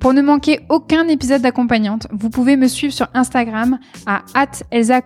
Pour 0.00 0.12
ne 0.12 0.22
manquer 0.22 0.60
aucun 0.68 1.08
épisode 1.08 1.42
d'accompagnante, 1.42 2.06
vous 2.12 2.30
pouvez 2.30 2.56
me 2.56 2.68
suivre 2.68 2.92
sur 2.92 3.08
Instagram 3.14 3.78
à 4.06 4.24
Elsa 4.70 5.00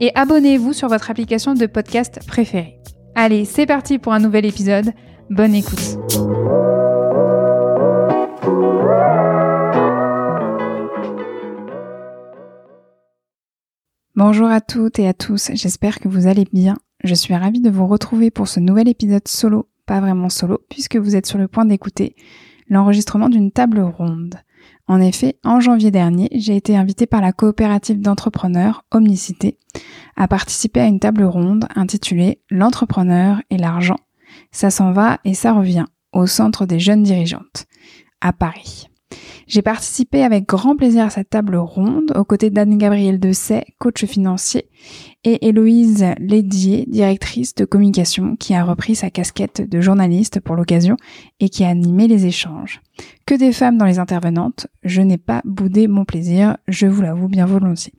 et 0.00 0.12
abonnez-vous 0.14 0.72
sur 0.72 0.88
votre 0.88 1.10
application 1.10 1.54
de 1.54 1.66
podcast 1.66 2.20
préférée. 2.26 2.78
Allez, 3.14 3.44
c'est 3.44 3.66
parti 3.66 3.98
pour 3.98 4.12
un 4.12 4.20
nouvel 4.20 4.46
épisode. 4.46 4.92
Bonne 5.30 5.54
écoute. 5.54 5.98
Bonjour 14.14 14.48
à 14.48 14.60
toutes 14.60 14.98
et 14.98 15.06
à 15.06 15.14
tous, 15.14 15.50
j'espère 15.54 16.00
que 16.00 16.08
vous 16.08 16.26
allez 16.26 16.46
bien. 16.52 16.76
Je 17.04 17.14
suis 17.14 17.34
ravie 17.34 17.60
de 17.60 17.70
vous 17.70 17.86
retrouver 17.86 18.30
pour 18.30 18.48
ce 18.48 18.58
nouvel 18.58 18.88
épisode 18.88 19.26
solo, 19.28 19.68
pas 19.86 20.00
vraiment 20.00 20.28
solo, 20.28 20.60
puisque 20.68 20.96
vous 20.96 21.14
êtes 21.14 21.26
sur 21.26 21.38
le 21.38 21.46
point 21.46 21.64
d'écouter 21.64 22.16
l'enregistrement 22.68 23.28
d'une 23.28 23.52
table 23.52 23.80
ronde. 23.80 24.36
En 24.86 25.00
effet, 25.00 25.38
en 25.44 25.60
janvier 25.60 25.90
dernier, 25.90 26.28
j'ai 26.32 26.56
été 26.56 26.76
invitée 26.76 27.06
par 27.06 27.20
la 27.20 27.32
coopérative 27.32 28.00
d'entrepreneurs 28.00 28.84
Omnicité 28.90 29.58
à 30.16 30.28
participer 30.28 30.80
à 30.80 30.86
une 30.86 31.00
table 31.00 31.24
ronde 31.24 31.66
intitulée 31.76 32.40
L'entrepreneur 32.50 33.40
et 33.50 33.58
l'argent. 33.58 33.98
Ça 34.50 34.70
s'en 34.70 34.92
va 34.92 35.18
et 35.24 35.34
ça 35.34 35.52
revient 35.52 35.84
au 36.12 36.26
centre 36.26 36.66
des 36.66 36.80
jeunes 36.80 37.02
dirigeantes 37.02 37.66
à 38.20 38.32
Paris. 38.32 38.87
J'ai 39.46 39.62
participé 39.62 40.22
avec 40.22 40.46
grand 40.46 40.76
plaisir 40.76 41.04
à 41.04 41.10
cette 41.10 41.30
table 41.30 41.56
ronde 41.56 42.12
aux 42.14 42.24
côtés 42.24 42.50
d'Anne-Gabrielle 42.50 43.18
Dessay, 43.18 43.64
coach 43.78 44.04
financier, 44.04 44.68
et 45.24 45.48
Héloïse 45.48 46.04
Lédier, 46.18 46.84
directrice 46.86 47.54
de 47.54 47.64
communication, 47.64 48.36
qui 48.36 48.54
a 48.54 48.62
repris 48.62 48.94
sa 48.94 49.10
casquette 49.10 49.66
de 49.66 49.80
journaliste 49.80 50.40
pour 50.40 50.54
l'occasion 50.54 50.96
et 51.40 51.48
qui 51.48 51.64
a 51.64 51.68
animé 51.68 52.08
les 52.08 52.26
échanges. 52.26 52.82
Que 53.26 53.34
des 53.34 53.52
femmes 53.52 53.78
dans 53.78 53.86
les 53.86 53.98
intervenantes, 53.98 54.66
je 54.82 55.00
n'ai 55.00 55.18
pas 55.18 55.40
boudé 55.44 55.88
mon 55.88 56.04
plaisir, 56.04 56.58
je 56.68 56.86
vous 56.86 57.02
l'avoue 57.02 57.28
bien 57.28 57.46
volontiers. 57.46 57.94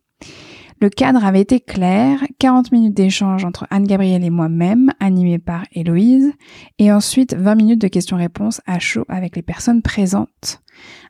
Le 0.82 0.90
cadre 0.90 1.26
avait 1.26 1.42
été 1.42 1.60
clair, 1.60 2.24
40 2.38 2.72
minutes 2.72 2.94
d'échange 2.94 3.44
entre 3.44 3.68
Anne-Gabrielle 3.70 4.24
et 4.24 4.30
moi-même, 4.30 4.94
animé 5.02 5.38
par 5.38 5.66
Héloïse, 5.74 6.32
et 6.78 6.92
ensuite 6.94 7.36
20 7.36 7.56
minutes 7.56 7.82
de 7.82 7.90
questions-réponses 7.90 8.62
à 8.66 8.80
chaud 8.80 9.04
avec 9.10 9.36
les 9.36 9.42
personnes 9.42 9.82
présentes. 9.82 10.62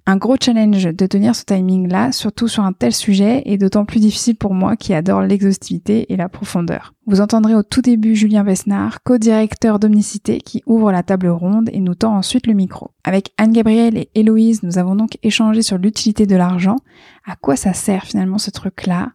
Un 0.10 0.18
gros 0.18 0.38
challenge 0.42 0.86
de 0.86 1.06
tenir 1.06 1.36
ce 1.36 1.46
timing-là, 1.46 2.12
surtout 2.12 2.48
sur 2.48 2.64
un 2.64 2.74
tel 2.74 2.96
sujet, 2.96 3.44
est 3.46 3.60
d'autant 3.60 3.86
plus 3.86 4.00
difficile 4.00 4.36
pour 4.36 4.56
moi 4.56 4.76
qui 4.76 4.96
adore 4.96 5.22
l'exhaustivité 5.22 6.12
et 6.12 6.16
la 6.16 6.28
profondeur. 6.28 6.96
Vous 7.06 7.22
entendrez 7.22 7.54
au 7.54 7.62
tout 7.62 7.84
début 7.84 8.16
Julien 8.16 8.44
Besnard, 8.44 9.04
co-directeur 9.04 9.78
d'Omnicité, 9.78 10.40
qui 10.40 10.64
ouvre 10.66 10.92
la 10.92 11.04
table 11.04 11.28
ronde 11.28 11.70
et 11.74 11.80
nous 11.80 11.94
tend 11.94 12.16
ensuite 12.16 12.48
le 12.48 12.56
micro. 12.56 12.90
Avec 13.04 13.34
Anne-Gabrielle 13.38 14.00
et 14.00 14.10
Héloïse, 14.16 14.64
nous 14.64 14.80
avons 14.80 14.96
donc 14.96 15.20
échangé 15.22 15.62
sur 15.62 15.78
l'utilité 15.78 16.26
de 16.26 16.36
l'argent, 16.36 16.78
à 17.28 17.36
quoi 17.36 17.56
ça 17.56 17.74
sert 17.74 18.06
finalement 18.06 18.40
ce 18.40 18.50
truc-là, 18.50 19.12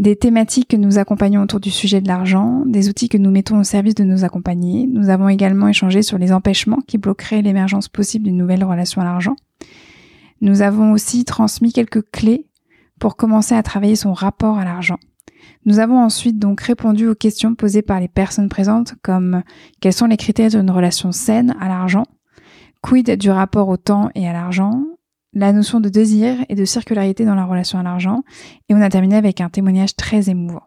des 0.00 0.16
thématiques 0.16 0.66
que 0.66 0.76
nous 0.76 0.98
accompagnons 0.98 1.42
autour 1.42 1.60
du 1.60 1.70
sujet 1.70 2.00
de 2.00 2.08
l'argent, 2.08 2.64
des 2.66 2.88
outils 2.88 3.08
que 3.08 3.18
nous 3.18 3.30
mettons 3.30 3.60
au 3.60 3.64
service 3.64 3.94
de 3.94 4.02
nos 4.02 4.24
accompagnés. 4.24 4.88
Nous 4.92 5.10
avons 5.10 5.28
également 5.28 5.68
échangé 5.68 6.02
sur 6.02 6.18
les 6.18 6.32
empêchements 6.32 6.80
qui 6.88 6.98
bloqueraient 6.98 7.42
l'émergence 7.42 7.86
possible 7.86 8.24
d'une 8.24 8.36
nouvelle 8.36 8.64
relation 8.64 9.00
à 9.00 9.04
l'argent. 9.04 9.36
Nous 10.42 10.60
avons 10.60 10.90
aussi 10.90 11.24
transmis 11.24 11.72
quelques 11.72 12.10
clés 12.10 12.48
pour 12.98 13.14
commencer 13.14 13.54
à 13.54 13.62
travailler 13.62 13.94
son 13.94 14.12
rapport 14.12 14.58
à 14.58 14.64
l'argent. 14.64 14.98
Nous 15.66 15.78
avons 15.78 16.02
ensuite 16.02 16.40
donc 16.40 16.60
répondu 16.60 17.06
aux 17.06 17.14
questions 17.14 17.54
posées 17.54 17.80
par 17.80 18.00
les 18.00 18.08
personnes 18.08 18.48
présentes 18.48 18.94
comme 19.02 19.44
quels 19.80 19.92
sont 19.92 20.06
les 20.06 20.16
critères 20.16 20.50
d'une 20.50 20.72
relation 20.72 21.12
saine 21.12 21.54
à 21.60 21.68
l'argent, 21.68 22.02
quid 22.80 23.16
du 23.16 23.30
rapport 23.30 23.68
au 23.68 23.76
temps 23.76 24.10
et 24.16 24.28
à 24.28 24.32
l'argent, 24.32 24.82
la 25.32 25.52
notion 25.52 25.78
de 25.78 25.88
désir 25.88 26.44
et 26.48 26.56
de 26.56 26.64
circularité 26.64 27.24
dans 27.24 27.36
la 27.36 27.44
relation 27.44 27.78
à 27.78 27.84
l'argent, 27.84 28.24
et 28.68 28.74
on 28.74 28.82
a 28.82 28.88
terminé 28.88 29.14
avec 29.14 29.40
un 29.40 29.48
témoignage 29.48 29.94
très 29.94 30.28
émouvant. 30.28 30.64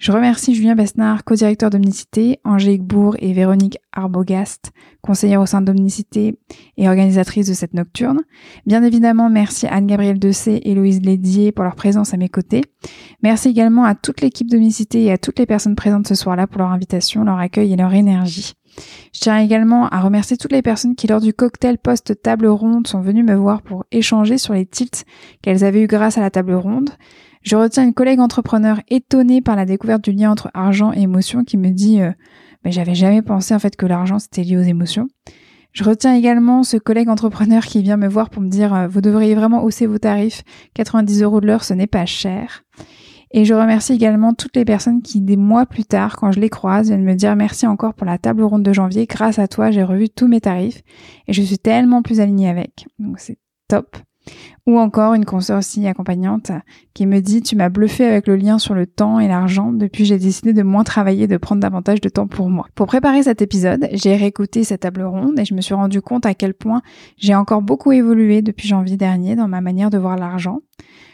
Je 0.00 0.12
remercie 0.12 0.54
Julien 0.54 0.76
Besnard, 0.76 1.24
co-directeur 1.24 1.68
d'Omnicité, 1.68 2.40
Angélique 2.42 2.84
Bourg 2.84 3.16
et 3.18 3.34
Véronique 3.34 3.76
Arbogast, 3.92 4.72
conseillère 5.02 5.42
au 5.42 5.46
sein 5.46 5.60
d'Omnicité 5.60 6.38
et 6.78 6.88
organisatrice 6.88 7.46
de 7.46 7.52
cette 7.52 7.74
nocturne. 7.74 8.22
Bien 8.64 8.82
évidemment, 8.82 9.28
merci 9.28 9.66
Anne-Gabrielle 9.66 10.18
Dessay 10.18 10.62
et 10.64 10.74
Louise 10.74 11.02
Lédier 11.02 11.52
pour 11.52 11.64
leur 11.64 11.74
présence 11.74 12.14
à 12.14 12.16
mes 12.16 12.30
côtés. 12.30 12.62
Merci 13.22 13.50
également 13.50 13.84
à 13.84 13.94
toute 13.94 14.22
l'équipe 14.22 14.48
d'Omnicité 14.48 15.04
et 15.04 15.12
à 15.12 15.18
toutes 15.18 15.38
les 15.38 15.44
personnes 15.44 15.76
présentes 15.76 16.08
ce 16.08 16.14
soir-là 16.14 16.46
pour 16.46 16.60
leur 16.60 16.70
invitation, 16.70 17.22
leur 17.22 17.38
accueil 17.38 17.74
et 17.74 17.76
leur 17.76 17.92
énergie. 17.92 18.54
Je 19.12 19.20
tiens 19.20 19.36
également 19.36 19.86
à 19.88 20.00
remercier 20.00 20.38
toutes 20.38 20.52
les 20.52 20.62
personnes 20.62 20.96
qui, 20.96 21.08
lors 21.08 21.20
du 21.20 21.34
cocktail 21.34 21.76
post-table 21.76 22.46
ronde, 22.46 22.86
sont 22.86 23.02
venues 23.02 23.24
me 23.24 23.34
voir 23.34 23.60
pour 23.60 23.84
échanger 23.92 24.38
sur 24.38 24.54
les 24.54 24.64
tilts 24.64 25.04
qu'elles 25.42 25.62
avaient 25.62 25.82
eu 25.82 25.88
grâce 25.88 26.16
à 26.16 26.22
la 26.22 26.30
table 26.30 26.54
ronde. 26.54 26.88
Je 27.42 27.56
retiens 27.56 27.84
une 27.84 27.94
collègue 27.94 28.20
entrepreneur 28.20 28.80
étonnée 28.88 29.40
par 29.40 29.56
la 29.56 29.64
découverte 29.64 30.04
du 30.04 30.12
lien 30.12 30.30
entre 30.30 30.50
argent 30.52 30.92
et 30.92 31.00
émotion 31.00 31.44
qui 31.44 31.56
me 31.56 31.70
dit 31.70 32.02
euh, 32.02 32.12
mais 32.64 32.72
j'avais 32.72 32.94
jamais 32.94 33.22
pensé 33.22 33.54
en 33.54 33.58
fait 33.58 33.76
que 33.76 33.86
l'argent 33.86 34.18
c'était 34.18 34.42
lié 34.42 34.58
aux 34.58 34.62
émotions. 34.62 35.08
Je 35.72 35.84
retiens 35.84 36.14
également 36.14 36.64
ce 36.64 36.76
collègue 36.76 37.08
entrepreneur 37.08 37.64
qui 37.64 37.80
vient 37.80 37.96
me 37.96 38.08
voir 38.08 38.28
pour 38.28 38.42
me 38.42 38.48
dire 38.48 38.74
euh, 38.74 38.88
vous 38.88 39.00
devriez 39.00 39.34
vraiment 39.34 39.62
hausser 39.62 39.86
vos 39.86 39.98
tarifs, 39.98 40.42
90 40.74 41.22
euros 41.22 41.40
de 41.40 41.46
l'heure 41.46 41.64
ce 41.64 41.72
n'est 41.72 41.86
pas 41.86 42.06
cher. 42.06 42.64
Et 43.32 43.44
je 43.44 43.54
remercie 43.54 43.92
également 43.92 44.34
toutes 44.34 44.56
les 44.56 44.64
personnes 44.64 45.02
qui, 45.02 45.20
des 45.20 45.36
mois 45.36 45.64
plus 45.64 45.84
tard, 45.84 46.16
quand 46.16 46.32
je 46.32 46.40
les 46.40 46.50
croise, 46.50 46.88
viennent 46.88 47.04
me 47.04 47.14
dire 47.14 47.36
merci 47.36 47.64
encore 47.64 47.94
pour 47.94 48.04
la 48.04 48.18
table 48.18 48.42
ronde 48.42 48.64
de 48.64 48.72
janvier. 48.72 49.06
Grâce 49.06 49.38
à 49.38 49.46
toi, 49.46 49.70
j'ai 49.70 49.84
revu 49.84 50.08
tous 50.08 50.26
mes 50.26 50.40
tarifs 50.40 50.82
et 51.28 51.32
je 51.32 51.40
suis 51.40 51.58
tellement 51.58 52.02
plus 52.02 52.18
alignée 52.18 52.48
avec. 52.48 52.86
Donc 52.98 53.20
c'est 53.20 53.38
top. 53.68 53.96
Ou 54.66 54.78
encore 54.78 55.14
une 55.14 55.24
consoeur 55.24 55.58
aussi 55.58 55.86
accompagnante 55.86 56.52
qui 56.94 57.06
me 57.06 57.20
dit 57.20 57.42
tu 57.42 57.56
m'as 57.56 57.68
bluffé 57.68 58.04
avec 58.04 58.26
le 58.26 58.36
lien 58.36 58.58
sur 58.58 58.74
le 58.74 58.86
temps 58.86 59.18
et 59.18 59.26
l'argent 59.26 59.72
depuis 59.72 60.04
j'ai 60.04 60.18
décidé 60.18 60.52
de 60.52 60.62
moins 60.62 60.84
travailler, 60.84 61.26
de 61.26 61.36
prendre 61.36 61.60
davantage 61.60 62.00
de 62.00 62.08
temps 62.08 62.26
pour 62.26 62.50
moi. 62.50 62.66
Pour 62.74 62.86
préparer 62.86 63.22
cet 63.22 63.42
épisode, 63.42 63.88
j'ai 63.92 64.16
réécouté 64.16 64.64
cette 64.64 64.80
table 64.80 65.02
ronde 65.02 65.38
et 65.38 65.44
je 65.44 65.54
me 65.54 65.60
suis 65.60 65.74
rendu 65.74 66.00
compte 66.02 66.26
à 66.26 66.34
quel 66.34 66.54
point 66.54 66.82
j'ai 67.16 67.34
encore 67.34 67.62
beaucoup 67.62 67.92
évolué 67.92 68.42
depuis 68.42 68.68
janvier 68.68 68.96
dernier 68.96 69.34
dans 69.34 69.48
ma 69.48 69.60
manière 69.60 69.90
de 69.90 69.98
voir 69.98 70.16
l'argent. 70.16 70.60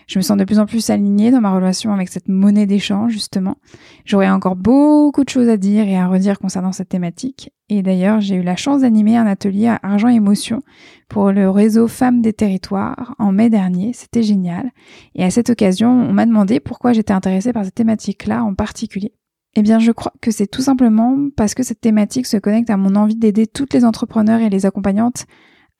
Je 0.07 0.21
me 0.21 0.23
sens 0.23 0.37
de 0.37 0.45
plus 0.45 0.61
en 0.61 0.67
plus 0.67 0.89
alignée 0.91 1.33
dans 1.33 1.41
ma 1.41 1.53
relation 1.53 1.93
avec 1.93 2.09
cette 2.09 2.29
monnaie 2.29 2.67
d'échange, 2.67 3.13
justement. 3.13 3.57
J'aurais 4.05 4.31
encore 4.31 4.55
beaucoup 4.55 5.25
de 5.25 5.29
choses 5.29 5.49
à 5.49 5.57
dire 5.57 5.87
et 5.89 5.97
à 5.97 6.07
redire 6.07 6.39
concernant 6.39 6.71
cette 6.71 6.89
thématique. 6.89 7.51
Et 7.69 7.83
d'ailleurs, 7.83 8.21
j'ai 8.21 8.37
eu 8.37 8.43
la 8.43 8.55
chance 8.55 8.83
d'animer 8.83 9.17
un 9.17 9.27
atelier 9.27 9.67
à 9.67 9.81
Argent 9.83 10.07
Émotion 10.07 10.63
pour 11.09 11.33
le 11.33 11.51
réseau 11.51 11.89
Femmes 11.89 12.23
des 12.23 12.33
Territoires 12.33 13.17
en 13.19 13.33
mai 13.33 13.51
dernier. 13.51 13.93
C'était 13.95 14.23
génial. 14.23 14.71
Et 15.17 15.25
à 15.25 15.31
cette 15.31 15.51
occasion, 15.51 15.91
on 15.91 16.13
m'a 16.13 16.27
demandé 16.27 16.61
pourquoi 16.61 16.93
j'étais 16.93 17.13
intéressée 17.13 17.53
par 17.53 17.65
cette 17.65 17.75
thématique-là 17.75 18.45
en 18.45 18.55
particulier. 18.55 19.13
Eh 19.57 19.63
bien, 19.63 19.81
je 19.81 19.91
crois 19.91 20.13
que 20.21 20.31
c'est 20.31 20.47
tout 20.47 20.63
simplement 20.63 21.17
parce 21.35 21.55
que 21.55 21.65
cette 21.65 21.81
thématique 21.81 22.27
se 22.27 22.37
connecte 22.37 22.71
à 22.71 22.77
mon 22.77 22.95
envie 22.95 23.17
d'aider 23.17 23.49
toutes 23.49 23.75
les 23.75 23.85
entrepreneurs 23.85 24.41
et 24.41 24.51
les 24.51 24.67
accompagnantes 24.67 25.25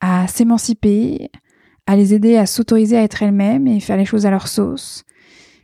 à 0.01 0.27
s'émanciper, 0.27 1.29
à 1.87 1.95
les 1.95 2.13
aider 2.13 2.37
à 2.37 2.45
s'autoriser 2.45 2.97
à 2.97 3.03
être 3.03 3.23
elles-mêmes 3.23 3.67
et 3.67 3.79
faire 3.79 3.97
les 3.97 4.05
choses 4.05 4.25
à 4.25 4.31
leur 4.31 4.47
sauce. 4.47 5.03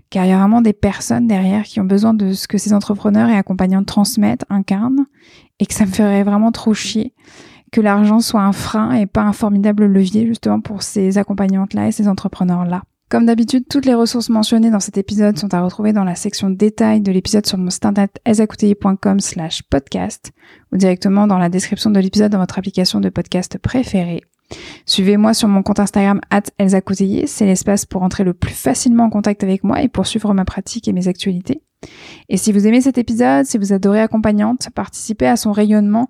Car 0.09 0.25
il 0.25 0.29
y 0.29 0.31
a 0.31 0.37
vraiment 0.37 0.61
des 0.61 0.73
personnes 0.73 1.27
derrière 1.27 1.63
qui 1.63 1.79
ont 1.79 1.85
besoin 1.85 2.13
de 2.13 2.33
ce 2.33 2.47
que 2.47 2.57
ces 2.57 2.73
entrepreneurs 2.73 3.29
et 3.29 3.37
accompagnants 3.37 3.83
transmettent, 3.83 4.45
incarnent, 4.49 5.05
et 5.59 5.65
que 5.65 5.73
ça 5.73 5.85
me 5.85 5.91
ferait 5.91 6.23
vraiment 6.23 6.51
trop 6.51 6.73
chier 6.73 7.13
que 7.73 7.81
l'argent 7.81 8.21
soit 8.21 8.41
un 8.41 8.53
frein 8.53 8.93
et 8.93 9.07
pas 9.07 9.23
un 9.23 9.33
formidable 9.33 9.85
levier 9.85 10.27
justement 10.27 10.61
pour 10.61 10.83
ces 10.83 11.17
accompagnantes-là 11.17 11.87
et 11.87 11.91
ces 11.91 12.07
entrepreneurs-là. 12.07 12.83
Comme 13.09 13.25
d'habitude, 13.25 13.65
toutes 13.69 13.85
les 13.85 13.93
ressources 13.93 14.29
mentionnées 14.29 14.71
dans 14.71 14.79
cet 14.79 14.97
épisode 14.97 15.37
sont 15.37 15.53
à 15.53 15.61
retrouver 15.61 15.91
dans 15.91 16.03
la 16.03 16.15
section 16.15 16.49
détails 16.49 17.01
de 17.01 17.11
l'épisode 17.11 17.45
sur 17.45 17.57
mon 17.57 17.69
site 17.69 17.85
internet 17.85 18.19
slash 19.19 19.63
podcast 19.63 20.31
ou 20.71 20.77
directement 20.77 21.27
dans 21.27 21.37
la 21.37 21.49
description 21.49 21.89
de 21.89 21.99
l'épisode 21.99 22.31
dans 22.31 22.39
votre 22.39 22.57
application 22.57 22.99
de 23.01 23.09
podcast 23.09 23.57
préférée. 23.57 24.21
Suivez-moi 24.85 25.33
sur 25.33 25.47
mon 25.47 25.63
compte 25.63 25.79
Instagram 25.79 26.21
at 26.29 26.43
c'est 27.25 27.45
l'espace 27.45 27.85
pour 27.85 28.03
entrer 28.03 28.23
le 28.23 28.33
plus 28.33 28.53
facilement 28.53 29.05
en 29.05 29.09
contact 29.09 29.43
avec 29.43 29.63
moi 29.63 29.81
et 29.81 29.87
pour 29.87 30.07
suivre 30.07 30.33
ma 30.33 30.45
pratique 30.45 30.87
et 30.87 30.93
mes 30.93 31.07
actualités. 31.07 31.61
Et 32.29 32.37
si 32.37 32.51
vous 32.51 32.67
aimez 32.67 32.81
cet 32.81 32.97
épisode, 32.97 33.45
si 33.45 33.57
vous 33.57 33.73
adorez 33.73 33.99
accompagnante, 33.99 34.69
participez 34.73 35.27
à 35.27 35.35
son 35.35 35.51
rayonnement 35.51 36.09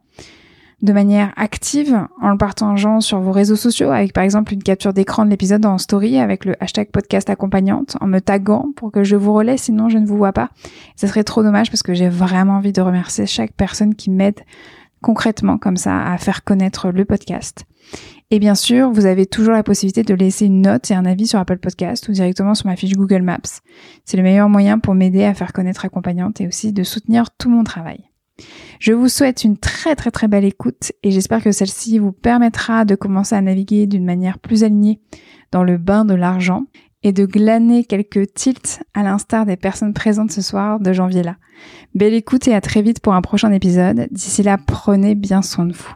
de 0.84 0.92
manière 0.92 1.32
active 1.38 1.98
en 2.22 2.30
le 2.30 2.38
partageant 2.38 3.00
sur 3.00 3.22
vos 3.22 3.32
réseaux 3.32 3.56
sociaux 3.56 3.90
avec 3.90 4.12
par 4.12 4.26
exemple 4.26 4.54
une 4.54 4.62
capture 4.62 4.92
d'écran 4.92 5.24
de 5.24 5.30
l'épisode 5.30 5.66
en 5.66 5.78
story 5.78 6.18
avec 6.18 6.44
le 6.44 6.62
hashtag 6.62 6.92
podcast 6.92 7.30
accompagnante 7.30 7.96
en 8.02 8.08
me 8.08 8.20
taguant 8.20 8.74
pour 8.76 8.92
que 8.92 9.06
je 9.06 9.16
vous 9.16 9.34
relaie 9.34 9.56
sinon 9.56 9.88
je 9.88 9.98
ne 9.98 10.06
vous 10.06 10.18
vois 10.18 10.34
pas. 10.34 10.50
Ce 10.98 11.08
serait 11.08 11.24
trop 11.24 11.42
dommage 11.42 11.72
parce 11.72 11.84
que 11.84 11.94
j'ai 11.94 12.10
vraiment 12.10 12.58
envie 12.58 12.74
de 12.74 12.82
remercier 12.82 13.26
chaque 13.26 13.54
personne 13.54 13.96
qui 13.96 14.10
m'aide 14.10 14.42
concrètement 15.02 15.58
comme 15.58 15.78
ça 15.78 16.04
à 16.04 16.18
faire 16.18 16.44
connaître 16.44 16.92
le 16.92 17.06
podcast. 17.06 17.66
Et 18.32 18.40
bien 18.40 18.56
sûr, 18.56 18.90
vous 18.92 19.06
avez 19.06 19.26
toujours 19.26 19.54
la 19.54 19.64
possibilité 19.64 20.04
de 20.04 20.14
laisser 20.14 20.46
une 20.46 20.62
note 20.62 20.90
et 20.90 20.96
un 20.96 21.06
avis 21.06 21.28
sur 21.28 21.40
Apple 21.40 21.60
Podcast 21.60 22.08
ou 22.08 22.12
directement 22.12 22.56
sur 22.56 22.68
ma 22.68 22.76
fiche 22.76 22.94
Google 22.94 23.22
Maps. 23.22 23.62
C'est 24.06 24.18
le 24.18 24.24
meilleur 24.24 24.50
moyen 24.50 24.80
pour 24.80 24.96
m'aider 24.96 25.24
à 25.24 25.34
faire 25.34 25.54
connaître 25.54 25.86
accompagnante 25.86 26.42
et 26.42 26.48
aussi 26.48 26.74
de 26.74 26.84
soutenir 26.84 27.30
tout 27.38 27.50
mon 27.50 27.64
travail. 27.64 28.10
Je 28.80 28.94
vous 28.94 29.10
souhaite 29.10 29.44
une 29.44 29.58
très 29.58 29.96
très 29.96 30.12
très 30.12 30.28
belle 30.28 30.46
écoute 30.46 30.92
et 31.04 31.12
j'espère 31.12 31.44
que 31.44 31.52
celle-ci 31.52 32.00
vous 32.00 32.12
permettra 32.12 32.86
de 32.86 32.96
commencer 32.96 33.36
à 33.36 33.42
naviguer 33.42 33.86
d'une 33.86 34.06
manière 34.06 34.40
plus 34.40 34.64
alignée 34.64 35.00
dans 35.52 35.64
le 35.64 35.78
bain 35.78 36.04
de 36.04 36.16
l'argent 36.16 36.66
et 37.04 37.12
de 37.12 37.26
glaner 37.26 37.84
quelques 37.84 38.34
tilts 38.34 38.82
à 38.94 39.04
l'instar 39.04 39.46
des 39.46 39.58
personnes 39.58 39.94
présentes 39.94 40.32
ce 40.32 40.42
soir 40.42 40.80
de 40.80 40.94
janvier 40.94 41.22
là. 41.22 41.38
Belle 41.94 42.14
écoute 42.14 42.48
et 42.48 42.56
à 42.56 42.62
très 42.62 42.82
vite 42.82 43.02
pour 43.02 43.14
un 43.14 43.22
prochain 43.22 43.52
épisode. 43.52 44.08
D'ici 44.12 44.42
là, 44.42 44.58
prenez 44.58 45.14
bien 45.14 45.42
soin 45.42 45.66
de 45.66 45.74
vous. 45.74 45.94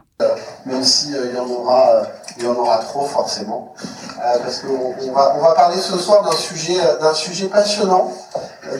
Même 0.66 0.82
s'il 0.82 1.14
euh, 1.14 1.32
y 1.32 1.38
en 1.38 1.48
aura, 1.48 1.90
euh, 1.90 2.04
il 2.36 2.42
y 2.42 2.48
en 2.48 2.54
aura 2.56 2.78
trop 2.78 3.06
forcément, 3.06 3.72
euh, 4.18 4.38
parce 4.42 4.58
qu'on 4.58 4.92
on 5.00 5.12
va, 5.12 5.54
parler 5.54 5.76
ce 5.76 5.96
soir 5.96 6.24
d'un 6.24 6.36
sujet, 6.36 6.80
sujet 7.14 7.46
passionnant, 7.46 8.10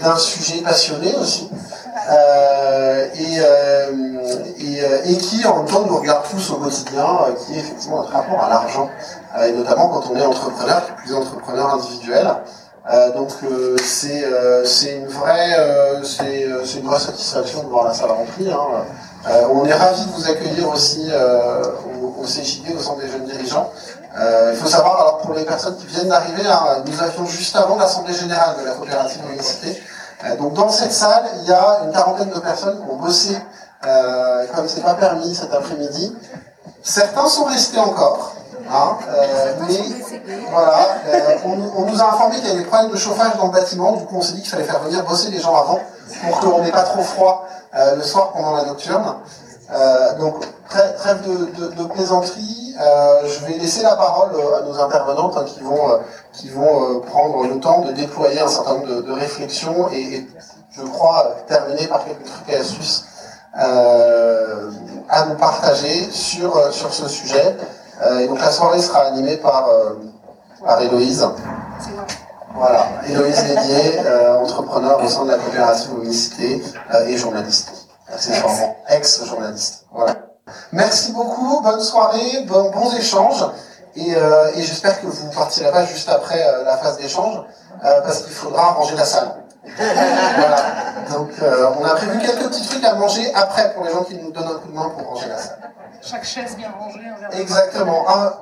d'un 0.03 0.17
sujet 0.17 0.63
passionné 0.63 1.15
aussi, 1.15 1.49
et, 5.05 5.17
qui 5.19 5.47
en 5.47 5.59
même 5.59 5.67
temps 5.67 5.87
nous 5.87 5.99
regarde 5.99 6.25
tous 6.29 6.51
au 6.51 6.57
quotidien, 6.57 7.07
qui 7.47 7.55
est 7.55 7.61
effectivement 7.61 7.99
notre 7.99 8.15
rapport 8.15 8.43
à 8.43 8.49
l'argent, 8.49 8.91
et 9.41 9.53
notamment 9.53 9.91
quand 9.91 10.11
on 10.11 10.17
est 10.17 10.27
entrepreneur, 10.27 10.83
plus 10.97 11.15
entrepreneur 11.15 11.75
individuel. 11.75 12.29
donc 13.15 13.31
c'est 13.85 14.97
une 14.97 15.07
vraie 15.07 15.55
une 16.75 16.87
vraie 16.87 16.99
satisfaction 16.99 17.63
de 17.63 17.69
voir 17.69 17.85
la 17.85 17.95
salle 17.95 18.11
remplie. 18.11 18.51
Hein. 18.51 18.85
On 19.53 19.65
est 19.65 19.75
ravi 19.75 20.05
de 20.05 20.11
vous 20.13 20.29
accueillir 20.29 20.69
aussi 20.69 21.11
au, 22.03 22.23
au 22.23 22.25
CJD, 22.25 22.75
au 22.77 22.83
Centre 22.83 23.01
des 23.01 23.09
jeunes 23.09 23.27
dirigeants. 23.27 23.71
il 24.17 24.57
faut 24.57 24.69
savoir, 24.69 25.01
alors 25.01 25.19
pour 25.19 25.35
les 25.35 25.45
personnes 25.45 25.77
qui 25.77 25.87
viennent 25.87 26.09
d'arriver, 26.09 26.47
hein, 26.47 26.83
nous 26.87 27.03
avions 27.03 27.27
juste 27.27 27.57
avant 27.57 27.77
l'Assemblée 27.77 28.15
Générale 28.15 28.57
de 28.61 28.65
la 28.65 28.73
coopérative 28.73 29.23
euh, 30.25 30.37
donc 30.37 30.55
dans 30.55 30.69
cette 30.69 30.93
salle, 30.93 31.25
il 31.43 31.49
y 31.49 31.53
a 31.53 31.83
une 31.85 31.93
quarantaine 31.93 32.31
de 32.31 32.41
personnes 32.41 32.77
qui 32.79 32.91
ont 32.91 32.97
bossé 32.97 33.39
euh, 33.87 34.47
comme 34.55 34.67
c'est 34.67 34.83
pas 34.83 34.95
permis 34.95 35.35
cet 35.35 35.55
après-midi. 35.55 36.17
Certains 36.83 37.29
sont 37.29 37.45
restés 37.45 37.79
encore. 37.79 38.35
Hein, 38.71 38.99
euh, 39.09 39.55
mais 39.67 39.79
voilà, 40.51 40.89
euh, 41.07 41.37
on, 41.45 41.83
on, 41.83 41.87
nous 41.87 42.03
a 42.03 42.13
informé 42.13 42.37
qu'il 42.37 42.49
y 42.49 42.51
avait 42.51 42.59
des 42.59 42.67
problèmes 42.67 42.91
de 42.91 42.97
chauffage 42.97 43.35
dans 43.39 43.47
le 43.47 43.53
bâtiment, 43.53 43.93
du 43.93 44.05
coup 44.05 44.17
on 44.17 44.21
s'est 44.21 44.35
dit 44.35 44.43
qu'il 44.43 44.51
fallait 44.51 44.65
faire 44.65 44.81
venir 44.81 45.03
bosser 45.05 45.31
les 45.31 45.41
gens 45.41 45.57
avant 45.57 45.81
pour 46.23 46.41
qu'on 46.41 46.63
n'ait 46.63 46.73
pas 46.73 46.83
trop 46.83 47.03
froid 47.03 47.47
euh, 47.75 47.97
le 47.97 48.03
soir 48.03 48.33
pendant 48.33 48.57
la 48.57 48.65
nocturne. 48.65 49.17
Euh, 49.71 50.19
donc 50.19 50.45
trêve 50.69 51.23
de, 51.27 51.85
plaisanterie, 51.85 52.75
je 53.25 53.47
vais 53.47 53.59
laisser 53.59 53.83
la 53.83 53.97
parole 53.97 54.31
à 54.57 54.63
nos 54.63 54.79
intervenantes 54.81 55.37
hein, 55.37 55.45
qui 55.45 55.61
vont 55.61 56.01
qui 56.39 56.49
vont 56.51 56.97
euh, 56.97 57.01
prendre 57.01 57.45
le 57.47 57.59
temps 57.59 57.81
de 57.83 57.93
déployer 57.93 58.41
un 58.41 58.49
certain 58.49 58.75
nombre 58.75 59.03
de, 59.03 59.13
réflexions 59.13 59.89
et, 59.91 60.27
je 60.71 60.83
crois, 60.83 61.37
terminer 61.49 61.87
par 61.89 62.05
quelques 62.05 62.25
trucs 62.25 62.49
et 62.49 62.57
astuces 62.57 63.05
euh, 63.61 64.71
à 65.09 65.27
nous 65.27 65.35
partager 65.35 66.09
sur, 66.13 66.57
euh, 66.57 66.71
sur 66.71 66.93
ce 66.93 67.09
sujet. 67.09 67.57
et 68.21 68.29
donc 68.29 68.41
la 68.41 68.53
soirée 68.53 68.81
sera 68.81 69.01
animée 69.01 69.39
par, 69.39 69.69
par 70.65 70.81
Héloïse. 70.81 71.27
Voilà, 72.55 72.87
Héloïse 73.09 73.45
Lédier, 73.47 74.01
entrepreneur 74.41 75.03
au 75.03 75.09
sein 75.09 75.25
de 75.25 75.31
la 75.31 75.39
coopération 75.39 76.03
Unicité 76.03 76.63
et 77.07 77.17
journaliste. 77.17 77.73
Accessoirement, 78.13 78.77
ex-journaliste. 78.89 79.85
Voilà. 79.93 80.17
Merci 80.73 81.13
beaucoup, 81.13 81.61
bonne 81.61 81.81
soirée, 81.81 82.45
bons 82.47 82.95
échanges. 82.97 83.45
Euh, 83.97 84.51
et, 84.55 84.63
j'espère 84.63 85.01
que 85.01 85.07
vous 85.07 85.29
ne 85.29 85.35
partirez 85.35 85.71
pas 85.71 85.85
juste 85.85 86.09
après 86.09 86.41
euh, 86.41 86.65
la 86.65 86.77
phase 86.77 86.99
d'échange, 86.99 87.43
euh, 87.85 88.01
parce 88.03 88.23
qu'il 88.23 88.33
faudra 88.33 88.73
ranger 88.73 88.95
la 88.95 89.05
salle. 89.05 89.35
voilà. 89.77 90.57
Donc 91.13 91.31
on 91.79 91.85
a 91.85 91.95
prévu 91.95 92.19
quelques 92.21 92.49
petits 92.49 92.67
trucs 92.67 92.85
à 92.85 92.95
manger 92.95 93.31
après 93.35 93.75
pour 93.75 93.85
les 93.85 93.93
gens 93.93 94.05
qui 94.05 94.15
nous 94.15 94.31
donnent 94.31 94.47
un 94.47 94.59
coup 94.59 94.69
de 94.69 94.75
main 94.75 94.91
pour 94.97 95.09
ranger 95.09 95.29
la 95.29 95.39
salle. 95.39 95.59
Chaque 96.01 96.25
chaise 96.25 96.57
bien 96.57 96.73
rangée, 96.79 97.01
Exactement. 97.39 98.09
Un, 98.09 98.33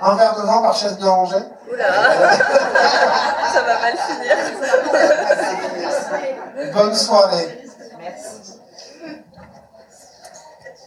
un 0.00 0.14
verre 0.14 0.34
de 0.36 0.42
vin 0.42 0.62
par 0.62 0.74
chaise 0.74 0.98
bien 0.98 1.10
rangée. 1.10 1.36
Oula 1.70 1.84
Ça 3.52 3.62
va 3.62 3.80
mal 3.80 3.96
finir. 3.96 4.36
Bonne 6.74 6.94
soirée. 6.94 7.64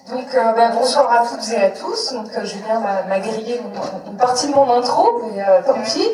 Donc 0.10 0.36
euh, 0.36 0.52
ben, 0.54 0.72
bonsoir 0.76 1.12
à 1.12 1.26
toutes 1.28 1.50
et 1.52 1.58
à 1.58 1.70
tous. 1.72 2.14
Donc 2.14 2.28
euh, 2.38 2.46
Julien 2.46 2.80
m'a 3.08 3.20
grillé 3.20 3.62
une, 4.06 4.18
partie 4.18 4.48
de 4.48 4.54
mon 4.54 4.70
intro, 4.72 5.24
mais 5.24 5.42
euh, 5.42 5.62
tant 5.66 5.82
pis. 5.82 6.08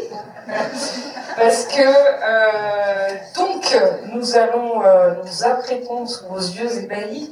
Parce 1.35 1.65
que 1.65 3.35
donc 3.35 3.77
nous 4.13 4.37
allons 4.37 4.81
nous 5.23 5.43
apprêtons 5.45 6.05
sous 6.05 6.25
vos 6.27 6.39
yeux 6.39 6.83
ébahis 6.83 7.31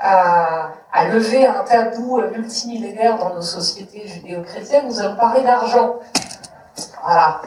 à, 0.00 1.04
lever 1.12 1.46
un 1.46 1.64
tabou 1.64 2.20
multimillénaire 2.20 3.18
dans 3.18 3.34
nos 3.34 3.42
sociétés 3.42 4.06
judéo-chrétiennes. 4.06 4.86
Nous 4.86 5.00
allons 5.00 5.16
parler 5.16 5.42
d'argent. 5.42 5.96
Voilà. 7.02 7.40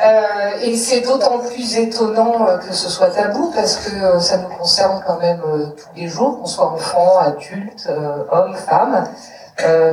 Euh, 0.00 0.58
et 0.62 0.76
c'est 0.76 1.02
d'autant 1.02 1.38
plus 1.38 1.76
étonnant 1.78 2.48
euh, 2.48 2.58
que 2.58 2.74
ce 2.74 2.88
soit 2.88 3.10
tabou 3.10 3.52
parce 3.54 3.76
que 3.76 3.94
euh, 3.94 4.18
ça 4.18 4.38
nous 4.38 4.48
concerne 4.48 5.00
quand 5.06 5.20
même 5.20 5.40
tous 5.76 5.88
les 6.00 6.08
jours, 6.08 6.40
qu'on 6.40 6.46
soit 6.46 6.72
enfant, 6.72 7.18
adulte, 7.18 7.88
homme, 8.30 8.56
femme. 8.56 9.08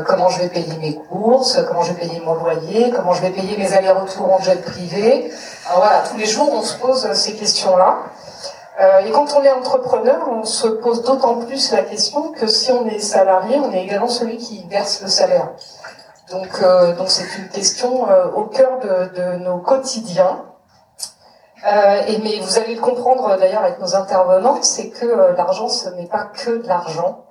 comment 0.08 0.30
je 0.30 0.40
vais 0.40 0.48
payer 0.48 0.76
mes 0.80 0.96
courses, 0.96 1.64
comment 1.68 1.84
je 1.84 1.94
vais 1.94 2.00
payer 2.00 2.20
mon 2.26 2.34
loyer, 2.34 2.92
comment 2.96 3.14
je 3.14 3.22
vais 3.22 3.30
payer 3.30 3.58
mes 3.58 3.74
allers-retours 3.74 4.34
en 4.34 4.40
jet 4.40 4.62
privé. 4.64 5.32
Voilà, 5.76 6.02
tous 6.10 6.18
les 6.18 6.26
jours 6.26 6.50
on 6.52 6.64
se 6.64 6.76
pose 6.78 7.14
ces 7.14 7.34
questions-là. 7.34 8.00
Et 8.80 9.12
quand 9.12 9.34
on 9.36 9.44
est 9.44 9.52
entrepreneur, 9.52 10.28
on 10.32 10.44
se 10.44 10.68
pose 10.68 11.04
d'autant 11.04 11.36
plus 11.36 11.72
la 11.72 11.84
question 11.84 12.32
que 12.32 12.48
si 12.48 12.72
on 12.72 12.88
est 12.88 13.00
salarié, 13.00 13.60
on 13.60 13.72
est 13.72 13.84
également 13.84 14.08
celui 14.08 14.38
qui 14.38 14.66
verse 14.70 15.02
le 15.02 15.08
salaire. 15.08 15.50
Donc, 16.32 16.62
euh, 16.64 16.96
donc 16.96 17.10
c'est 17.10 17.28
une 17.38 17.50
question 17.50 18.10
euh, 18.10 18.32
au 18.32 18.46
cœur 18.46 18.80
de, 18.80 19.14
de 19.14 19.38
nos 19.44 19.58
quotidiens. 19.58 20.46
Euh, 21.68 22.02
et 22.08 22.18
mais 22.20 22.40
vous 22.40 22.58
allez 22.58 22.76
le 22.76 22.82
comprendre 22.82 23.38
d'ailleurs 23.38 23.64
avec 23.64 23.80
nos 23.80 23.96
intervenants, 23.96 24.60
c'est 24.62 24.90
que 24.90 25.06
euh, 25.06 25.34
l'argent 25.36 25.68
ce 25.68 25.90
n'est 25.90 26.08
pas 26.08 26.24
que 26.24 26.62
de 26.64 26.68
l'argent. 26.68 27.26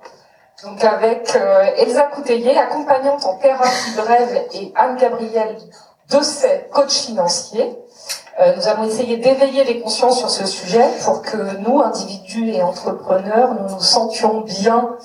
Donc 0.63 0.83
avec 0.83 1.35
Elsa 1.77 2.03
Couteillé, 2.03 2.55
accompagnante 2.55 3.25
en 3.25 3.35
thérapie 3.39 3.95
brève, 3.97 4.45
et 4.53 4.71
Anne-Gabrielle 4.75 5.57
Dosset, 6.11 6.69
coach 6.71 6.93
financier, 6.99 7.79
nous 8.57 8.67
allons 8.67 8.83
essayer 8.85 9.17
d'éveiller 9.17 9.63
les 9.63 9.81
consciences 9.81 10.19
sur 10.19 10.29
ce 10.29 10.45
sujet 10.45 10.85
pour 11.03 11.21
que 11.21 11.57
nous, 11.57 11.81
individus 11.81 12.49
et 12.49 12.63
entrepreneurs, 12.63 13.53
nous 13.53 13.75
nous 13.75 13.81
sentions 13.81 14.41
bien 14.41 14.95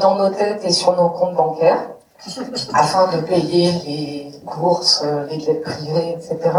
dans 0.00 0.14
nos 0.16 0.30
têtes 0.30 0.64
et 0.64 0.72
sur 0.72 0.96
nos 0.96 1.08
comptes 1.10 1.34
bancaires 1.34 1.90
afin 2.74 3.08
de 3.16 3.20
payer 3.22 3.72
les 3.86 4.32
courses, 4.46 5.04
les 5.30 5.38
dettes 5.38 5.62
privées, 5.62 6.16
etc. 6.16 6.50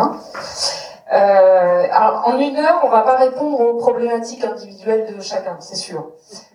Euh, 1.12 1.88
alors, 1.92 2.28
en 2.28 2.38
une 2.38 2.56
heure, 2.58 2.82
on 2.84 2.90
va 2.90 3.02
pas 3.02 3.16
répondre 3.16 3.60
aux 3.60 3.74
problématiques 3.76 4.44
individuelles 4.44 5.16
de 5.16 5.22
chacun, 5.22 5.58
c'est 5.60 5.76
sûr. 5.76 6.12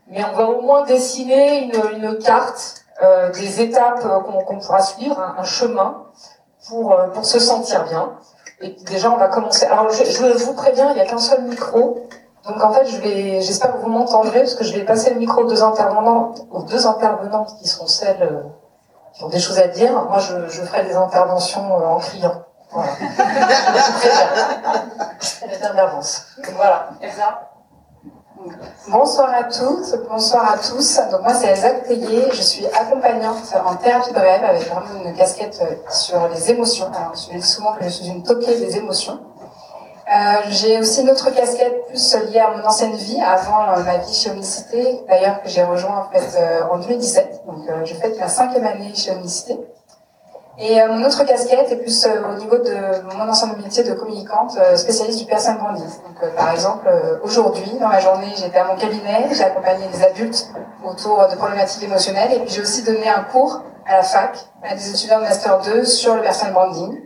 Mais 0.09 0.25
on 0.25 0.37
va 0.37 0.45
au 0.45 0.61
moins 0.61 0.85
dessiner 0.85 1.65
une, 1.65 2.19
carte 2.19 2.85
euh, 3.03 3.31
des 3.31 3.61
étapes 3.61 4.07
qu'on 4.47 4.59
pourra 4.59 4.81
suivre, 4.81 5.19
un, 5.37 5.43
chemin 5.43 6.05
pour, 6.69 6.93
euh, 6.93 7.09
pour 7.09 7.25
se 7.25 7.41
sentir 7.41 7.85
bien. 7.85 8.13
Et 8.61 8.77
déjà, 8.87 9.11
on 9.11 9.17
va 9.17 9.29
commencer. 9.29 9.67
Alors, 9.67 9.91
je, 9.91 10.05
je 10.05 10.45
vous 10.45 10.55
préviens, 10.55 10.91
il 10.91 10.95
n'y 10.95 11.01
a 11.01 11.07
qu'un 11.07 11.19
seul 11.19 11.43
micro. 11.43 12.07
Donc 12.47 12.63
en 12.63 12.73
fait, 12.73 12.87
je 12.87 12.99
vais, 12.99 13.41
j'espère 13.41 13.73
que 13.73 13.79
vous 13.79 13.89
m'entendrez 13.89 14.41
parce 14.41 14.55
que 14.55 14.65
je 14.65 14.75
vais 14.75 14.85
passer 14.85 15.11
le 15.11 15.19
micro 15.19 15.43
aux 15.43 15.49
deux 15.49 15.63
intervenants, 15.63 16.35
aux 16.51 16.63
deux 16.63 16.87
intervenantes 16.87 17.57
qui 17.59 17.67
sont 17.67 17.87
celles 17.87 18.45
qui 19.15 19.25
ont 19.25 19.29
des 19.29 19.39
choses 19.39 19.59
à 19.59 19.69
dire, 19.69 19.93
moi 19.93 20.19
je, 20.19 20.49
je 20.49 20.63
ferai 20.63 20.85
des 20.85 20.95
interventions 20.95 21.81
euh, 21.81 21.87
en 21.87 21.99
criant. 21.99 22.43
Voilà. 22.71 22.91
Très 24.01 24.11
bien. 24.11 25.59
Elle 25.63 25.77
d'avance. 25.77 26.27
Voilà. 26.57 26.91
Bonsoir 28.89 29.33
à 29.35 29.45
toutes, 29.45 30.07
bonsoir 30.09 30.53
à 30.53 30.59
tous. 30.59 31.01
Donc 31.11 31.23
moi 31.23 31.33
c'est 31.33 31.47
Elsa 31.47 31.71
Tellier, 31.71 32.29
je 32.31 32.43
suis 32.43 32.67
accompagnante 32.67 33.55
en 33.65 33.75
thérapie 33.77 34.13
brève 34.13 34.45
avec 34.45 34.69
vraiment 34.69 35.03
une 35.03 35.15
casquette 35.15 35.63
sur 35.89 36.29
les 36.29 36.51
émotions. 36.51 36.87
Alors 36.95 37.15
je 37.15 37.37
dis 37.37 37.43
souvent 37.43 37.73
que 37.73 37.85
je 37.85 37.89
suis 37.89 38.07
une 38.07 38.23
toquée 38.23 38.59
des 38.59 38.77
émotions. 38.77 39.19
Euh, 40.07 40.51
j'ai 40.51 40.79
aussi 40.79 41.01
une 41.01 41.11
autre 41.11 41.31
casquette 41.31 41.87
plus 41.87 42.17
liée 42.31 42.41
à 42.41 42.51
mon 42.55 42.63
ancienne 42.65 42.95
vie, 42.95 43.21
avant 43.23 43.63
euh, 43.71 43.83
ma 43.83 43.97
vie 43.97 44.13
chez 44.13 44.31
Omnicité, 44.31 45.01
d'ailleurs 45.09 45.43
que 45.43 45.49
j'ai 45.49 45.65
rejoint 45.65 46.07
en 46.07 46.13
fait 46.13 46.39
euh, 46.39 46.61
en 46.71 46.79
2017. 46.79 47.43
Donc 47.47 47.67
euh, 47.69 47.85
je 47.87 47.95
fais 47.95 48.11
la 48.21 48.29
cinquième 48.29 48.67
année 48.67 48.95
chez 48.95 49.13
Omnicité. 49.13 49.59
Et 50.57 50.79
mon 50.87 51.05
autre 51.05 51.25
casquette 51.25 51.73
est 51.73 51.77
plus 51.77 52.07
au 52.07 52.39
niveau 52.39 52.59
de 52.59 53.17
mon 53.17 53.29
ancien 53.29 53.53
métier 53.57 53.83
de 53.83 53.93
communicante, 53.93 54.57
spécialiste 54.77 55.19
du 55.19 55.25
personal 55.25 55.59
branding. 55.59 55.85
Donc 55.85 56.35
par 56.37 56.53
exemple, 56.53 56.89
aujourd'hui, 57.25 57.73
dans 57.81 57.89
la 57.89 57.99
journée, 57.99 58.33
j'étais 58.37 58.59
à 58.59 58.65
mon 58.65 58.77
cabinet, 58.77 59.29
j'ai 59.33 59.43
accompagné 59.43 59.89
des 59.89 60.05
adultes 60.05 60.49
autour 60.85 61.27
de 61.29 61.35
problématiques 61.35 61.83
émotionnelles, 61.83 62.33
et 62.35 62.39
puis 62.41 62.51
j'ai 62.51 62.61
aussi 62.61 62.85
donné 62.85 63.09
un 63.09 63.23
cours 63.25 63.63
à 63.87 63.97
la 63.97 64.03
fac 64.03 64.39
à 64.63 64.75
des 64.75 64.91
étudiants 64.91 65.19
de 65.19 65.25
master 65.25 65.61
2 65.61 65.85
sur 65.85 66.15
le 66.15 66.23
personal 66.23 66.55
branding. 66.55 67.01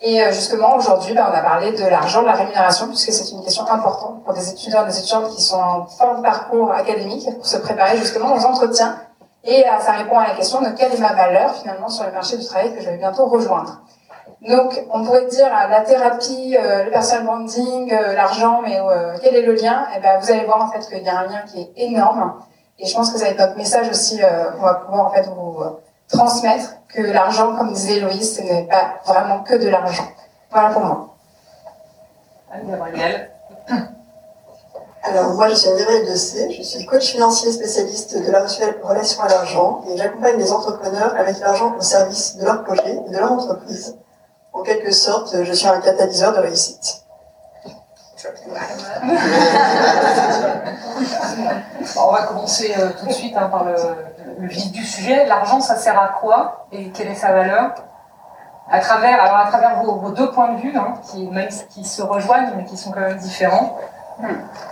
Et 0.00 0.22
euh, 0.22 0.30
justement, 0.30 0.76
aujourd'hui, 0.76 1.14
ben, 1.14 1.26
on 1.28 1.34
a 1.34 1.40
parlé 1.40 1.72
de 1.72 1.84
l'argent, 1.84 2.22
de 2.22 2.26
la 2.26 2.34
rémunération, 2.34 2.86
puisque 2.86 3.12
c'est 3.12 3.32
une 3.32 3.42
question 3.42 3.68
importante 3.68 4.22
pour 4.24 4.32
des 4.32 4.48
étudiants 4.50 4.84
et 4.84 4.90
des 4.90 4.98
étudiantes 4.98 5.30
qui 5.34 5.42
sont 5.42 5.60
en 5.60 5.86
fin 5.86 6.14
de 6.14 6.22
parcours 6.22 6.70
académique 6.70 7.28
pour 7.34 7.46
se 7.46 7.56
préparer 7.56 7.96
justement 7.96 8.32
aux 8.34 8.44
entretiens. 8.44 8.96
Et 9.48 9.64
euh, 9.64 9.80
ça 9.80 9.92
répond 9.92 10.18
à 10.18 10.28
la 10.28 10.34
question 10.34 10.60
de 10.60 10.68
quelle 10.68 10.92
est 10.92 11.00
ma 11.00 11.14
valeur 11.14 11.54
finalement 11.54 11.88
sur 11.88 12.04
le 12.04 12.12
marché 12.12 12.36
du 12.36 12.44
travail 12.44 12.74
que 12.74 12.82
je 12.82 12.90
vais 12.90 12.98
bientôt 12.98 13.24
rejoindre. 13.26 13.80
Donc, 14.46 14.78
on 14.92 15.02
pourrait 15.02 15.24
dire 15.24 15.48
la 15.48 15.80
thérapie, 15.80 16.54
euh, 16.56 16.84
le 16.84 16.90
personal 16.90 17.24
branding, 17.24 17.90
l'argent, 17.90 18.60
mais 18.62 18.78
quel 19.22 19.34
est 19.34 19.42
le 19.42 19.54
lien? 19.54 19.86
Et 19.90 19.96
eh 19.96 20.00
ben, 20.00 20.20
vous 20.20 20.30
allez 20.30 20.44
voir 20.44 20.62
en 20.62 20.70
fait 20.70 20.86
qu'il 20.86 21.02
y 21.02 21.08
a 21.08 21.18
un 21.18 21.26
lien 21.26 21.42
qui 21.46 21.62
est 21.62 21.72
énorme. 21.76 22.34
Et 22.78 22.86
je 22.86 22.94
pense 22.94 23.10
que 23.10 23.18
ça 23.18 23.24
va 23.24 23.30
être 23.30 23.38
notre 23.38 23.56
message 23.56 23.88
aussi 23.88 24.20
qu'on 24.20 24.62
va 24.62 24.74
pouvoir 24.74 25.06
en 25.06 25.10
fait 25.10 25.22
vous 25.22 25.56
transmettre 26.08 26.74
que 26.88 27.00
l'argent, 27.00 27.56
comme 27.56 27.72
disait 27.72 28.00
Loïs, 28.00 28.36
ce 28.36 28.42
n'est 28.42 28.64
pas 28.64 29.00
vraiment 29.06 29.42
que 29.42 29.54
de 29.54 29.68
l'argent. 29.68 30.08
Voilà 30.50 30.68
pour 30.68 30.84
moi. 30.84 31.14
Gabrielle. 32.64 33.30
Alors 35.08 35.32
moi 35.34 35.48
je 35.48 35.54
suis 35.54 35.70
Gabrielle 35.70 36.04
Dessé, 36.04 36.50
je 36.50 36.62
suis 36.62 36.84
coach 36.84 37.12
financier 37.12 37.50
spécialiste 37.50 38.18
de 38.22 38.30
la 38.30 38.40
relation 38.82 39.22
à 39.22 39.28
l'argent 39.28 39.80
et 39.88 39.96
j'accompagne 39.96 40.36
les 40.36 40.52
entrepreneurs 40.52 41.14
avec 41.16 41.38
l'argent 41.38 41.74
au 41.78 41.80
service 41.80 42.36
de 42.36 42.44
leur 42.44 42.62
projet 42.62 43.00
et 43.06 43.10
de 43.10 43.16
leur 43.16 43.32
entreprise. 43.32 43.96
En 44.52 44.62
quelque 44.62 44.92
sorte, 44.92 45.34
je 45.42 45.52
suis 45.52 45.66
un 45.66 45.80
catalyseur 45.80 46.34
de 46.34 46.40
réussite. 46.40 47.04
On 51.96 52.12
va 52.12 52.22
commencer 52.24 52.74
euh, 52.78 52.90
tout 53.00 53.06
de 53.06 53.12
suite 53.12 53.36
hein, 53.36 53.48
par 53.50 53.64
le, 53.64 53.74
vif 54.40 54.72
du 54.72 54.84
sujet. 54.84 55.24
L'argent, 55.24 55.60
ça 55.60 55.76
sert 55.76 55.98
à 55.98 56.08
quoi 56.20 56.66
et 56.70 56.90
quelle 56.90 57.08
est 57.08 57.14
sa 57.14 57.32
valeur? 57.32 57.72
À 58.70 58.80
travers, 58.80 59.22
alors 59.22 59.38
à 59.38 59.48
travers 59.48 59.82
vos, 59.82 60.10
deux 60.10 60.30
points 60.32 60.52
de 60.52 60.60
vue, 60.60 60.76
hein, 60.76 60.94
qui, 61.10 61.30
qui 61.70 61.84
se 61.84 62.02
rejoignent 62.02 62.52
mais 62.56 62.64
qui 62.64 62.76
sont 62.76 62.90
quand 62.90 63.00
même 63.00 63.16
différents. 63.16 63.78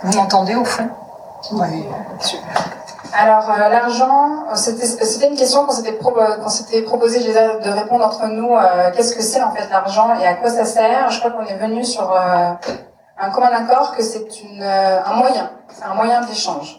Vous 0.03 0.17
m'entendez 0.17 0.55
au 0.55 0.65
fond? 0.65 0.89
Oui, 1.51 1.85
super. 2.19 2.65
Alors 3.13 3.49
euh, 3.49 3.69
l'argent, 3.69 4.29
c'était 4.55 5.27
une 5.27 5.35
question 5.35 5.65
qu'on 5.65 5.71
s'était 5.71 5.97
s'était 6.49 6.81
proposé 6.81 7.19
de 7.19 7.69
répondre 7.69 8.05
entre 8.05 8.27
nous. 8.27 8.53
Euh, 8.55 8.91
qu'est-ce 8.95 9.15
que 9.15 9.23
c'est 9.23 9.41
en 9.41 9.51
fait 9.51 9.69
l'argent 9.69 10.09
et 10.19 10.27
à 10.27 10.33
quoi 10.35 10.49
ça 10.49 10.65
sert? 10.65 11.09
Je 11.09 11.19
crois 11.19 11.31
qu'on 11.31 11.45
est 11.45 11.57
venu 11.57 11.85
sur 11.85 12.11
euh, 12.11 12.51
un 13.19 13.29
commun 13.29 13.47
accord 13.47 13.95
que 13.95 14.03
c'est 14.03 14.27
un 14.61 15.13
moyen, 15.13 15.49
c'est 15.69 15.85
un 15.85 15.93
moyen 15.93 16.21
d'échange. 16.21 16.77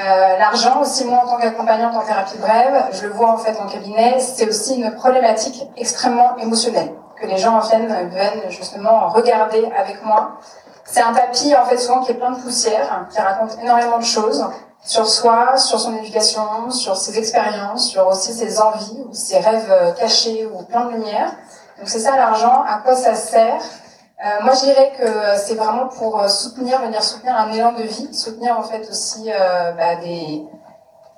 Euh, 0.00 0.38
l'argent, 0.38 0.80
aussi 0.80 1.04
moi 1.04 1.22
en 1.24 1.28
tant 1.28 1.38
qu'accompagnante 1.38 1.96
en 1.96 2.02
thérapie 2.02 2.38
brève, 2.38 2.84
je 2.92 3.06
le 3.06 3.12
vois 3.12 3.30
en 3.32 3.36
fait 3.38 3.58
en 3.60 3.66
cabinet, 3.66 4.20
c'est 4.20 4.48
aussi 4.48 4.76
une 4.80 4.94
problématique 4.94 5.66
extrêmement 5.76 6.36
émotionnelle 6.36 6.92
que 7.20 7.26
les 7.26 7.36
gens 7.36 7.58
viennent, 7.58 8.08
viennent 8.10 8.48
justement 8.48 9.08
regarder 9.08 9.68
avec 9.76 10.04
moi. 10.04 10.38
C'est 10.90 11.02
un 11.02 11.12
tapis 11.12 11.54
en 11.54 11.66
fait 11.66 11.76
souvent 11.76 12.00
qui 12.00 12.12
est 12.12 12.14
plein 12.14 12.30
de 12.30 12.40
poussière, 12.40 13.06
qui 13.10 13.20
raconte 13.20 13.58
énormément 13.62 13.98
de 13.98 14.04
choses 14.04 14.44
sur 14.82 15.06
soi, 15.06 15.58
sur 15.58 15.78
son 15.78 15.94
éducation, 15.96 16.70
sur 16.70 16.96
ses 16.96 17.18
expériences, 17.18 17.88
sur 17.88 18.06
aussi 18.06 18.32
ses 18.32 18.58
envies 18.58 19.04
ou 19.06 19.12
ses 19.12 19.38
rêves 19.38 19.70
euh, 19.70 19.92
cachés 19.92 20.46
ou 20.46 20.62
plein 20.62 20.86
de 20.86 20.92
lumière. 20.92 21.32
Donc 21.78 21.88
c'est 21.88 21.98
ça 21.98 22.16
l'argent, 22.16 22.64
à 22.66 22.78
quoi 22.78 22.94
ça 22.94 23.14
sert 23.14 23.60
euh, 24.20 24.42
moi, 24.42 24.52
je 24.52 24.64
dirais 24.64 24.92
que 24.98 25.38
c'est 25.38 25.54
vraiment 25.54 25.86
pour 25.86 26.20
euh, 26.20 26.26
soutenir, 26.26 26.80
venir 26.80 27.00
soutenir 27.04 27.36
un 27.36 27.52
élan 27.52 27.70
de 27.70 27.84
vie, 27.84 28.12
soutenir 28.12 28.58
en 28.58 28.64
fait 28.64 28.84
aussi 28.90 29.30
bah, 29.76 29.94
des 30.02 30.44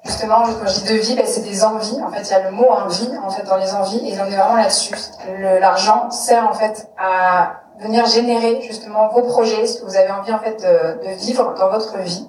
justement 0.04 0.42
quand 0.42 0.66
je 0.66 0.80
dis 0.80 0.92
de 0.92 0.98
vie, 0.98 1.16
bah, 1.16 1.22
c'est 1.24 1.40
des 1.40 1.64
envies. 1.64 1.98
En 2.02 2.10
fait, 2.10 2.20
il 2.20 2.30
y 2.30 2.34
a 2.34 2.42
le 2.42 2.50
mot 2.50 2.68
envie 2.68 3.10
en 3.24 3.30
fait 3.30 3.44
dans 3.44 3.56
les 3.56 3.72
envies 3.72 4.06
et 4.06 4.20
on 4.20 4.26
est 4.26 4.36
vraiment 4.36 4.56
là-dessus. 4.56 4.94
L'argent 5.38 6.10
sert 6.10 6.46
en 6.46 6.52
fait 6.52 6.90
à 6.98 7.62
venir 7.80 8.06
générer 8.06 8.60
justement 8.62 9.08
vos 9.08 9.22
projets, 9.22 9.66
ce 9.66 9.80
que 9.80 9.86
vous 9.86 9.96
avez 9.96 10.10
envie 10.10 10.32
en 10.32 10.38
fait 10.38 10.60
de, 10.60 11.08
de 11.08 11.14
vivre 11.14 11.54
dans 11.58 11.70
votre 11.70 11.98
vie. 11.98 12.28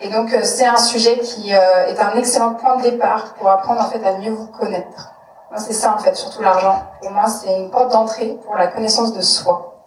Et 0.00 0.08
donc 0.08 0.34
c'est 0.42 0.66
un 0.66 0.78
sujet 0.78 1.18
qui 1.18 1.50
est 1.50 2.00
un 2.00 2.16
excellent 2.16 2.54
point 2.54 2.76
de 2.76 2.82
départ 2.82 3.34
pour 3.34 3.50
apprendre 3.50 3.82
en 3.82 3.90
fait 3.90 4.02
à 4.06 4.16
mieux 4.18 4.30
vous 4.30 4.46
connaître. 4.46 5.12
Moi, 5.50 5.58
c'est 5.58 5.72
ça 5.72 5.94
en 5.94 5.98
fait, 5.98 6.14
surtout 6.14 6.42
l'argent. 6.42 6.80
Pour 7.02 7.10
moi, 7.10 7.26
c'est 7.26 7.52
une 7.52 7.70
porte 7.70 7.90
d'entrée 7.90 8.38
pour 8.44 8.54
la 8.54 8.68
connaissance 8.68 9.12
de 9.12 9.20
soi. 9.20 9.84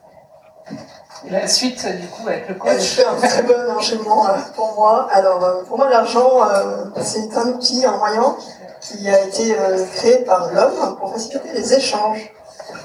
Et 1.26 1.30
la 1.30 1.48
suite, 1.48 1.88
du 2.02 2.08
coup, 2.10 2.28
avec 2.28 2.50
le 2.50 2.56
coach. 2.56 2.74
Je 2.80 3.02
fais 3.02 3.06
un 3.06 3.16
très 3.16 3.44
bon 3.44 3.72
enchaînement 3.74 4.28
euh, 4.28 4.34
pour 4.56 4.74
moi. 4.76 5.08
Alors, 5.14 5.42
euh, 5.42 5.64
pour 5.64 5.78
moi, 5.78 5.90
l'argent, 5.90 6.44
euh, 6.44 6.86
c'est 7.02 7.34
un 7.38 7.48
outil, 7.48 7.86
un 7.86 7.96
moyen 7.96 8.36
qui 8.82 9.08
a 9.08 9.22
été 9.22 9.56
créé 9.96 10.18
par 10.26 10.52
l'homme 10.52 10.98
pour 11.00 11.14
faciliter 11.14 11.54
les 11.54 11.74
échanges. 11.74 12.34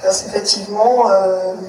Parce 0.02 0.23
qu'effectivement, 0.23 1.04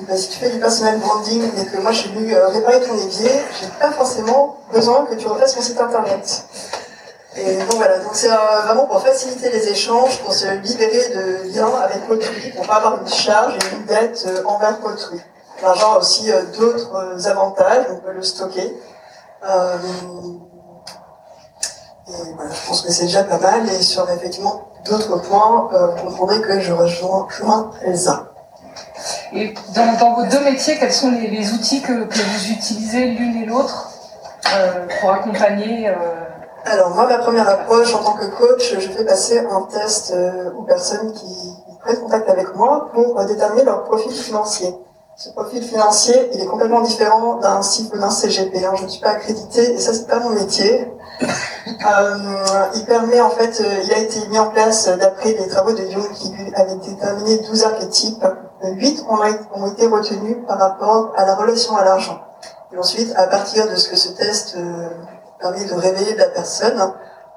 bah, 0.07 0.15
si 0.15 0.29
tu 0.29 0.39
fais 0.39 0.49
du 0.49 0.59
personal 0.59 0.99
branding 0.99 1.43
et 1.59 1.65
que 1.65 1.81
moi 1.81 1.91
j'ai 1.91 2.09
voulu 2.09 2.35
réparer 2.35 2.79
ton 2.81 2.95
évier, 2.95 3.31
j'ai 3.59 3.67
pas 3.79 3.91
forcément 3.91 4.57
besoin 4.71 5.05
que 5.05 5.15
tu 5.15 5.27
refasses 5.27 5.55
mon 5.55 5.61
site 5.61 5.79
internet. 5.79 6.45
Et 7.35 7.57
donc 7.57 7.75
voilà, 7.75 7.99
donc 7.99 8.11
c'est 8.13 8.27
vraiment 8.27 8.85
pour 8.85 9.01
faciliter 9.01 9.49
les 9.49 9.69
échanges, 9.69 10.19
pour 10.19 10.33
se 10.33 10.47
libérer 10.47 11.09
de 11.09 11.53
liens 11.55 11.71
avec 11.83 12.09
autrui, 12.09 12.51
pour 12.55 12.67
pas 12.67 12.75
avoir 12.75 13.01
une 13.01 13.07
charge 13.07 13.55
et 13.55 13.75
une 13.75 13.85
dette 13.85 14.27
envers 14.45 14.77
autrui. 14.83 15.19
L'argent 15.61 15.95
a 15.95 15.97
aussi 15.99 16.31
euh, 16.31 16.43
d'autres 16.57 16.95
euh, 16.95 17.29
avantages, 17.29 17.85
on 17.89 17.97
peut 17.97 18.13
le 18.13 18.23
stocker. 18.23 18.73
Euh, 22.09 22.29
et 22.29 22.33
voilà, 22.35 22.51
je 22.51 22.67
pense 22.67 22.81
que 22.81 22.91
c'est 22.91 23.05
déjà 23.05 23.23
pas 23.23 23.37
mal. 23.37 23.67
Et 23.69 23.81
sur 23.81 24.09
effectivement 24.09 24.69
d'autres 24.85 25.21
points, 25.21 25.69
vous 25.71 26.03
comprendrez 26.03 26.41
que 26.41 26.59
je 26.59 26.73
rejoins, 26.73 27.27
Elsa. 27.83 28.25
Et 29.33 29.53
dans, 29.75 29.97
dans, 29.99 30.13
vos 30.15 30.25
deux 30.25 30.43
métiers, 30.43 30.77
quels 30.77 30.93
sont 30.93 31.11
les, 31.11 31.53
outils 31.53 31.81
que, 31.81 32.05
que, 32.05 32.17
vous 32.17 32.51
utilisez 32.51 33.05
l'une 33.05 33.43
et 33.43 33.45
l'autre 33.45 33.91
pour 34.99 35.11
accompagner 35.11 35.91
Alors 36.65 36.91
moi, 36.95 37.07
ma 37.07 37.19
première 37.19 37.47
approche 37.47 37.93
en 37.93 38.03
tant 38.03 38.13
que 38.13 38.25
coach, 38.25 38.75
je 38.79 38.89
fais 38.89 39.05
passer 39.05 39.39
un 39.39 39.61
test 39.63 40.13
aux 40.57 40.63
personnes 40.63 41.13
qui 41.13 41.53
prennent 41.81 41.99
contact 41.99 42.29
avec 42.29 42.55
moi 42.55 42.89
pour 42.93 43.23
déterminer 43.25 43.63
leur 43.63 43.83
profil 43.83 44.11
financier. 44.11 44.73
Ce 45.19 45.31
profil 45.31 45.61
financier, 45.61 46.29
il 46.33 46.39
est 46.39 46.45
complètement 46.45 46.79
différent 46.79 47.35
d'un 47.39 47.61
cycle 47.61 47.97
ou 47.97 47.99
d'un 47.99 48.09
CGP. 48.09 48.63
Hein. 48.63 48.71
Je 48.75 48.83
ne 48.83 48.87
suis 48.87 49.01
pas 49.01 49.09
accréditée 49.09 49.73
et 49.73 49.77
ça, 49.77 49.93
c'est 49.93 50.07
pas 50.07 50.19
mon 50.19 50.29
métier. 50.29 50.87
Euh, 51.21 52.65
il 52.75 52.85
permet, 52.85 53.21
en 53.21 53.29
fait, 53.29 53.61
euh, 53.61 53.81
il 53.83 53.93
a 53.93 53.99
été 53.99 54.27
mis 54.27 54.39
en 54.39 54.47
place 54.49 54.87
d'après 54.87 55.33
les 55.33 55.47
travaux 55.47 55.71
de 55.71 55.89
Jung 55.89 56.11
qui 56.13 56.33
avait 56.55 56.75
déterminé 56.75 57.37
12 57.37 57.63
archétypes. 57.63 58.25
8 58.63 59.05
ont, 59.07 59.67
été 59.67 59.87
retenus 59.87 60.37
par 60.47 60.59
rapport 60.59 61.13
à 61.15 61.25
la 61.25 61.35
relation 61.35 61.77
à 61.77 61.85
l'argent. 61.85 62.21
Et 62.73 62.77
ensuite, 62.77 63.13
à 63.15 63.27
partir 63.27 63.69
de 63.69 63.75
ce 63.75 63.89
que 63.89 63.95
ce 63.95 64.09
test 64.09 64.55
euh, 64.57 64.89
permet 65.39 65.63
de 65.65 65.73
révéler 65.73 66.13
de 66.13 66.17
la 66.17 66.27
personne, 66.29 66.93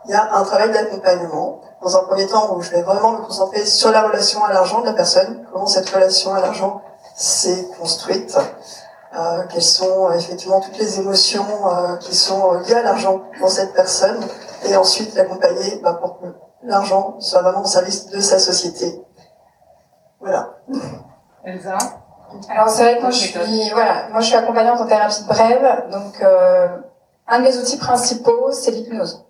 il 0.07 0.11
y 0.11 0.15
a 0.15 0.35
un 0.35 0.43
travail 0.43 0.73
d'accompagnement. 0.73 1.61
Dans 1.81 1.97
un 1.97 2.05
premier 2.05 2.27
temps, 2.27 2.57
où 2.57 2.63
je 2.63 2.71
vais 2.71 2.83
vraiment 2.83 3.13
me 3.13 3.25
concentrer 3.25 3.65
sur 3.65 3.91
la 3.91 4.03
relation 4.03 4.45
à 4.45 4.53
l'argent 4.53 4.81
de 4.81 4.87
la 4.87 4.93
personne, 4.93 5.45
comment 5.53 5.67
cette 5.67 5.89
relation 5.89 6.33
à 6.35 6.41
l'argent 6.41 6.81
s'est 7.17 7.69
construite, 7.79 8.37
euh, 9.15 9.43
quelles 9.51 9.61
sont 9.61 10.09
euh, 10.09 10.13
effectivement 10.15 10.61
toutes 10.61 10.79
les 10.79 10.99
émotions 10.99 11.45
euh, 11.67 11.97
qui 11.97 12.15
sont 12.15 12.53
liées 12.61 12.75
à 12.75 12.83
l'argent 12.83 13.21
pour 13.39 13.51
cette 13.51 13.75
personne, 13.75 14.19
et 14.65 14.75
ensuite 14.75 15.15
l'accompagner 15.15 15.81
bah, 15.83 15.99
pour 16.01 16.19
que 16.19 16.27
l'argent 16.63 17.17
soit 17.21 17.43
vraiment 17.43 17.61
au 17.61 17.67
service 17.67 18.07
de 18.07 18.21
sa 18.21 18.39
société. 18.39 19.03
Voilà. 20.21 20.55
Elsa? 21.45 21.77
Alors 22.49 22.71
c'est 22.71 22.85
vrai 22.85 22.97
que 22.97 23.03
moi 23.03 23.11
je 23.11 23.19
suis, 23.19 23.71
voilà, 23.73 24.09
moi 24.11 24.21
je 24.21 24.27
suis 24.27 24.37
accompagnante 24.37 24.81
en 24.81 24.87
thérapie 24.87 25.25
brève, 25.25 25.91
donc 25.91 26.25
un 27.29 27.39
de 27.39 27.45
mes 27.45 27.59
outils 27.59 27.77
principaux 27.77 28.51
c'est 28.53 28.71
l'hypnose. 28.71 29.27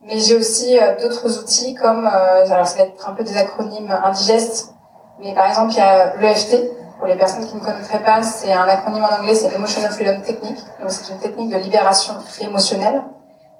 Mais 0.00 0.18
j'ai 0.18 0.34
aussi 0.34 0.76
d'autres 1.00 1.38
outils 1.38 1.74
comme, 1.74 2.06
alors 2.06 2.66
ça 2.66 2.78
va 2.78 2.82
être 2.84 3.08
un 3.08 3.12
peu 3.12 3.22
des 3.22 3.36
acronymes 3.36 3.92
indigestes, 4.02 4.74
Mais 5.20 5.34
par 5.34 5.46
exemple, 5.46 5.70
il 5.72 5.76
y 5.76 5.80
a 5.80 6.16
l'EFT. 6.16 6.81
Pour 7.02 7.08
les 7.08 7.16
personnes 7.16 7.44
qui 7.44 7.56
ne 7.56 7.60
connaîtraient 7.60 8.04
pas, 8.04 8.22
c'est 8.22 8.52
un 8.52 8.62
acronyme 8.62 9.02
en 9.02 9.12
anglais, 9.20 9.34
c'est 9.34 9.52
Emotional 9.52 9.90
Freedom 9.90 10.20
Technique. 10.20 10.60
Donc 10.80 10.88
c'est 10.88 11.12
une 11.12 11.18
technique 11.18 11.50
de 11.50 11.56
libération 11.56 12.14
émotionnelle. 12.40 13.02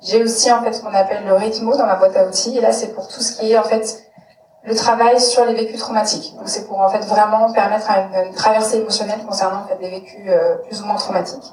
J'ai 0.00 0.22
aussi 0.22 0.52
en 0.52 0.62
fait 0.62 0.72
ce 0.72 0.80
qu'on 0.80 0.94
appelle 0.94 1.24
le 1.26 1.34
rythmo 1.34 1.76
dans 1.76 1.86
ma 1.86 1.96
boîte 1.96 2.16
à 2.16 2.24
outils. 2.24 2.56
Et 2.56 2.60
là, 2.60 2.70
c'est 2.70 2.94
pour 2.94 3.08
tout 3.08 3.20
ce 3.20 3.32
qui 3.32 3.50
est 3.50 3.58
en 3.58 3.64
fait 3.64 4.00
le 4.62 4.76
travail 4.76 5.20
sur 5.20 5.44
les 5.44 5.54
vécus 5.54 5.80
traumatiques. 5.80 6.36
Donc 6.36 6.44
c'est 6.46 6.68
pour 6.68 6.78
en 6.78 6.88
fait 6.88 7.00
vraiment 7.00 7.52
permettre 7.52 7.90
une, 7.90 8.32
traversée 8.32 8.76
émotionnelle 8.76 9.18
concernant 9.26 9.62
en 9.62 9.66
fait 9.66 9.78
des 9.80 9.90
vécus 9.90 10.22
euh, 10.28 10.58
plus 10.68 10.80
ou 10.80 10.86
moins 10.86 10.94
traumatiques. 10.94 11.52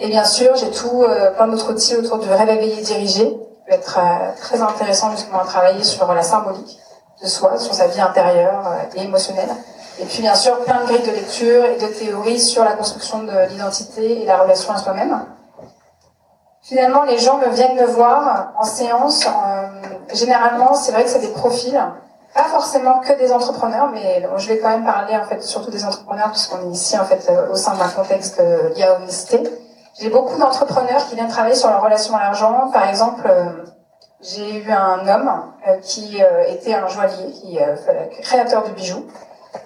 Et 0.00 0.08
bien 0.08 0.24
sûr, 0.24 0.56
j'ai 0.56 0.72
tout 0.72 1.04
euh, 1.04 1.30
plein 1.36 1.46
d'autres 1.46 1.70
outils 1.70 1.94
autour 1.94 2.18
du 2.18 2.28
rêve 2.28 2.48
éveillé 2.48 2.82
dirigé, 2.82 3.26
qui 3.26 3.58
peut 3.68 3.74
être 3.74 3.96
euh, 3.96 4.32
très 4.40 4.60
intéressant 4.60 5.12
justement 5.12 5.42
à 5.42 5.44
travailler 5.44 5.84
sur 5.84 6.12
la 6.12 6.22
symbolique 6.22 6.80
de 7.22 7.28
soi, 7.28 7.58
sur 7.58 7.74
sa 7.74 7.86
vie 7.86 8.00
intérieure 8.00 8.64
et 8.96 9.02
émotionnelle. 9.02 9.50
Et 9.98 10.04
puis 10.04 10.22
bien 10.22 10.34
sûr, 10.34 10.58
plein 10.64 10.80
de 10.80 10.86
grilles 10.86 11.06
de 11.06 11.12
lecture 11.12 11.64
et 11.64 11.76
de 11.76 11.86
théories 11.86 12.40
sur 12.40 12.64
la 12.64 12.72
construction 12.72 13.22
de 13.22 13.48
l'identité 13.50 14.22
et 14.22 14.26
la 14.26 14.38
relation 14.38 14.72
à 14.72 14.78
soi-même. 14.78 15.24
Finalement, 16.62 17.02
les 17.02 17.18
gens 17.18 17.38
me 17.38 17.48
viennent 17.48 17.76
me 17.76 17.86
voir 17.86 18.52
en 18.58 18.64
séance. 18.64 19.26
généralement, 20.14 20.74
c'est 20.74 20.92
vrai 20.92 21.04
que 21.04 21.10
c'est 21.10 21.20
des 21.20 21.32
profils 21.32 21.80
pas 22.34 22.44
forcément 22.44 23.00
que 23.00 23.12
des 23.12 23.30
entrepreneurs, 23.32 23.90
mais 23.92 24.26
je 24.36 24.48
vais 24.48 24.58
quand 24.58 24.70
même 24.70 24.84
parler 24.84 25.16
en 25.16 25.24
fait 25.24 25.42
surtout 25.42 25.70
des 25.70 25.84
entrepreneurs 25.84 26.30
puisqu'on 26.30 26.70
est 26.70 26.72
ici 26.72 26.98
en 26.98 27.04
fait 27.04 27.26
euh, 27.28 27.52
au 27.52 27.56
sein 27.56 27.74
d'un 27.74 27.88
contexte 27.88 28.40
lié 28.74 28.84
à 28.84 28.98
l'honesté. 28.98 29.42
J'ai 30.00 30.08
beaucoup 30.08 30.38
d'entrepreneurs 30.38 31.06
qui 31.06 31.14
viennent 31.14 31.28
travailler 31.28 31.54
sur 31.54 31.68
leur 31.68 31.82
relation 31.82 32.16
à 32.16 32.20
l'argent. 32.20 32.70
Par 32.72 32.88
exemple, 32.88 33.22
euh, 33.26 33.44
j'ai 34.22 34.62
eu 34.64 34.70
un 34.70 35.06
homme 35.06 35.30
euh, 35.68 35.76
qui 35.82 36.22
était 36.48 36.72
un 36.72 36.86
joaillier, 36.88 37.32
qui 37.32 37.58
créateur 38.22 38.64
de 38.64 38.70
bijoux, 38.70 39.04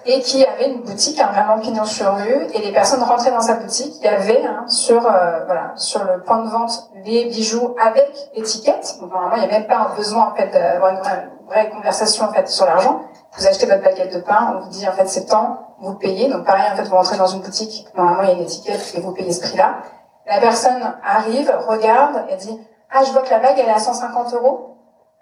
et 0.05 0.21
qui 0.21 0.45
avait 0.45 0.69
une 0.71 0.81
boutique, 0.81 1.19
un 1.19 1.27
vraiment 1.27 1.59
pignon 1.59 1.85
sur 1.85 2.13
rue, 2.15 2.47
et 2.53 2.59
les 2.59 2.71
personnes 2.71 3.03
rentraient 3.03 3.31
dans 3.31 3.41
sa 3.41 3.55
boutique, 3.55 3.95
il 3.99 4.03
y 4.03 4.07
avait 4.07 4.43
hein, 4.45 4.67
sur 4.67 5.01
voilà 5.01 5.73
sur 5.75 6.03
le 6.03 6.21
point 6.23 6.43
de 6.43 6.49
vente 6.49 6.89
les 7.05 7.25
bijoux 7.25 7.75
avec 7.81 8.11
étiquette. 8.33 8.97
Donc 8.99 9.11
normalement, 9.11 9.35
il 9.37 9.47
n'y 9.47 9.55
a 9.55 9.59
même 9.59 9.67
pas 9.67 9.77
un 9.77 9.95
besoin 9.95 10.31
en 10.31 10.35
fait 10.35 10.47
d'avoir 10.49 10.91
une 10.91 11.01
vraie 11.47 11.69
conversation 11.69 12.25
en 12.25 12.33
fait 12.33 12.47
sur 12.49 12.65
l'argent. 12.65 13.01
Vous 13.37 13.47
achetez 13.47 13.65
votre 13.65 13.83
baguette 13.83 14.13
de 14.13 14.19
pain, 14.19 14.55
on 14.55 14.59
vous 14.61 14.69
dit 14.69 14.87
en 14.87 14.93
fait 14.93 15.07
c'est 15.07 15.25
temps, 15.25 15.75
vous 15.79 15.93
payez. 15.93 16.29
Donc 16.29 16.45
pareil 16.45 16.65
en 16.71 16.75
fait 16.75 16.83
vous 16.83 16.95
rentrez 16.95 17.17
dans 17.17 17.27
une 17.27 17.41
boutique, 17.41 17.87
normalement 17.95 18.23
il 18.23 18.29
y 18.29 18.31
a 18.31 18.35
une 18.35 18.41
étiquette 18.41 18.93
et 18.95 19.01
vous 19.01 19.13
payez 19.13 19.31
ce 19.31 19.41
prix-là. 19.41 19.77
La 20.25 20.39
personne 20.39 20.81
arrive, 21.03 21.53
regarde 21.67 22.25
et 22.29 22.35
dit 22.35 22.59
ah 22.91 23.03
je 23.05 23.11
vois 23.11 23.21
que 23.21 23.29
la 23.29 23.39
bague 23.39 23.57
elle 23.57 23.67
est 23.67 23.73
à 23.73 23.79
150 23.79 24.33
euros. 24.33 24.77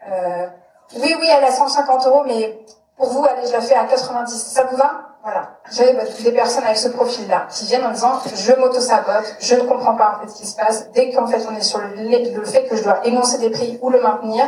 Euh, 0.09 0.47
oui 0.97 1.15
oui 1.19 1.27
elle 1.29 1.43
est 1.43 1.47
à 1.47 1.51
150 1.51 2.07
euros 2.07 2.23
mais 2.25 2.59
pour 2.97 3.09
vous 3.09 3.25
allez 3.25 3.47
je 3.47 3.51
la 3.51 3.61
fais 3.61 3.75
à 3.75 3.85
90. 3.85 4.33
Ça 4.33 4.63
vous 4.63 4.77
va? 4.77 4.91
Voilà. 5.23 5.57
J'ai 5.71 5.97
des 6.23 6.31
personnes 6.31 6.63
avec 6.63 6.77
ce 6.77 6.89
profil-là 6.89 7.47
qui 7.49 7.65
viennent 7.65 7.85
en 7.85 7.91
disant 7.91 8.19
je 8.35 8.53
m'auto-sabote, 8.53 9.35
je 9.39 9.55
ne 9.55 9.61
comprends 9.61 9.95
pas 9.95 10.15
en 10.15 10.21
fait 10.21 10.31
ce 10.31 10.37
qui 10.37 10.45
se 10.45 10.55
passe. 10.55 10.91
Dès 10.91 11.11
qu'en 11.11 11.27
fait 11.27 11.41
on 11.49 11.55
est 11.55 11.61
sur 11.61 11.79
le, 11.79 12.45
fait 12.45 12.65
que 12.65 12.75
je 12.75 12.83
dois 12.83 13.05
énoncer 13.05 13.39
des 13.39 13.49
prix 13.49 13.79
ou 13.81 13.89
le 13.89 14.01
maintenir, 14.01 14.45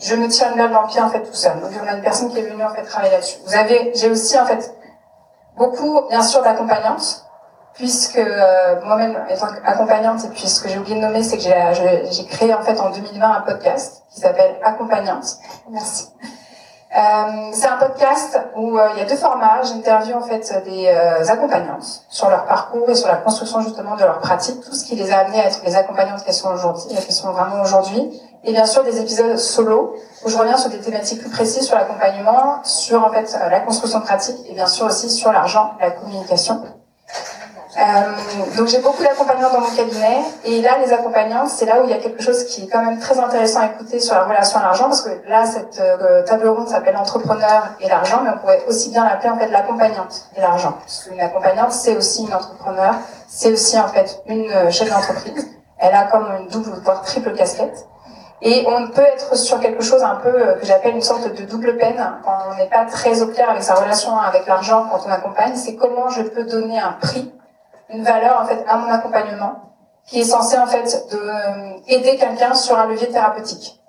je 0.00 0.16
me 0.16 0.26
tiens 0.28 0.50
une 0.50 0.58
balle 0.58 0.72
dans 0.72 0.82
le 0.82 0.88
pied 0.88 1.00
en 1.00 1.10
fait 1.10 1.22
tout 1.22 1.32
seul. 1.34 1.60
Donc 1.60 1.70
on 1.82 1.86
a 1.86 1.94
une 1.94 2.02
personne 2.02 2.30
qui 2.30 2.38
est 2.40 2.42
venue 2.42 2.64
en 2.64 2.70
fait 2.70 2.82
travailler 2.82 3.12
là-dessus. 3.12 3.38
Vous 3.46 3.54
avez, 3.54 3.92
j'ai 3.94 4.10
aussi 4.10 4.36
en 4.38 4.46
fait 4.46 4.74
beaucoup 5.56 6.00
bien 6.08 6.22
sûr 6.22 6.42
d'accompagnantes, 6.42 7.24
puisque 7.74 8.18
euh, 8.18 8.80
moi-même 8.84 9.24
étant 9.28 9.46
accompagnante 9.64 10.24
et 10.24 10.28
puis 10.28 10.48
ce 10.48 10.60
que 10.60 10.68
j'ai 10.68 10.78
oublié 10.78 10.96
de 10.96 11.00
nommer, 11.00 11.22
c'est 11.22 11.36
que 11.36 11.42
j'ai 11.42 12.24
créé 12.26 12.52
en 12.54 12.62
fait 12.62 12.80
en 12.80 12.90
2020 12.90 13.30
un 13.30 13.40
podcast 13.42 14.02
qui 14.12 14.20
s'appelle 14.20 14.56
Accompagnante. 14.62 15.36
Merci. 15.70 16.08
Euh, 16.96 17.50
c'est 17.52 17.66
un 17.66 17.76
podcast 17.76 18.38
où 18.54 18.78
euh, 18.78 18.90
il 18.94 19.00
y 19.00 19.02
a 19.02 19.04
deux 19.04 19.16
formats. 19.16 19.62
J'interviewe 19.62 20.14
en 20.16 20.20
fait 20.20 20.62
des 20.64 20.86
euh, 20.86 21.26
accompagnantes 21.26 22.04
sur 22.08 22.30
leur 22.30 22.44
parcours 22.44 22.88
et 22.88 22.94
sur 22.94 23.08
la 23.08 23.16
construction 23.16 23.60
justement 23.62 23.96
de 23.96 24.02
leur 24.02 24.20
pratique, 24.20 24.60
tout 24.60 24.72
ce 24.72 24.84
qui 24.84 24.94
les 24.94 25.10
a 25.10 25.18
amenées 25.18 25.40
à 25.40 25.46
être 25.46 25.60
les 25.64 25.74
accompagnantes 25.74 26.24
qu'elles 26.24 26.34
sont 26.34 26.52
aujourd'hui, 26.52 26.94
qu'elles 26.94 27.12
sont 27.12 27.32
vraiment 27.32 27.60
aujourd'hui. 27.62 28.22
Et 28.44 28.52
bien 28.52 28.66
sûr 28.66 28.84
des 28.84 29.00
épisodes 29.00 29.36
solo 29.38 29.96
où 30.24 30.28
je 30.28 30.38
reviens 30.38 30.56
sur 30.56 30.70
des 30.70 30.78
thématiques 30.78 31.20
plus 31.20 31.30
précises 31.30 31.66
sur 31.66 31.76
l'accompagnement, 31.76 32.62
sur 32.62 33.02
en 33.02 33.10
fait 33.10 33.36
la 33.50 33.60
construction 33.60 34.00
pratique 34.00 34.36
et 34.48 34.54
bien 34.54 34.66
sûr 34.66 34.86
aussi 34.86 35.10
sur 35.10 35.32
l'argent, 35.32 35.72
la 35.80 35.90
communication. 35.90 36.62
Euh, 37.76 38.56
donc 38.56 38.68
j'ai 38.68 38.78
beaucoup 38.78 39.02
d'accompagnants 39.02 39.52
dans 39.52 39.60
mon 39.60 39.74
cabinet. 39.74 40.20
Et 40.44 40.62
là 40.62 40.78
les 40.84 40.92
accompagnants 40.92 41.46
c'est 41.46 41.66
là 41.66 41.80
où 41.80 41.84
il 41.84 41.90
y 41.90 41.92
a 41.92 41.98
quelque 41.98 42.22
chose 42.22 42.44
qui 42.44 42.64
est 42.64 42.66
quand 42.68 42.84
même 42.84 43.00
très 43.00 43.18
intéressant 43.18 43.60
à 43.60 43.66
écouter 43.66 43.98
sur 43.98 44.14
la 44.14 44.24
relation 44.24 44.60
à 44.60 44.62
l'argent 44.62 44.84
parce 44.84 45.02
que 45.02 45.10
là 45.28 45.44
cette 45.44 45.80
euh, 45.80 46.22
table 46.22 46.46
ronde 46.46 46.68
s'appelle 46.68 46.96
entrepreneur 46.96 47.70
et 47.80 47.88
l'argent 47.88 48.20
mais 48.22 48.30
on 48.30 48.38
pourrait 48.38 48.62
aussi 48.68 48.90
bien 48.90 49.04
l'appeler 49.04 49.30
en 49.30 49.38
fait 49.38 49.48
l'accompagnante 49.48 50.28
et 50.36 50.40
l'argent. 50.40 50.74
Parce 50.78 51.04
qu'une 51.04 51.20
accompagnante 51.20 51.72
c'est 51.72 51.96
aussi 51.96 52.22
une 52.22 52.34
entrepreneur 52.34 52.94
c'est 53.26 53.52
aussi 53.52 53.78
en 53.78 53.88
fait 53.88 54.22
une 54.26 54.50
euh, 54.50 54.70
chef 54.70 54.88
d'entreprise. 54.90 55.48
Elle 55.78 55.94
a 55.94 56.04
comme 56.04 56.28
une 56.38 56.48
double 56.48 56.70
voire 56.84 57.02
triple 57.02 57.32
casquette. 57.34 57.86
Et 58.40 58.64
on 58.68 58.88
peut 58.88 59.02
être 59.02 59.36
sur 59.36 59.58
quelque 59.58 59.82
chose 59.82 60.02
un 60.02 60.16
peu 60.16 60.30
que 60.60 60.66
j'appelle 60.66 60.94
une 60.94 61.02
sorte 61.02 61.32
de 61.34 61.44
double 61.44 61.76
peine. 61.76 61.96
Quand 62.24 62.38
on 62.50 62.56
n'est 62.56 62.68
pas 62.68 62.84
très 62.84 63.22
au 63.22 63.28
clair 63.28 63.48
avec 63.48 63.62
sa 63.62 63.74
relation 63.74 64.16
avec 64.18 64.46
l'argent 64.46 64.86
quand 64.90 65.00
on 65.06 65.10
accompagne. 65.10 65.56
C'est 65.56 65.76
comment 65.76 66.08
je 66.10 66.22
peux 66.22 66.44
donner 66.44 66.78
un 66.78 66.92
prix 67.00 67.32
une 67.94 68.04
valeur 68.04 68.40
en 68.40 68.46
fait 68.46 68.64
à 68.68 68.76
mon 68.76 68.90
accompagnement 68.90 69.64
qui 70.06 70.20
est 70.20 70.24
censé 70.24 70.58
en 70.58 70.66
fait 70.66 71.06
de 71.10 71.16
euh, 71.18 71.78
aider 71.88 72.16
quelqu'un 72.16 72.54
sur 72.54 72.78
un 72.78 72.86
levier 72.86 73.08
thérapeutique. 73.08 73.80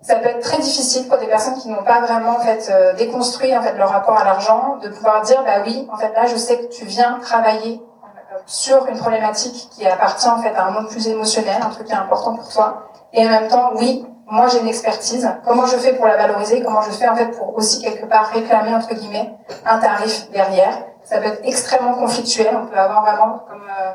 Ça 0.00 0.16
peut 0.16 0.28
être 0.28 0.40
très 0.40 0.58
difficile 0.58 1.08
pour 1.08 1.18
des 1.18 1.26
personnes 1.26 1.56
qui 1.58 1.68
n'ont 1.68 1.82
pas 1.82 2.00
vraiment 2.00 2.36
en 2.36 2.40
fait 2.40 2.68
euh, 2.70 2.94
déconstruit 2.94 3.56
en 3.56 3.62
fait 3.62 3.74
leur 3.74 3.90
rapport 3.90 4.16
à 4.16 4.24
l'argent 4.24 4.78
de 4.82 4.88
pouvoir 4.88 5.22
dire 5.22 5.42
bah 5.44 5.62
oui 5.64 5.88
en 5.92 5.96
fait 5.96 6.12
là 6.14 6.26
je 6.26 6.36
sais 6.36 6.58
que 6.58 6.66
tu 6.66 6.84
viens 6.84 7.18
travailler 7.20 7.80
euh, 7.80 8.38
sur 8.46 8.86
une 8.86 8.98
problématique 8.98 9.68
qui 9.72 9.86
appartient 9.86 10.28
en 10.28 10.38
fait 10.38 10.54
à 10.54 10.66
un 10.66 10.70
monde 10.70 10.88
plus 10.88 11.06
émotionnel, 11.08 11.60
un 11.62 11.70
truc 11.70 11.86
qui 11.86 11.92
est 11.92 11.96
important 11.96 12.34
pour 12.34 12.48
toi. 12.48 12.90
Et 13.12 13.24
en 13.26 13.30
même 13.30 13.48
temps 13.48 13.70
oui 13.76 14.06
moi 14.30 14.46
j'ai 14.48 14.60
une 14.60 14.68
expertise, 14.68 15.28
comment 15.46 15.66
je 15.66 15.76
fais 15.76 15.94
pour 15.94 16.06
la 16.06 16.16
valoriser, 16.16 16.62
comment 16.62 16.82
je 16.82 16.90
fais 16.90 17.08
en 17.08 17.16
fait 17.16 17.28
pour 17.28 17.56
aussi 17.56 17.80
quelque 17.80 18.06
part 18.06 18.26
réclamer 18.26 18.74
entre 18.74 18.94
guillemets 18.94 19.34
un 19.64 19.78
tarif 19.78 20.30
derrière? 20.30 20.84
Ça 21.08 21.18
peut 21.18 21.26
être 21.26 21.40
extrêmement 21.44 21.94
conflictuel. 21.94 22.54
On 22.54 22.66
peut 22.66 22.78
avoir 22.78 23.02
vraiment 23.02 23.40
comme 23.48 23.62
euh, 23.62 23.92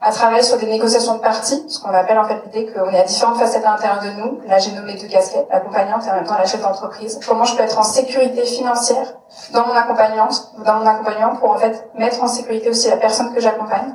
un 0.00 0.10
travail 0.10 0.42
sur 0.42 0.58
des 0.58 0.66
négociations 0.66 1.14
de 1.14 1.20
parties, 1.20 1.64
ce 1.68 1.78
qu'on 1.80 1.94
appelle 1.94 2.18
en 2.18 2.24
fait 2.24 2.42
l'idée 2.46 2.72
qu'on 2.72 2.90
est 2.90 2.98
à 2.98 3.04
différentes 3.04 3.38
facettes 3.38 3.64
à 3.64 3.70
l'intérieur 3.70 4.02
de 4.02 4.10
nous. 4.20 4.40
Là, 4.48 4.58
j'ai 4.58 4.72
nommé 4.72 4.94
deux 4.94 5.06
casquettes, 5.06 5.46
l'accompagnante 5.50 6.04
et 6.04 6.10
en 6.10 6.14
même 6.14 6.26
temps 6.26 6.36
la 6.36 6.46
chef 6.46 6.60
d'entreprise. 6.60 7.20
Comment 7.26 7.44
je 7.44 7.56
peux 7.56 7.62
être 7.62 7.78
en 7.78 7.84
sécurité 7.84 8.44
financière 8.44 9.14
dans 9.52 9.66
mon 9.66 9.74
accompagnante, 9.74 10.52
dans 10.64 10.74
mon 10.74 10.86
accompagnant, 10.86 11.36
pour 11.36 11.52
en 11.52 11.58
fait 11.58 11.88
mettre 11.94 12.20
en 12.22 12.26
sécurité 12.26 12.68
aussi 12.70 12.90
la 12.90 12.96
personne 12.96 13.32
que 13.32 13.40
j'accompagne. 13.40 13.94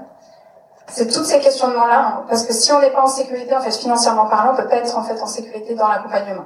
C'est 0.90 1.12
toutes 1.12 1.26
ces 1.26 1.40
questionnements-là, 1.40 2.00
hein, 2.00 2.26
parce 2.30 2.44
que 2.44 2.54
si 2.54 2.72
on 2.72 2.80
n'est 2.80 2.92
pas 2.92 3.02
en 3.02 3.08
sécurité, 3.08 3.54
en 3.54 3.60
fait, 3.60 3.72
financièrement 3.72 4.28
parlant, 4.28 4.54
on 4.54 4.56
peut 4.56 4.70
pas 4.70 4.78
être 4.78 4.98
en 4.98 5.04
fait 5.04 5.22
en 5.22 5.28
sécurité 5.28 5.76
dans 5.76 5.90
l'accompagnement. 5.90 6.46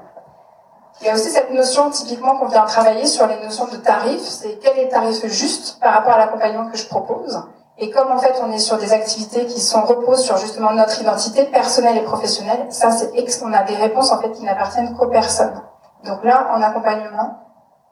Il 1.02 1.08
y 1.08 1.10
a 1.10 1.16
aussi 1.16 1.30
cette 1.30 1.50
notion 1.52 1.90
typiquement 1.90 2.38
qu'on 2.38 2.46
vient 2.46 2.64
travailler 2.66 3.08
sur 3.08 3.26
les 3.26 3.40
notions 3.42 3.66
de 3.66 3.78
tarifs, 3.78 4.22
c'est 4.22 4.60
quel 4.62 4.78
est 4.78 4.84
le 4.86 4.90
tarif 4.90 5.26
juste 5.26 5.80
par 5.80 5.94
rapport 5.94 6.14
à 6.14 6.20
l'accompagnement 6.20 6.70
que 6.70 6.78
je 6.78 6.88
propose? 6.88 7.42
Et 7.80 7.90
comme 7.90 8.12
en 8.12 8.20
fait 8.20 8.36
on 8.44 8.52
est 8.52 8.60
sur 8.60 8.78
des 8.78 8.94
activités 8.94 9.48
qui 9.48 9.60
sont 9.60 9.82
reposent 9.82 10.22
sur 10.24 10.38
justement 10.38 10.72
notre 10.74 11.02
identité 11.02 11.46
personnelle 11.46 11.98
et 11.98 12.04
professionnelle, 12.04 12.68
ça 12.70 12.92
c'est 12.92 13.12
on 13.44 13.52
a 13.52 13.64
des 13.64 13.76
réponses 13.76 14.12
en 14.12 14.20
fait 14.20 14.32
qui 14.32 14.44
n'appartiennent 14.44 14.96
qu'aux 14.96 15.08
personnes. 15.08 15.60
Donc 16.06 16.24
là, 16.24 16.50
en 16.54 16.62
accompagnement, 16.62 17.40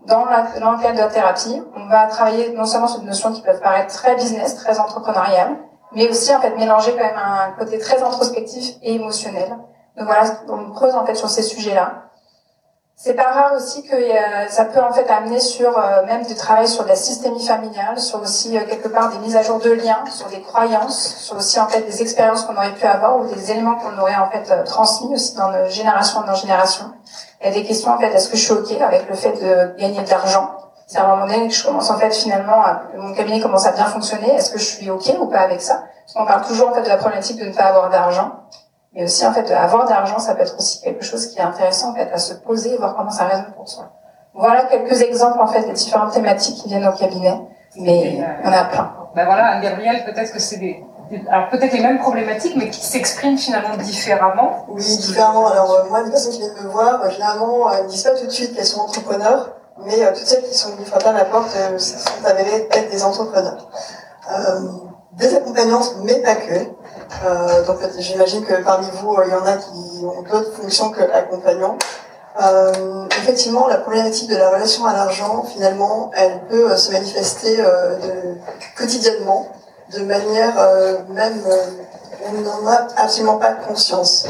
dans, 0.06 0.26
la, 0.26 0.60
dans 0.60 0.72
le 0.74 0.78
cadre 0.78 0.96
de 0.96 1.02
la 1.02 1.08
thérapie, 1.08 1.62
on 1.76 1.88
va 1.88 2.06
travailler 2.06 2.54
non 2.54 2.66
seulement 2.66 2.88
sur 2.88 3.00
des 3.00 3.08
notions 3.08 3.32
qui 3.32 3.42
peuvent 3.42 3.62
paraître 3.62 3.94
très 3.94 4.16
business, 4.16 4.56
très 4.56 4.80
entrepreneuriales, 4.80 5.58
mais 5.94 6.08
aussi 6.10 6.34
en 6.36 6.40
fait 6.40 6.56
mélanger 6.56 6.92
quand 6.92 7.04
même 7.04 7.18
un 7.18 7.52
côté 7.58 7.80
très 7.80 8.02
introspectif 8.04 8.76
et 8.84 8.94
émotionnel. 8.94 9.50
Donc 9.98 10.06
voilà, 10.06 10.24
on 10.48 10.72
creuse 10.72 10.96
en 10.96 11.06
fait 11.06 11.16
sur 11.16 11.30
ces 11.30 11.42
sujets-là. 11.42 12.09
C'est 13.02 13.14
pas 13.14 13.32
rare 13.32 13.54
aussi 13.56 13.82
que 13.84 13.96
ça 14.50 14.66
peut 14.66 14.82
en 14.82 14.92
fait 14.92 15.10
amener 15.10 15.40
sur 15.40 15.78
euh, 15.78 16.06
même 16.06 16.26
du 16.26 16.36
travail 16.36 16.68
sur 16.68 16.86
la 16.86 16.96
systémie 16.96 17.48
familiale, 17.48 17.98
sur 17.98 18.22
aussi 18.22 18.58
euh, 18.58 18.66
quelque 18.66 18.90
part 18.90 19.10
des 19.10 19.20
mises 19.20 19.38
à 19.38 19.42
jour 19.42 19.58
de 19.58 19.72
liens, 19.72 20.04
sur 20.12 20.28
des 20.28 20.42
croyances, 20.42 21.16
sur 21.16 21.38
aussi 21.38 21.62
en 21.62 21.70
fait 21.70 21.80
des 21.84 22.02
expériences 22.02 22.44
qu'on 22.44 22.58
aurait 22.58 22.74
pu 22.74 22.86
avoir 22.86 23.18
ou 23.20 23.34
des 23.34 23.52
éléments 23.52 23.76
qu'on 23.76 23.98
aurait 24.02 24.18
en 24.18 24.30
fait 24.30 24.52
euh, 24.52 24.66
transmis 24.66 25.14
aussi 25.14 25.34
dans 25.36 25.50
nos 25.50 25.70
génération 25.70 26.20
en 26.28 26.36
génération. 26.36 26.92
Il 27.40 27.48
y 27.48 27.50
a 27.50 27.54
des 27.54 27.64
questions 27.64 27.90
en 27.94 27.98
fait 27.98 28.08
est-ce 28.08 28.28
que 28.28 28.36
je 28.36 28.44
suis 28.44 28.52
ok 28.52 28.82
avec 28.82 29.08
le 29.08 29.16
fait 29.16 29.32
de 29.32 29.80
gagner 29.80 30.02
de 30.02 30.10
l'argent? 30.10 30.58
C'est 30.86 30.98
à 30.98 31.06
un 31.06 31.16
moment 31.16 31.26
donné 31.26 31.48
que 31.48 31.54
je 31.54 31.64
commence 31.64 31.90
en 31.90 31.98
fait 31.98 32.14
finalement 32.14 32.66
mon 32.98 33.14
cabinet 33.14 33.40
commence 33.40 33.66
à 33.66 33.72
bien 33.72 33.86
fonctionner. 33.86 34.36
Est-ce 34.36 34.52
que 34.52 34.60
je 34.60 34.66
suis 34.66 34.90
ok 34.90 35.16
ou 35.22 35.28
pas 35.28 35.40
avec 35.40 35.62
ça? 35.62 35.86
Parce 36.02 36.16
qu'on 36.16 36.26
parle 36.26 36.46
toujours 36.46 36.72
en 36.72 36.74
fait 36.74 36.84
de 36.84 36.90
la 36.90 36.98
problématique 36.98 37.40
de 37.40 37.46
ne 37.46 37.54
pas 37.54 37.64
avoir 37.64 37.90
d'argent. 37.90 38.32
Et 38.96 39.04
aussi, 39.04 39.26
en 39.26 39.34
fait, 39.34 39.52
avoir 39.52 39.88
d'argent, 39.88 40.20
ça 40.20 40.36
peut 40.36 40.42
être 40.42 40.58
aussi 40.58 40.82
quelque 40.82 41.04
chose 41.04 41.28
qui 41.28 41.38
est 41.38 41.44
intéressant, 41.44 41.92
en 41.92 41.96
fait, 41.96 42.10
à 42.12 42.18
se 42.18 42.34
poser 42.34 42.74
et 42.74 42.78
voir 42.78 42.96
comment 42.96 43.12
ça 43.12 43.26
résonne 43.26 43.54
pour 43.56 43.70
soi. 43.70 43.92
Voilà 44.34 44.64
quelques 44.64 45.02
exemples, 45.02 45.40
en 45.42 45.48
fait, 45.48 45.64
des 45.64 45.74
différentes 45.74 46.14
thématiques 46.14 46.58
qui 46.58 46.70
viennent 46.70 46.88
au 46.88 46.94
cabinet. 46.94 47.40
Mais 47.76 48.14
il 48.14 48.20
y 48.20 48.48
en 48.48 48.52
a 48.52 48.66
plein. 48.66 48.92
Ben 49.16 49.26
voilà, 49.26 49.60
Gabriel, 49.60 50.04
peut-être 50.06 50.32
que 50.32 50.40
c'est 50.40 50.58
des, 50.58 50.84
alors 51.30 51.50
peut-être 51.50 51.74
les 51.74 51.82
mêmes 51.82 52.00
problématiques, 52.00 52.56
mais 52.56 52.70
qui 52.70 52.84
s'expriment 52.84 53.38
finalement 53.38 53.76
différemment. 53.78 54.66
Oui, 54.70 54.84
différemment. 54.84 55.48
Alors 55.48 55.72
euh, 55.72 55.90
moi, 55.90 56.04
les 56.04 56.12
personnes 56.12 56.32
qui 56.32 56.40
viennent 56.40 56.64
me 56.64 56.70
voir, 56.70 57.04
euh, 57.04 57.10
généralement, 57.10 57.72
elles 57.72 57.86
ne 57.86 57.90
disent 57.90 58.04
pas 58.04 58.12
tout 58.12 58.26
de 58.26 58.32
suite 58.32 58.56
qu'elles 58.56 58.66
sont 58.66 58.82
entrepreneurs. 58.82 59.56
mais 59.86 59.98
toutes 60.14 60.26
celles 60.26 60.44
qui 60.44 60.56
sont 60.56 60.72
venues 60.72 60.86
frapper 60.86 61.10
à 61.10 61.14
ma 61.14 61.26
porte 61.26 61.50
sont 61.78 62.26
avérées 62.26 62.68
être 62.72 62.92
des 62.92 63.04
entrepreneurs. 63.04 63.70
des 65.14 65.36
accompagnantes, 65.36 65.96
mais 66.04 66.22
pas 66.22 66.36
que. 66.36 66.54
Donc 67.68 67.78
j'imagine 67.98 68.46
que 68.46 68.56
parmi 68.64 68.88
vous, 69.02 69.18
il 69.26 69.32
y 69.32 69.36
en 69.36 69.46
a 69.46 69.58
qui 69.58 70.06
ont 70.06 70.22
d'autres 70.22 70.54
fonctions 70.54 70.92
que 70.92 71.02
accompagnants. 71.02 71.78
Euh, 72.42 73.06
effectivement, 73.22 73.68
la 73.68 73.78
problématique 73.78 74.30
de 74.30 74.38
la 74.38 74.50
relation 74.50 74.86
à 74.86 74.94
l'argent, 74.94 75.44
finalement, 75.44 76.12
elle 76.16 76.40
peut 76.50 76.72
euh, 76.72 76.78
se 76.78 76.92
manifester 76.92 77.60
euh, 77.60 77.96
de, 77.98 78.38
quotidiennement, 78.78 79.48
de 79.94 80.04
manière 80.04 80.54
euh, 80.58 81.00
même, 81.10 81.42
on 82.26 82.42
n'en 82.42 82.68
a 82.68 82.88
absolument 82.98 83.38
pas 83.38 83.54
conscience. 83.54 84.28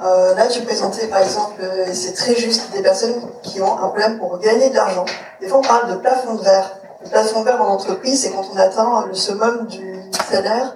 là, 0.00 0.46
tu 0.48 0.62
présentais 0.62 1.06
par 1.06 1.20
exemple, 1.20 1.62
et 1.86 1.94
c'est 1.94 2.14
très 2.14 2.34
juste, 2.34 2.72
des 2.72 2.82
personnes 2.82 3.14
qui 3.42 3.60
ont 3.60 3.74
un 3.78 3.88
problème 3.88 4.18
pour 4.18 4.38
gagner 4.38 4.70
de 4.70 4.74
l'argent. 4.74 5.04
Des 5.40 5.48
fois, 5.48 5.58
on 5.58 5.62
parle 5.62 5.90
de 5.90 5.96
plafond 5.96 6.34
de 6.34 6.42
verre. 6.42 6.76
Le 7.04 7.08
plafond 7.10 7.40
de 7.40 7.44
verre 7.44 7.62
en 7.62 7.68
entreprise, 7.68 8.22
c'est 8.22 8.30
quand 8.30 8.44
on 8.52 8.56
atteint 8.56 9.04
le 9.06 9.14
summum 9.14 9.66
du 9.66 10.00
salaire 10.30 10.74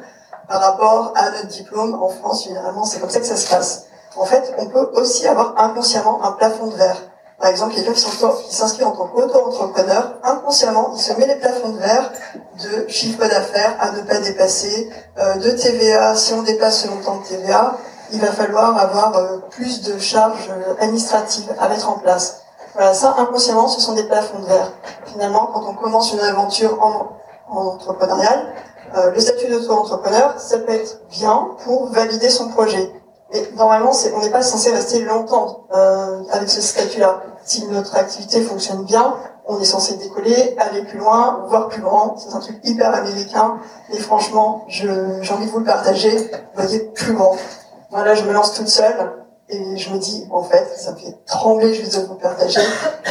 par 0.49 0.61
rapport 0.61 1.13
à 1.15 1.31
notre 1.31 1.49
diplôme. 1.49 1.95
En 1.95 2.09
France, 2.09 2.45
généralement, 2.45 2.85
c'est 2.85 3.01
comme 3.01 3.11
ça 3.11 3.21
que 3.21 3.27
ça 3.27 3.37
se 3.37 3.49
passe 3.49 3.87
en 4.17 4.25
fait, 4.25 4.55
on 4.59 4.67
peut 4.67 4.91
aussi 4.95 5.27
avoir 5.27 5.55
inconsciemment 5.59 6.25
un 6.25 6.33
plafond 6.33 6.69
de 6.69 6.75
verre. 6.75 6.97
Par 7.39 7.51
exemple, 7.51 7.75
quelqu'un 7.75 7.93
qui 7.93 8.01
s'inscrit 8.01 8.85
en 8.85 8.93
tant 8.93 9.09
qu'auto-entrepreneur, 9.09 10.15
inconsciemment, 10.23 10.93
il 10.95 11.01
se 11.01 11.13
met 11.15 11.27
les 11.27 11.37
plafonds 11.37 11.69
de 11.69 11.79
verre 11.79 12.11
de 12.63 12.89
chiffre 12.89 13.21
d'affaires 13.27 13.77
à 13.79 13.91
ne 13.91 14.01
pas 14.01 14.19
dépasser, 14.19 14.91
euh, 15.19 15.35
de 15.35 15.51
TVA, 15.51 16.15
si 16.17 16.33
on 16.33 16.43
dépasse 16.43 16.85
ce 16.85 16.89
montant 16.89 17.19
de 17.19 17.25
TVA, 17.27 17.77
il 18.13 18.21
va 18.21 18.29
falloir 18.29 18.79
avoir 18.79 19.15
euh, 19.17 19.39
plus 19.51 19.83
de 19.83 19.99
charges 19.99 20.51
administratives 20.81 21.55
à 21.59 21.69
mettre 21.69 21.91
en 21.91 21.99
place. 21.99 22.41
Voilà, 22.75 22.95
ça, 22.95 23.15
inconsciemment, 23.19 23.69
ce 23.69 23.83
sont 23.83 23.93
des 23.93 24.05
plafonds 24.05 24.39
de 24.39 24.47
verre. 24.47 24.73
Finalement, 25.05 25.51
quand 25.53 25.65
on 25.69 25.75
commence 25.75 26.15
une 26.15 26.21
aventure 26.21 26.83
en, 26.83 27.19
en 27.51 27.67
entrepreneurial, 27.67 28.47
le 28.95 29.21
statut 29.21 29.49
d'auto-entrepreneur, 29.49 30.35
ça 30.39 30.59
peut 30.59 30.73
être 30.73 31.01
bien 31.11 31.49
pour 31.65 31.89
valider 31.93 32.31
son 32.31 32.49
projet. 32.49 32.93
Mais 33.33 33.43
normalement, 33.57 33.91
on 34.15 34.21
n'est 34.21 34.31
pas 34.31 34.43
censé 34.43 34.71
rester 34.71 35.01
longtemps 35.01 35.67
euh, 35.75 36.23
avec 36.31 36.49
ce 36.49 36.61
statut-là. 36.61 37.23
Si 37.45 37.67
notre 37.67 37.97
activité 37.97 38.41
fonctionne 38.41 38.85
bien, 38.85 39.17
on 39.47 39.61
est 39.61 39.65
censé 39.65 39.97
décoller, 39.97 40.57
aller 40.59 40.83
plus 40.83 40.99
loin, 40.99 41.45
voir 41.49 41.69
plus 41.69 41.83
grand. 41.83 42.17
C'est 42.19 42.35
un 42.35 42.41
truc 42.41 42.59
hyper 42.65 42.95
américain. 42.95 43.59
Et 43.93 43.99
franchement, 43.99 44.65
j'ai 44.69 44.89
envie 44.89 45.47
de 45.47 45.51
vous 45.51 45.59
le 45.59 45.65
partager. 45.65 46.31
Voyez 46.55 46.81
plus 46.95 47.15
grand. 47.15 47.37
Voilà, 47.91 48.15
je 48.15 48.25
me 48.25 48.33
lance 48.33 48.55
toute 48.55 48.69
seule. 48.69 49.13
Et 49.49 49.77
je 49.77 49.91
me 49.91 49.99
dis, 49.99 50.27
en 50.33 50.43
fait, 50.43 50.67
ça 50.77 50.93
me 50.93 50.97
fait 50.97 51.17
trembler 51.25 51.73
juste 51.73 51.97
de 51.97 52.05
vous 52.07 52.17
partager. 52.17 52.61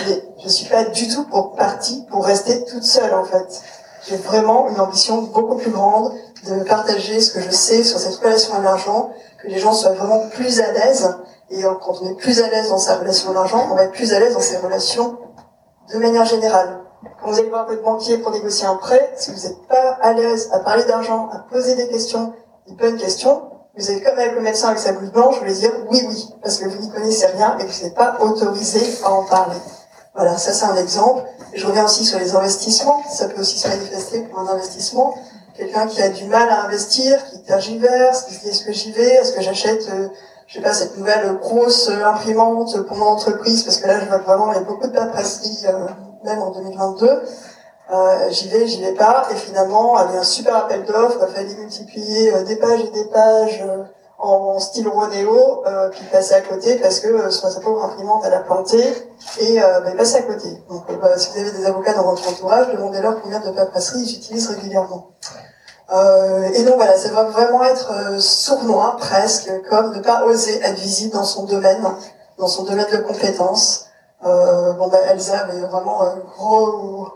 Mais 0.05 0.21
je 0.43 0.49
suis 0.49 0.67
pas 0.67 0.83
du 0.83 1.07
tout 1.07 1.23
pour 1.25 1.55
partie 1.55 2.05
pour 2.09 2.25
rester 2.25 2.65
toute 2.65 2.83
seule, 2.83 3.13
en 3.13 3.23
fait. 3.23 3.61
J'ai 4.08 4.18
vraiment 4.18 4.70
une 4.70 4.80
ambition 4.80 5.24
beaucoup 5.24 5.56
plus 5.56 5.72
grande 5.72 6.13
de 6.48 6.63
partager 6.63 7.20
ce 7.20 7.32
que 7.34 7.41
je 7.41 7.50
sais 7.50 7.84
sur 7.84 7.98
cette 7.98 8.15
relation 8.15 8.54
à 8.54 8.60
l'argent, 8.60 9.12
que 9.41 9.48
les 9.48 9.58
gens 9.58 9.74
soient 9.74 9.94
vraiment 9.94 10.30
plus 10.30 10.60
à 10.62 10.72
l'aise. 10.72 11.18
Et 11.50 11.63
quand 11.63 12.02
on 12.02 12.10
est 12.10 12.15
plus 12.15 12.41
à 12.41 12.50
l'aise 12.50 12.70
dans 12.70 12.78
sa 12.78 12.98
relation 12.98 13.32
à 13.32 13.34
l'argent, 13.34 13.68
on 13.72 13.76
va 13.76 13.84
être 13.84 13.94
plus 13.94 14.13
à 14.13 14.20
l'aise 14.20 14.34
dans 14.34 14.41
ses 14.41 14.58
relations 14.58 15.18
de 15.91 15.98
manière 15.98 16.26
générale. 16.26 16.82
Quand 17.22 17.32
vous 17.32 17.39
allez 17.39 17.50
voir 17.50 17.68
votre 17.68 17.84
banquier 17.84 18.18
pour 18.20 18.32
négocier 18.32 18.68
un 18.68 18.76
prêt, 18.76 19.13
si 19.15 19.32
vous 19.32 19.39
n'êtes 19.39 19.68
pas 19.68 19.98
à 20.02 20.13
l'aise 20.13 20.50
à 20.52 20.60
parler 20.60 20.84
d'argent, 20.84 21.30
à 21.32 21.39
poser 21.39 21.76
des 21.76 21.88
questions, 21.88 22.34
des 22.68 22.74
bonnes 22.76 22.98
questions, 22.98 23.44
vous 23.78 23.89
allez 23.89 24.02
comme 24.02 24.18
avec 24.18 24.36
le 24.36 24.41
médecin 24.41 24.70
avec 24.70 24.80
sa 24.80 24.94
blouse 24.94 25.12
blanche, 25.12 25.38
vous 25.38 25.46
allez 25.46 25.54
dire 25.54 25.72
oui, 25.89 26.02
oui, 26.08 26.30
parce 26.41 26.58
que 26.58 26.65
vous 26.65 26.80
n'y 26.80 26.89
connaissez 26.91 27.26
rien 27.26 27.58
et 27.60 27.65
que 27.65 27.72
vous 27.72 27.84
n'êtes 27.84 27.96
pas 27.96 28.18
autorisé 28.22 28.82
à 29.04 29.12
en 29.12 29.24
parler. 29.24 29.58
Voilà, 30.15 30.38
ça 30.38 30.54
c'est 30.54 30.65
un 30.65 30.75
exemple. 30.75 31.23
Je 31.54 31.65
reviens 31.67 31.86
aussi 31.86 32.06
sur 32.06 32.19
les 32.19 32.36
investissements. 32.36 33.04
Ça 33.10 33.28
peut 33.28 33.41
aussi 33.41 33.60
se 33.60 33.67
manifester 33.67 34.21
pour 34.21 34.39
un 34.39 34.47
investissement 34.47 35.15
quelqu'un 35.58 35.88
qui 35.88 36.01
a 36.01 36.10
du 36.10 36.25
mal 36.25 36.49
à 36.49 36.65
investir, 36.65 37.23
qui 37.25 37.41
tergiverse, 37.41 38.23
qui 38.23 38.34
se 38.34 38.41
dit 38.41 38.49
est-ce 38.49 38.65
que 38.65 38.73
j'y 38.73 38.91
vais, 38.91 39.15
est-ce 39.15 39.34
que 39.34 39.41
j'achète, 39.41 39.88
euh, 39.89 40.10
je 40.47 40.56
sais 40.56 40.62
pas, 40.62 40.73
cette 40.73 40.97
nouvelle 40.97 41.34
grosse 41.38 41.89
imprimante 41.89 42.86
pour 42.88 42.97
mon 42.97 43.06
entreprise, 43.06 43.63
parce 43.63 43.78
que 43.78 43.88
là 43.88 43.99
je 43.99 44.06
vois 44.06 44.17
vraiment 44.17 44.51
il 44.51 44.56
y 44.56 44.60
a 44.60 44.63
beaucoup 44.63 44.88
de 44.88 44.91
paperasserie, 44.91 45.65
euh, 45.67 45.88
même 46.23 46.39
en 46.39 46.51
2022. 46.51 47.21
Euh, 47.91 48.30
j'y 48.32 48.49
vais, 48.49 48.67
j'y 48.67 48.82
vais 48.82 48.93
pas, 48.93 49.28
et 49.32 49.36
finalement, 49.36 49.95
avec 49.95 50.15
un 50.15 50.23
super 50.23 50.56
appel 50.56 50.84
d'offres, 50.86 51.17
il 51.19 51.23
a 51.23 51.28
fallu 51.28 51.56
multiplier 51.56 52.34
euh, 52.34 52.43
des 52.43 52.56
pages 52.56 52.82
et 52.82 52.89
des 52.89 53.06
pages 53.06 53.63
en 54.25 54.59
style 54.59 54.88
Rodéo, 54.88 55.63
euh, 55.65 55.89
puis 55.89 56.03
passer 56.11 56.33
à 56.33 56.41
côté 56.41 56.75
parce 56.75 56.99
que 56.99 57.07
euh, 57.07 57.29
sa 57.29 57.59
pauvre 57.59 57.83
imprimante 57.83 58.23
elle 58.25 58.33
a 58.33 58.39
planté 58.39 58.79
et 59.39 59.61
euh, 59.61 59.79
bah, 59.81 59.91
à 59.91 60.21
côté. 60.21 60.49
Donc 60.69 60.83
euh, 60.89 60.97
bah, 61.01 61.17
si 61.17 61.29
vous 61.31 61.39
avez 61.39 61.51
des 61.51 61.65
avocats 61.65 61.93
dans 61.93 62.03
votre 62.03 62.27
entourage, 62.27 62.71
demandez-leur 62.71 63.21
combien 63.21 63.39
de 63.39 63.49
paperasserie 63.51 63.99
ils 63.99 64.17
utilisent 64.17 64.49
régulièrement. 64.49 65.11
Euh, 65.93 66.49
et 66.53 66.63
donc 66.63 66.75
voilà, 66.75 66.97
ça 66.97 67.09
va 67.09 67.25
vraiment 67.25 67.63
être 67.63 67.91
euh, 67.91 68.19
sournois 68.19 68.97
presque, 68.99 69.51
comme 69.69 69.93
ne 69.95 70.01
pas 70.01 70.25
oser 70.25 70.59
être 70.63 70.79
visible 70.79 71.13
dans 71.13 71.23
son 71.23 71.45
domaine, 71.45 71.85
dans 72.38 72.47
son 72.47 72.63
domaine 72.63 72.88
de 72.91 72.97
compétences. 72.97 73.85
Euh, 74.25 74.73
bon, 74.73 74.88
bah, 74.88 74.97
Elsa 75.11 75.39
avait 75.39 75.59
vraiment 75.59 76.01
un 76.01 76.15
gros, 76.17 77.09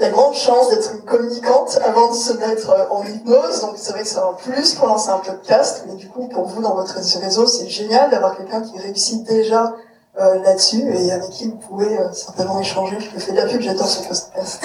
la 0.00 0.10
grande 0.10 0.34
chance 0.34 0.70
d'être 0.70 0.92
une 0.92 1.02
communicante 1.02 1.78
avant 1.84 2.10
de 2.10 2.14
se 2.16 2.32
mettre 2.32 2.70
euh, 2.70 2.86
en 2.90 3.04
hypnose. 3.04 3.60
Donc, 3.60 3.74
c'est 3.76 3.92
vrai 3.92 4.02
que 4.02 4.08
c'est 4.08 4.18
un 4.18 4.32
plus 4.32 4.74
pour 4.74 4.88
lancer 4.88 5.10
un 5.10 5.18
podcast. 5.18 5.84
Mais 5.86 5.94
du 5.94 6.08
coup, 6.08 6.26
pour 6.28 6.46
vous, 6.46 6.60
dans 6.60 6.74
votre 6.74 6.94
réseau, 6.94 7.46
c'est 7.46 7.68
génial 7.68 8.10
d'avoir 8.10 8.36
quelqu'un 8.36 8.62
qui 8.62 8.76
réussit 8.78 9.22
déjà 9.24 9.74
euh, 10.20 10.42
là-dessus 10.42 10.82
et 10.96 11.12
avec 11.12 11.30
qui 11.30 11.48
vous 11.48 11.56
pouvez 11.56 11.98
euh, 11.98 12.12
certainement 12.12 12.58
échanger. 12.58 12.98
Je 12.98 13.14
me 13.14 13.20
fais 13.20 13.32
de 13.32 13.36
la 13.36 13.46
pub, 13.46 13.60
j'adore 13.60 13.86
ce 13.86 14.02
podcast. 14.08 14.60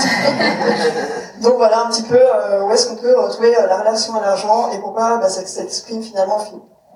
Donc 1.44 1.58
voilà 1.58 1.86
un 1.86 1.90
petit 1.90 2.04
peu 2.04 2.20
où 2.64 2.72
est-ce 2.72 2.88
qu'on 2.88 2.96
peut 2.96 3.20
retrouver 3.20 3.52
la 3.52 3.80
relation 3.80 4.16
à 4.16 4.22
l'argent 4.22 4.72
et 4.72 4.80
pourquoi 4.80 5.18
bah, 5.18 5.30
ça 5.30 5.46
s'exprime 5.46 6.04
finalement 6.04 6.40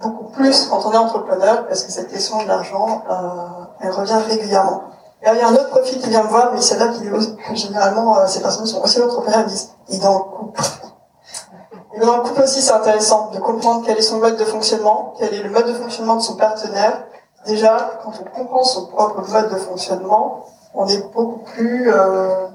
beaucoup 0.01 0.25
plus 0.32 0.65
quand 0.67 0.86
on 0.86 0.91
est 0.91 0.97
entrepreneur, 0.97 1.67
parce 1.67 1.84
que 1.84 1.91
cette 1.91 2.10
question 2.10 2.41
de 2.43 2.47
l'argent, 2.47 3.03
euh, 3.10 3.65
elle 3.82 3.91
revient 3.91 4.19
régulièrement. 4.27 4.84
Et 5.21 5.29
il 5.32 5.38
y 5.38 5.41
a 5.41 5.47
un 5.47 5.53
autre 5.53 5.69
profil 5.69 5.99
qui 5.99 6.10
vient 6.10 6.23
me 6.23 6.27
voir, 6.27 6.51
mais 6.53 6.62
c'est 6.62 6.77
là 6.77 6.89
qu'il 6.89 7.08
est 7.08 7.56
généralement, 7.56 8.17
euh, 8.17 8.27
ces 8.27 8.41
personnes 8.41 8.65
sont 8.65 8.82
aussi 8.82 9.01
entrepreneurs, 9.01 9.41
ils 9.41 9.47
disent, 9.47 9.71
il 9.89 9.95
est 9.95 9.99
dans 9.99 10.17
le 10.17 10.23
couple. 10.23 10.62
Et 11.95 11.99
dans 11.99 12.17
le 12.17 12.23
couple 12.23 12.41
aussi, 12.41 12.62
c'est 12.62 12.73
intéressant 12.73 13.29
de 13.32 13.39
comprendre 13.39 13.84
quel 13.86 13.97
est 13.97 14.01
son 14.01 14.17
mode 14.17 14.36
de 14.36 14.45
fonctionnement, 14.45 15.13
quel 15.17 15.34
est 15.34 15.43
le 15.43 15.49
mode 15.49 15.67
de 15.67 15.73
fonctionnement 15.73 16.15
de 16.15 16.21
son 16.21 16.36
partenaire. 16.36 17.06
Déjà, 17.45 17.99
quand 18.03 18.12
on 18.19 18.38
comprend 18.38 18.63
son 18.63 18.88
propre 18.88 19.21
mode 19.29 19.49
de 19.49 19.58
fonctionnement, 19.58 20.45
on 20.73 20.88
est 20.88 21.13
beaucoup 21.13 21.43
plus 21.53 21.93
euh, 21.93 22.47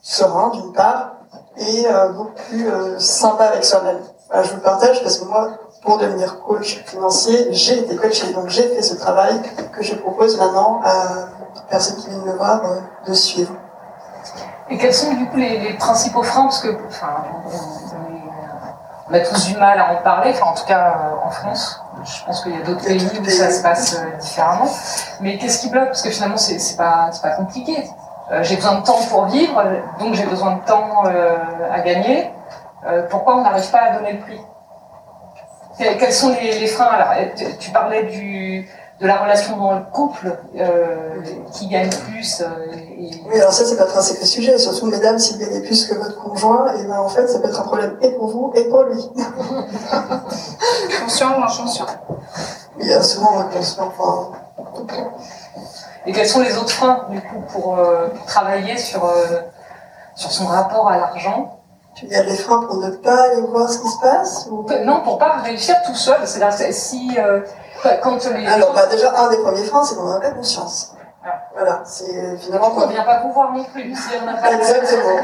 serein, 0.00 0.50
d'une 0.50 0.72
part, 0.72 1.16
et 1.58 1.86
beaucoup 2.14 2.40
plus 2.48 2.70
sympa 2.98 3.46
avec 3.46 3.64
soi-même. 3.64 3.98
je 4.32 4.48
vous 4.50 4.56
le 4.56 4.62
partage 4.62 5.02
parce 5.02 5.18
que 5.18 5.24
moi, 5.24 5.50
pour 5.82 5.98
devenir 5.98 6.40
coach 6.42 6.82
financier, 6.86 7.48
j'ai 7.52 7.78
été 7.78 7.96
coaché, 7.96 8.32
donc 8.32 8.48
j'ai 8.48 8.68
fait 8.74 8.82
ce 8.82 8.94
travail 8.94 9.40
que 9.72 9.82
je 9.82 9.94
propose 9.94 10.38
maintenant 10.38 10.80
à 10.84 11.28
personnes 11.70 11.96
qui 11.96 12.08
viennent 12.08 12.24
me 12.24 12.32
voir 12.32 12.64
euh, 12.64 12.80
de 13.06 13.14
suivre. 13.14 13.54
Et 14.70 14.76
quels 14.76 14.94
sont 14.94 15.12
du 15.14 15.26
coup 15.26 15.36
les, 15.36 15.74
principaux 15.74 16.22
freins? 16.22 16.44
Parce 16.44 16.60
que, 16.60 16.68
enfin, 16.86 17.24
on 19.10 19.14
a 19.14 19.20
tous 19.20 19.46
du 19.46 19.56
mal 19.56 19.78
à 19.80 19.92
en 19.92 20.02
parler, 20.02 20.32
enfin, 20.34 20.50
en 20.50 20.54
tout 20.54 20.66
cas 20.66 20.98
euh, 20.98 21.26
en 21.26 21.30
France. 21.30 21.80
Je 22.04 22.24
pense 22.24 22.42
qu'il 22.42 22.52
y 22.52 22.60
a 22.60 22.64
d'autres 22.64 22.84
pays 22.84 23.08
où 23.20 23.24
ça 23.24 23.50
se 23.50 23.62
passe 23.62 23.94
euh, 23.94 24.16
différemment. 24.18 24.68
Mais 25.20 25.38
qu'est-ce 25.38 25.60
qui 25.60 25.70
bloque? 25.70 25.86
Parce 25.86 26.02
que 26.02 26.10
finalement, 26.10 26.36
c'est 26.36 26.76
pas, 26.76 27.10
pas 27.22 27.30
compliqué. 27.30 27.88
j'ai 28.42 28.56
besoin 28.56 28.74
de 28.76 28.84
temps 28.84 29.00
pour 29.08 29.26
vivre, 29.26 29.62
donc 29.98 30.14
j'ai 30.14 30.26
besoin 30.26 30.56
de 30.56 30.64
temps 30.64 31.04
à 31.72 31.80
gagner. 31.80 32.30
pourquoi 33.08 33.36
on 33.36 33.42
n'arrive 33.42 33.70
pas 33.70 33.78
à 33.78 33.96
donner 33.96 34.12
le 34.12 34.20
prix? 34.20 34.40
Quels 35.78 36.12
sont 36.12 36.34
les, 36.40 36.66
freins 36.66 36.86
alors, 36.86 37.12
Tu 37.58 37.70
parlais 37.70 38.04
du, 38.04 38.68
de 39.00 39.06
la 39.06 39.16
relation 39.18 39.56
dans 39.56 39.74
le 39.74 39.84
couple 39.92 40.36
euh, 40.56 41.20
qui 41.52 41.68
gagne 41.68 41.90
plus. 41.90 42.40
Euh, 42.40 42.46
oui, 42.98 43.40
alors 43.40 43.52
ça, 43.52 43.64
c'est 43.64 43.76
pas 43.76 43.84
très 43.84 44.00
le 44.00 44.26
sujet. 44.26 44.58
Surtout, 44.58 44.86
mesdames, 44.86 45.18
s'il 45.18 45.38
gagnez 45.38 45.60
plus 45.60 45.86
que 45.86 45.94
votre 45.94 46.16
conjoint, 46.16 46.74
et 46.74 46.84
ben, 46.84 46.98
en 46.98 47.08
fait, 47.08 47.26
ça 47.28 47.38
peut 47.38 47.48
être 47.48 47.60
un 47.60 47.64
problème 47.64 47.96
et 48.02 48.10
pour 48.10 48.28
vous 48.28 48.52
et 48.56 48.68
pour 48.68 48.82
lui. 48.84 49.02
conscient 51.00 51.38
ou 51.38 51.42
inconscient? 51.42 51.86
Oui, 52.78 52.90
souvent 53.02 53.40
inconscient. 53.40 53.92
Enfin... 53.96 54.32
Et 56.06 56.12
quels 56.12 56.26
sont 56.26 56.40
les 56.40 56.56
autres 56.56 56.70
freins, 56.70 57.06
du 57.10 57.20
coup, 57.20 57.40
pour, 57.52 57.78
euh, 57.78 58.08
travailler 58.26 58.78
sur, 58.78 59.04
euh, 59.04 59.40
sur 60.14 60.32
son 60.32 60.46
rapport 60.46 60.88
à 60.88 60.96
l'argent? 60.96 61.57
Il 62.02 62.12
y 62.12 62.14
a 62.14 62.22
des 62.22 62.36
freins 62.36 62.64
pour 62.64 62.76
ne 62.76 62.90
pas 62.90 63.24
aller 63.24 63.40
voir 63.42 63.68
ce 63.68 63.78
qui 63.78 63.88
se 63.88 64.00
passe 64.00 64.48
ou... 64.50 64.66
Non, 64.84 65.02
pour 65.02 65.18
pas 65.18 65.36
réussir 65.42 65.76
tout 65.84 65.94
seul. 65.94 66.16
C'est-à-dire 66.24 66.72
si 66.72 67.16
euh, 67.18 67.40
quand 68.02 68.24
les 68.30 68.46
alors 68.46 68.72
bah, 68.72 68.86
déjà 68.86 69.12
un 69.18 69.28
des 69.30 69.38
premiers 69.38 69.64
freins, 69.64 69.84
c'est 69.84 69.96
qu'on 69.96 70.04
n'en 70.04 70.16
a 70.16 70.20
pas 70.20 70.30
conscience. 70.30 70.94
Ah. 71.24 71.30
Voilà, 71.54 71.82
c'est 71.84 72.38
finalement 72.38 72.72
on 72.76 72.86
ne 72.86 72.92
vient 72.92 73.04
pas 73.04 73.20
vous 73.22 73.32
voir 73.32 73.52
non 73.52 73.64
plus. 73.64 73.94
Si 73.94 74.10
on 74.22 74.28
a 74.28 74.34
pas 74.34 74.52
Exactement. 74.52 75.16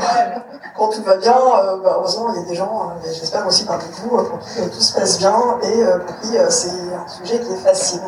quand 0.77 0.89
tout 0.89 1.03
va 1.03 1.17
bien, 1.17 1.37
euh, 1.37 1.77
bah, 1.83 1.97
heureusement 1.99 2.33
il 2.35 2.43
y 2.43 2.45
a 2.45 2.49
des 2.49 2.55
gens, 2.55 2.91
euh, 2.91 3.09
j'espère 3.13 3.47
aussi 3.47 3.65
parmi 3.65 3.85
vous, 4.03 4.09
pour 4.11 4.39
qui 4.41 4.61
tout 4.69 4.81
se 4.81 4.95
passe 4.99 5.19
bien 5.19 5.37
et 5.63 5.85
pour 6.07 6.21
qui 6.21 6.37
c'est 6.49 6.69
un 6.71 7.09
sujet 7.09 7.41
qui 7.41 7.53
est 7.53 7.65
facile. 7.65 8.03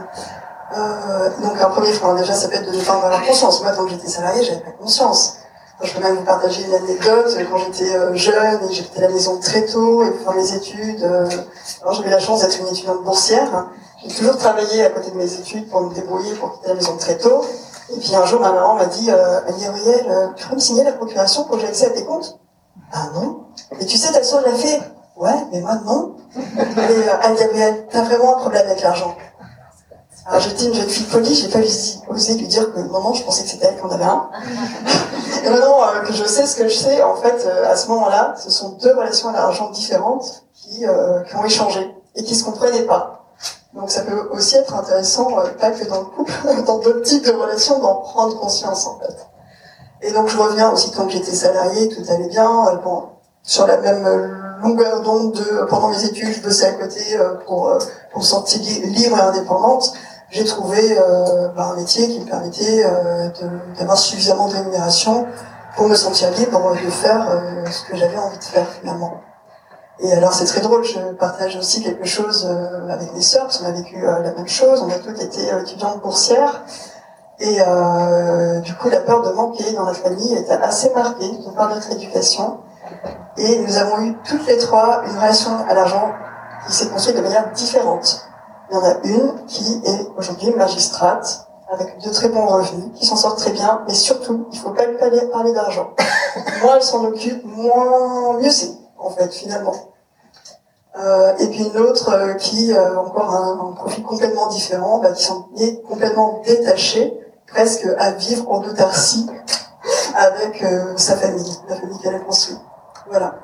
Euh, 0.77 1.31
donc 1.43 1.61
un 1.61 1.71
premier 1.71 1.93
frein, 1.93 2.15
déjà, 2.15 2.35
ça 2.35 2.49
peut 2.49 2.57
être 2.57 2.71
de 2.71 2.77
ne 2.77 2.83
pas 2.83 2.95
avoir 2.95 3.23
conscience. 3.23 3.63
Moi, 3.63 3.73
quand 3.77 3.87
j'étais 3.87 4.09
salarié, 4.09 4.43
j'avais 4.43 4.61
pas 4.61 4.73
conscience. 4.73 5.39
Je 5.83 5.93
peux 5.93 6.01
même 6.01 6.17
vous 6.17 6.25
partager 6.25 6.65
une 6.65 6.75
anecdote. 6.75 7.37
Quand 7.51 7.59
j'étais 7.59 7.95
euh, 7.95 8.15
jeune 8.15 8.61
et 8.71 8.73
j'étais 8.73 8.99
à 8.99 9.03
la 9.03 9.09
maison 9.09 9.39
très 9.41 9.67
tôt 9.67 10.05
et 10.05 10.11
pour 10.11 10.33
faire 10.33 10.43
mes 10.43 10.55
études, 10.55 11.03
euh, 11.03 11.29
alors 11.83 12.03
eu 12.03 12.09
la 12.09 12.19
chance 12.19 12.41
d'être 12.41 12.59
une 12.61 12.69
étudiante 12.69 13.05
boursière. 13.05 13.69
J'ai 14.03 14.15
toujours 14.15 14.37
travaillé 14.37 14.85
à 14.85 14.91
côté 14.91 15.11
de 15.11 15.17
mes 15.17 15.33
études 15.35 15.69
pour 15.69 15.83
me 15.83 15.95
débrouiller 15.95 16.35
pour 16.35 16.55
quitter 16.55 16.69
la 16.69 16.75
maison 16.75 16.97
très 16.97 17.19
tôt. 17.19 17.45
Et 17.95 17.99
puis 17.99 18.15
un 18.15 18.25
jour, 18.25 18.41
ma 18.41 18.53
maman 18.53 18.75
m'a 18.75 18.87
dit, 18.87 19.11
euh, 19.11 19.41
elle 19.47 19.55
dit, 19.55 19.67
Ariel, 19.67 20.07
euh, 20.09 20.29
tu 20.35 20.49
peux 20.49 20.55
me 20.55 20.61
signer 20.61 20.83
la 20.83 20.93
procuration 20.93 21.45
pour 21.45 21.57
que 21.57 21.63
j'ai 21.63 21.69
accès 21.69 21.87
à 21.87 21.91
tes 21.91 22.05
comptes? 22.05 22.39
Ah 22.93 23.09
non. 23.15 23.45
Et 23.79 23.87
tu 23.87 23.97
sais, 23.97 24.13
ta 24.13 24.23
soeur 24.23 24.43
l'a 24.43 24.55
fait. 24.55 24.81
Ouais, 25.17 25.47
mais 25.53 25.61
moi 25.61 25.77
non. 25.85 26.17
Et 26.37 26.41
euh, 26.41 27.13
elle 27.23 27.37
dit, 27.37 27.43
Ariel, 27.45 27.87
t'as 27.91 28.03
vraiment 28.03 28.37
un 28.37 28.41
problème 28.41 28.67
avec 28.67 28.83
l'argent? 28.83 29.15
Alors 30.29 30.41
j'étais 30.41 30.65
une 30.67 30.75
jeune 30.75 30.89
fille 30.89 31.07
polie, 31.07 31.35
j'ai 31.35 31.49
pas 31.49 31.61
osé 32.09 32.35
lui 32.35 32.49
dire 32.49 32.73
que 32.75 32.81
non, 32.81 33.01
non, 33.01 33.15
je 33.15 33.23
pensais 33.23 33.45
que 33.45 33.49
c'était 33.51 33.67
elle 33.67 33.77
qui 33.77 33.83
en 33.83 33.91
avait 33.91 34.05
un. 34.05 34.29
Et 35.45 35.51
maintenant 35.51 35.83
euh, 35.85 36.01
que 36.01 36.13
je 36.13 36.25
sais 36.25 36.47
ce 36.47 36.57
que 36.57 36.67
je 36.69 36.75
sais, 36.75 37.01
en 37.03 37.15
fait, 37.15 37.45
euh, 37.47 37.71
à 37.71 37.77
ce 37.77 37.87
moment-là, 37.89 38.35
ce 38.37 38.51
sont 38.51 38.71
deux 38.83 38.93
relations 38.97 39.29
à 39.29 39.33
l'argent 39.33 39.71
différentes 39.71 40.43
qui, 40.55 40.85
euh, 40.85 41.21
qui 41.23 41.37
ont 41.37 41.45
échangé 41.45 41.95
et 42.17 42.25
qui 42.25 42.35
se 42.35 42.43
comprenaient 42.45 42.83
pas. 42.83 43.25
Donc 43.75 43.91
ça 43.91 44.03
peut 44.03 44.29
aussi 44.33 44.57
être 44.57 44.75
intéressant, 44.75 45.29
pas 45.61 45.71
que 45.71 45.85
dans 45.87 46.01
le 46.01 46.07
couple, 46.07 46.33
dans 46.67 46.79
d'autres 46.79 47.03
types 47.03 47.25
de 47.25 47.33
relations, 47.33 47.79
d'en 47.79 47.95
prendre 47.97 48.37
conscience 48.41 48.87
en 48.87 48.99
fait. 48.99 49.17
Et 50.03 50.11
donc 50.11 50.27
je 50.29 50.37
reviens 50.39 50.73
aussi 50.73 50.91
quand 50.91 51.09
j'étais 51.09 51.35
salariée, 51.35 51.89
tout 51.89 52.03
allait 52.11 52.29
bien, 52.29 52.81
bon, 52.83 53.05
sur 53.45 53.67
la 53.67 53.77
même 53.77 54.05
longueur 54.63 55.03
d'onde 55.03 55.33
de 55.35 55.65
pendant 55.69 55.89
mes 55.89 56.05
études, 56.05 56.35
je 56.35 56.41
bossais 56.41 56.67
à 56.67 56.73
côté 56.73 57.01
pour 57.47 57.71
pour 58.11 58.21
me 58.21 58.25
sentir 58.27 58.61
li- 58.63 58.87
libre 58.87 59.17
et 59.19 59.21
indépendante. 59.21 59.93
J'ai 60.31 60.45
trouvé 60.45 60.99
euh, 60.99 61.49
bah, 61.57 61.71
un 61.73 61.77
métier 61.77 62.09
qui 62.09 62.21
me 62.21 62.27
permettait 62.27 62.85
euh, 62.85 63.29
d'avoir 63.79 63.97
suffisamment 63.97 64.49
de 64.49 64.55
rémunération 64.55 65.27
pour 65.77 65.89
me 65.89 65.95
sentir 65.95 66.31
libre 66.33 66.73
de 66.73 66.91
faire 66.91 67.31
euh, 67.31 67.65
ce 67.71 67.85
que 67.85 67.97
j'avais 67.97 68.19
envie 68.19 68.39
de 68.39 68.45
faire 68.45 68.67
finalement. 68.81 69.21
Et 70.01 70.13
alors 70.13 70.35
c'est 70.35 70.45
très 70.45 70.61
drôle, 70.61 70.85
je 70.85 70.99
partage 71.15 71.57
aussi 71.57 71.83
quelque 71.83 72.05
chose 72.05 72.47
euh, 72.51 72.89
avec 72.91 73.15
mes 73.15 73.23
sœurs, 73.23 73.45
parce 73.45 73.59
qu'on 73.59 73.67
a 73.67 73.71
vécu 73.71 73.97
euh, 74.07 74.21
la 74.23 74.33
même 74.33 74.49
chose, 74.49 74.83
on 74.83 74.91
a 74.91 74.99
toutes 74.99 75.23
été 75.23 75.51
euh, 75.51 75.63
étudiantes 75.63 76.03
boursières, 76.03 76.65
et 77.39 77.59
du 78.63 78.75
coup 78.75 78.89
la 78.89 79.01
peur 79.01 79.21
de 79.23 79.31
manquer 79.33 79.73
dans 79.73 79.85
la 79.85 79.93
famille 79.93 80.35
était 80.35 80.53
assez 80.53 80.91
marquée 80.95 81.31
de 81.31 81.51
par 81.55 81.69
notre 81.69 81.93
éducation, 81.93 82.61
et 83.37 83.59
nous 83.59 83.77
avons 83.77 84.01
eu 84.01 84.17
toutes 84.25 84.47
les 84.47 84.57
trois 84.57 85.03
une 85.07 85.17
relation 85.17 85.51
à 85.69 85.75
l'argent 85.75 86.13
qui 86.67 86.73
s'est 86.73 86.89
construite 86.89 87.17
de 87.17 87.21
manière 87.21 87.51
différente. 87.53 88.26
Il 88.71 88.75
y 88.75 88.77
en 88.77 88.85
a 88.85 88.95
une 89.05 89.45
qui 89.47 89.81
est 89.85 90.09
aujourd'hui 90.17 90.51
magistrate, 90.51 91.49
avec 91.69 91.99
de 91.99 92.11
très 92.11 92.29
bons 92.29 92.47
revenus, 92.47 92.91
qui 92.95 93.07
s'en 93.07 93.17
sort 93.17 93.37
très 93.37 93.51
bien, 93.51 93.83
mais 93.87 93.95
surtout, 93.95 94.47
il 94.53 94.59
faut 94.59 94.71
pas 94.71 94.87
lui 94.87 94.97
parler, 94.97 95.53
d'argent. 95.53 95.91
moins 96.63 96.77
elle 96.77 96.83
s'en 96.83 97.05
occupe, 97.05 97.45
moins 97.45 98.39
mieux 98.39 98.51
c'est, 98.51 98.73
en 98.99 99.11
fait, 99.11 99.33
finalement. 99.33 99.75
Euh, 100.99 101.37
et 101.39 101.49
puis 101.49 101.65
une 101.65 101.77
autre 101.79 102.11
euh, 102.11 102.35
qui 102.35 102.73
euh, 102.73 102.99
encore 102.99 103.35
un, 103.35 103.69
un 103.69 103.73
profil 103.73 104.03
complètement 104.03 104.47
différent, 104.47 104.99
bah, 104.99 105.13
qui 105.13 105.25
s'en 105.25 105.49
est 105.59 105.83
complètement 105.83 106.41
détachée, 106.45 107.19
presque 107.47 107.87
à 107.99 108.13
vivre 108.13 108.51
en 108.51 108.63
autarcie 108.63 109.27
avec 110.17 110.63
euh, 110.63 110.97
sa 110.97 111.17
famille, 111.17 111.59
la 111.69 111.77
famille 111.77 111.99
qu'elle 111.99 112.15
a 112.15 112.21
construite. 112.21 112.61
Voilà. 113.09 113.37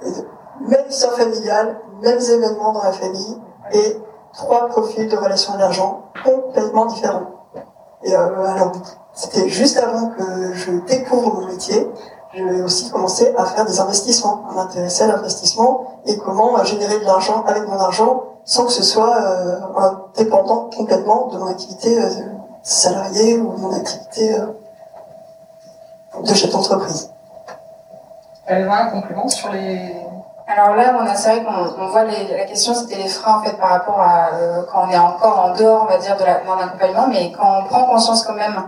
Même 0.60 0.84
histoire 0.88 1.14
familiale, 1.14 1.80
mêmes 2.00 2.18
événements 2.20 2.72
dans 2.72 2.82
la 2.82 2.92
famille, 2.92 3.38
et 3.72 3.96
trois 4.34 4.68
profils 4.68 5.08
de 5.08 5.16
relation 5.16 5.54
à 5.54 5.58
l'argent 5.58 6.04
complètement 6.24 6.86
différents. 6.86 7.26
Et 8.02 8.14
euh, 8.14 8.44
alors, 8.46 8.72
c'était 9.12 9.48
juste 9.48 9.78
avant 9.78 10.08
que 10.08 10.54
je 10.54 10.72
découvre 10.86 11.34
mon 11.34 11.46
métier, 11.46 11.88
j'ai 12.34 12.62
aussi 12.62 12.90
commencé 12.90 13.34
à 13.36 13.44
faire 13.44 13.66
des 13.66 13.78
investissements, 13.78 14.44
à 14.50 14.54
m'intéresser 14.54 15.04
à 15.04 15.08
l'investissement 15.08 16.00
et 16.06 16.16
comment 16.16 16.58
euh, 16.58 16.64
générer 16.64 16.98
de 16.98 17.04
l'argent 17.04 17.44
avec 17.46 17.68
mon 17.68 17.78
argent 17.78 18.24
sans 18.44 18.64
que 18.64 18.72
ce 18.72 18.82
soit 18.82 19.16
euh, 19.16 19.60
dépendant 20.16 20.70
complètement 20.74 21.28
de 21.28 21.38
mon 21.38 21.46
activité 21.46 22.02
euh, 22.02 22.08
salariée 22.62 23.38
ou 23.38 23.52
mon 23.58 23.76
activité 23.76 24.34
de 26.22 26.34
chef 26.34 26.50
d'entreprise. 26.50 27.10
Elle 28.46 28.66
a 28.68 28.86
un 28.86 28.90
complément 28.90 29.28
sur 29.28 29.50
les. 29.52 30.01
Alors 30.54 30.76
là, 30.76 30.94
on 31.00 31.06
a, 31.06 31.14
c'est 31.14 31.30
vrai 31.30 31.44
qu'on 31.44 31.82
on 31.82 31.86
voit 31.86 32.04
les, 32.04 32.36
la 32.36 32.44
question, 32.44 32.74
c'était 32.74 32.96
les 32.96 33.08
freins 33.08 33.38
en 33.38 33.42
fait 33.42 33.56
par 33.56 33.70
rapport 33.70 33.98
à 33.98 34.34
euh, 34.34 34.62
quand 34.70 34.86
on 34.86 34.90
est 34.90 34.98
encore 34.98 35.38
en 35.38 35.54
dehors, 35.54 35.86
on 35.88 35.90
va 35.90 35.96
dire, 35.96 36.14
de 36.14 36.24
la 36.24 36.40
d'un 36.40 36.66
accompagnement, 36.66 37.06
mais 37.08 37.32
quand 37.32 37.60
on 37.60 37.64
prend 37.64 37.84
conscience 37.84 38.22
quand 38.22 38.34
même 38.34 38.62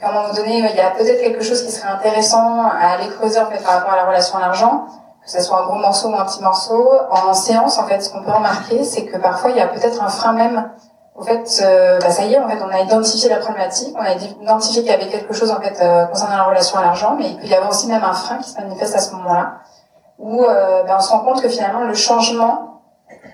qu'à 0.00 0.08
un 0.08 0.12
moment 0.12 0.32
donné, 0.32 0.58
il 0.58 0.76
y 0.76 0.80
a 0.80 0.90
peut-être 0.92 1.20
quelque 1.20 1.42
chose 1.42 1.62
qui 1.62 1.70
serait 1.70 1.90
intéressant 1.90 2.62
à 2.62 2.94
aller 2.94 3.08
creuser 3.08 3.38
en 3.38 3.50
fait 3.50 3.62
par 3.62 3.74
rapport 3.74 3.92
à 3.92 3.96
la 3.96 4.04
relation 4.04 4.38
à 4.38 4.40
l'argent, 4.40 4.86
que 5.22 5.30
ce 5.30 5.42
soit 5.42 5.60
un 5.60 5.66
gros 5.66 5.78
morceau 5.78 6.08
ou 6.08 6.16
un 6.16 6.24
petit 6.24 6.42
morceau. 6.42 6.90
En 7.10 7.34
séance, 7.34 7.78
en 7.78 7.86
fait, 7.86 8.00
ce 8.00 8.10
qu'on 8.10 8.22
peut 8.22 8.32
remarquer, 8.32 8.82
c'est 8.82 9.04
que 9.04 9.18
parfois 9.18 9.50
il 9.50 9.58
y 9.58 9.60
a 9.60 9.66
peut-être 9.66 10.02
un 10.02 10.08
frein 10.08 10.32
même. 10.32 10.70
Au 11.16 11.22
fait, 11.22 11.62
euh, 11.62 11.98
bah, 12.00 12.10
ça 12.10 12.24
y 12.24 12.32
est, 12.32 12.38
en 12.38 12.48
fait, 12.48 12.58
on 12.62 12.70
a 12.70 12.80
identifié 12.80 13.28
la 13.28 13.38
problématique, 13.38 13.94
on 13.98 14.02
a 14.02 14.12
identifié 14.12 14.82
qu'il 14.82 14.90
y 14.90 14.94
avait 14.94 15.08
quelque 15.08 15.34
chose 15.34 15.50
en 15.50 15.60
fait 15.60 15.78
euh, 15.82 16.06
concernant 16.06 16.36
la 16.36 16.44
relation 16.44 16.78
à 16.78 16.82
l'argent, 16.82 17.14
mais 17.18 17.28
il 17.28 17.38
peut 17.38 17.46
y 17.46 17.54
avoir 17.54 17.70
aussi 17.70 17.88
même 17.88 18.04
un 18.04 18.14
frein 18.14 18.38
qui 18.38 18.48
se 18.48 18.58
manifeste 18.58 18.94
à 18.94 19.00
ce 19.00 19.14
moment-là 19.16 19.56
où 20.18 20.44
euh, 20.44 20.82
ben, 20.84 20.96
on 20.98 21.00
se 21.00 21.10
rend 21.10 21.20
compte 21.20 21.42
que 21.42 21.48
finalement 21.48 21.80
le 21.80 21.94
changement, 21.94 22.82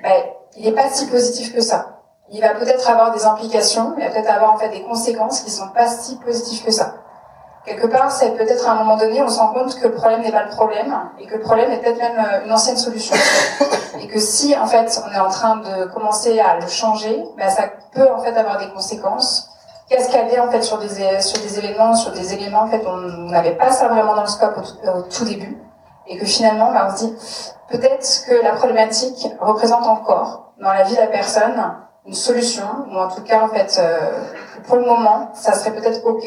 ben, 0.03 0.13
il 0.57 0.65
n'est 0.65 0.73
pas 0.73 0.89
si 0.91 1.07
positif 1.07 1.55
que 1.55 1.61
ça. 1.61 1.99
Il 2.31 2.41
va 2.41 2.55
peut-être 2.55 2.89
avoir 2.89 3.13
des 3.13 3.25
implications, 3.25 3.95
il 3.99 4.05
va 4.05 4.11
peut-être 4.11 4.31
avoir 4.31 4.55
en 4.55 4.57
fait 4.57 4.71
des 4.71 4.83
conséquences 4.83 5.41
qui 5.41 5.51
sont 5.51 5.69
pas 5.69 5.87
si 5.87 6.17
positives 6.17 6.65
que 6.65 6.71
ça. 6.71 6.95
Quelque 7.65 7.87
part, 7.87 8.11
c'est 8.11 8.31
peut-être 8.31 8.69
à 8.69 8.73
un 8.73 8.75
moment 8.75 8.97
donné, 8.97 9.23
on 9.23 9.29
se 9.29 9.39
rend 9.39 9.53
compte 9.53 9.79
que 9.79 9.87
le 9.87 9.95
problème 9.95 10.23
n'est 10.23 10.33
pas 10.33 10.43
le 10.43 10.51
problème 10.51 10.93
et 11.21 11.27
que 11.27 11.35
le 11.35 11.41
problème 11.41 11.71
est 11.71 11.79
peut-être 11.79 11.99
même 11.99 12.19
euh, 12.19 12.45
une 12.45 12.53
ancienne 12.53 12.77
solution. 12.77 13.15
Et 14.01 14.09
que 14.09 14.19
si 14.19 14.57
en 14.57 14.67
fait 14.67 15.01
on 15.07 15.13
est 15.13 15.21
en 15.21 15.29
train 15.29 15.57
de 15.57 15.85
commencer 15.93 16.41
à 16.41 16.59
le 16.59 16.67
changer, 16.67 17.23
ben, 17.37 17.49
ça 17.49 17.65
peut 17.95 18.09
en 18.11 18.19
fait 18.19 18.37
avoir 18.37 18.59
des 18.59 18.69
conséquences 18.71 19.49
cascader 19.89 20.39
en 20.39 20.51
fait 20.51 20.63
sur 20.63 20.79
des 20.79 21.21
sur 21.21 21.41
des 21.41 21.59
événements, 21.59 21.95
sur 21.95 22.13
des 22.13 22.33
éléments 22.33 22.63
en 22.63 22.69
fait 22.69 22.83
on 22.87 22.97
n'avait 22.97 23.57
pas 23.57 23.71
ça 23.71 23.89
vraiment 23.89 24.15
dans 24.15 24.23
le 24.23 24.29
scope 24.29 24.57
au 24.57 25.03
tout 25.03 25.25
début 25.25 25.59
et 26.07 26.19
que 26.19 26.27
finalement 26.27 26.73
bah, 26.73 26.89
on 26.89 26.97
se 26.97 27.05
dit 27.05 27.15
peut-être 27.69 28.25
que 28.27 28.43
la 28.43 28.53
problématique 28.53 29.29
représente 29.41 29.87
encore 29.87 30.53
dans 30.61 30.73
la 30.73 30.85
vie 30.85 30.95
de 30.95 31.01
la 31.01 31.07
personne 31.07 31.55
une 32.07 32.15
solution 32.15 32.65
ou 32.91 32.99
en 32.99 33.09
tout 33.09 33.23
cas 33.23 33.43
en 33.43 33.49
fait 33.49 33.79
euh, 33.79 34.25
pour 34.67 34.77
le 34.77 34.85
moment 34.85 35.31
ça 35.35 35.53
serait 35.53 35.73
peut-être 35.73 36.05
ok 36.05 36.25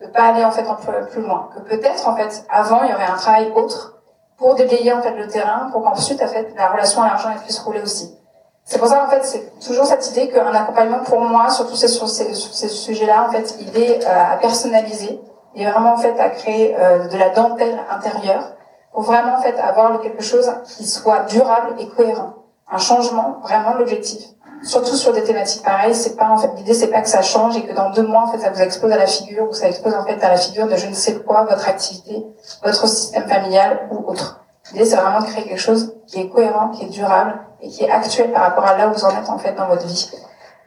de 0.00 0.06
pas 0.08 0.24
aller 0.24 0.44
en 0.44 0.50
fait 0.50 0.64
peu 0.64 1.06
plus 1.06 1.22
loin. 1.22 1.48
Que 1.54 1.60
peut-être 1.60 2.08
en 2.08 2.16
fait 2.16 2.44
avant 2.50 2.82
il 2.82 2.90
y 2.90 2.94
aurait 2.94 3.04
un 3.04 3.16
travail 3.16 3.52
autre 3.54 4.02
pour 4.36 4.54
déblayer 4.54 4.92
en 4.92 5.02
fait 5.02 5.14
le 5.14 5.28
terrain 5.28 5.68
pour 5.70 5.82
qu'ensuite 5.82 6.22
en 6.22 6.26
fait 6.26 6.52
la 6.56 6.68
relation 6.68 7.02
à 7.02 7.06
l'argent 7.08 7.28
puisse 7.44 7.58
rouler 7.60 7.80
aussi. 7.80 8.18
C'est 8.64 8.78
pour 8.78 8.88
ça 8.88 9.04
en 9.04 9.10
fait 9.10 9.24
c'est 9.24 9.58
toujours 9.60 9.86
cette 9.86 10.08
idée 10.10 10.28
qu'un 10.28 10.54
accompagnement 10.54 11.00
pour 11.00 11.20
moi 11.20 11.50
surtout 11.50 11.76
sur 11.76 12.08
ces, 12.08 12.34
sur 12.34 12.52
ces 12.52 12.68
sujets-là 12.68 13.26
en 13.28 13.32
fait 13.32 13.56
il 13.60 13.76
est 13.76 14.04
euh, 14.04 14.32
à 14.32 14.36
personnaliser. 14.36 15.20
Est 15.54 15.70
vraiment 15.70 15.92
en 15.92 15.96
fait 15.98 16.18
à 16.18 16.30
créer 16.30 16.74
euh, 16.78 17.08
de 17.08 17.18
la 17.18 17.28
dentelle 17.28 17.78
intérieure 17.90 18.52
pour 18.92 19.02
vraiment 19.02 19.36
en 19.36 19.40
fait 19.40 19.58
avoir 19.58 20.00
quelque 20.00 20.22
chose 20.22 20.50
qui 20.76 20.86
soit 20.86 21.20
durable 21.20 21.74
et 21.78 21.88
cohérent. 21.88 22.34
Un 22.70 22.78
changement, 22.78 23.38
vraiment 23.42 23.74
l'objectif. 23.74 24.22
Surtout 24.62 24.94
sur 24.94 25.12
des 25.12 25.24
thématiques 25.24 25.64
pareilles, 25.64 25.94
c'est 25.94 26.16
pas 26.16 26.28
en 26.28 26.38
fait 26.38 26.50
l'idée 26.56 26.72
c'est 26.72 26.88
pas 26.88 27.00
que 27.00 27.08
ça 27.08 27.22
change 27.22 27.56
et 27.56 27.64
que 27.64 27.74
dans 27.74 27.90
deux 27.90 28.06
mois 28.06 28.22
en 28.22 28.26
fait 28.28 28.38
ça 28.38 28.50
vous 28.50 28.60
explose 28.60 28.92
à 28.92 28.96
la 28.96 29.06
figure 29.06 29.48
ou 29.48 29.52
ça 29.52 29.66
explose 29.66 29.94
en 29.94 30.04
fait 30.04 30.22
à 30.22 30.28
la 30.28 30.36
figure 30.36 30.68
de 30.68 30.76
je 30.76 30.86
ne 30.86 30.94
sais 30.94 31.16
quoi 31.16 31.44
votre 31.44 31.68
activité, 31.68 32.24
votre 32.62 32.86
système 32.86 33.28
familial 33.28 33.88
ou 33.90 34.08
autre. 34.08 34.40
L'idée 34.72 34.84
c'est 34.84 34.96
vraiment 34.96 35.18
de 35.18 35.24
créer 35.24 35.44
quelque 35.44 35.58
chose 35.58 35.96
qui 36.06 36.20
est 36.20 36.28
cohérent, 36.28 36.68
qui 36.68 36.84
est 36.84 36.90
durable 36.90 37.40
et 37.60 37.68
qui 37.68 37.82
est 37.82 37.90
actuel 37.90 38.30
par 38.30 38.42
rapport 38.42 38.64
à 38.64 38.76
là 38.76 38.88
où 38.88 38.92
vous 38.92 39.04
en 39.04 39.10
êtes 39.10 39.28
en 39.28 39.38
fait 39.38 39.54
dans 39.54 39.66
votre 39.66 39.86
vie. 39.86 40.12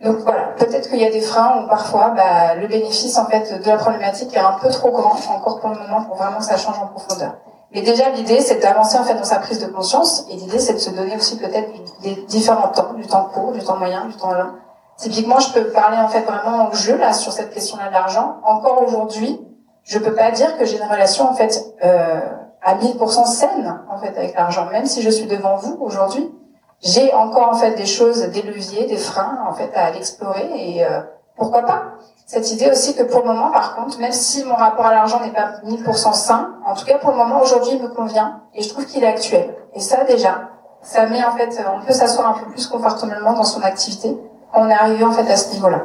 Donc 0.02 0.18
voilà, 0.18 0.50
peut-être 0.58 0.90
qu'il 0.90 1.00
y 1.00 1.06
a 1.06 1.12
des 1.12 1.22
freins 1.22 1.64
où 1.64 1.70
parfois 1.70 2.10
bah, 2.10 2.56
le 2.56 2.68
bénéfice 2.68 3.18
en 3.18 3.28
fait 3.28 3.62
de 3.64 3.68
la 3.68 3.78
problématique 3.78 4.36
est 4.36 4.40
un 4.40 4.58
peu 4.62 4.70
trop 4.70 4.92
grand 4.92 5.16
encore 5.30 5.62
pour 5.62 5.70
le 5.70 5.78
moment 5.78 6.04
pour 6.04 6.18
vraiment 6.18 6.40
que 6.40 6.44
ça 6.44 6.58
change 6.58 6.78
en 6.80 6.88
profondeur. 6.88 7.36
Mais 7.76 7.82
déjà, 7.82 8.10
l'idée, 8.12 8.40
c'est 8.40 8.62
d'avancer 8.62 8.98
en 8.98 9.04
fait 9.04 9.16
dans 9.16 9.26
sa 9.26 9.40
prise 9.40 9.60
de 9.60 9.66
conscience, 9.66 10.26
et 10.32 10.36
l'idée, 10.38 10.60
c'est 10.60 10.76
de 10.76 10.80
se 10.80 10.92
donner 10.92 11.18
aussi 11.18 11.38
peut-être 11.38 11.70
des 12.02 12.16
différents 12.28 12.70
temps, 12.70 12.94
du 12.94 13.06
temps 13.06 13.26
court, 13.26 13.52
du 13.52 13.62
temps 13.62 13.76
moyen, 13.76 14.06
du 14.06 14.16
temps 14.16 14.32
long. 14.32 14.54
Typiquement, 14.96 15.40
je 15.40 15.52
peux 15.52 15.66
parler 15.72 15.98
en 15.98 16.08
fait 16.08 16.22
vraiment 16.22 16.70
au 16.70 16.74
jeu 16.74 16.98
là 16.98 17.12
sur 17.12 17.34
cette 17.34 17.54
question-là 17.54 17.90
de 17.90 17.94
l'argent. 17.94 18.38
Encore 18.46 18.82
aujourd'hui, 18.82 19.46
je 19.84 20.00
peux 20.00 20.14
pas 20.14 20.32
dire 20.32 20.58
que 20.58 20.64
j'ai 20.64 20.78
une 20.78 20.90
relation 20.90 21.30
en 21.30 21.34
fait 21.34 21.66
euh, 21.84 22.22
à 22.62 22.76
1000% 22.76 23.26
saine 23.26 23.82
en 23.90 23.98
fait 23.98 24.18
avec 24.18 24.36
l'argent, 24.36 24.68
même 24.72 24.86
si 24.86 25.02
je 25.02 25.10
suis 25.10 25.28
devant 25.28 25.58
vous 25.58 25.78
aujourd'hui. 25.82 26.34
J'ai 26.82 27.14
encore 27.14 27.50
en 27.50 27.56
fait 27.56 27.76
des 27.76 27.86
choses, 27.86 28.22
des 28.22 28.42
leviers, 28.42 28.86
des 28.86 28.96
freins 28.96 29.38
en 29.50 29.54
fait 29.54 29.70
à 29.76 29.92
l'explorer 29.92 30.50
et 30.56 30.86
euh, 30.86 31.02
pourquoi 31.36 31.64
pas? 31.64 31.84
Cette 32.26 32.52
idée 32.52 32.70
aussi 32.72 32.96
que 32.96 33.04
pour 33.04 33.22
le 33.22 33.28
moment, 33.28 33.52
par 33.52 33.76
contre, 33.76 34.00
même 34.00 34.12
si 34.12 34.44
mon 34.44 34.56
rapport 34.56 34.88
à 34.88 34.92
l'argent 34.92 35.20
n'est 35.22 35.32
pas 35.32 35.60
1000% 35.64 36.14
sain, 36.14 36.56
en 36.66 36.74
tout 36.74 36.86
cas 36.86 36.98
pour 36.98 37.12
le 37.12 37.18
moment, 37.18 37.40
aujourd'hui, 37.40 37.74
il 37.74 37.84
me 37.84 37.88
convient 37.88 38.42
et 38.56 38.64
je 38.64 38.70
trouve 38.70 38.86
qu'il 38.86 39.04
est 39.04 39.08
actuel. 39.08 39.56
Et 39.76 39.80
ça, 39.80 40.04
déjà, 40.06 40.50
ça 40.82 41.06
met 41.06 41.24
en 41.24 41.34
fait, 41.34 41.64
on 41.72 41.86
peut 41.86 41.94
s'asseoir 41.94 42.30
un 42.30 42.34
peu 42.40 42.50
plus 42.50 42.66
confortablement 42.66 43.34
dans 43.34 43.44
son 43.44 43.62
activité 43.62 44.18
quand 44.52 44.62
on 44.62 44.70
est 44.70 44.74
arrivé 44.74 45.04
en 45.04 45.12
fait 45.12 45.30
à 45.32 45.38
ce 45.38 45.54
niveau-là. 45.54 45.84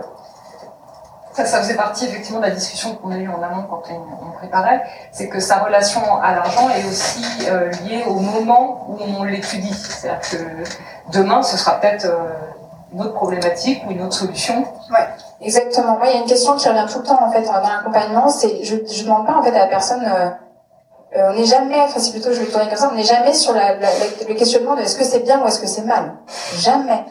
Ça, 1.32 1.44
ça 1.44 1.58
faisait 1.58 1.74
partie 1.74 2.06
effectivement 2.06 2.40
de 2.40 2.46
la 2.46 2.50
discussion 2.50 2.94
qu'on 2.96 3.12
a 3.12 3.16
eue 3.16 3.28
en 3.28 3.42
amont 3.42 3.64
quand 3.68 3.82
on, 3.90 4.28
on 4.28 4.30
préparait, 4.32 4.82
c'est 5.12 5.28
que 5.28 5.40
sa 5.40 5.58
relation 5.58 6.00
à 6.22 6.34
l'argent 6.34 6.68
est 6.70 6.84
aussi 6.86 7.22
euh, 7.48 7.70
liée 7.84 8.02
au 8.08 8.14
moment 8.14 8.86
où 8.88 8.98
on 9.18 9.24
l'étudie. 9.24 9.74
C'est-à-dire 9.74 10.20
que 10.28 11.12
demain, 11.12 11.42
ce 11.42 11.56
sera 11.56 11.78
peut-être 11.80 12.06
euh, 12.06 12.32
une 12.92 13.02
autre 13.02 13.14
problématique 13.14 13.82
ou 13.86 13.92
une 13.92 14.02
autre 14.02 14.14
solution. 14.14 14.64
Ouais, 14.90 15.06
exactement. 15.40 15.96
Moi, 15.98 16.06
il 16.08 16.14
y 16.14 16.16
a 16.18 16.20
une 16.20 16.28
question 16.28 16.54
qui 16.56 16.68
revient 16.68 16.86
tout 16.90 16.98
le 16.98 17.04
temps 17.04 17.22
en 17.22 17.30
fait 17.30 17.42
dans 17.42 17.52
l'accompagnement, 17.52 18.28
c'est 18.28 18.62
je 18.64 18.76
je 18.90 19.04
demande 19.04 19.26
pas 19.26 19.34
en 19.34 19.42
fait 19.42 19.54
à 19.54 19.58
la 19.60 19.66
personne 19.66 20.02
euh, 20.04 20.28
euh, 21.16 21.30
on 21.30 21.34
n'est 21.34 21.44
jamais, 21.44 21.80
enfin 21.80 21.98
c'est 21.98 22.12
plutôt 22.12 22.32
je 22.32 22.38
vais 22.40 22.46
le 22.46 22.50
tourner 22.52 22.68
comme 22.68 22.78
ça, 22.78 22.88
on 22.92 22.94
n'est 22.94 23.02
jamais 23.02 23.32
sur 23.32 23.52
la- 23.52 23.74
la- 23.74 23.88
le 24.28 24.34
questionnement 24.34 24.76
de 24.76 24.82
est-ce 24.82 24.96
que 24.96 25.04
c'est 25.04 25.20
bien 25.20 25.42
ou 25.42 25.46
est-ce 25.46 25.60
que 25.60 25.66
c'est 25.66 25.82
mal. 25.82 26.14
Jamais. 26.56 27.04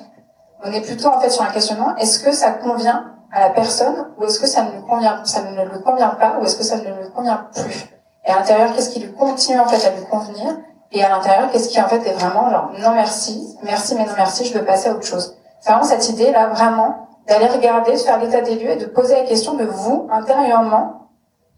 On 0.64 0.72
est 0.72 0.82
plutôt 0.82 1.08
en 1.10 1.20
fait 1.20 1.30
sur 1.30 1.44
un 1.44 1.52
questionnement 1.52 1.96
est-ce 1.98 2.20
que 2.20 2.32
ça 2.32 2.52
convient 2.52 3.14
à 3.32 3.42
la 3.42 3.50
personne 3.50 4.08
ou 4.18 4.26
est-ce 4.26 4.40
que 4.40 4.48
ça 4.48 4.64
ne 4.64 4.72
lui 4.72 4.82
convient, 4.88 5.24
ça 5.26 5.42
ne 5.42 5.64
lui 5.66 5.82
convient 5.84 6.10
pas 6.10 6.38
ou 6.40 6.46
est-ce 6.46 6.56
que 6.56 6.64
ça 6.64 6.78
ne 6.78 6.84
lui 6.84 7.12
convient 7.16 7.48
plus. 7.54 7.90
Et 8.26 8.32
à 8.32 8.36
l'intérieur, 8.38 8.74
qu'est-ce 8.74 8.90
qui 8.90 9.00
lui 9.02 9.14
continue 9.14 9.60
en 9.60 9.68
fait 9.68 9.86
à 9.88 9.92
lui 9.92 10.06
convenir 10.06 10.58
et 10.92 11.04
à 11.04 11.10
l'intérieur, 11.10 11.50
qu'est-ce 11.52 11.70
qui 11.70 11.80
en 11.82 11.88
fait 11.88 12.06
est 12.08 12.14
vraiment 12.14 12.50
genre 12.50 12.72
non 12.80 12.92
merci, 12.92 13.58
merci 13.64 13.96
mais 13.96 14.06
non 14.06 14.14
merci, 14.18 14.46
je 14.46 14.58
veux 14.58 14.66
passer 14.66 14.90
à 14.90 14.92
autre 14.94 15.04
chose. 15.06 15.36
C'est 15.60 15.70
vraiment 15.72 15.86
cette 15.86 16.08
idée 16.10 16.32
là, 16.32 16.48
vraiment 16.48 17.09
d'aller 17.30 17.46
regarder, 17.46 17.94
de 17.94 17.98
faire 17.98 18.20
l'état 18.20 18.42
des 18.42 18.56
lieux 18.56 18.72
et 18.72 18.76
de 18.76 18.88
poser 18.88 19.16
la 19.16 19.24
question 19.24 19.54
de 19.54 19.64
vous 19.64 20.08
intérieurement, 20.12 21.10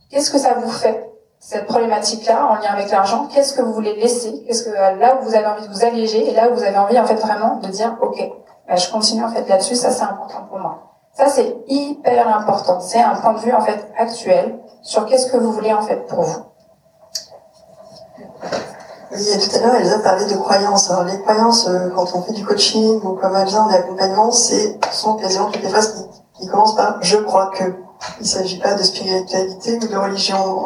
qu'est-ce 0.10 0.30
que 0.30 0.38
ça 0.38 0.56
vous 0.56 0.70
fait 0.70 1.10
cette 1.40 1.66
problématique-là 1.66 2.46
en 2.46 2.56
lien 2.56 2.72
avec 2.74 2.92
l'argent? 2.92 3.28
Qu'est-ce 3.34 3.54
que 3.54 3.62
vous 3.62 3.74
voulez 3.74 3.96
laisser? 3.96 4.44
Qu'est-ce 4.46 4.66
que 4.66 4.72
là 4.72 5.18
où 5.18 5.24
vous 5.24 5.34
avez 5.34 5.48
envie 5.48 5.68
de 5.68 5.74
vous 5.74 5.86
alléger 5.86 6.30
et 6.30 6.34
là 6.34 6.50
où 6.50 6.56
vous 6.56 6.64
avez 6.64 6.78
envie 6.78 7.00
en 7.00 7.06
fait 7.06 7.16
vraiment 7.16 7.56
de 7.56 7.68
dire 7.70 7.98
ok, 8.02 8.32
bah, 8.68 8.76
je 8.76 8.92
continue 8.92 9.24
en 9.24 9.30
fait 9.30 9.48
là-dessus, 9.48 9.76
ça 9.76 9.90
c'est 9.90 10.04
important 10.04 10.44
pour 10.50 10.60
moi. 10.60 10.92
Ça 11.14 11.28
c'est 11.28 11.56
hyper 11.68 12.28
important. 12.28 12.80
C'est 12.82 13.02
un 13.02 13.16
point 13.16 13.34
de 13.34 13.40
vue 13.40 13.54
en 13.54 13.62
fait 13.62 13.92
actuel 13.98 14.60
sur 14.82 15.06
qu'est-ce 15.06 15.32
que 15.32 15.38
vous 15.38 15.52
voulez 15.52 15.74
en 15.74 15.82
fait 15.82 16.06
pour 16.08 16.22
vous. 16.22 16.44
Oui, 19.14 19.28
et 19.30 19.38
tout 19.40 19.56
à 19.56 19.60
l'heure, 19.60 19.76
Elsa 19.76 20.00
parlait 20.00 20.26
de 20.26 20.36
croyances. 20.36 20.90
Alors, 20.90 21.04
les 21.04 21.20
croyances, 21.20 21.68
euh, 21.68 21.90
quand 21.94 22.16
on 22.16 22.22
fait 22.22 22.32
du 22.32 22.46
coaching 22.46 23.02
ou 23.04 23.14
comme 23.14 23.36
Elsa, 23.36 23.68
est 23.72 23.76
accompagnement, 23.76 24.32
c'est, 24.32 24.80
sont 24.92 25.16
quasiment 25.16 25.50
toutes 25.52 25.64
les 25.64 25.70
phrases 25.70 25.94
qui, 25.94 26.42
qui 26.42 26.48
commencent 26.48 26.76
par 26.76 26.98
je 27.02 27.18
crois 27.18 27.52
que. 27.54 27.64
Il 28.20 28.26
s'agit 28.26 28.58
pas 28.58 28.74
de 28.74 28.82
spiritualité 28.82 29.78
ou 29.78 29.88
de 29.88 29.96
religion. 29.96 30.66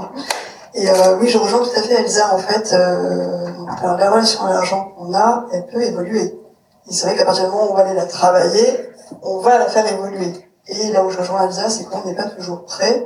Et 0.74 0.90
euh, 0.90 1.18
oui, 1.20 1.28
je 1.28 1.38
rejoins 1.38 1.60
tout 1.60 1.72
à 1.76 1.82
fait 1.82 1.96
Elsa, 1.96 2.34
en 2.34 2.38
fait. 2.38 2.72
Euh, 2.72 3.48
alors, 3.82 3.98
la 3.98 4.12
relation 4.12 4.46
à 4.46 4.54
l'argent 4.54 4.92
qu'on 4.98 5.14
a, 5.14 5.46
elle 5.52 5.66
peut 5.66 5.82
évoluer. 5.82 6.40
Et 6.88 6.94
c'est 6.94 7.08
vrai 7.08 7.16
qu'à 7.18 7.26
partir 7.26 7.46
du 7.46 7.52
moment 7.52 7.68
où 7.68 7.72
on 7.72 7.76
va 7.76 7.84
aller 7.84 7.96
la 7.96 8.06
travailler, 8.06 8.90
on 9.22 9.40
va 9.40 9.58
la 9.58 9.68
faire 9.68 9.92
évoluer. 9.92 10.32
Et 10.68 10.92
là 10.92 11.04
où 11.04 11.10
je 11.10 11.18
rejoins 11.18 11.46
Elsa, 11.46 11.70
c'est 11.70 11.86
qu'on 11.86 12.08
n'est 12.08 12.16
pas 12.16 12.24
toujours 12.24 12.64
prêt. 12.66 13.06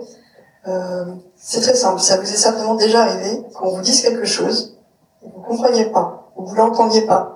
Euh, 0.67 1.06
c'est 1.38 1.62
très 1.62 1.75
simple. 1.75 1.99
Ça 1.99 2.17
vous 2.17 2.23
est 2.23 2.38
certainement 2.38 2.75
déjà 2.75 3.02
arrivé 3.04 3.43
qu'on 3.56 3.69
vous 3.69 3.82
dise 3.82 4.02
quelque 4.02 4.25
chose, 4.25 4.78
vous 5.23 5.41
compreniez 5.41 5.86
pas, 5.86 6.32
ou 6.36 6.45
vous 6.45 6.55
l'entendiez 6.55 7.01
pas, 7.01 7.34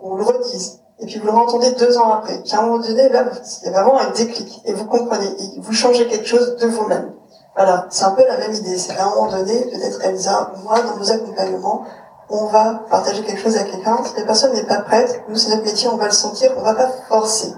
qu'on 0.00 0.10
vous 0.10 0.16
le 0.16 0.24
redise, 0.24 0.80
et 1.00 1.06
puis 1.06 1.18
vous 1.18 1.26
le 1.26 1.32
entendez 1.32 1.72
deux 1.72 1.98
ans 1.98 2.12
après. 2.12 2.40
Puis 2.42 2.52
à 2.54 2.60
un 2.60 2.62
moment 2.62 2.78
donné, 2.78 3.08
là, 3.08 3.24
il 3.62 3.66
y 3.66 3.68
a 3.68 3.72
vraiment 3.72 3.98
un 3.98 4.10
déclic, 4.10 4.62
et 4.64 4.72
vous 4.72 4.86
comprenez, 4.86 5.26
et 5.26 5.60
vous 5.60 5.72
changez 5.72 6.06
quelque 6.06 6.26
chose 6.26 6.56
de 6.56 6.66
vous-même. 6.66 7.12
Voilà, 7.56 7.86
c'est 7.88 8.04
un 8.04 8.10
peu 8.10 8.26
la 8.26 8.36
même 8.36 8.52
idée. 8.52 8.76
C'est 8.76 8.96
à 8.96 9.06
un 9.06 9.10
moment 9.10 9.30
donné, 9.30 9.66
peut-être 9.66 10.04
Elsa 10.04 10.50
ou 10.56 10.64
moi, 10.64 10.80
dans 10.80 10.96
nos 10.96 11.12
accompagnements, 11.12 11.84
on 12.28 12.46
va 12.46 12.82
partager 12.90 13.22
quelque 13.22 13.40
chose 13.40 13.56
à 13.56 13.62
quelqu'un. 13.62 13.98
Si 14.04 14.18
la 14.18 14.24
personne 14.24 14.52
n'est 14.54 14.64
pas 14.64 14.80
prête, 14.80 15.22
nous, 15.28 15.36
c'est 15.36 15.50
notre 15.50 15.62
métier, 15.62 15.88
on 15.88 15.96
va 15.96 16.06
le 16.06 16.10
sentir, 16.10 16.52
on 16.56 16.62
va 16.62 16.74
pas 16.74 16.88
forcer. 17.08 17.54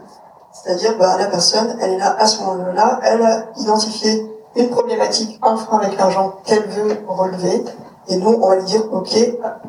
C'est-à-dire, 0.52 0.98
bah, 0.98 1.16
la 1.18 1.26
personne, 1.26 1.78
elle 1.80 1.92
est 1.92 1.98
là 1.98 2.14
à 2.18 2.26
ce 2.26 2.42
moment-là, 2.42 3.00
elle 3.04 3.22
a 3.22 3.44
identifié 3.56 4.30
une 4.54 4.68
problématique, 4.68 5.38
un 5.42 5.56
frein 5.56 5.78
avec 5.78 5.98
l'argent 5.98 6.34
qu'elle 6.44 6.66
veut 6.66 6.98
relever, 7.06 7.64
et 8.08 8.16
nous, 8.16 8.38
on 8.42 8.48
va 8.48 8.56
lui 8.56 8.64
dire, 8.64 8.82
OK, 8.92 9.16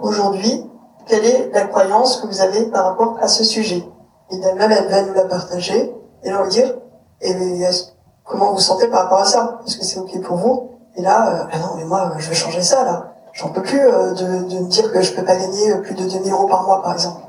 aujourd'hui, 0.02 0.70
quelle 1.06 1.26
est 1.26 1.50
la 1.54 1.62
croyance 1.66 2.18
que 2.22 2.28
vous 2.28 2.42
avez 2.42 2.66
par 2.68 2.86
rapport 2.86 3.18
à 3.22 3.28
ce 3.28 3.44
sujet? 3.44 3.84
Et 4.32 4.38
d'elle-même, 4.38 4.72
elle 4.72 4.88
va 4.90 5.02
nous 5.04 5.14
la 5.14 5.26
partager, 5.26 5.94
et 6.24 6.30
leur 6.30 6.48
dire, 6.48 6.76
et 7.22 7.32
est-ce- 7.32 7.86
comment 8.26 8.48
vous 8.50 8.56
vous 8.56 8.60
sentez 8.60 8.88
par 8.88 9.04
rapport 9.04 9.22
à 9.22 9.26
ça? 9.26 9.60
Est-ce 9.66 9.78
que 9.78 9.86
c'est 9.86 10.00
OK 10.00 10.20
pour 10.22 10.38
vous? 10.38 10.70
Et 10.96 11.02
là, 11.02 11.30
euh, 11.30 11.44
ah 11.52 11.60
non, 11.60 11.76
mais 11.78 11.86
moi, 11.86 12.12
je 12.18 12.30
vais 12.30 12.36
changer 12.36 12.62
ça, 12.62 12.84
là. 12.84 13.14
J'en 13.34 13.50
peux 13.50 13.62
plus 13.62 13.80
euh, 13.80 14.14
de, 14.14 14.26
de 14.50 14.60
me 14.60 14.68
dire 14.68 14.92
que 14.92 15.02
je 15.02 15.14
peux 15.14 15.24
pas 15.24 15.36
gagner 15.36 15.72
euh, 15.72 15.78
plus 15.82 15.94
de 15.94 16.04
2000 16.10 16.32
euros 16.34 16.48
par 16.48 16.64
mois, 16.64 16.82
par 16.82 16.94
exemple. 16.94 17.22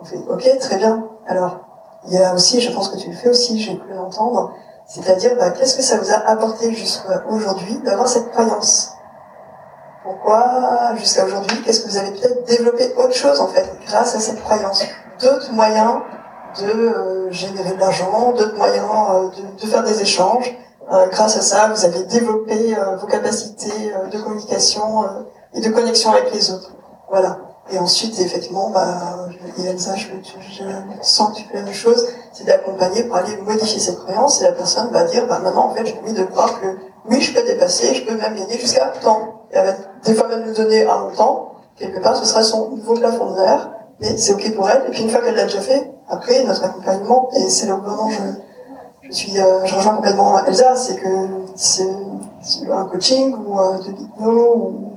On 0.00 0.04
fait, 0.04 0.18
OK, 0.30 0.58
très 0.60 0.76
bien. 0.76 1.04
Alors, 1.26 1.58
il 2.06 2.14
y 2.14 2.18
a 2.18 2.32
aussi, 2.34 2.60
je 2.60 2.72
pense 2.72 2.88
que 2.88 2.96
tu 2.96 3.10
le 3.10 3.16
fais 3.16 3.28
aussi, 3.28 3.58
j'ai 3.60 3.74
pu 3.74 3.92
l'entendre, 3.92 4.52
c'est-à-dire, 4.86 5.32
bah, 5.36 5.50
qu'est-ce 5.50 5.76
que 5.76 5.82
ça 5.82 5.98
vous 5.98 6.10
a 6.12 6.16
apporté 6.30 6.72
jusqu'à 6.72 7.24
aujourd'hui 7.28 7.78
d'avoir 7.84 8.06
cette 8.08 8.30
croyance? 8.30 8.92
Pourquoi, 10.06 10.94
jusqu'à 10.98 11.24
aujourd'hui, 11.24 11.60
qu'est-ce 11.64 11.80
que 11.80 11.88
vous 11.88 11.96
avez 11.96 12.12
peut-être 12.12 12.44
développé 12.46 12.94
autre 12.96 13.12
chose, 13.12 13.40
en 13.40 13.48
fait, 13.48 13.68
grâce 13.88 14.14
à 14.14 14.20
cette 14.20 14.40
croyance 14.40 14.84
D'autres 15.20 15.50
moyens 15.52 16.00
de 16.60 16.70
euh, 16.70 17.30
générer 17.32 17.72
de 17.72 17.80
l'argent, 17.80 18.30
d'autres 18.30 18.56
moyens 18.56 18.86
euh, 18.86 19.28
de, 19.30 19.60
de 19.60 19.66
faire 19.66 19.82
des 19.82 20.00
échanges. 20.00 20.56
Euh, 20.92 21.08
grâce 21.08 21.36
à 21.36 21.40
ça, 21.40 21.72
vous 21.74 21.84
avez 21.84 22.04
développé 22.04 22.76
vos 23.00 23.08
capacités 23.08 23.92
de 24.12 24.18
communication 24.22 25.06
et 25.54 25.60
de 25.60 25.68
connexion 25.70 26.12
avec 26.12 26.32
les 26.32 26.52
autres. 26.52 26.70
Voilà. 27.10 27.38
Et 27.72 27.78
ensuite, 27.80 28.16
effectivement, 28.20 28.70
bah, 28.70 29.26
et 29.58 29.64
Elsa, 29.64 29.96
je, 29.96 30.06
je, 30.22 30.54
je 30.54 30.62
sens 31.02 31.30
que 31.30 31.38
tu 31.38 31.48
fais 31.48 31.56
la 31.56 31.62
même 31.62 31.74
chose, 31.74 32.06
c'est 32.32 32.44
d'accompagner 32.44 33.02
pour 33.02 33.16
aller 33.16 33.36
modifier 33.38 33.80
cette 33.80 33.98
croyance 33.98 34.40
et 34.40 34.44
la 34.44 34.52
personne 34.52 34.88
va 34.92 35.02
dire, 35.02 35.26
bah 35.26 35.40
maintenant, 35.42 35.70
en 35.70 35.74
fait, 35.74 35.84
j'ai 35.84 35.98
envie 36.00 36.12
de 36.12 36.22
croire 36.22 36.60
que 36.60 36.66
oui, 37.08 37.20
je 37.20 37.34
peux 37.34 37.46
dépasser, 37.46 37.94
je 37.94 38.04
peux 38.04 38.16
même 38.16 38.34
gagner 38.34 38.58
jusqu'à 38.58 38.92
tant. 39.02 39.46
Et 39.52 39.56
elle 39.56 39.76
des 40.04 40.14
fois 40.14 40.28
même 40.28 40.46
nous 40.46 40.54
donner 40.54 40.86
un 40.86 40.98
montant, 40.98 41.52
quelque 41.76 42.00
part, 42.00 42.16
ce 42.16 42.24
sera 42.24 42.42
son 42.42 42.70
nouveau 42.70 42.94
plafond 42.94 43.32
de 43.32 43.36
verre, 43.36 43.70
mais 44.00 44.16
c'est 44.16 44.32
ok 44.32 44.54
pour 44.54 44.68
elle. 44.68 44.84
Et 44.88 44.90
puis 44.90 45.02
une 45.02 45.10
fois 45.10 45.20
qu'elle 45.20 45.34
l'a 45.34 45.44
déjà 45.44 45.60
fait, 45.60 45.92
après, 46.08 46.44
notre 46.44 46.64
accompagnement, 46.64 47.28
et 47.34 47.48
c'est 47.48 47.66
là 47.66 47.74
où 47.74 47.82
vraiment 47.82 48.10
je, 48.10 49.08
je 49.08 49.12
suis, 49.12 49.38
euh, 49.38 49.64
je 49.64 49.74
rejoins 49.74 49.96
complètement 49.96 50.44
Elsa, 50.44 50.76
c'est 50.76 50.96
que 50.96 51.08
c'est 51.54 51.86
un 52.70 52.84
coaching 52.84 53.34
ou 53.34 53.58
euh, 53.58 53.78
de 53.78 53.90
l'hypno 53.90 54.54
ou 54.56 54.92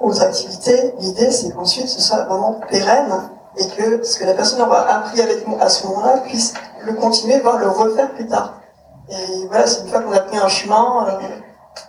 autre 0.00 0.22
activité, 0.22 0.94
l'idée 1.00 1.30
c'est 1.30 1.50
qu'ensuite 1.50 1.88
ce 1.88 2.00
soit 2.00 2.24
vraiment 2.24 2.60
pérenne 2.68 3.30
et 3.56 3.66
que 3.66 4.04
ce 4.04 4.18
que 4.18 4.24
la 4.24 4.34
personne 4.34 4.60
aura 4.60 4.88
appris 4.88 5.20
avec 5.20 5.46
nous 5.46 5.56
à 5.60 5.68
ce 5.68 5.86
moment-là 5.86 6.18
puisse 6.18 6.54
le 6.84 6.92
continuer, 6.94 7.40
voire 7.40 7.58
le 7.58 7.68
refaire 7.68 8.12
plus 8.12 8.26
tard. 8.26 8.60
Et 9.10 9.46
voilà, 9.48 9.66
c'est 9.66 9.82
une 9.82 9.88
fois 9.88 10.00
qu'on 10.00 10.12
a 10.12 10.20
pris 10.20 10.36
un 10.36 10.48
chemin, 10.48 11.06
euh, 11.08 11.18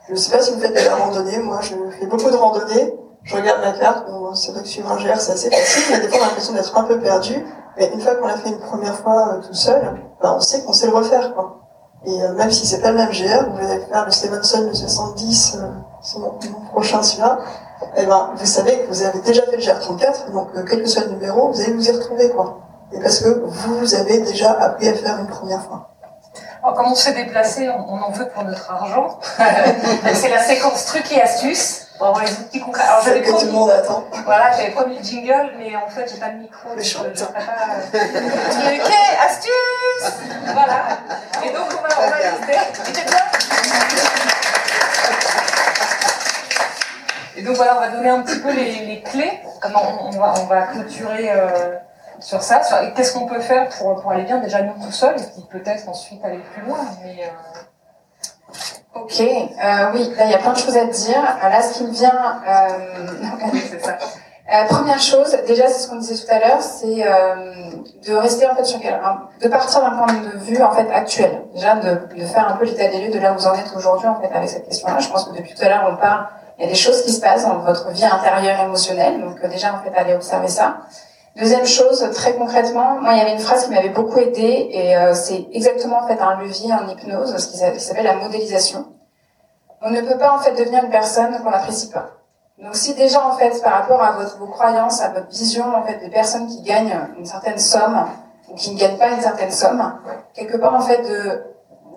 je 0.09 0.15
sais 0.15 0.31
pas 0.31 0.41
si 0.41 0.53
vous 0.53 0.59
faites 0.59 0.73
de 0.73 0.85
la 0.85 0.95
randonnée, 0.95 1.39
moi 1.39 1.59
je 1.61 1.75
fais 1.99 2.05
beaucoup 2.05 2.29
de 2.29 2.35
randonnées, 2.35 2.93
je 3.23 3.35
regarde 3.35 3.61
ma 3.61 3.73
carte, 3.73 4.09
bon, 4.09 4.33
c'est 4.33 4.51
vrai 4.51 4.61
que 4.61 4.67
suivre 4.67 4.91
un 4.91 4.97
GR 4.97 5.19
c'est 5.19 5.33
assez 5.33 5.49
facile, 5.49 5.83
mais 5.91 5.99
des 5.99 6.07
fois 6.07 6.19
on 6.19 6.23
a 6.23 6.27
l'impression 6.27 6.53
d'être 6.53 6.77
un 6.77 6.83
peu 6.83 6.99
perdu, 6.99 7.45
mais 7.77 7.91
une 7.93 8.01
fois 8.01 8.15
qu'on 8.15 8.27
l'a 8.27 8.37
fait 8.37 8.49
une 8.49 8.59
première 8.59 8.95
fois 8.95 9.33
euh, 9.33 9.41
tout 9.41 9.53
seul, 9.53 9.81
ben, 10.21 10.33
on 10.35 10.39
sait 10.39 10.63
qu'on 10.63 10.73
sait 10.73 10.87
le 10.87 10.93
refaire 10.93 11.33
quoi. 11.33 11.59
Et 12.05 12.23
euh, 12.23 12.33
même 12.33 12.49
si 12.49 12.65
c'est 12.65 12.81
pas 12.81 12.91
le 12.91 12.97
même 12.97 13.11
GR, 13.11 13.49
vous 13.51 13.65
allez 13.65 13.81
faire 13.85 14.05
le 14.05 14.11
Stevenson 14.11 14.67
le 14.67 14.73
70, 14.73 15.57
euh, 15.57 15.67
c'est 16.01 16.19
mon, 16.19 16.31
prochain 16.71 17.03
celui-là, 17.03 17.39
eh 17.97 18.05
ben, 18.05 18.31
vous 18.35 18.45
savez 18.45 18.79
que 18.79 18.87
vous 18.87 19.03
avez 19.03 19.19
déjà 19.19 19.41
fait 19.43 19.57
le 19.57 19.61
GR34, 19.61 20.31
donc 20.31 20.47
euh, 20.55 20.63
quel 20.69 20.81
que 20.81 20.87
soit 20.87 21.03
le 21.03 21.11
numéro, 21.11 21.51
vous 21.51 21.59
allez 21.59 21.73
vous 21.73 21.87
y 21.87 21.91
retrouver, 21.91 22.29
quoi. 22.29 22.59
Et 22.93 22.99
parce 23.01 23.19
que 23.19 23.43
vous 23.45 23.95
avez 23.95 24.19
déjà 24.19 24.51
appris 24.53 24.87
à 24.87 24.93
faire 24.93 25.19
une 25.19 25.27
première 25.27 25.61
fois. 25.61 25.88
Alors, 26.69 26.83
comme 26.83 26.91
on 26.91 26.95
s'est 26.95 27.13
déplacé, 27.13 27.67
on, 27.67 27.93
on 27.95 27.99
en 27.99 28.11
veut 28.11 28.27
pour 28.27 28.43
notre 28.43 28.69
argent. 28.69 29.19
c'est 30.13 30.29
la 30.29 30.43
séquence 30.43 30.85
trucs 30.85 31.11
et 31.11 31.19
astuces. 31.19 31.87
On 31.99 32.05
va 32.05 32.11
voir 32.11 32.23
les 32.25 32.31
outils 32.31 32.59
concrets. 32.59 32.83
Alors, 32.83 33.01
j'avais 33.03 33.23
tout 33.23 33.31
le 33.31 33.37
promis, 33.37 33.51
monde 33.51 33.71
attend. 33.71 34.03
voilà, 34.23 34.51
j'avais 34.55 34.69
promis 34.69 34.99
le 34.99 35.03
jingle, 35.03 35.49
mais 35.57 35.75
en 35.75 35.87
fait, 35.89 36.07
j'ai 36.13 36.19
pas 36.19 36.29
de 36.29 36.37
micro. 36.37 36.69
Chante. 36.79 37.05
euh. 37.05 37.95
Trucs 38.51 38.87
et 38.87 39.25
astuces! 39.25 40.13
Voilà. 40.53 40.83
Et 41.43 41.49
donc, 41.49 41.65
on 41.71 41.81
va, 41.81 41.89
on 42.05 42.09
va 42.11 42.17
lister. 42.17 42.59
C'était 42.85 43.09
bien? 43.09 43.17
Et 47.35 47.41
donc 47.41 47.55
voilà, 47.55 47.77
on 47.77 47.79
va 47.79 47.87
donner 47.89 48.09
un 48.09 48.21
petit 48.21 48.39
peu 48.39 48.51
les, 48.51 48.85
les 48.85 49.01
clés. 49.01 49.39
Comment 49.59 49.81
on, 50.03 50.15
on 50.15 50.19
va, 50.19 50.33
on 50.39 50.45
va 50.45 50.61
clôturer 50.63 51.31
euh, 51.31 51.77
sur 52.19 52.41
ça. 52.41 52.61
Qu'est-ce 52.95 53.13
qu'on 53.13 53.25
peut 53.25 53.39
faire 53.41 53.69
pour, 53.69 54.01
pour 54.01 54.11
aller 54.11 54.23
bien? 54.23 54.37
Déjà 54.37 54.61
nous 54.61 54.73
tout 54.83 54.91
seuls 54.91 55.15
et 55.19 55.23
puis 55.33 55.45
peut-être 55.49 55.87
ensuite 55.89 56.23
aller 56.23 56.39
plus 56.53 56.61
loin. 56.67 56.79
Mais, 57.03 57.23
euh, 57.23 57.29
Ok, 58.95 59.21
euh, 59.21 59.91
oui, 59.93 60.11
là 60.17 60.25
il 60.25 60.31
y 60.31 60.33
a 60.33 60.39
plein 60.39 60.53
de 60.53 60.57
choses 60.57 60.75
à 60.75 60.81
te 60.87 60.91
dire. 60.91 61.23
Euh, 61.43 61.49
Là, 61.49 61.61
ce 61.61 61.73
qui 61.77 61.83
me 61.83 61.91
vient, 61.91 62.41
c'est 63.69 63.79
ça. 63.83 63.97
Première 64.67 64.99
chose, 64.99 65.37
déjà 65.47 65.67
c'est 65.67 65.79
ce 65.83 65.87
qu'on 65.87 65.97
disait 65.97 66.15
tout 66.25 66.31
à 66.33 66.39
l'heure, 66.39 66.59
c'est 66.61 66.87
de 66.95 68.15
rester 68.15 68.47
en 68.49 68.55
fait 68.55 68.63
sur 68.65 68.79
quel- 68.79 68.99
de 69.41 69.47
partir 69.47 69.81
d'un 69.81 69.91
point 69.91 70.11
de 70.13 70.37
vue 70.39 70.61
en 70.63 70.71
fait 70.71 70.89
actuel. 70.91 71.43
Déjà 71.53 71.75
de, 71.75 72.15
de 72.15 72.25
faire 72.25 72.47
un 72.49 72.53
peu 72.57 72.65
l'état 72.65 72.87
des 72.87 72.99
lieux 73.01 73.11
de 73.13 73.19
là 73.19 73.31
où 73.31 73.35
vous 73.35 73.45
en 73.45 73.53
êtes 73.53 73.71
aujourd'hui 73.75 74.07
en 74.07 74.19
fait 74.19 74.33
avec 74.35 74.49
cette 74.49 74.65
question-là. 74.67 74.97
Je 74.99 75.09
pense 75.09 75.25
que 75.25 75.37
depuis 75.37 75.53
tout 75.53 75.63
à 75.63 75.69
l'heure 75.69 75.87
on 75.91 75.95
parle, 75.97 76.25
il 76.57 76.63
y 76.63 76.67
a 76.67 76.69
des 76.69 76.75
choses 76.75 77.03
qui 77.03 77.11
se 77.11 77.21
passent 77.21 77.43
dans 77.45 77.59
votre 77.59 77.89
vie 77.91 78.03
intérieure 78.05 78.59
émotionnelle, 78.61 79.21
donc 79.21 79.39
déjà 79.49 79.75
en 79.75 79.83
fait 79.83 79.95
aller 79.95 80.15
observer 80.15 80.47
ça. 80.47 80.77
Deuxième 81.35 81.65
chose, 81.65 82.09
très 82.13 82.35
concrètement, 82.35 82.99
moi 83.01 83.13
il 83.13 83.17
y 83.17 83.21
avait 83.21 83.33
une 83.33 83.39
phrase 83.39 83.65
qui 83.65 83.71
m'avait 83.71 83.89
beaucoup 83.89 84.17
aidée 84.17 84.69
et 84.71 84.97
euh, 84.97 85.13
c'est 85.13 85.47
exactement 85.53 85.99
en 85.99 86.07
fait 86.07 86.19
un 86.19 86.41
levier 86.41 86.73
en 86.73 86.87
hypnose, 86.87 87.37
ce 87.37 87.47
qui 87.47 87.79
s'appelle 87.79 88.05
la 88.05 88.15
modélisation. 88.15 88.85
On 89.81 89.91
ne 89.91 90.01
peut 90.01 90.17
pas 90.17 90.33
en 90.33 90.39
fait 90.39 90.53
devenir 90.53 90.83
une 90.83 90.89
personne 90.89 91.37
qu'on 91.41 91.51
n'apprécie 91.51 91.89
pas. 91.89 92.09
Donc 92.61 92.75
si 92.75 92.93
déjà 92.93 93.25
en 93.25 93.37
fait 93.37 93.61
par 93.63 93.73
rapport 93.73 94.03
à 94.03 94.11
votre, 94.11 94.37
vos 94.37 94.47
croyances, 94.47 95.01
à 95.01 95.09
votre 95.09 95.29
vision 95.29 95.63
en 95.73 95.83
fait 95.83 95.99
des 95.99 96.09
personnes 96.09 96.47
qui 96.47 96.61
gagnent 96.61 96.99
une 97.17 97.25
certaine 97.25 97.57
somme 97.57 98.05
ou 98.49 98.55
qui 98.55 98.73
ne 98.73 98.79
gagnent 98.79 98.97
pas 98.97 99.09
une 99.09 99.21
certaine 99.21 99.51
somme, 99.51 99.93
quelque 100.33 100.57
part 100.57 100.73
en 100.73 100.81
fait 100.81 101.01
de 101.03 101.43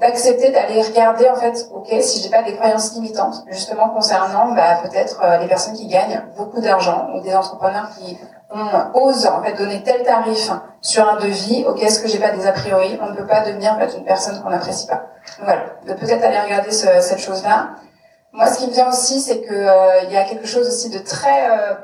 d'accepter 0.03 0.51
d'aller 0.51 0.83
regarder 0.83 1.29
en 1.31 1.37
fait, 1.37 1.69
ok, 1.73 1.89
si 2.01 2.21
j'ai 2.21 2.29
pas 2.29 2.43
des 2.43 2.55
croyances 2.57 2.95
limitantes, 2.95 3.45
justement 3.49 3.89
concernant 3.89 4.53
bah, 4.53 4.81
peut-être 4.83 5.21
euh, 5.23 5.39
les 5.39 5.47
personnes 5.47 5.75
qui 5.75 5.87
gagnent 5.87 6.23
beaucoup 6.37 6.61
d'argent 6.61 7.09
ou 7.15 7.21
des 7.21 7.35
entrepreneurs 7.35 7.89
qui 7.97 8.19
on 8.51 9.01
ose 9.01 9.27
en 9.27 9.43
fait 9.43 9.55
donner 9.55 9.83
tel 9.83 10.03
tarif 10.03 10.51
sur 10.81 11.09
un 11.09 11.17
devis, 11.17 11.65
ok, 11.67 11.83
est-ce 11.83 12.01
que 12.01 12.09
j'ai 12.09 12.19
pas 12.19 12.31
des 12.31 12.47
a 12.47 12.53
priori? 12.53 12.99
On 13.01 13.11
ne 13.11 13.17
peut 13.17 13.27
pas 13.27 13.41
devenir 13.41 13.73
en 13.73 13.97
une 13.97 14.05
personne 14.05 14.43
qu'on 14.43 14.51
n'apprécie 14.51 14.87
pas. 14.87 15.07
Donc, 15.39 15.47
voilà, 15.47 15.63
de 15.87 15.95
peut-être 15.95 16.25
aller 16.25 16.41
regarder 16.41 16.71
ce, 16.71 16.87
cette 17.01 17.21
chose-là. 17.21 17.71
Moi, 18.33 18.47
ce 18.49 18.59
qui 18.59 18.67
me 18.67 18.73
vient 18.73 18.89
aussi, 18.89 19.21
c'est 19.21 19.41
que 19.41 19.55
euh, 19.55 20.03
il 20.05 20.13
y 20.13 20.17
a 20.17 20.25
quelque 20.25 20.47
chose 20.47 20.67
aussi 20.67 20.91
de 20.91 20.99
très 20.99 21.51
euh, 21.51 21.75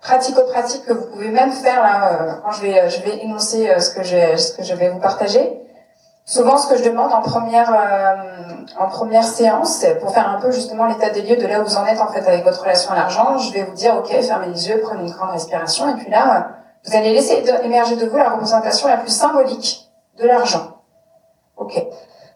pratico-pratique 0.00 0.84
que 0.84 0.92
vous 0.92 1.06
pouvez 1.06 1.28
même 1.28 1.52
faire 1.52 1.82
là 1.82 2.12
euh, 2.12 2.32
quand 2.42 2.52
je 2.52 2.62
vais 2.62 2.90
je 2.90 3.02
vais 3.02 3.18
énoncer 3.22 3.68
ce 3.78 3.90
que 3.90 4.02
je 4.02 4.36
ce 4.36 4.56
que 4.56 4.62
je 4.64 4.74
vais 4.74 4.88
vous 4.88 5.00
partager. 5.00 5.60
Souvent, 6.28 6.58
ce 6.58 6.66
que 6.68 6.76
je 6.76 6.84
demande 6.84 7.10
en 7.10 7.22
première 7.22 7.72
en 8.78 8.88
première 8.88 9.24
séance, 9.24 9.82
pour 9.98 10.12
faire 10.12 10.28
un 10.28 10.38
peu 10.38 10.50
justement 10.50 10.84
l'état 10.84 11.08
des 11.08 11.22
lieux 11.22 11.36
de 11.36 11.46
là 11.46 11.62
où 11.62 11.64
vous 11.64 11.76
en 11.78 11.86
êtes 11.86 12.02
en 12.02 12.08
fait 12.08 12.28
avec 12.28 12.44
votre 12.44 12.60
relation 12.60 12.90
à 12.90 12.96
l'argent, 12.96 13.38
je 13.38 13.50
vais 13.54 13.62
vous 13.62 13.72
dire 13.72 13.96
ok, 13.96 14.08
fermez 14.20 14.48
les 14.48 14.68
yeux, 14.68 14.78
prenez 14.84 15.04
une 15.04 15.10
grande 15.10 15.30
respiration, 15.30 15.88
et 15.88 15.94
puis 15.94 16.10
là, 16.10 16.48
vous 16.84 16.94
allez 16.94 17.14
laisser 17.14 17.42
émerger 17.62 17.96
de 17.96 18.06
vous 18.06 18.18
la 18.18 18.28
représentation 18.28 18.88
la 18.88 18.98
plus 18.98 19.08
symbolique 19.10 19.90
de 20.18 20.26
l'argent. 20.26 20.82
Ok, 21.56 21.82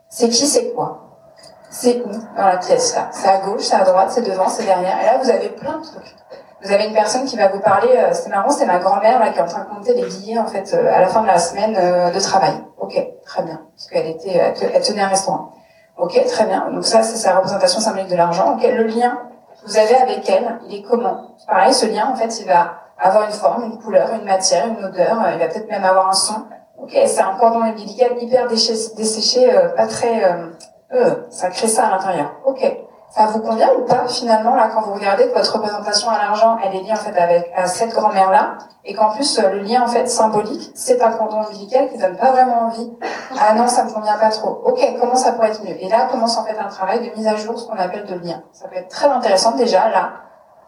c'est 0.08 0.30
qui, 0.30 0.46
c'est 0.46 0.72
quoi? 0.72 1.00
C'est 1.68 2.02
où 2.02 2.12
dans 2.34 2.46
la 2.46 2.56
pièce 2.56 2.96
là? 2.96 3.10
C'est 3.12 3.28
à 3.28 3.40
gauche, 3.40 3.64
c'est 3.64 3.76
à 3.76 3.84
droite, 3.84 4.10
c'est 4.10 4.22
devant, 4.22 4.48
c'est 4.48 4.64
derrière. 4.64 5.02
Et 5.02 5.04
là, 5.04 5.18
vous 5.22 5.28
avez 5.28 5.50
plein 5.50 5.76
de 5.76 5.84
trucs. 5.84 6.16
Vous 6.62 6.70
avez 6.70 6.86
une 6.86 6.94
personne 6.94 7.24
qui 7.24 7.36
va 7.36 7.48
vous 7.48 7.60
parler, 7.60 7.88
euh, 7.96 8.10
c'est 8.12 8.28
marrant, 8.28 8.50
c'est 8.50 8.66
ma 8.66 8.78
grand-mère 8.78 9.18
là 9.18 9.30
qui 9.30 9.38
est 9.38 9.42
en 9.42 9.46
train 9.46 9.64
de 9.64 9.68
compter 9.68 9.94
les 9.94 10.04
billets 10.04 10.38
en 10.38 10.46
fait 10.46 10.72
euh, 10.74 10.94
à 10.94 11.00
la 11.00 11.08
fin 11.08 11.22
de 11.22 11.26
la 11.26 11.38
semaine 11.38 11.76
euh, 11.76 12.10
de 12.10 12.20
travail. 12.20 12.54
Ok, 12.78 12.94
très 13.24 13.42
bien, 13.42 13.60
parce 13.74 13.88
qu'elle 13.88 14.06
était, 14.06 14.54
elle 14.74 14.82
tenait 14.82 15.02
un 15.02 15.08
restaurant. 15.08 15.52
Ok, 15.98 16.20
très 16.26 16.44
bien. 16.46 16.70
Donc 16.70 16.84
ça, 16.84 17.02
c'est 17.02 17.16
sa 17.16 17.36
représentation 17.36 17.80
symbolique 17.80 18.08
de 18.08 18.16
l'argent. 18.16 18.54
Ok, 18.54 18.62
le 18.62 18.84
lien 18.84 19.18
que 19.60 19.66
vous 19.66 19.76
avez 19.76 19.96
avec 19.96 20.28
elle, 20.30 20.58
il 20.68 20.78
est 20.78 20.82
comment? 20.82 21.36
Pareil, 21.46 21.74
ce 21.74 21.86
lien, 21.86 22.08
en 22.12 22.14
fait, 22.14 22.40
il 22.40 22.46
va 22.46 22.74
avoir 22.98 23.24
une 23.24 23.32
forme, 23.32 23.64
une 23.64 23.78
couleur, 23.78 24.10
une 24.14 24.24
matière, 24.24 24.66
une 24.66 24.84
odeur. 24.84 25.18
Il 25.32 25.38
va 25.38 25.46
peut-être 25.46 25.68
même 25.68 25.84
avoir 25.84 26.08
un 26.08 26.12
son. 26.12 26.44
Ok, 26.78 26.92
c'est 27.06 27.20
un 27.20 27.34
cordon 27.38 27.62
ombilical 27.62 28.10
hyper 28.20 28.48
desséché, 28.48 29.48
pas 29.76 29.86
très... 29.86 30.24
Euh, 30.94 31.14
ça 31.30 31.48
crée 31.48 31.68
ça 31.68 31.86
à 31.86 31.90
l'intérieur. 31.90 32.32
Ok. 32.44 32.60
Ça 33.14 33.26
vous 33.26 33.40
convient 33.40 33.68
ou 33.78 33.84
pas 33.84 34.08
finalement 34.08 34.54
là 34.54 34.70
quand 34.72 34.80
vous 34.80 34.94
regardez 34.94 35.28
que 35.28 35.34
votre 35.34 35.52
représentation 35.52 36.08
à 36.08 36.16
l'argent 36.16 36.56
elle 36.64 36.74
est 36.74 36.80
liée 36.80 36.92
en 36.92 36.96
fait 36.96 37.14
avec 37.18 37.52
à 37.54 37.66
cette 37.66 37.90
grand-mère 37.90 38.30
là 38.30 38.56
et 38.86 38.94
qu'en 38.94 39.10
plus 39.10 39.38
le 39.38 39.58
lien 39.58 39.82
en 39.82 39.86
fait 39.86 40.06
symbolique 40.06 40.70
c'est 40.74 41.00
un 41.02 41.10
cordon 41.12 41.40
ombilical 41.40 41.90
qui 41.90 41.98
donne 41.98 42.16
pas 42.16 42.30
vraiment 42.30 42.68
envie. 42.68 42.90
Ah 43.38 43.52
non 43.52 43.68
ça 43.68 43.84
me 43.84 43.90
convient 43.90 44.16
pas 44.16 44.30
trop. 44.30 44.62
Ok 44.64 44.80
comment 44.98 45.14
ça 45.14 45.32
pourrait 45.32 45.50
être 45.50 45.62
mieux? 45.62 45.76
Et 45.78 45.90
là 45.90 46.08
commence 46.10 46.38
en 46.38 46.44
fait 46.44 46.56
un 46.58 46.68
travail 46.68 47.06
de 47.06 47.14
mise 47.14 47.26
à 47.26 47.36
jour 47.36 47.58
ce 47.58 47.66
qu'on 47.68 47.76
appelle 47.76 48.06
de 48.06 48.14
lien. 48.14 48.42
Ça 48.52 48.66
peut 48.68 48.76
être 48.76 48.88
très 48.88 49.08
intéressant 49.08 49.52
déjà 49.52 49.90
là 49.90 50.12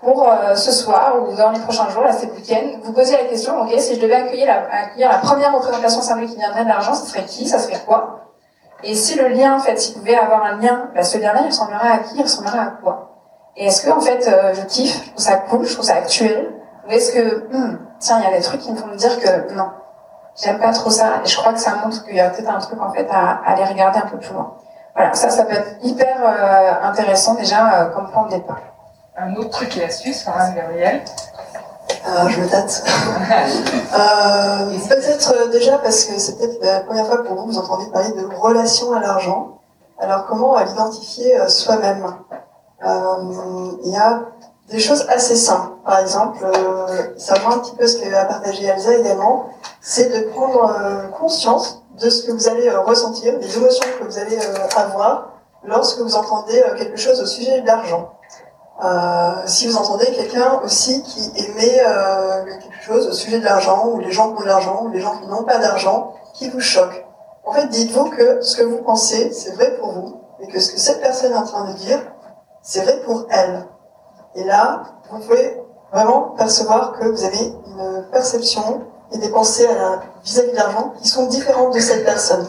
pour 0.02 0.28
euh, 0.28 0.54
ce 0.54 0.70
soir 0.70 1.14
ou 1.22 1.34
dans 1.34 1.50
les 1.50 1.60
prochains 1.60 1.88
jours, 1.88 2.02
là 2.02 2.12
c'est 2.12 2.30
week-end, 2.30 2.78
vous 2.82 2.92
posez 2.92 3.16
la 3.16 3.24
question, 3.24 3.58
ok, 3.62 3.72
si 3.78 3.94
je 3.94 4.00
devais 4.00 4.16
accueillir 4.16 4.46
la, 4.46 4.62
accueillir 4.70 5.08
la 5.08 5.16
première 5.16 5.54
représentation 5.54 6.02
symbolique 6.02 6.32
qui 6.32 6.36
viendrait 6.36 6.64
de 6.64 6.68
l'argent, 6.68 6.92
ce 6.92 7.06
serait 7.06 7.24
qui? 7.24 7.48
Ça 7.48 7.58
serait 7.58 7.80
quoi? 7.86 8.20
Et 8.82 8.94
si 8.94 9.16
le 9.16 9.28
lien, 9.28 9.56
en 9.56 9.60
fait, 9.60 9.78
s'il 9.78 9.94
pouvait 9.94 10.16
avoir 10.16 10.44
un 10.44 10.60
lien, 10.60 10.90
bah, 10.94 11.02
ce 11.02 11.18
lien-là, 11.18 11.40
il 11.42 11.46
ressemblerait 11.46 11.88
à 11.88 11.98
qui? 11.98 12.16
Il 12.16 12.22
ressemblerait 12.22 12.58
à 12.58 12.72
quoi? 12.82 13.10
Et 13.56 13.66
est-ce 13.66 13.86
que, 13.86 13.90
en 13.90 14.00
fait, 14.00 14.26
euh, 14.28 14.52
je 14.54 14.62
kiffe, 14.62 15.04
je 15.04 15.10
trouve 15.10 15.22
ça 15.22 15.36
cool, 15.36 15.64
je 15.64 15.72
trouve 15.72 15.84
ça 15.86 15.94
actuel? 15.94 16.50
Ou 16.86 16.90
est-ce 16.90 17.12
que, 17.12 17.46
hmm, 17.50 17.78
tiens, 17.98 18.18
il 18.20 18.30
y 18.30 18.34
a 18.34 18.36
des 18.36 18.42
trucs 18.42 18.60
qui 18.60 18.72
me 18.72 18.76
font 18.76 18.88
me 18.88 18.96
dire 18.96 19.18
que 19.20 19.54
non, 19.54 19.70
j'aime 20.36 20.58
pas 20.58 20.72
trop 20.72 20.90
ça, 20.90 21.20
et 21.24 21.28
je 21.28 21.36
crois 21.36 21.52
que 21.52 21.60
ça 21.60 21.76
montre 21.76 22.04
qu'il 22.04 22.16
y 22.16 22.20
a 22.20 22.28
peut-être 22.30 22.50
un 22.50 22.58
truc, 22.58 22.80
en 22.80 22.92
fait, 22.92 23.08
à, 23.10 23.40
aller 23.46 23.64
regarder 23.64 24.00
un 24.00 24.06
peu 24.06 24.18
plus 24.18 24.32
loin. 24.32 24.54
Voilà, 24.94 25.14
ça, 25.14 25.30
ça 25.30 25.44
peut 25.44 25.54
être 25.54 25.76
hyper 25.82 26.16
euh, 26.22 26.88
intéressant 26.88 27.34
déjà 27.34 27.90
comme 27.94 28.10
point 28.10 28.26
de 28.26 28.30
départ. 28.30 28.60
Un 29.16 29.34
autre 29.36 29.50
truc 29.50 29.76
et 29.76 29.84
astuce, 29.84 30.26
Anne 30.28 30.54
Gabriel 30.54 31.00
euh, 32.06 32.28
je 32.28 32.40
me 32.40 32.48
tâte. 32.48 32.84
euh, 33.94 34.78
peut-être 34.88 35.32
euh, 35.34 35.48
déjà 35.48 35.78
parce 35.78 36.04
que 36.04 36.18
c'est 36.18 36.36
peut-être 36.36 36.62
la 36.62 36.80
première 36.80 37.06
fois 37.06 37.24
pour 37.24 37.36
vous 37.36 37.46
vous 37.46 37.58
entendez 37.58 37.86
parler 37.90 38.12
de 38.12 38.26
relation 38.36 38.92
à 38.92 39.00
l'argent. 39.00 39.58
Alors 39.98 40.26
comment 40.26 40.58
l'identifier 40.58 41.40
euh, 41.40 41.48
soi-même? 41.48 42.14
Il 43.84 43.90
y 43.90 43.96
a 43.96 44.24
des 44.68 44.78
choses 44.78 45.06
assez 45.08 45.36
simples. 45.36 45.72
Par 45.86 46.00
exemple, 46.00 46.44
ça 47.16 47.34
rejoint 47.34 47.54
un 47.54 47.58
petit 47.60 47.74
peu 47.76 47.86
ce 47.86 47.96
qu'a 47.98 48.24
partagé 48.26 48.66
Elsa 48.66 48.94
également, 48.94 49.46
c'est 49.80 50.10
de 50.10 50.28
prendre 50.28 50.70
conscience 51.18 51.82
de 51.98 52.10
ce 52.10 52.26
que 52.26 52.32
vous 52.32 52.46
allez 52.46 52.68
ressentir, 52.70 53.38
des 53.38 53.56
émotions 53.56 53.86
que 53.98 54.04
vous 54.04 54.18
allez 54.18 54.38
avoir 54.76 55.30
lorsque 55.64 55.98
vous 56.00 56.14
entendez 56.14 56.62
quelque 56.76 56.98
chose 56.98 57.22
au 57.22 57.26
sujet 57.26 57.62
de 57.62 57.66
l'argent. 57.66 58.10
Euh, 58.82 59.32
si 59.46 59.68
vous 59.68 59.76
entendez 59.76 60.06
quelqu'un 60.06 60.60
aussi 60.64 61.02
qui 61.02 61.30
émet 61.36 61.80
euh, 61.86 62.44
quelque 62.44 62.82
chose 62.82 63.06
au 63.06 63.12
sujet 63.12 63.38
de 63.38 63.44
l'argent, 63.44 63.88
ou 63.88 64.00
les 64.00 64.10
gens 64.10 64.32
qui 64.32 64.40
ont 64.40 64.42
de 64.42 64.48
l'argent, 64.48 64.84
ou 64.84 64.90
les 64.90 65.00
gens 65.00 65.16
qui 65.18 65.26
n'ont 65.26 65.44
pas 65.44 65.58
d'argent, 65.58 66.14
qui 66.32 66.48
vous 66.50 66.60
choque. 66.60 67.06
En 67.44 67.52
fait, 67.52 67.68
dites-vous 67.68 68.10
que 68.10 68.40
ce 68.42 68.56
que 68.56 68.62
vous 68.62 68.78
pensez, 68.78 69.32
c'est 69.32 69.52
vrai 69.52 69.76
pour 69.78 69.92
vous, 69.92 70.20
et 70.40 70.48
que 70.48 70.58
ce 70.58 70.72
que 70.72 70.80
cette 70.80 71.00
personne 71.00 71.32
est 71.32 71.36
en 71.36 71.44
train 71.44 71.70
de 71.70 71.74
dire, 71.74 72.00
c'est 72.62 72.80
vrai 72.80 73.00
pour 73.04 73.26
elle. 73.30 73.66
Et 74.34 74.42
là, 74.44 74.82
vous 75.10 75.20
pouvez 75.20 75.62
vraiment 75.92 76.34
percevoir 76.36 76.92
que 76.98 77.04
vous 77.06 77.24
avez 77.24 77.54
une 77.66 78.06
perception 78.10 78.82
et 79.12 79.18
des 79.18 79.28
pensées 79.28 79.68
vis-à-vis 80.24 80.50
de 80.50 80.56
l'argent 80.56 80.92
qui 81.00 81.08
sont 81.08 81.26
différentes 81.26 81.74
de 81.74 81.78
cette 81.78 82.04
personne. 82.04 82.46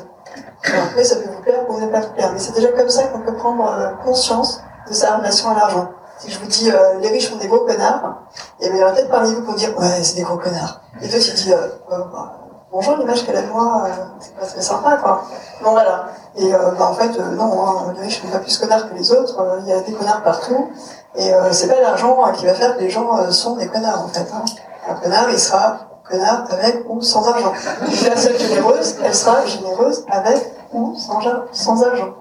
après, 0.64 1.04
ça 1.04 1.18
peut 1.18 1.30
vous 1.30 1.42
plaire 1.42 1.70
ou 1.70 1.80
ne 1.80 1.88
pas 1.88 2.00
vous 2.02 2.14
plaire, 2.14 2.32
mais 2.34 2.40
c'est 2.40 2.54
déjà 2.54 2.70
comme 2.70 2.90
ça 2.90 3.04
qu'on 3.08 3.20
peut 3.20 3.36
prendre 3.36 3.70
euh, 3.70 3.92
conscience 4.04 4.62
de 4.88 4.94
sa 4.94 5.18
relation 5.18 5.50
à 5.52 5.56
l'argent. 5.56 5.90
Je 6.28 6.40
vous 6.40 6.48
dis 6.48 6.72
euh, 6.72 7.00
les 7.00 7.10
riches 7.10 7.30
sont 7.30 7.38
des 7.38 7.48
gros 7.48 7.62
connards, 7.62 8.16
et 8.60 8.70
bien 8.70 8.78
il 8.78 8.82
y 8.82 8.84
en 8.84 8.88
a 8.88 8.92
peut-être 8.92 9.10
parmi 9.10 9.34
vous 9.34 9.44
vont 9.44 9.54
dire 9.54 9.78
ouais 9.78 10.02
c'est 10.02 10.16
des 10.16 10.24
gros 10.24 10.38
connards. 10.38 10.82
Et 11.02 11.08
toi 11.08 11.20
tu 11.20 11.32
dis 11.32 11.54
euh, 11.54 11.68
euh 11.92 11.98
bah, 12.12 12.34
bonjour 12.72 12.98
l'image 12.98 13.26
qu'elle 13.26 13.38
a 13.38 13.42
de 13.44 13.52
moi, 13.52 13.84
euh, 13.86 13.90
c'est 14.20 14.36
pas 14.36 14.46
très 14.46 14.62
sympa 14.62 14.98
quoi. 14.98 15.24
Non 15.64 15.72
voilà. 15.72 16.08
Et 16.38 16.52
bah, 16.52 16.88
en 16.90 16.94
fait 16.94 17.18
non, 17.20 17.66
hein, 17.66 17.94
les 17.96 18.02
riches 18.04 18.22
sont 18.22 18.28
pas 18.28 18.40
plus 18.40 18.58
connards 18.58 18.90
que 18.90 18.96
les 18.96 19.12
autres, 19.12 19.60
il 19.62 19.68
y 19.68 19.74
a 19.74 19.82
des 19.82 19.94
connards 19.94 20.24
partout. 20.24 20.70
Et 21.16 21.32
c'est 21.52 21.68
pas 21.68 21.80
l'argent 21.80 22.32
qui 22.34 22.46
va 22.46 22.54
faire 22.54 22.76
que 22.76 22.82
les 22.82 22.90
gens 22.90 23.32
sont 23.32 23.56
des 23.56 23.68
connards 23.68 24.04
en 24.04 24.08
fait. 24.08 24.28
Hein. 24.34 24.44
Un 24.90 24.96
connard 24.96 25.30
il 25.30 25.40
sera 25.40 25.78
connard 26.04 26.46
avec 26.50 26.84
ou 26.88 27.02
sans 27.02 27.28
argent. 27.28 27.54
Une 27.82 27.98
personne 27.98 28.38
généreuse, 28.38 28.98
elle 29.04 29.16
sera 29.16 29.46
généreuse 29.46 30.06
avec 30.10 30.54
ou 30.74 30.96
sans, 30.98 31.22
sans 31.52 31.84
argent. 31.84 32.14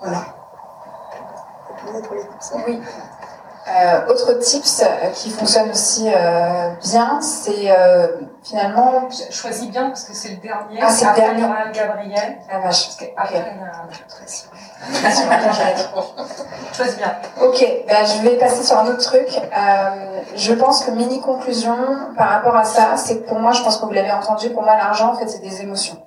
Voilà. 0.00 0.18
Oui. 2.66 2.80
Euh, 3.68 4.06
autre 4.06 4.34
tips 4.34 4.82
euh, 4.82 5.10
qui 5.10 5.28
fonctionne 5.28 5.70
aussi 5.70 6.08
euh, 6.08 6.70
bien, 6.84 7.20
c'est 7.20 7.68
euh, 7.68 8.06
finalement. 8.44 9.08
Choisis 9.30 9.68
bien 9.68 9.88
parce 9.88 10.04
que 10.04 10.14
c'est 10.14 10.28
le 10.28 10.36
dernier. 10.36 10.78
Ah, 10.80 10.88
c'est 10.88 11.04
le 11.04 11.14
dernier. 11.16 11.42
Gabriel. 11.72 12.38
Ah 12.48 12.60
vache. 12.60 12.90
Parce 13.16 13.26
après, 13.26 13.44
Choisis 16.72 16.96
bien. 16.96 17.12
Ok, 17.42 17.66
bah, 17.88 18.04
je 18.04 18.22
vais 18.22 18.36
passer 18.36 18.62
sur 18.62 18.78
un 18.78 18.86
autre 18.86 19.02
truc. 19.02 19.26
Euh, 19.36 20.20
je 20.36 20.52
pense 20.52 20.84
que 20.84 20.92
mini 20.92 21.20
conclusion 21.20 21.76
par 22.16 22.28
rapport 22.28 22.54
à 22.54 22.64
ça, 22.64 22.96
c'est 22.96 23.18
que 23.18 23.28
pour 23.28 23.40
moi, 23.40 23.50
je 23.50 23.64
pense 23.64 23.78
que 23.78 23.84
vous 23.84 23.92
l'avez 23.92 24.12
entendu, 24.12 24.50
pour 24.50 24.62
moi 24.62 24.76
l'argent 24.76 25.12
en 25.12 25.16
fait 25.16 25.26
c'est 25.26 25.42
des 25.42 25.62
émotions. 25.62 26.00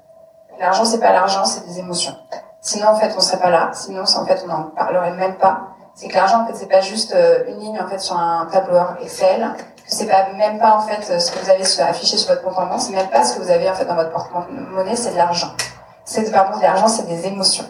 L'argent 0.62 0.86
c'est 0.86 1.00
pas 1.00 1.12
l'argent, 1.12 1.44
c'est 1.44 1.68
des 1.68 1.80
émotions. 1.80 2.16
Sinon 2.62 2.88
en 2.88 2.96
fait 2.96 3.14
on 3.18 3.20
serait 3.20 3.40
pas 3.40 3.50
là. 3.50 3.72
Sinon 3.74 4.04
en 4.04 4.26
fait 4.26 4.42
on 4.46 4.48
n'en 4.48 4.64
parlerait 4.64 5.12
même 5.12 5.36
pas 5.36 5.76
c'est 6.00 6.08
que 6.08 6.16
l'argent 6.16 6.44
en 6.44 6.48
fait 6.48 6.56
c'est 6.56 6.70
pas 6.70 6.80
juste 6.80 7.14
euh, 7.14 7.44
une 7.50 7.60
ligne 7.60 7.80
en 7.82 7.88
fait 7.90 8.00
sur 8.00 8.18
un 8.18 8.48
tableau 8.50 8.78
Excel, 9.02 9.54
c'est 9.86 10.06
pas 10.06 10.28
même 10.38 10.58
pas 10.58 10.78
en 10.78 10.80
fait 10.80 11.12
euh, 11.12 11.20
ce 11.20 11.30
que 11.30 11.40
vous 11.40 11.50
avez 11.50 11.64
affiché 11.90 12.16
sur 12.16 12.30
votre 12.30 12.42
compte 12.42 12.58
en 12.58 12.68
banque, 12.68 12.80
c'est 12.80 12.94
même 12.94 13.10
pas 13.10 13.26
ce 13.26 13.36
que 13.36 13.42
vous 13.42 13.52
avez 13.52 13.70
en 13.70 13.74
fait 13.74 13.84
dans 13.84 13.96
votre 13.96 14.12
porte-monnaie, 14.12 14.96
c'est 14.96 15.12
de 15.12 15.18
l'argent. 15.18 15.52
C'est 16.06 16.32
pardon, 16.32 16.58
de 16.58 16.64
l'argent, 16.64 16.88
c'est 16.88 17.06
des 17.06 17.28
émotions. 17.28 17.66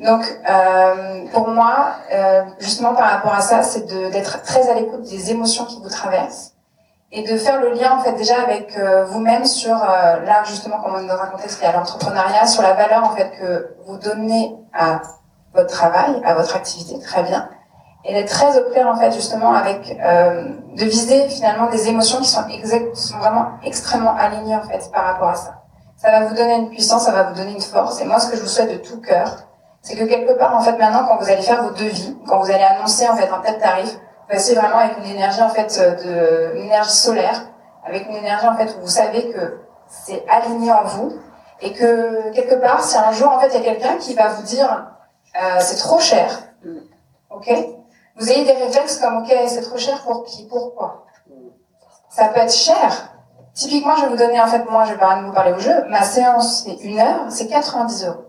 Donc 0.00 0.24
euh, 0.50 1.24
pour 1.32 1.48
moi, 1.48 1.90
euh, 2.12 2.42
justement 2.58 2.94
par 2.94 3.08
rapport 3.08 3.34
à 3.34 3.42
ça, 3.42 3.62
c'est 3.62 3.86
d'être 4.10 4.42
très 4.42 4.68
à 4.68 4.74
l'écoute 4.74 5.02
des 5.02 5.30
émotions 5.30 5.64
qui 5.66 5.80
vous 5.80 5.88
traversent 5.88 6.54
et 7.12 7.22
de 7.22 7.36
faire 7.36 7.60
le 7.60 7.74
lien 7.74 7.96
en 7.96 8.00
fait 8.00 8.14
déjà 8.14 8.40
avec 8.42 8.76
euh, 8.76 9.04
vous-même 9.04 9.44
sur 9.44 9.76
là 9.76 10.42
justement 10.46 10.80
comme 10.80 10.94
on 10.96 11.04
est 11.04 11.06
dans 11.06 11.20
un 11.20 11.26
contexte 11.26 11.60
qui 11.60 11.64
est 11.64 11.68
à 11.68 11.72
l'entrepreneuriat, 11.72 12.46
sur 12.46 12.62
la 12.62 12.72
valeur 12.72 13.04
en 13.04 13.10
fait 13.10 13.30
que 13.38 13.76
vous 13.86 13.98
donnez 13.98 14.56
à 14.74 15.02
votre 15.54 15.70
travail, 15.70 16.20
à 16.24 16.34
votre 16.34 16.56
activité, 16.56 16.98
très 17.00 17.22
bien. 17.22 17.48
et 18.04 18.14
d'être 18.14 18.30
très 18.30 18.58
au 18.58 18.70
clair 18.70 18.88
en 18.88 18.96
fait 18.96 19.12
justement 19.12 19.54
avec 19.54 19.96
euh, 20.04 20.48
de 20.76 20.84
viser 20.84 21.28
finalement 21.28 21.66
des 21.70 21.88
émotions 21.88 22.18
qui 22.18 22.28
sont 22.28 22.46
exact, 22.48 22.96
sont 22.96 23.18
vraiment 23.18 23.46
extrêmement 23.62 24.16
alignées 24.16 24.56
en 24.56 24.62
fait 24.62 24.90
par 24.92 25.04
rapport 25.04 25.28
à 25.28 25.34
ça. 25.36 25.62
Ça 25.96 26.10
va 26.10 26.26
vous 26.26 26.34
donner 26.34 26.56
une 26.56 26.68
puissance, 26.68 27.04
ça 27.04 27.12
va 27.12 27.22
vous 27.24 27.34
donner 27.34 27.52
une 27.52 27.60
force. 27.60 28.00
Et 28.00 28.04
moi, 28.04 28.18
ce 28.18 28.28
que 28.28 28.36
je 28.36 28.42
vous 28.42 28.48
souhaite 28.48 28.72
de 28.72 28.78
tout 28.78 29.00
cœur, 29.00 29.44
c'est 29.82 29.94
que 29.94 30.04
quelque 30.04 30.32
part 30.32 30.56
en 30.56 30.60
fait 30.60 30.76
maintenant, 30.76 31.04
quand 31.06 31.16
vous 31.18 31.30
allez 31.30 31.42
faire 31.42 31.62
vos 31.62 31.70
devis, 31.70 32.16
quand 32.26 32.40
vous 32.40 32.50
allez 32.50 32.64
annoncer 32.64 33.08
en 33.08 33.14
fait 33.14 33.28
un 33.30 33.38
tel 33.38 33.58
tarif, 33.58 33.96
passez 34.28 34.54
vraiment 34.54 34.78
avec 34.78 34.98
une 34.98 35.04
énergie 35.04 35.42
en 35.42 35.50
fait 35.50 35.78
de 36.04 36.56
une 36.56 36.64
énergie 36.64 36.90
solaire, 36.90 37.42
avec 37.86 38.08
une 38.08 38.16
énergie 38.16 38.48
en 38.48 38.56
fait 38.56 38.74
où 38.76 38.80
vous 38.82 38.88
savez 38.88 39.30
que 39.30 39.60
c'est 39.86 40.24
aligné 40.28 40.72
en 40.72 40.84
vous 40.84 41.12
et 41.60 41.72
que 41.72 42.32
quelque 42.32 42.56
part, 42.56 42.82
si 42.82 42.96
un 42.96 43.12
jour 43.12 43.30
en 43.30 43.38
fait 43.38 43.48
il 43.54 43.62
y 43.62 43.68
a 43.68 43.74
quelqu'un 43.74 43.96
qui 43.96 44.14
va 44.14 44.28
vous 44.28 44.42
dire 44.42 44.86
euh, 45.40 45.60
c'est 45.60 45.76
trop 45.76 45.98
cher, 45.98 46.28
ok? 47.30 47.50
Vous 48.16 48.30
ayez 48.30 48.44
des 48.44 48.52
réflexes 48.52 48.98
comme, 48.98 49.18
ok, 49.18 49.32
c'est 49.46 49.62
trop 49.62 49.78
cher 49.78 50.02
pour 50.02 50.24
qui, 50.24 50.46
pourquoi? 50.46 51.06
Ça 52.10 52.26
peut 52.28 52.40
être 52.40 52.52
cher. 52.52 53.14
Typiquement, 53.54 53.96
je 53.96 54.02
vais 54.02 54.08
vous 54.08 54.16
donner, 54.16 54.40
en 54.40 54.46
fait, 54.46 54.64
moi, 54.70 54.84
je 54.84 54.92
vais 54.92 54.98
pas 54.98 55.20
vous 55.22 55.32
parler 55.32 55.52
au 55.52 55.58
jeu. 55.58 55.84
Ma 55.88 56.02
séance, 56.02 56.64
c'est 56.64 56.74
une 56.84 56.98
heure, 56.98 57.26
c'est 57.30 57.48
90 57.48 58.06
euros. 58.06 58.24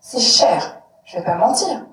C'est 0.00 0.20
cher. 0.20 0.82
Je 1.04 1.18
vais 1.18 1.24
pas 1.24 1.34
mentir. 1.34 1.84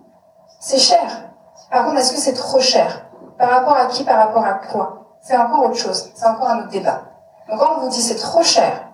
C'est 0.60 0.80
cher. 0.80 1.30
Par 1.72 1.86
contre, 1.86 1.97
est-ce 1.97 2.14
que 2.14 2.20
c'est 2.20 2.34
trop 2.34 2.60
cher? 2.60 3.06
Par 3.38 3.50
rapport 3.50 3.78
à 3.78 3.86
qui 3.86 4.04
Par 4.04 4.18
rapport 4.18 4.43
à 4.43 4.54
quoi? 4.56 5.18
C'est 5.22 5.38
encore 5.38 5.66
autre 5.66 5.76
chose. 5.76 6.12
C'est 6.16 6.26
encore 6.26 6.50
un 6.50 6.60
autre 6.60 6.70
débat. 6.70 7.04
Donc, 7.47 7.60
quand 7.60 7.78
on 7.78 7.82
vous 7.82 7.89
dit 7.89 8.02
c'est 8.02 8.16
trop 8.16 8.43
cher, 8.43 8.88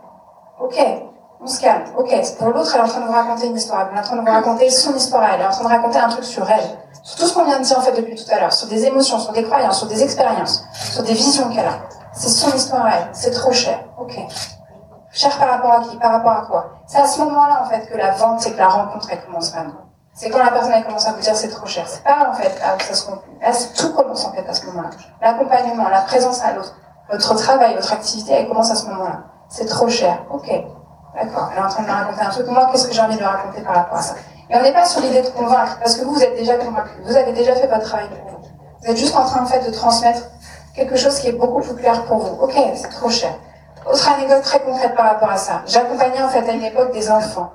ok, 0.60 0.78
on 1.46 1.48
se 1.48 1.62
calme. 1.62 1.84
Ok, 1.96 2.12
pour 2.40 2.48
l'autre, 2.50 2.72
elle 2.74 2.82
est 2.82 2.84
en 2.84 2.88
train 2.88 3.02
de 3.02 3.06
vous 3.06 3.14
raconter 3.14 3.48
une 3.48 3.56
histoire. 3.56 3.88
Elle 3.92 3.98
est 3.98 4.00
en 4.00 4.04
train 4.04 4.16
de 4.16 4.22
vous 4.22 4.32
raconter 4.32 4.70
son 4.72 4.96
histoire. 4.96 5.24
Elle 5.32 5.42
est 5.42 5.46
en 5.46 5.52
train 5.52 5.64
de 5.64 5.70
raconter 5.70 6.00
un 6.00 6.10
truc 6.10 6.24
sur 6.24 6.50
elle 6.50 6.78
sur 7.04 7.20
tout 7.20 7.28
ce 7.28 7.34
qu'on 7.36 7.46
vient 7.46 7.60
de 7.60 7.64
dire 7.64 7.78
en 7.78 7.82
fait 7.82 7.92
depuis 7.92 8.16
tout 8.16 8.24
à 8.32 8.40
l'heure, 8.40 8.52
sur 8.52 8.68
des 8.68 8.84
émotions, 8.84 9.20
sur 9.20 9.32
des 9.32 9.44
croyances, 9.44 9.78
sur 9.78 9.88
des 9.88 10.02
expériences, 10.02 10.66
sur 10.74 11.04
des 11.04 11.14
visions 11.14 11.50
qu'elle 11.50 11.68
a. 11.68 11.78
C'est 12.14 12.30
son 12.30 12.52
histoire 12.56 12.84
à 12.88 12.96
elle, 12.96 13.10
c'est 13.14 13.30
trop 13.30 13.52
cher. 13.52 13.80
Ok. 14.00 14.18
Cher 15.12 15.38
par 15.38 15.50
rapport 15.50 15.72
à 15.72 15.80
qui? 15.82 15.98
Par 15.98 16.12
rapport 16.14 16.32
à 16.32 16.42
quoi? 16.48 16.72
C'est 16.88 16.98
à 16.98 17.06
ce 17.06 17.20
moment-là 17.20 17.62
en 17.64 17.70
fait 17.70 17.86
que 17.86 17.96
la 17.96 18.12
vente, 18.14 18.42
c'est 18.42 18.54
que 18.54 18.58
la 18.58 18.70
rencontre 18.70 19.08
elle 19.12 19.24
commence 19.24 19.52
vraiment. 19.52 19.74
C'est 20.16 20.32
quand 20.32 20.44
la 20.44 20.50
personne 20.50 20.72
elle 20.76 20.84
commence 20.84 21.08
à 21.08 21.12
vous 21.12 21.22
dire 21.22 21.36
c'est 21.36 21.50
trop 21.50 21.68
cher. 21.68 21.88
C'est 21.88 22.04
pas 22.04 22.28
en 22.28 22.34
fait 22.34 22.60
là 22.60 22.76
où 22.76 22.82
ça 22.82 22.96
se 22.96 23.06
conclut. 23.06 23.38
Là, 23.40 23.52
tout 23.78 23.94
commence 23.94 24.26
en 24.26 24.32
fait 24.32 24.50
à 24.50 24.54
ce 24.56 24.66
moment-là. 24.66 24.90
L'accompagnement, 25.22 25.88
la 25.90 26.02
présence 26.02 26.44
à 26.44 26.54
l'autre, 26.54 26.76
votre 27.12 27.36
travail, 27.36 27.76
votre 27.76 27.94
activité, 27.94 28.34
elle 28.34 28.48
commence 28.48 28.72
à 28.72 28.76
ce 28.76 28.88
moment-là. 28.88 29.26
C'est 29.48 29.68
trop 29.68 29.88
cher. 29.90 30.26
Ok. 30.32 30.50
D'accord. 31.16 31.50
Elle 31.52 31.60
est 31.60 31.66
en 31.66 31.70
train 31.70 31.84
de 31.84 31.88
me 31.88 31.94
raconter 31.94 32.22
un 32.22 32.30
truc. 32.30 32.48
Moi, 32.48 32.70
qu'est-ce 32.72 32.88
que 32.88 32.94
j'ai 32.94 33.02
envie 33.02 33.16
de 33.16 33.20
lui 33.20 33.26
raconter 33.26 33.62
par 33.62 33.76
rapport 33.76 33.98
à 33.98 34.02
ça? 34.02 34.16
Et 34.50 34.56
on 34.56 34.62
n'est 34.62 34.74
pas 34.74 34.86
sur 34.86 35.02
l'idée 35.02 35.22
de 35.22 35.30
convaincre, 35.30 35.78
parce 35.80 35.96
que 35.96 36.06
vous, 36.06 36.14
vous 36.14 36.24
êtes 36.24 36.36
déjà 36.36 36.56
convaincu. 36.58 36.92
Vous 37.04 37.16
avez 37.16 37.32
déjà 37.34 37.56
fait 37.56 37.68
votre 37.68 37.84
travail 37.84 38.10
pour 38.10 38.32
vous. 38.32 38.48
Vous 38.82 38.92
êtes 38.92 38.98
juste 38.98 39.16
en 39.16 39.24
train, 39.24 39.42
en 39.42 39.46
fait, 39.46 39.66
de 39.66 39.72
transmettre 39.72 40.22
quelque 40.76 40.98
chose 40.98 41.18
qui 41.20 41.30
est 41.30 41.32
beaucoup 41.32 41.62
plus 41.62 41.76
clair 41.76 42.04
pour 42.06 42.18
vous. 42.18 42.44
Ok, 42.44 42.54
c'est 42.76 42.90
trop 42.90 43.10
cher. 43.10 43.32
Autre 43.90 44.12
anecdote 44.12 44.44
très 44.44 44.60
concrète 44.60 44.96
par 44.96 45.06
rapport 45.06 45.32
à 45.32 45.38
ça. 45.38 45.62
J'accompagnais, 45.66 46.22
en 46.22 46.28
fait, 46.30 46.48
à 46.48 46.52
une 46.52 46.64
époque 46.64 46.92
des 46.92 47.10
enfants. 47.10 47.52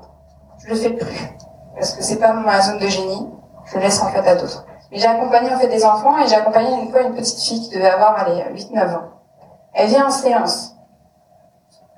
Je 0.65 0.69
le 0.69 0.75
fais 0.75 0.91
plus. 0.91 1.31
Parce 1.77 1.93
que 1.93 2.03
c'est 2.03 2.17
pas 2.17 2.33
ma 2.33 2.61
zone 2.61 2.79
de 2.79 2.89
génie. 2.89 3.29
Je 3.67 3.77
le 3.77 3.83
laisse, 3.83 4.03
en 4.03 4.09
fait, 4.09 4.27
à 4.27 4.35
d'autres. 4.35 4.65
Mais 4.91 4.99
j'ai 4.99 5.07
accompagné, 5.07 5.55
en 5.55 5.59
fait, 5.59 5.69
des 5.69 5.85
enfants, 5.85 6.19
et 6.19 6.27
j'ai 6.27 6.35
accompagné 6.35 6.73
une 6.83 6.91
fois 6.91 7.03
une 7.03 7.15
petite 7.15 7.39
fille 7.39 7.61
qui 7.61 7.77
devait 7.77 7.91
avoir, 7.91 8.19
allez, 8.19 8.43
8-9 8.53 8.95
ans. 8.97 9.09
Elle 9.75 9.89
vient 9.89 10.07
en 10.07 10.11
séance. 10.11 10.75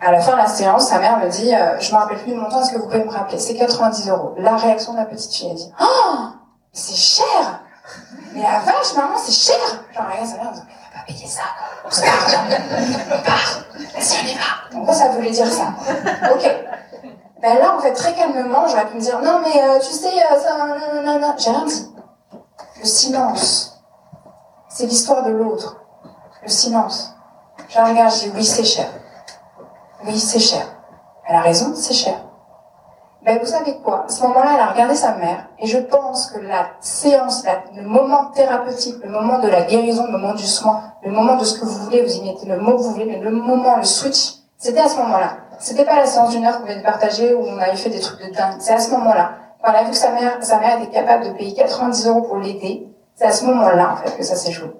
À 0.04 0.10
la 0.10 0.20
fin 0.20 0.32
de 0.32 0.38
la 0.38 0.48
séance, 0.48 0.88
sa 0.88 0.98
mère 0.98 1.18
me 1.18 1.28
dit, 1.28 1.54
euh, 1.54 1.78
je 1.78 1.92
me 1.92 1.96
rappelle 1.96 2.18
plus 2.18 2.32
du 2.32 2.36
montant, 2.36 2.60
est-ce 2.60 2.72
que 2.72 2.78
vous 2.78 2.86
pouvez 2.86 3.04
me 3.04 3.10
rappeler? 3.10 3.38
C'est 3.38 3.54
90 3.54 4.08
euros. 4.08 4.34
La 4.36 4.56
réaction 4.56 4.94
de 4.94 4.98
la 4.98 5.04
petite 5.04 5.32
fille, 5.32 5.48
elle 5.48 5.56
dit, 5.56 5.72
oh, 5.80 6.16
c'est 6.72 6.96
cher 6.96 7.60
Mais 8.34 8.42
la 8.42 8.58
vache, 8.58 8.94
maman, 8.96 9.16
c'est 9.16 9.30
cher 9.30 9.60
Genre, 9.94 10.04
regarde 10.10 10.26
sa 10.26 10.36
mère, 10.38 10.46
elle 10.48 10.54
dit, 10.54 10.62
mais 10.66 10.74
on 10.74 10.96
va 10.96 10.98
pas 10.98 11.06
payer 11.06 11.26
ça, 11.28 11.42
on 11.86 11.90
se 11.92 12.00
part, 12.00 12.10
on 13.12 13.22
part, 13.22 13.62
vas-y, 13.94 14.24
on 14.24 14.26
y 14.26 14.34
va. 14.34 14.40
Pourquoi 14.72 14.94
ça 14.94 15.08
voulait 15.10 15.30
dire 15.30 15.46
ça 15.46 15.68
Ok. 16.34 16.50
Ben 17.40 17.58
là, 17.58 17.76
en 17.76 17.80
fait, 17.80 17.92
très 17.92 18.12
calmement, 18.14 18.66
j'aurais 18.66 18.86
pu 18.86 18.96
me 18.96 19.00
dire, 19.00 19.20
non, 19.22 19.40
mais 19.44 19.62
euh, 19.62 19.78
tu 19.78 19.92
sais, 19.92 20.08
euh, 20.08 20.40
ça, 20.40 20.66
non, 21.04 21.34
j'ai 21.38 21.50
rien 21.50 21.64
dit. 21.64 21.94
Le 22.80 22.86
silence, 22.86 23.80
c'est 24.68 24.86
l'histoire 24.86 25.22
de 25.22 25.30
l'autre. 25.30 25.76
Le 26.42 26.48
silence. 26.48 27.14
Je 27.68 27.78
regarde, 27.78 28.12
je 28.12 28.24
dis, 28.24 28.32
oui, 28.34 28.44
c'est 28.44 28.64
cher. 28.64 28.88
Oui, 30.04 30.18
c'est 30.18 30.40
cher. 30.40 30.66
Elle 31.28 31.36
a 31.36 31.40
raison, 31.40 31.72
c'est 31.74 31.94
cher. 31.94 32.18
Ben, 33.24 33.38
vous 33.38 33.46
savez 33.46 33.76
quoi? 33.84 34.04
À 34.06 34.08
ce 34.08 34.20
moment-là, 34.24 34.50
elle 34.54 34.60
a 34.60 34.66
regardé 34.72 34.96
sa 34.96 35.14
mère, 35.14 35.46
et 35.60 35.66
je 35.68 35.78
pense 35.78 36.26
que 36.32 36.40
la 36.40 36.70
séance, 36.80 37.44
le 37.76 37.82
moment 37.82 38.26
thérapeutique, 38.34 38.96
le 39.04 39.10
moment 39.10 39.38
de 39.38 39.46
la 39.46 39.62
guérison, 39.62 40.06
le 40.06 40.18
moment 40.18 40.34
du 40.34 40.46
soin, 40.46 40.82
le 41.04 41.12
moment 41.12 41.36
de 41.36 41.44
ce 41.44 41.60
que 41.60 41.64
vous 41.64 41.84
voulez, 41.84 42.02
vous 42.02 42.16
y 42.16 42.24
mettez 42.24 42.46
le 42.46 42.58
mot 42.58 42.72
que 42.72 42.82
vous 42.82 42.90
voulez, 42.90 43.04
mais 43.04 43.18
le 43.18 43.30
moment, 43.30 43.76
le 43.76 43.84
switch, 43.84 44.38
c'était 44.58 44.80
à 44.80 44.88
ce 44.88 44.96
moment-là. 44.96 45.36
C'était 45.60 45.84
pas 45.84 45.96
la 45.96 46.06
séance 46.06 46.30
d'une 46.30 46.44
heure 46.44 46.58
qu'on 46.58 46.66
vient 46.66 46.78
de 46.78 46.82
partager 46.82 47.32
où 47.32 47.44
on 47.46 47.58
avait 47.58 47.76
fait 47.76 47.90
des 47.90 48.00
trucs 48.00 48.20
de 48.26 48.34
dingue. 48.34 48.56
C'est 48.58 48.74
à 48.74 48.80
ce 48.80 48.90
moment-là. 48.90 49.30
Quand 49.62 49.70
elle 49.70 49.78
a 49.78 49.84
vu 49.84 49.90
que 49.90 49.96
sa 49.96 50.10
mère, 50.10 50.38
sa 50.40 50.58
mère 50.58 50.80
était 50.82 50.90
capable 50.90 51.26
de 51.26 51.30
payer 51.30 51.54
90 51.54 52.08
euros 52.08 52.22
pour 52.22 52.38
l'aider, 52.38 52.88
c'est 53.14 53.26
à 53.26 53.30
ce 53.30 53.44
moment-là, 53.44 53.92
en 53.92 53.96
fait, 53.96 54.16
que 54.16 54.24
ça 54.24 54.34
s'est 54.34 54.50
joué. 54.50 54.72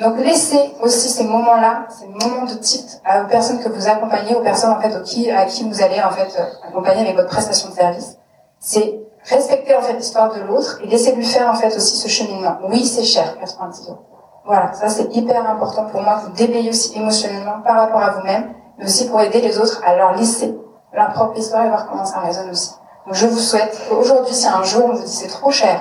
Donc 0.00 0.18
laissez 0.18 0.74
aussi 0.82 1.08
ces 1.08 1.24
moments-là, 1.24 1.86
ces 1.88 2.06
moments 2.06 2.44
de 2.44 2.54
titre 2.54 2.94
aux 3.06 3.28
personnes 3.28 3.60
que 3.62 3.68
vous 3.68 3.88
accompagnez, 3.88 4.34
aux 4.34 4.42
personnes 4.42 4.72
en 4.72 4.80
fait 4.80 4.94
à 4.94 5.00
qui, 5.00 5.30
à 5.30 5.46
qui 5.46 5.66
vous 5.68 5.82
allez 5.82 6.00
en 6.02 6.10
fait 6.10 6.28
accompagner 6.66 7.02
avec 7.02 7.16
votre 7.16 7.28
prestation 7.28 7.70
de 7.70 7.74
service. 7.74 8.18
C'est 8.58 9.00
respecter 9.24 9.74
en 9.74 9.80
fait 9.80 9.94
l'histoire 9.94 10.34
de 10.34 10.40
l'autre 10.40 10.80
et 10.82 10.86
laisser 10.86 11.14
lui 11.14 11.24
faire 11.24 11.48
en 11.50 11.54
fait 11.54 11.74
aussi 11.74 11.96
ce 11.96 12.08
cheminement. 12.08 12.58
Oui, 12.68 12.84
c'est 12.84 13.04
cher, 13.04 13.38
90 13.40 13.88
euros. 13.88 13.98
Voilà, 14.44 14.72
ça 14.74 14.88
c'est 14.88 15.14
hyper 15.16 15.48
important 15.48 15.86
pour 15.86 16.02
moi, 16.02 16.20
vous 16.22 16.30
déblayez 16.32 16.70
aussi 16.70 16.96
émotionnellement 16.96 17.62
par 17.64 17.76
rapport 17.76 18.02
à 18.02 18.10
vous-même, 18.10 18.54
mais 18.78 18.84
aussi 18.84 19.08
pour 19.08 19.20
aider 19.20 19.40
les 19.40 19.58
autres 19.58 19.82
à 19.84 19.96
leur 19.96 20.14
laisser 20.14 20.56
leur 20.92 21.12
propre 21.12 21.38
histoire 21.38 21.64
et 21.64 21.68
voir 21.68 21.88
comment 21.88 22.04
ça 22.04 22.20
résonne 22.20 22.50
aussi. 22.50 22.72
Donc 23.06 23.14
je 23.14 23.26
vous 23.26 23.38
souhaite 23.38 23.76
qu'aujourd'hui, 23.88 24.34
si 24.34 24.46
un 24.46 24.62
jour 24.62 24.84
on 24.84 24.94
vous 24.94 25.02
dit 25.02 25.12
c'est 25.12 25.28
trop 25.28 25.50
cher, 25.50 25.80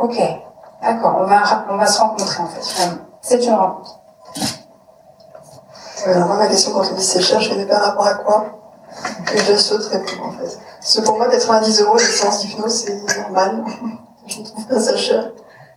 ok, 0.00 0.18
D'accord, 0.82 1.16
on 1.20 1.76
va, 1.76 1.86
se 1.86 2.00
rencontrer 2.00 2.42
en 2.42 2.46
fait, 2.46 2.62
C'est 3.20 3.44
une 3.44 3.54
rencontre. 3.54 3.98
alors 6.06 6.28
moi, 6.28 6.36
ma 6.36 6.46
question 6.46 6.72
quand 6.72 6.82
on 6.90 6.94
dit 6.94 7.02
c'est 7.02 7.20
cher, 7.20 7.40
je 7.40 7.52
fais 7.52 7.66
par 7.66 7.82
rapport 7.82 8.06
à 8.06 8.14
quoi 8.14 8.46
Que 9.26 9.38
je 9.38 9.56
souhaite 9.56 9.82
répondre 9.86 10.28
en 10.28 10.32
fait. 10.32 10.58
Parce 10.80 10.96
que 10.96 11.00
pour 11.02 11.16
moi, 11.16 11.28
90 11.28 11.80
euros, 11.82 11.96
les 11.96 12.04
séances 12.04 12.40
d'hypnose, 12.40 12.84
c'est 12.84 13.18
normal. 13.20 13.64
je 14.26 14.38
ne 14.40 14.44
trouve 14.44 14.66
pas 14.66 14.80
ça 14.80 14.96
cher. 14.96 15.32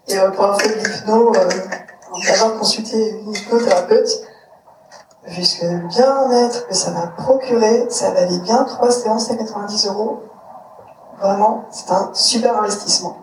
Et 0.08 0.18
euh, 0.18 0.30
pour 0.32 0.46
un 0.46 0.58
fait 0.60 0.78
d'hypnose, 0.78 1.38
euh, 1.38 2.34
avoir 2.34 2.60
consulté 2.60 3.10
une 3.10 3.34
hypnothérapeute, 3.34 4.10
jusque 5.26 5.66
bien-être 5.66 6.68
que 6.68 6.76
ça 6.76 6.92
m'a 6.92 7.08
procuré, 7.08 7.88
ça 7.90 8.12
valait 8.12 8.40
bien 8.40 8.64
trois 8.66 8.92
séances 8.92 9.32
à 9.32 9.36
90 9.36 9.88
euros. 9.88 10.24
Vraiment, 11.20 11.66
c'est 11.72 11.92
un 11.92 12.12
super 12.14 12.58
investissement. 12.62 13.18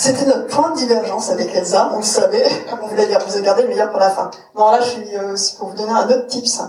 C'était 0.00 0.26
notre 0.26 0.46
point 0.46 0.70
de 0.70 0.76
divergence 0.76 1.28
avec 1.28 1.52
Elsa, 1.52 1.90
on 1.92 1.96
le 1.96 2.04
savait, 2.04 2.46
on 2.82 2.86
voulait 2.86 3.06
vous 3.06 3.34
avez 3.34 3.42
gardé 3.42 3.62
le 3.62 3.68
meilleur 3.68 3.90
pour 3.90 3.98
la 3.98 4.10
fin. 4.10 4.30
Non, 4.56 4.70
là, 4.70 4.80
je 4.80 4.90
suis 4.90 5.16
euh, 5.16 5.32
aussi 5.32 5.56
pour 5.56 5.70
vous 5.70 5.74
donner 5.74 5.90
un 5.90 6.06
autre 6.06 6.28
tips. 6.28 6.60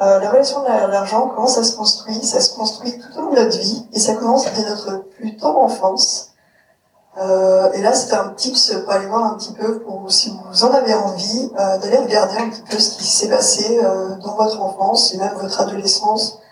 Euh, 0.00 0.20
la 0.20 0.30
relation 0.30 0.62
de 0.62 0.68
l'argent, 0.68 1.32
comment 1.34 1.48
ça 1.48 1.64
se 1.64 1.74
construit? 1.74 2.22
Ça 2.22 2.38
se 2.38 2.54
construit 2.54 2.96
tout 2.96 3.18
au 3.18 3.22
long 3.22 3.30
de 3.32 3.40
notre 3.40 3.58
vie, 3.58 3.84
et 3.92 3.98
ça 3.98 4.14
commence 4.14 4.44
dès 4.54 4.62
notre 4.62 5.02
plus 5.16 5.36
tendre 5.36 5.58
enfance. 5.58 6.34
Euh, 7.20 7.72
et 7.72 7.82
là, 7.82 7.92
c'était 7.94 8.14
un 8.14 8.28
tips 8.28 8.72
pour 8.84 8.92
aller 8.92 9.06
voir 9.06 9.24
un 9.24 9.34
petit 9.34 9.54
peu, 9.54 9.80
pour, 9.80 10.12
si 10.12 10.30
vous 10.30 10.62
en 10.64 10.70
avez 10.70 10.94
envie, 10.94 11.50
euh, 11.58 11.78
d'aller 11.78 11.98
regarder 11.98 12.36
un 12.36 12.48
petit 12.48 12.62
peu 12.62 12.78
ce 12.78 12.96
qui 12.96 13.08
s'est 13.08 13.28
passé 13.28 13.80
euh, 13.82 14.10
dans 14.24 14.36
votre 14.36 14.62
enfance 14.62 15.12
et 15.14 15.18
même 15.18 15.34
votre 15.34 15.60
adolescence, 15.60 16.38
euh, 16.38 16.47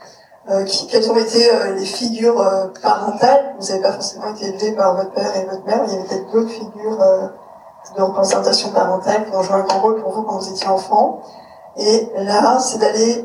qui, 0.64 0.86
quelles 0.86 1.10
ont 1.10 1.16
été 1.16 1.50
euh, 1.50 1.74
les 1.74 1.84
figures 1.84 2.40
euh, 2.40 2.68
parentales? 2.80 3.56
Vous 3.58 3.66
n'avez 3.66 3.80
pas 3.80 3.92
forcément 3.92 4.32
été 4.32 4.46
élevé 4.46 4.72
par 4.72 4.94
votre 4.94 5.10
père 5.10 5.36
et 5.36 5.44
votre 5.44 5.64
mère, 5.64 5.82
il 5.86 5.92
y 5.92 5.96
avait 5.96 6.04
peut-être 6.04 6.32
d'autres 6.32 6.50
figures 6.50 6.98
de 7.96 8.02
représentation 8.02 8.70
parentale 8.70 9.28
qui 9.28 9.36
ont 9.36 9.42
joué 9.42 9.56
un 9.56 9.62
grand 9.62 9.80
rôle 9.80 10.02
pour 10.02 10.12
vous 10.12 10.22
quand 10.22 10.38
vous 10.38 10.48
étiez 10.48 10.68
enfant. 10.68 11.20
Et 11.76 12.10
là, 12.16 12.58
c'est 12.58 12.78
d'aller 12.78 13.22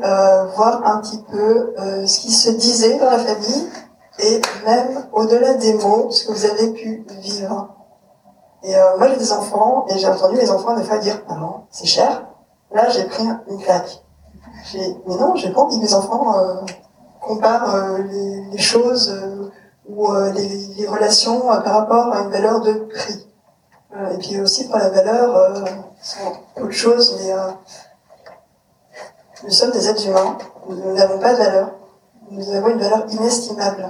voir 0.54 0.82
un 0.84 0.98
petit 0.98 1.22
peu 1.30 1.74
ce 2.06 2.20
qui 2.20 2.30
se 2.30 2.50
disait 2.50 2.98
dans 2.98 3.10
la 3.10 3.18
famille 3.18 3.68
et 4.20 4.40
même 4.64 5.08
au-delà 5.12 5.54
des 5.54 5.74
mots, 5.74 6.10
ce 6.10 6.26
que 6.26 6.32
vous 6.32 6.44
avez 6.44 6.68
pu 6.70 7.04
vivre. 7.20 7.68
Et 8.62 8.74
moi, 8.98 9.08
j'ai 9.08 9.16
des 9.16 9.32
enfants 9.32 9.86
et 9.88 9.98
j'ai 9.98 10.06
entendu 10.06 10.36
les 10.36 10.50
enfants 10.50 10.76
des 10.76 10.84
fois 10.84 10.98
dire 10.98 11.20
maman, 11.28 11.66
c'est 11.70 11.86
cher. 11.86 12.24
Là, 12.70 12.88
j'ai 12.90 13.04
pris 13.04 13.24
une 13.48 13.58
claque. 13.58 14.02
J'ai 14.70 14.96
mais 15.06 15.16
non, 15.16 15.34
j'ai 15.34 15.50
pas 15.50 15.62
envie 15.62 15.78
que 15.78 15.84
mes 15.84 15.94
enfants 15.94 16.62
compare 17.22 17.74
euh, 17.74 17.98
les, 18.10 18.42
les, 18.50 18.58
choses 18.58 19.10
euh, 19.10 19.50
ou 19.88 20.12
euh, 20.12 20.30
les, 20.32 20.48
les, 20.76 20.86
relations 20.86 21.40
par 21.40 21.78
rapport 21.78 22.12
à 22.12 22.20
une 22.22 22.30
valeur 22.30 22.60
de 22.60 22.72
prix. 22.72 23.26
et 24.12 24.18
puis 24.18 24.38
aussi 24.40 24.68
pour 24.68 24.78
la 24.78 24.90
valeur, 24.90 25.64
c'est 26.00 26.20
autre 26.60 26.72
chose, 26.72 27.18
mais 27.20 27.32
nous 29.44 29.50
sommes 29.50 29.70
des 29.70 29.88
êtres 29.88 30.06
humains, 30.06 30.36
nous 30.68 30.94
n'avons 30.94 31.18
pas 31.18 31.32
de 31.32 31.38
valeur, 31.38 31.70
nous 32.30 32.50
avons 32.50 32.68
une 32.68 32.78
valeur 32.78 33.04
inestimable. 33.10 33.88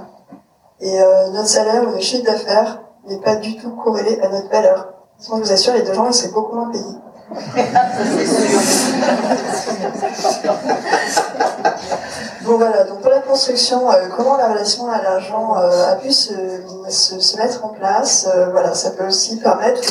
Et 0.81 0.99
notre 1.31 1.47
salaire 1.47 1.83
ou 1.83 1.91
notre 1.91 2.01
chiffre 2.01 2.25
d'affaires 2.25 2.81
n'est 3.07 3.21
pas 3.21 3.37
du 3.37 3.55
tout 3.57 3.71
corrélé 3.77 4.19
à 4.21 4.27
notre 4.27 4.49
valeur. 4.49 4.93
Sinon, 5.17 5.37
je 5.37 5.43
vous 5.43 5.51
assure, 5.53 5.73
les 5.73 5.83
deux 5.83 5.93
gens, 5.93 6.07
ils 6.07 6.13
seraient 6.13 6.33
beaucoup 6.33 6.55
moins 6.55 6.69
payés. 6.69 6.83
Bon 12.43 12.57
voilà, 12.57 12.83
donc 12.83 12.99
pour 12.99 13.09
la 13.09 13.21
construction, 13.21 13.89
euh, 13.89 14.09
comment 14.17 14.35
la 14.35 14.49
relation 14.49 14.91
à 14.91 15.01
l'argent 15.01 15.55
euh, 15.55 15.93
a 15.93 15.95
pu 15.95 16.11
se, 16.11 16.33
se, 16.89 17.17
se, 17.17 17.37
mettre 17.37 17.63
en 17.63 17.69
place, 17.69 18.27
euh, 18.35 18.49
voilà, 18.51 18.73
ça 18.73 18.91
peut 18.91 19.07
aussi 19.07 19.37
permettre 19.37 19.81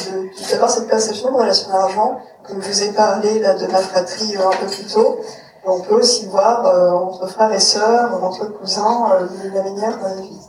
d'avoir 0.51 0.69
cette 0.69 0.87
perception 0.87 1.33
de 1.33 1.37
relation 1.39 1.71
à 1.71 1.79
l'argent, 1.79 2.19
comme 2.47 2.61
je 2.61 2.69
vous 2.69 2.83
ai 2.83 2.93
parlé 2.93 3.39
là, 3.39 3.55
de 3.55 3.67
ma 3.69 3.79
fratrie 3.79 4.37
un 4.37 4.51
peu 4.51 4.67
plus 4.67 4.85
tôt. 4.85 5.21
On 5.65 5.81
peut 5.81 5.95
aussi 5.95 6.27
voir 6.27 6.67
entre 6.95 7.27
frères 7.29 7.53
et 7.53 7.61
sœurs, 7.61 8.23
entre 8.23 8.47
cousins, 8.59 9.09
de 9.45 9.49
la 9.55 9.63
manière, 9.63 9.99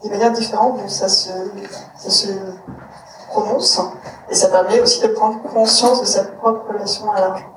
des 0.04 0.10
manières 0.10 0.32
différentes 0.32 0.82
dont 0.82 0.89
ça 0.89 1.08
se, 1.08 1.30
ça 1.97 2.10
se 2.10 2.28
prononce, 3.30 3.80
et 4.30 4.36
ça 4.36 4.49
permet 4.49 4.82
aussi 4.82 5.01
de 5.01 5.08
prendre 5.08 5.41
conscience 5.54 6.01
de 6.01 6.06
sa 6.06 6.24
propre 6.24 6.68
relation 6.74 7.12
à 7.12 7.22
l'argent 7.22 7.53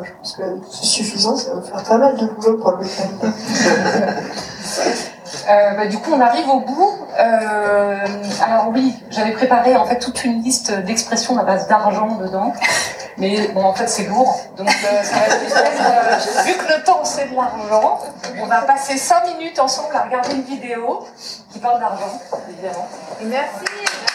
je 0.00 0.10
pense 0.18 0.36
que 0.36 0.42
c'est 0.70 0.84
suffisant, 0.84 1.36
ça 1.36 1.54
va 1.54 1.62
faire 1.62 1.82
pas 1.82 1.98
mal 1.98 2.16
de 2.16 2.26
boulot 2.26 2.56
pour 2.58 2.72
le 2.72 2.78
week 2.78 2.92
euh, 5.48 5.74
bah, 5.76 5.86
du 5.86 5.98
coup, 5.98 6.12
on 6.12 6.20
arrive 6.20 6.48
au 6.48 6.60
bout. 6.60 6.98
Euh, 7.18 8.06
alors 8.42 8.68
oui, 8.74 8.94
j'avais 9.10 9.32
préparé 9.32 9.76
en 9.76 9.84
fait 9.84 9.98
toute 9.98 10.24
une 10.24 10.42
liste 10.42 10.72
d'expressions 10.72 11.38
à 11.38 11.44
base 11.44 11.68
d'argent 11.68 12.16
dedans, 12.16 12.54
mais 13.18 13.48
bon, 13.48 13.64
en 13.64 13.74
fait, 13.74 13.88
c'est 13.88 14.04
lourd. 14.04 14.40
Donc, 14.56 14.68
euh, 14.68 15.02
ça 15.02 15.16
va 15.16 15.38
juste 15.38 15.56
être, 15.56 16.44
vu 16.44 16.54
que 16.54 16.72
le 16.72 16.82
temps 16.84 17.04
c'est 17.04 17.30
de 17.30 17.34
l'argent, 17.36 18.00
on 18.40 18.46
va 18.46 18.62
passer 18.62 18.96
5 18.96 19.36
minutes 19.36 19.58
ensemble 19.58 19.94
à 19.94 20.04
regarder 20.04 20.34
une 20.34 20.42
vidéo 20.42 21.06
qui 21.52 21.58
parle 21.58 21.80
d'argent, 21.80 22.18
évidemment. 22.48 22.88
Merci. 23.22 24.11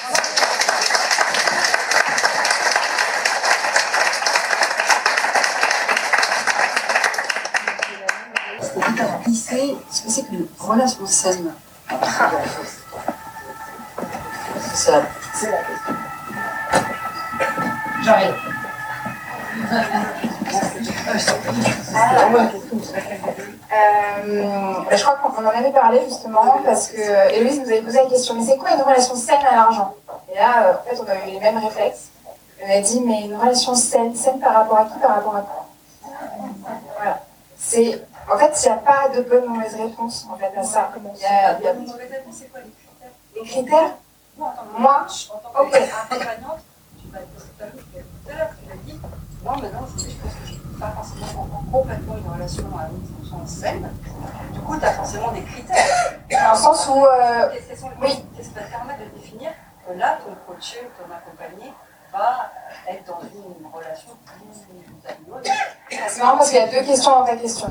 Qui 9.28 9.36
sait 9.36 9.76
ce 9.92 10.04
que 10.04 10.10
c'est 10.10 10.24
qu'une 10.24 10.48
relation 10.58 11.06
saine 11.06 11.52
C'est 14.74 14.92
la, 14.92 15.02
question. 15.02 15.50
J'arrive. 18.04 18.36
Euh, 23.70 24.74
je 24.92 25.04
crois 25.04 25.16
qu'on 25.18 25.46
en 25.46 25.50
avait 25.50 25.72
parlé 25.72 26.00
justement 26.08 26.62
parce 26.64 26.88
que 26.88 27.34
Héloïse 27.34 27.60
nous 27.60 27.68
avait 27.68 27.82
posé 27.82 27.98
la 27.98 28.10
question 28.10 28.36
mais 28.36 28.46
c'est 28.46 28.58
quoi 28.58 28.72
une 28.76 28.82
relation 28.82 29.16
saine 29.16 29.46
à 29.46 29.56
l'argent? 29.56 29.94
Et 30.32 30.36
là, 30.36 30.68
euh, 30.68 30.74
en 30.74 30.90
fait, 30.90 31.02
on 31.02 31.10
a 31.10 31.28
eu 31.28 31.34
les 31.34 31.40
mêmes 31.42 31.58
réflexes. 31.58 32.06
On 32.66 32.72
a 32.72 32.80
dit 32.80 33.02
mais 33.02 33.26
une 33.26 33.36
relation 33.36 33.76
saine, 33.76 34.16
saine 34.16 34.40
par 34.40 34.54
rapport 34.54 34.78
à 34.78 34.86
qui, 34.86 35.00
par 35.00 35.16
rapport 35.16 35.36
à 35.36 35.42
quoi? 35.42 35.66
Voilà. 36.98 37.20
C'est 37.58 38.02
en 38.30 38.38
fait, 38.38 38.62
il 38.64 38.66
n'y 38.68 38.74
a 38.74 38.78
pas 38.78 39.10
de 39.10 39.22
bonne 39.22 39.44
ou 39.46 39.50
mauvaise 39.50 39.76
réponse 39.76 40.28
en 40.32 40.38
fait, 40.38 40.58
à 40.58 40.64
ça. 40.64 40.92
Il 40.98 41.22
y 41.22 41.26
a, 41.26 41.60
il 41.60 41.64
y 41.64 41.68
a... 41.68 41.74
Les 43.36 43.44
critères? 43.44 43.96
Moi, 44.38 45.06
ok. 45.60 45.76
accompagnante, 45.76 46.60
tu 47.00 47.08
vas 47.12 47.20
poser 47.20 47.48
ta 47.58 47.66
tout 47.66 48.32
à 48.32 48.36
l'heure, 48.36 48.50
tu 48.62 48.70
l'as 48.70 48.76
dit, 48.84 49.00
moi 49.44 49.56
maintenant, 49.62 49.88
je, 49.98 50.04
pense 50.04 50.34
que 50.34 50.48
je 50.48 50.54
ne 50.54 50.58
peux 50.60 50.80
pas 50.80 50.92
forcément 50.92 51.48
complètement 51.72 52.18
une 52.18 52.34
relation 52.34 52.66
à 52.78 52.90
une 52.90 53.26
fonction 53.26 53.48
saine. 53.48 53.90
Du 54.54 54.60
coup, 54.60 54.78
tu 54.78 54.86
as 54.86 54.94
forcément 54.94 55.32
des 55.32 55.42
critères. 55.42 55.76
Dans 56.30 56.52
le 56.52 56.58
sens 56.58 56.88
où. 56.88 57.06
Euh... 57.06 57.50
Oui. 58.02 58.26
Qu'est-ce 58.36 58.50
qui 58.50 58.56
va 58.56 58.62
te 58.62 58.70
permettre 58.70 59.00
de 59.00 59.20
définir 59.20 59.52
que 59.88 59.94
là, 59.94 60.18
ton 60.24 60.36
coach, 60.46 60.78
ton 60.98 61.14
accompagné, 61.16 61.74
va 62.12 62.52
être 62.88 63.06
dans 63.06 63.22
une 63.22 63.68
relation 63.74 64.10
plus 64.26 65.10
amoureuse? 65.10 65.48
C'est 65.90 66.22
marrant 66.22 66.38
parce 66.38 66.50
qu'il 66.50 66.60
y 66.60 66.62
a 66.62 66.68
deux 66.68 66.86
questions 66.86 67.12
dans 67.12 67.26
ta 67.26 67.38
question. 67.38 67.70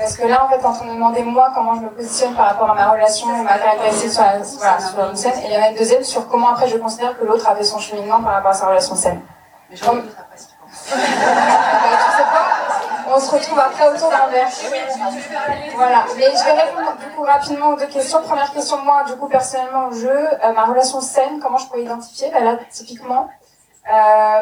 Parce 0.00 0.16
que 0.16 0.26
là, 0.26 0.46
en 0.46 0.48
fait, 0.48 0.58
quand 0.62 0.72
on 0.80 0.86
me 0.86 0.94
demandait 0.94 1.22
moi 1.22 1.52
comment 1.54 1.74
je 1.74 1.80
me 1.80 1.90
positionne 1.90 2.34
par 2.34 2.46
rapport 2.46 2.70
à 2.70 2.74
ma 2.74 2.88
relation 2.88 3.28
et 3.38 3.42
ma 3.42 3.58
caractéristique 3.58 4.10
sur, 4.10 4.22
la, 4.22 4.38
voilà, 4.38 4.80
sur 4.80 5.10
une 5.10 5.14
scène, 5.14 5.38
et 5.44 5.48
il 5.48 5.52
y 5.52 5.56
en 5.58 5.62
a 5.62 5.68
une 5.68 5.76
deuxième 5.76 6.02
sur 6.02 6.26
comment 6.26 6.48
après 6.48 6.68
je 6.68 6.78
considère 6.78 7.18
que 7.18 7.24
l'autre 7.26 7.46
a 7.46 7.54
fait 7.54 7.64
son 7.64 7.78
cheminement 7.78 8.22
par 8.22 8.32
rapport 8.32 8.52
à 8.52 8.54
sa 8.54 8.66
relation 8.68 8.96
saine. 8.96 9.20
Mais 9.68 9.76
je 9.76 9.84
Comme... 9.84 9.98
après 9.98 10.38
ce 10.38 10.46
on 13.12 13.20
se 13.20 13.30
retrouve 13.30 13.58
après 13.58 13.88
autour 13.88 14.08
d'un 14.08 14.28
verre. 14.28 14.48
Voilà. 15.76 16.04
Mais 16.16 16.30
je 16.30 16.44
vais 16.44 16.52
répondre 16.52 16.96
du 16.96 17.06
coup 17.14 17.22
rapidement 17.22 17.70
aux 17.70 17.76
deux 17.76 17.86
questions. 17.86 18.22
Première 18.22 18.52
question, 18.52 18.78
moi, 18.78 19.04
du 19.04 19.16
coup, 19.16 19.28
personnellement, 19.28 19.88
au 19.88 19.92
jeu, 19.92 20.10
euh, 20.10 20.52
ma 20.52 20.64
relation 20.64 21.00
saine, 21.00 21.40
comment 21.42 21.58
je 21.58 21.66
pourrais 21.66 21.82
identifier 21.82 22.30
bah, 22.30 22.40
Là, 22.40 22.56
typiquement, 22.70 23.28
euh, 23.92 24.40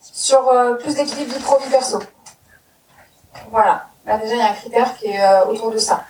sur 0.00 0.46
euh, 0.48 0.74
plus 0.74 0.94
d'équilibre 0.94 1.32
vie 1.32 1.42
pro-vie 1.42 1.70
perso. 1.70 2.00
Voilà. 3.50 3.86
Là, 4.06 4.16
déjà, 4.18 4.34
il 4.34 4.38
y 4.38 4.42
a 4.42 4.50
un 4.50 4.54
critère 4.54 4.96
qui 4.96 5.06
est 5.06 5.20
euh, 5.20 5.46
autour 5.46 5.70
de 5.70 5.78
ça. 5.78 6.04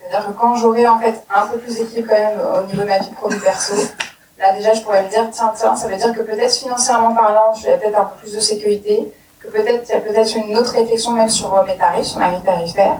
C'est-à-dire 0.00 0.28
que 0.28 0.32
quand 0.32 0.56
j'aurai 0.56 0.88
en 0.88 0.98
fait 0.98 1.22
un 1.34 1.46
peu 1.46 1.58
plus 1.58 1.76
d'équilibre 1.76 2.08
quand 2.08 2.18
même 2.18 2.40
au 2.58 2.66
niveau 2.66 2.82
de 2.82 2.88
ma 2.88 2.98
vie 2.98 3.10
pro-vie 3.10 3.38
perso, 3.38 3.74
là 4.38 4.52
déjà, 4.52 4.72
je 4.72 4.82
pourrais 4.82 5.02
me 5.02 5.08
dire, 5.08 5.28
tiens, 5.30 5.52
tiens, 5.54 5.76
ça 5.76 5.86
veut 5.86 5.96
dire 5.96 6.12
que 6.14 6.22
peut-être 6.22 6.54
financièrement 6.54 7.14
parlant, 7.14 7.52
j'ai 7.54 7.76
peut-être 7.76 7.98
un 7.98 8.04
peu 8.04 8.20
plus 8.20 8.34
de 8.34 8.40
sécurité, 8.40 9.12
que 9.40 9.48
peut-être 9.48 9.88
il 9.88 9.92
y 9.92 9.96
a 9.96 10.00
peut-être 10.00 10.34
une 10.36 10.56
autre 10.56 10.72
réflexion 10.72 11.12
même 11.12 11.28
sur 11.28 11.62
mes 11.64 11.76
tarifs, 11.76 12.06
sur 12.06 12.18
ma 12.18 12.30
vie 12.30 12.40
tarifaire. 12.40 12.96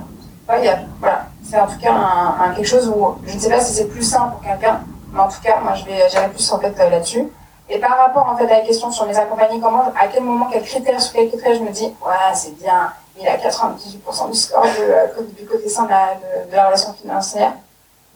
y 0.63 0.69
a, 0.69 0.79
voilà. 1.01 1.27
C'est 1.43 1.59
en 1.59 1.67
tout 1.67 1.79
cas 1.81 1.93
un, 1.93 2.53
quelque 2.55 2.67
chose 2.67 2.89
où 2.95 3.17
je 3.27 3.35
ne 3.35 3.41
sais 3.41 3.51
pas 3.51 3.61
si 3.61 3.73
c'est 3.73 3.87
plus 3.87 4.03
simple 4.03 4.35
pour 4.35 4.43
quelqu'un, 4.43 4.81
mais 5.13 5.21
en 5.21 5.29
tout 5.29 5.41
cas, 5.43 5.59
moi, 5.61 5.75
je 5.75 5.85
vais 5.85 6.09
gérer 6.09 6.29
plus 6.29 6.53
en 6.53 6.61
fait 6.61 6.77
là-dessus. 6.79 7.27
Et 7.69 7.79
par 7.79 7.97
rapport 7.97 8.29
en 8.29 8.37
fait 8.37 8.47
à 8.47 8.59
la 8.59 8.61
question 8.61 8.91
sur 8.91 9.07
mes 9.07 9.17
accompagnés, 9.17 9.61
comment, 9.61 9.93
à 9.99 10.07
quel 10.09 10.23
moment, 10.23 10.47
quels 10.51 10.63
critères, 10.63 11.01
sur 11.01 11.13
quels 11.13 11.29
critères 11.29 11.55
je 11.55 11.61
me 11.61 11.71
dis, 11.71 11.87
ouais, 11.87 12.35
c'est 12.35 12.57
bien, 12.59 12.93
il 13.21 13.29
a 13.29 13.37
98% 13.37 14.31
du 14.31 14.39
score 14.39 14.65
de, 14.65 15.41
du 15.41 15.47
côté 15.47 15.69
sain 15.69 15.85
de 15.85 15.91
la, 15.91 16.15
de, 16.51 16.57
la 16.57 16.67
relation 16.67 16.93
financière. 16.95 17.53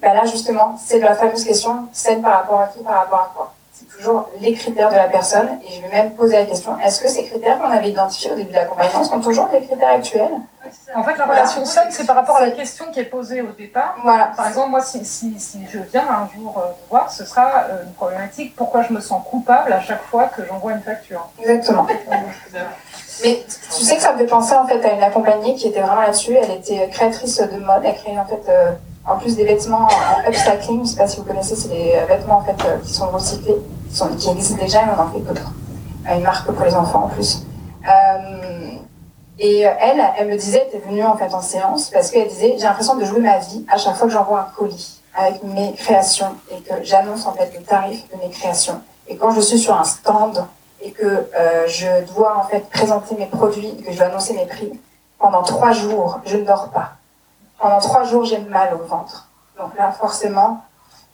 Ben 0.00 0.14
là, 0.14 0.24
justement, 0.24 0.78
c'est 0.82 0.98
de 0.98 1.04
la 1.04 1.14
fameuse 1.14 1.44
question, 1.44 1.86
c'est 1.92 2.16
par 2.16 2.40
rapport 2.40 2.60
à 2.60 2.66
qui, 2.68 2.82
par 2.82 2.94
rapport 2.94 3.20
à 3.20 3.32
quoi 3.34 3.54
C'est 3.72 3.88
toujours 3.88 4.28
les 4.40 4.52
critères 4.54 4.90
de 4.90 4.96
la 4.96 5.08
personne. 5.08 5.58
Et 5.66 5.72
je 5.72 5.82
vais 5.82 5.88
même 5.88 6.14
poser 6.14 6.36
la 6.36 6.46
question, 6.46 6.78
est-ce 6.78 7.00
que 7.00 7.08
ces 7.08 7.24
critères 7.24 7.58
qu'on 7.58 7.70
avait 7.70 7.90
identifiés 7.90 8.32
au 8.32 8.34
début 8.34 8.50
de 8.50 8.54
l'accompagnement 8.54 9.04
sont 9.04 9.20
toujours 9.20 9.48
les 9.52 9.66
critères 9.66 9.90
actuels? 9.90 10.40
En 10.94 11.02
fait, 11.02 11.16
la 11.16 11.26
relation 11.26 11.64
saine, 11.64 11.88
c'est 11.90 12.06
par 12.06 12.16
rapport 12.16 12.36
à 12.36 12.46
la 12.46 12.50
question 12.50 12.86
qui 12.90 13.00
est 13.00 13.04
posée 13.04 13.42
au 13.42 13.48
départ. 13.48 13.96
Voilà. 14.02 14.32
Par 14.36 14.48
exemple, 14.48 14.70
moi, 14.70 14.80
si, 14.80 15.04
si, 15.04 15.38
si 15.38 15.60
je 15.70 15.78
viens 15.78 16.06
un 16.08 16.28
jour 16.34 16.56
euh, 16.58 16.70
voir, 16.88 17.10
ce 17.10 17.24
sera 17.24 17.64
euh, 17.64 17.84
une 17.84 17.92
problématique 17.92 18.56
pourquoi 18.56 18.82
je 18.82 18.92
me 18.92 19.00
sens 19.00 19.22
coupable 19.28 19.72
à 19.72 19.80
chaque 19.80 20.02
fois 20.04 20.26
que 20.26 20.44
j'envoie 20.46 20.72
une 20.72 20.82
facture? 20.82 21.28
Exactement. 21.38 21.86
Mais 23.22 23.44
tu 23.76 23.84
sais 23.84 23.96
que 23.96 24.02
ça 24.02 24.12
me 24.12 24.18
fait 24.18 24.26
penser 24.26 24.54
en 24.54 24.66
fait 24.66 24.84
à 24.84 24.92
une 24.92 25.02
accompagnée 25.02 25.54
qui 25.54 25.68
était 25.68 25.80
vraiment 25.80 26.00
là-dessus. 26.00 26.34
Elle 26.34 26.58
était 26.58 26.88
créatrice 26.88 27.38
de 27.40 27.58
mode. 27.58 27.82
Elle 27.84 27.94
créait 27.94 28.18
en 28.18 28.26
fait, 28.26 28.42
euh, 28.48 28.72
en 29.06 29.16
plus 29.16 29.36
des 29.36 29.44
vêtements 29.44 29.86
en 29.86 30.28
upcycling, 30.28 30.78
je 30.78 30.82
ne 30.82 30.86
sais 30.86 30.96
pas 30.96 31.06
si 31.06 31.18
vous 31.18 31.24
connaissez, 31.24 31.54
c'est 31.54 31.68
des 31.68 31.94
vêtements 32.08 32.38
en 32.38 32.42
fait 32.42 32.56
qui 32.82 32.92
sont 32.92 33.08
recyclés, 33.08 33.56
qui, 34.18 34.30
existent 34.30 34.60
déjà 34.60 34.80
et 34.80 34.86
on 34.96 35.00
en 35.00 35.10
fait 35.12 35.20
d'autres. 35.20 35.52
Une 36.10 36.22
marque 36.22 36.50
pour 36.50 36.64
les 36.64 36.74
enfants 36.74 37.04
en 37.04 37.08
plus. 37.08 37.44
Et 39.38 39.66
euh, 39.66 39.70
elle, 39.80 40.02
elle 40.16 40.28
me 40.28 40.36
disait, 40.36 40.62
elle 40.70 40.78
était 40.78 40.88
venue 40.88 41.04
en 41.04 41.16
fait 41.16 41.34
en 41.34 41.42
séance 41.42 41.90
parce 41.90 42.10
qu'elle 42.10 42.28
disait, 42.28 42.54
j'ai 42.56 42.64
l'impression 42.64 42.96
de 42.96 43.04
jouer 43.04 43.20
ma 43.20 43.38
vie 43.38 43.64
à 43.68 43.76
chaque 43.78 43.96
fois 43.96 44.06
que 44.06 44.12
j'envoie 44.12 44.40
un 44.40 44.56
colis 44.56 45.00
avec 45.16 45.42
mes 45.42 45.72
créations 45.74 46.34
et 46.50 46.60
que 46.60 46.74
j'annonce 46.82 47.26
en 47.26 47.32
fait 47.32 47.50
le 47.56 47.64
tarif 47.64 48.04
de 48.10 48.18
mes 48.18 48.30
créations. 48.30 48.80
Et 49.08 49.16
quand 49.16 49.30
je 49.30 49.40
suis 49.40 49.58
sur 49.58 49.78
un 49.78 49.84
stand 49.84 50.44
et 50.84 50.90
que 50.92 51.04
euh, 51.06 51.66
je 51.66 52.04
dois 52.12 52.36
en 52.36 52.44
fait 52.44 52.68
présenter 52.68 53.14
mes 53.16 53.26
produits, 53.26 53.74
que 53.82 53.90
je 53.90 53.96
dois 53.96 54.06
annoncer 54.06 54.34
mes 54.34 54.44
prix, 54.44 54.78
pendant 55.18 55.42
trois 55.42 55.72
jours, 55.72 56.20
je 56.26 56.36
ne 56.36 56.44
dors 56.44 56.68
pas. 56.68 56.92
Pendant 57.58 57.78
trois 57.78 58.04
jours, 58.04 58.24
j'ai 58.24 58.38
mal 58.38 58.74
au 58.74 58.84
ventre. 58.84 59.28
Donc 59.58 59.74
là, 59.78 59.90
forcément, 59.92 60.60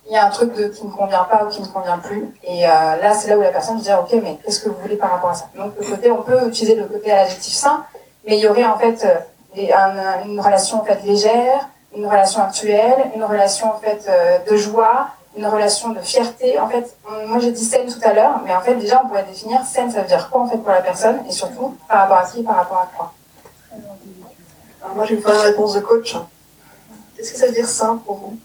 il 0.07 0.13
y 0.13 0.17
a 0.17 0.27
un 0.27 0.31
truc 0.31 0.53
de, 0.55 0.67
qui 0.67 0.85
ne 0.85 0.91
convient 0.91 1.23
pas 1.23 1.45
ou 1.45 1.49
qui 1.49 1.63
ne 1.63 1.69
convient 1.69 1.99
plus. 1.99 2.35
Et 2.43 2.67
euh, 2.67 2.69
là, 2.69 3.15
c'est 3.15 3.29
là 3.29 3.39
où 3.39 3.43
la 3.43 3.53
personne 3.53 3.79
dit, 3.79 3.91
ok, 3.93 4.13
mais 4.21 4.39
qu'est-ce 4.45 4.61
que 4.61 4.69
vous 4.71 4.81
voulez 4.83 4.97
par 4.97 5.13
rapport 5.13 5.31
à 5.31 5.35
ça? 5.35 5.49
Donc 5.57 5.75
le 5.79 5.87
côté, 5.87 6.11
on 6.11 6.23
peut 6.23 6.49
utiliser 6.49 6.75
le 6.75 6.87
côté 6.87 7.13
à 7.13 7.23
l'adjectif 7.23 7.55
sain, 7.55 7.85
mais 8.27 8.37
il 8.39 8.41
y 8.41 8.49
aurait 8.49 8.65
en 8.65 8.77
fait 8.77 9.05
euh, 9.05 10.25
une 10.25 10.41
relation 10.41 10.81
en 10.81 10.85
fait 10.85 11.01
légère, 11.05 11.69
une 11.95 12.07
relation 12.07 12.43
actuelle, 12.43 13.11
une 13.15 13.25
relation 13.25 13.69
en 13.73 13.79
fait 13.79 14.09
de 14.49 14.57
joie, 14.57 15.09
une 15.37 15.47
relation 15.47 15.91
de 15.91 16.01
fierté. 16.01 16.59
En 16.59 16.69
fait, 16.69 16.97
moi 17.27 17.39
j'ai 17.39 17.53
dit 17.53 17.65
saine 17.65 17.87
tout 17.87 18.01
à 18.03 18.13
l'heure, 18.13 18.41
mais 18.45 18.55
en 18.55 18.61
fait 18.61 18.75
déjà 18.75 19.03
on 19.05 19.09
pourrait 19.09 19.25
définir 19.25 19.65
saine, 19.65 19.91
ça 19.91 20.03
veut 20.03 20.09
dire 20.09 20.29
quoi 20.31 20.43
en 20.43 20.49
fait 20.49 20.59
pour 20.59 20.73
la 20.73 20.83
personne 20.83 21.19
et 21.29 21.33
surtout 21.33 21.77
par 21.89 22.01
rapport 22.01 22.19
à 22.19 22.25
qui, 22.25 22.43
par 22.43 22.57
rapport 22.57 22.79
à 22.79 22.91
quoi. 22.97 23.13
Alors 24.83 24.97
moi 24.97 25.05
je 25.05 25.15
vais 25.15 25.21
vous 25.21 25.29
faire 25.29 25.35
une 25.35 25.47
réponse 25.47 25.75
de 25.75 25.81
coach. 25.81 26.17
Qu'est-ce 27.17 27.33
que 27.33 27.39
ça 27.39 27.47
veut 27.47 27.53
dire 27.53 27.69
sain 27.69 28.01
pour 28.05 28.17
vous? 28.17 28.39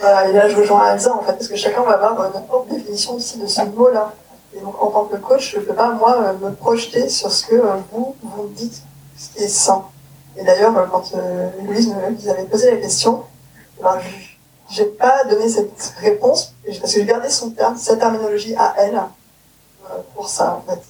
Voilà, 0.00 0.28
et 0.28 0.32
là 0.32 0.48
je 0.48 0.56
rejoins 0.56 0.92
Elsa 0.92 1.14
en 1.14 1.22
fait, 1.22 1.32
parce 1.32 1.48
que 1.48 1.56
chacun 1.56 1.82
va 1.82 1.94
avoir 1.94 2.14
notre 2.14 2.46
propre 2.46 2.72
définition 2.72 3.14
aussi 3.14 3.38
de 3.38 3.46
ce 3.46 3.62
mot-là. 3.62 4.12
Et 4.54 4.60
donc, 4.60 4.82
en 4.82 4.90
tant 4.90 5.04
que 5.04 5.16
coach, 5.16 5.52
je 5.52 5.58
ne 5.58 5.64
peux 5.64 5.74
pas, 5.74 5.90
moi, 5.90 6.16
euh, 6.22 6.32
me 6.38 6.54
projeter 6.54 7.08
sur 7.08 7.30
ce 7.30 7.46
que 7.46 7.54
euh, 7.54 7.76
vous, 7.92 8.16
vous 8.22 8.48
dites, 8.48 8.82
ce 9.16 9.28
qui 9.30 9.44
est 9.44 9.48
sain. 9.48 9.84
Et 10.36 10.44
d'ailleurs, 10.44 10.76
euh, 10.78 10.86
quand 10.90 11.12
Louise 11.64 11.92
vous 11.92 12.28
avait 12.28 12.44
posé 12.44 12.70
la 12.70 12.76
question, 12.78 13.24
ben, 13.82 13.98
j'ai 14.70 14.84
pas 14.84 15.24
donné 15.24 15.48
cette 15.48 15.94
réponse 16.00 16.54
parce 16.64 16.78
que 16.78 16.86
j'ai 16.86 17.04
gardé 17.04 17.30
son 17.30 17.50
terme, 17.50 17.76
sa 17.76 17.96
terminologie 17.96 18.54
à 18.56 18.74
elle 18.78 18.96
euh, 18.96 19.98
pour 20.14 20.28
ça 20.28 20.60
en 20.62 20.70
fait. 20.70 20.80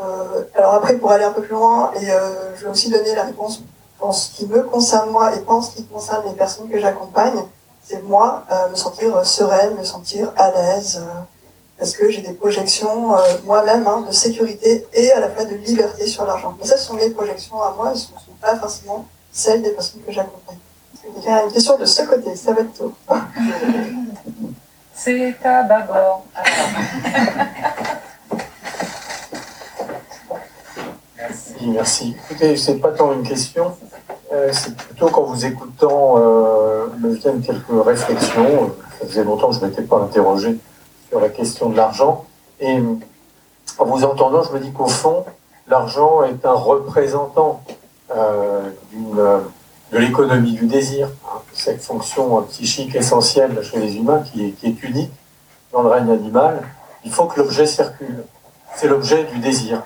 Euh, 0.00 0.44
alors 0.54 0.74
après, 0.74 0.94
pour 0.94 1.10
aller 1.10 1.24
un 1.24 1.32
peu 1.32 1.42
plus 1.42 1.54
loin, 1.54 1.92
et 2.00 2.10
euh, 2.10 2.56
je 2.56 2.64
vais 2.64 2.70
aussi 2.70 2.88
donner 2.88 3.14
la 3.14 3.24
réponse 3.24 3.62
en 4.00 4.12
ce 4.12 4.30
qui 4.30 4.46
me 4.46 4.62
concerne 4.62 5.10
moi 5.10 5.34
et 5.34 5.42
en 5.46 5.60
ce 5.60 5.76
qui 5.76 5.84
concerne 5.84 6.26
les 6.26 6.34
personnes 6.34 6.68
que 6.70 6.78
j'accompagne. 6.78 7.42
C'est 7.82 8.02
moi 8.04 8.44
me 8.70 8.76
sentir 8.76 9.26
sereine, 9.26 9.74
me 9.76 9.82
sentir 9.82 10.32
à 10.36 10.52
l'aise, 10.52 11.02
parce 11.76 11.92
que 11.92 12.08
j'ai 12.08 12.20
des 12.20 12.34
projections 12.34 13.16
moi-même 13.44 13.84
hein, 13.88 14.04
de 14.06 14.12
sécurité 14.12 14.86
et 14.92 15.10
à 15.10 15.18
la 15.18 15.28
fois 15.28 15.44
de 15.44 15.56
liberté 15.56 16.06
sur 16.06 16.24
l'argent. 16.24 16.54
Mais 16.60 16.66
ça, 16.66 16.76
ce 16.76 16.86
sont 16.86 16.94
mes 16.94 17.10
projections 17.10 17.60
à 17.60 17.74
moi, 17.76 17.92
ce 17.96 18.12
ne 18.12 18.18
sont 18.18 18.36
pas 18.40 18.56
forcément 18.56 19.06
celles 19.32 19.62
des 19.62 19.70
personnes 19.70 20.02
que 20.06 20.12
j'accompagne. 20.12 20.58
Il 21.04 21.24
y 21.24 21.28
a 21.28 21.44
une 21.44 21.52
question 21.52 21.78
de 21.78 21.84
ce 21.84 22.02
côté, 22.02 22.36
ça 22.36 22.52
va 22.52 22.60
être 22.60 22.74
tôt. 22.74 22.92
C'est 24.94 25.34
à 25.44 25.62
bâbord. 25.62 26.26
Merci, 31.16 31.54
merci. 31.68 32.16
Écoutez, 32.24 32.56
c'est 32.56 32.74
pas 32.74 32.90
tant 32.90 33.12
une 33.14 33.22
question, 33.22 33.74
euh, 34.32 34.50
c'est 34.52 34.76
plutôt 34.76 35.08
qu'en 35.08 35.22
vous 35.22 35.46
écoutant, 35.46 36.16
euh, 36.18 36.86
me 36.98 37.14
viennent 37.14 37.40
quelques 37.40 37.84
réflexions. 37.84 38.72
Ça 38.98 39.06
faisait 39.06 39.24
longtemps 39.24 39.48
que 39.48 39.54
je 39.54 39.60
ne 39.60 39.66
m'étais 39.66 39.82
pas 39.82 39.96
interrogé 39.98 40.58
sur 41.08 41.20
la 41.20 41.30
question 41.30 41.70
de 41.70 41.76
l'argent. 41.76 42.26
Et 42.60 42.78
en 43.78 43.84
vous 43.84 44.04
entendant, 44.04 44.42
je 44.42 44.52
me 44.52 44.60
dis 44.60 44.72
qu'au 44.72 44.86
fond, 44.86 45.24
l'argent 45.66 46.24
est 46.24 46.44
un 46.44 46.52
représentant 46.52 47.62
euh, 48.14 48.68
d'une 48.92 49.40
de 49.92 49.98
l'économie 49.98 50.52
du 50.52 50.66
désir, 50.66 51.08
hein, 51.26 51.40
cette 51.52 51.82
fonction 51.82 52.42
psychique 52.42 52.94
essentielle 52.94 53.62
chez 53.62 53.78
les 53.78 53.96
humains 53.96 54.22
qui 54.22 54.46
est, 54.46 54.50
qui 54.52 54.66
est 54.66 54.82
unique 54.82 55.12
dans 55.72 55.82
le 55.82 55.88
règne 55.88 56.10
animal, 56.10 56.62
il 57.04 57.12
faut 57.12 57.26
que 57.26 57.40
l'objet 57.40 57.66
circule. 57.66 58.24
C'est 58.76 58.88
l'objet 58.88 59.24
du 59.24 59.38
désir 59.38 59.82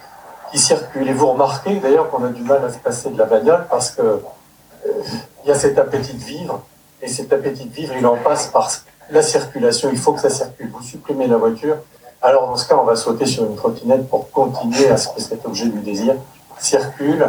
qui 0.51 0.59
circule. 0.59 1.09
Et 1.09 1.13
vous 1.13 1.27
remarquez 1.27 1.77
d'ailleurs 1.77 2.11
qu'on 2.11 2.25
a 2.25 2.29
du 2.29 2.43
mal 2.43 2.65
à 2.65 2.73
se 2.73 2.79
passer 2.79 3.11
de 3.11 3.19
la 3.19 3.25
bagnole 3.25 3.67
parce 3.71 3.91
que 3.91 4.03
euh, 4.03 5.03
il 5.45 5.49
y 5.49 5.51
a 5.51 5.55
cet 5.55 5.79
appétit 5.79 6.15
de 6.15 6.23
vivre, 6.23 6.63
et 7.03 7.09
cet 7.09 7.33
appétit 7.33 7.67
de 7.67 7.75
vivre, 7.75 7.95
il 7.99 8.07
en 8.07 8.17
passe 8.17 8.47
par 8.47 8.71
la 9.11 9.23
circulation. 9.23 9.91
Il 9.93 9.99
faut 9.99 10.13
que 10.13 10.21
ça 10.21 10.31
circule. 10.31 10.71
Vous 10.71 10.83
supprimez 10.83 11.27
la 11.27 11.37
voiture, 11.37 11.77
alors 12.23 12.49
dans 12.49 12.57
ce 12.57 12.67
cas, 12.67 12.77
on 12.77 12.85
va 12.85 12.97
sauter 12.97 13.27
sur 13.27 13.45
une 13.45 13.57
trottinette 13.57 14.09
pour 14.09 14.31
continuer 14.31 14.89
à 14.89 14.97
ce 14.97 15.09
que 15.09 15.21
cet 15.21 15.45
objet 15.45 15.67
du 15.67 15.81
désir 15.81 16.15
circule. 16.59 17.27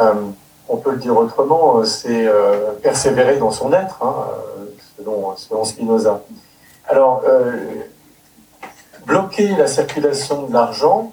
Euh, 0.00 0.14
on 0.72 0.78
peut 0.78 0.92
le 0.92 0.96
dire 0.96 1.16
autrement, 1.16 1.78
euh, 1.78 1.84
c'est 1.84 2.26
euh, 2.26 2.72
persévérer 2.82 3.36
dans 3.36 3.50
son 3.50 3.72
être, 3.74 3.98
hein, 4.02 4.26
euh, 4.98 5.34
selon, 5.38 5.64
Spinoza. 5.64 6.22
Alors, 6.88 7.22
bloquer 9.06 9.48
la 9.56 9.66
circulation 9.66 10.42
de 10.46 10.52
l'argent 10.52 11.12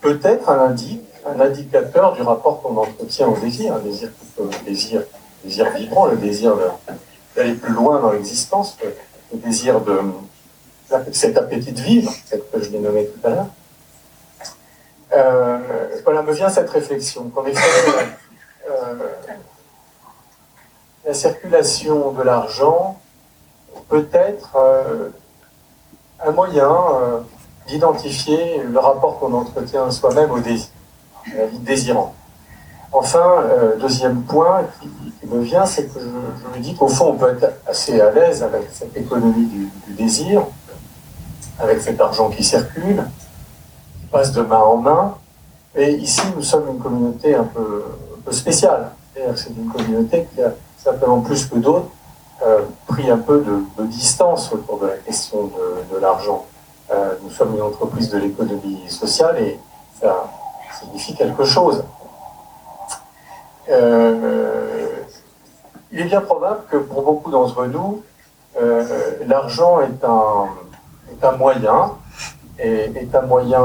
peut 0.00 0.20
être 0.22 0.48
un, 0.50 0.74
indicateur 1.40 2.12
du 2.12 2.22
rapport 2.22 2.62
qu'on 2.62 2.76
entretient 2.76 3.28
au 3.28 3.36
désir, 3.36 3.74
un 3.74 3.78
désir, 3.78 4.10
désir, 4.64 5.02
désir 5.44 5.70
vibrant, 5.70 6.06
le 6.06 6.16
désir 6.16 6.54
d'aller 7.34 7.54
plus 7.54 7.72
loin 7.72 8.00
dans 8.00 8.12
l'existence, 8.12 8.76
le 9.32 9.38
désir 9.38 9.80
de 9.80 9.98
cet 11.12 11.36
appétit 11.36 11.72
de 11.72 11.80
vivre, 11.80 12.12
que 12.30 12.62
je 12.62 12.70
l'ai 12.70 12.78
nommé 12.78 13.06
tout 13.06 13.26
à 13.26 13.30
l'heure. 13.30 13.48
voilà, 16.04 16.22
me 16.22 16.32
vient 16.32 16.48
cette 16.48 16.70
réflexion 16.70 17.30
qu'en 17.34 17.44
effet, 17.44 17.60
la 21.04 21.14
circulation 21.14 22.12
de 22.12 22.22
l'argent 22.22 22.98
peut 23.88 24.08
être 24.12 24.56
euh, 24.56 25.08
un 26.24 26.32
moyen 26.32 26.70
euh, 26.70 27.20
d'identifier 27.66 28.62
le 28.62 28.78
rapport 28.78 29.18
qu'on 29.18 29.32
entretient 29.32 29.90
soi-même 29.90 30.30
au 30.30 30.40
désir, 30.40 30.68
la 31.34 31.46
vie 31.46 31.58
désirant. 31.58 32.14
Enfin, 32.90 33.44
deuxième 33.78 34.22
point 34.22 34.62
qui, 34.80 35.26
me 35.26 35.42
vient, 35.42 35.66
c'est 35.66 35.92
que 35.92 36.00
je, 36.00 36.56
me 36.58 36.62
dis 36.62 36.74
qu'au 36.74 36.88
fond, 36.88 37.10
on 37.10 37.16
peut 37.16 37.30
être 37.30 37.52
assez 37.66 38.00
à 38.00 38.10
l'aise 38.10 38.42
avec 38.42 38.62
cette 38.72 38.96
économie 38.96 39.46
du, 39.46 39.92
désir, 39.92 40.42
avec 41.58 41.82
cet 41.82 42.00
argent 42.00 42.30
qui 42.30 42.42
circule, 42.42 43.04
qui 44.00 44.06
passe 44.06 44.32
de 44.32 44.40
main 44.40 44.58
en 44.60 44.78
main. 44.78 45.18
Et 45.74 45.92
ici, 45.96 46.22
nous 46.34 46.42
sommes 46.42 46.66
une 46.68 46.78
communauté 46.78 47.34
un 47.34 47.44
peu 47.44 47.84
spécial. 48.30 48.90
C'est 49.34 49.50
une 49.50 49.70
communauté 49.70 50.26
qui 50.34 50.42
a 50.42 50.52
simplement 50.76 51.20
plus 51.20 51.46
que 51.46 51.56
d'autres 51.56 51.90
euh, 52.40 52.60
pris 52.86 53.10
un 53.10 53.18
peu 53.18 53.44
de, 53.44 53.84
distance 53.86 54.52
autour 54.52 54.78
de 54.78 54.86
la 54.86 54.96
question 54.98 55.50
de, 55.92 55.98
l'argent. 55.98 56.46
Euh, 56.92 57.14
nous 57.22 57.30
sommes 57.30 57.54
une 57.54 57.62
entreprise 57.62 58.10
de 58.10 58.18
l'économie 58.18 58.88
sociale 58.88 59.42
et 59.42 59.58
ça 60.00 60.30
signifie 60.78 61.16
quelque 61.16 61.44
chose. 61.44 61.82
Euh, 63.68 64.86
il 65.90 66.00
est 66.00 66.04
bien 66.04 66.20
probable 66.20 66.60
que 66.70 66.76
pour 66.76 67.02
beaucoup 67.02 67.30
d'entre 67.32 67.66
nous, 67.66 68.02
l'argent 69.26 69.80
est 69.80 70.04
un, 70.04 70.46
est 71.12 71.24
un 71.24 71.32
moyen, 71.32 71.92
et 72.58 72.90
est 72.94 73.14
un 73.14 73.22
moyen 73.22 73.62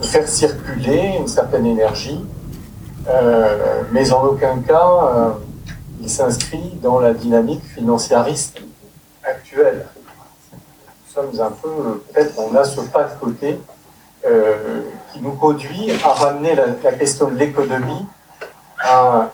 de 0.00 0.04
faire 0.06 0.26
circuler 0.28 1.16
une 1.18 1.28
certaine 1.28 1.66
énergie 1.66 2.24
euh, 3.08 3.82
mais 3.90 4.12
en 4.12 4.22
aucun 4.24 4.60
cas 4.60 4.90
euh, 5.02 5.30
il 6.00 6.10
s'inscrit 6.10 6.78
dans 6.82 7.00
la 7.00 7.14
dynamique 7.14 7.64
financiariste 7.64 8.60
actuelle. 9.24 9.86
Nous 10.52 11.14
sommes 11.14 11.40
un 11.40 11.50
peu, 11.50 12.02
peut-être 12.12 12.34
on 12.38 12.54
a 12.54 12.64
ce 12.64 12.80
pas 12.82 13.04
de 13.04 13.18
côté 13.18 13.58
euh, 14.26 14.82
qui 15.12 15.20
nous 15.20 15.32
conduit 15.32 15.90
à 16.04 16.08
ramener 16.08 16.54
la, 16.54 16.92
question 16.92 17.30
de 17.30 17.36
l'économie 17.36 18.06
à, 18.78 19.30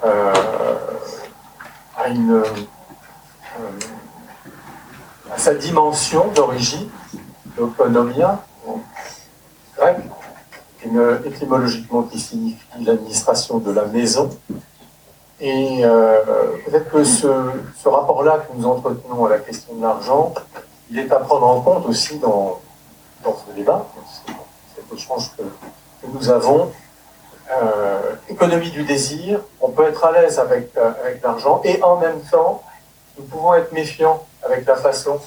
sa 5.37 5.55
dimension 5.55 6.29
d'origine, 6.29 6.89
l'autonomia, 7.59 8.43
grec, 9.77 9.97
étymologiquement 11.25 12.03
qui 12.03 12.19
signifie 12.19 12.85
l'administration 12.85 13.59
de 13.59 13.73
la 13.73 13.85
maison. 13.87 14.31
Et 15.41 15.85
euh, 15.85 16.23
peut-être 16.65 16.91
que 16.91 17.05
ce, 17.05 17.27
rapport-là 17.85 18.39
que 18.39 18.57
nous 18.57 18.67
entretenons 18.67 19.25
à 19.27 19.31
la 19.31 19.39
question 19.39 19.75
de 19.75 19.83
l'argent, 19.83 20.33
il 20.91 20.99
est 20.99 21.13
à 21.13 21.17
prendre 21.17 21.47
en 21.47 21.61
compte 21.61 21.87
aussi 21.87 22.19
dans, 22.19 22.61
ce 23.25 23.55
débat. 23.55 23.87
C'est 24.75 24.97
échange 24.97 25.31
que, 25.37 25.43
que 25.43 26.13
nous 26.13 26.31
avons. 26.31 26.73
Euh, 27.53 28.15
économie 28.29 28.71
du 28.71 28.85
désir, 28.85 29.41
on 29.61 29.69
peut 29.69 29.85
être 29.85 30.03
à 30.05 30.13
l'aise 30.13 30.39
avec, 30.39 30.75
euh, 30.77 30.93
avec 31.03 31.23
l'argent 31.23 31.61
et 31.63 31.83
en 31.83 31.99
même 31.99 32.21
temps, 32.31 32.63
nous 33.19 33.25
pouvons 33.25 33.55
être 33.55 33.71
méfiants 33.73 34.25
avec 34.43 34.67
la 34.67 34.77
façon 34.77 35.21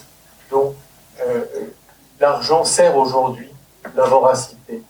dont 0.49 0.73
l'argent 2.19 2.63
sert 2.63 2.95
aujourd'hui 2.95 3.51
la 3.95 4.05
voracité, 4.05 4.81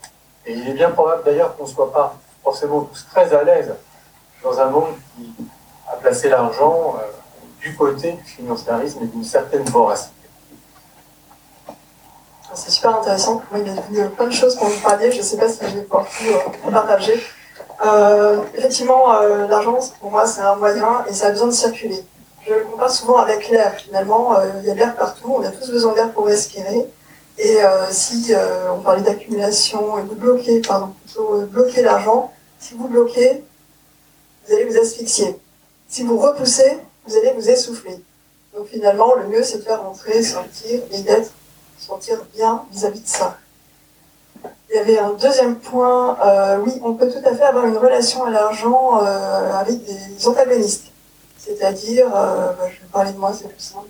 et 0.48 0.54
il 0.54 0.70
est 0.70 0.74
bien 0.74 0.90
probable 0.92 1.24
d'ailleurs 1.26 1.56
qu'on 1.56 1.64
ne 1.64 1.70
soit 1.70 1.92
pas 1.92 2.16
forcément 2.44 2.82
tous 2.82 3.06
très 3.12 3.34
à 3.34 3.44
l'aise 3.44 3.74
dans 4.42 4.60
un 4.60 4.70
monde 4.70 4.96
qui 5.16 5.34
a 5.92 5.96
placé 5.98 6.30
l'argent 6.30 6.96
euh, 6.98 7.04
du 7.60 7.76
côté 7.76 8.14
du 8.14 8.24
financiarisme 8.24 9.00
et 9.04 9.08
d'une 9.08 9.24
certaine 9.24 9.64
voracité. 9.64 10.14
C'est 12.54 12.72
super 12.72 12.98
intéressant. 12.98 13.42
il 13.54 13.96
y 13.96 14.02
a 14.02 14.08
plein 14.08 14.28
de 14.28 14.32
choses 14.32 14.56
qu'on 14.56 14.68
vous 14.68 14.80
parler. 14.80 15.12
Je 15.12 15.18
ne 15.18 15.22
sais 15.22 15.38
pas 15.38 15.50
si 15.50 15.60
je 15.62 15.76
vais 15.76 15.82
pouvoir 15.82 16.06
tout 16.06 16.24
euh, 16.68 16.72
partager. 16.72 17.22
Euh, 17.86 18.42
effectivement, 18.56 19.20
l'argent, 19.48 19.78
pour 20.00 20.10
moi, 20.10 20.26
c'est 20.26 20.42
un 20.42 20.56
moyen 20.56 21.06
et 21.08 21.14
ça 21.14 21.28
a 21.28 21.32
besoin 21.32 21.48
de 21.48 21.52
circuler. 21.52 22.04
Je 22.48 22.54
le 22.54 22.64
compare 22.64 22.90
souvent 22.90 23.18
avec 23.18 23.50
l'air. 23.50 23.76
Finalement, 23.76 24.34
il 24.60 24.66
y 24.66 24.72
a 24.72 24.74
de 24.74 24.80
l'air 24.80 24.96
partout. 24.96 25.36
On 25.38 25.44
a 25.44 25.52
tous 25.52 25.70
besoin 25.70 25.94
d'air 25.94 26.12
pour 26.14 26.26
respirer. 26.26 26.90
Et 27.38 27.64
euh, 27.64 27.86
si 27.92 28.34
euh, 28.34 28.74
on 28.74 28.80
parlait 28.80 29.04
d'accumulation 29.04 30.00
et 30.00 30.04
de 30.04 30.16
bloquer, 30.16 30.60
pardon, 30.62 30.94
plutôt 31.06 31.36
euh, 31.36 31.46
bloquer 31.46 31.84
l'argent, 31.84 32.34
si 32.60 32.74
vous 32.74 32.88
bloquez, 32.88 33.44
vous 34.48 34.54
allez 34.56 34.66
vous 34.66 34.78
asphyxier. 34.78 35.38
Si 35.88 36.04
vous 36.04 36.18
repoussez, 36.18 36.80
vous 37.06 37.16
allez 37.16 37.34
vous 37.34 37.48
essouffler. 37.48 38.02
Donc 38.56 38.68
finalement, 38.68 39.14
le 39.14 39.28
mieux, 39.28 39.44
c'est 39.44 39.60
de 39.60 39.64
faire 39.64 39.84
rentrer, 39.84 40.24
sortir 40.24 40.82
et 40.92 41.02
d'être, 41.02 41.32
sentir 41.78 42.26
bien 42.34 42.66
vis-à-vis 42.72 43.02
de 43.02 43.08
ça. 43.08 43.38
Il 44.70 44.76
y 44.76 44.80
avait 44.80 44.98
un 44.98 45.14
deuxième 45.14 45.58
point, 45.58 46.18
euh, 46.26 46.58
oui, 46.66 46.74
on 46.84 46.94
peut 46.94 47.10
tout 47.10 47.26
à 47.26 47.36
fait 47.36 47.44
avoir 47.44 47.68
une 47.68 47.78
relation 47.78 48.26
à 48.26 48.32
l'argent 48.32 49.00
euh, 49.02 49.54
avec 49.54 49.84
des 49.86 50.28
antagonistes. 50.28 50.86
C'est-à-dire, 51.38 52.10
bah, 52.10 52.56
je 52.64 52.82
vais 52.82 52.92
parler 52.92 53.12
de 53.12 53.18
moi, 53.18 53.32
c'est 53.32 53.48
plus 53.48 53.62
simple. 53.62 53.88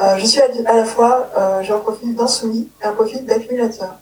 Euh, 0.00 0.16
je 0.18 0.26
suis 0.26 0.40
à, 0.40 0.72
la 0.74 0.84
fois, 0.84 1.28
euh, 1.36 1.62
j'ai 1.62 1.72
un 1.72 1.78
profil 1.78 2.14
d'insoumis 2.14 2.70
et 2.82 2.84
un 2.86 2.92
profil 2.92 3.26
d'accumulateur 3.26 3.96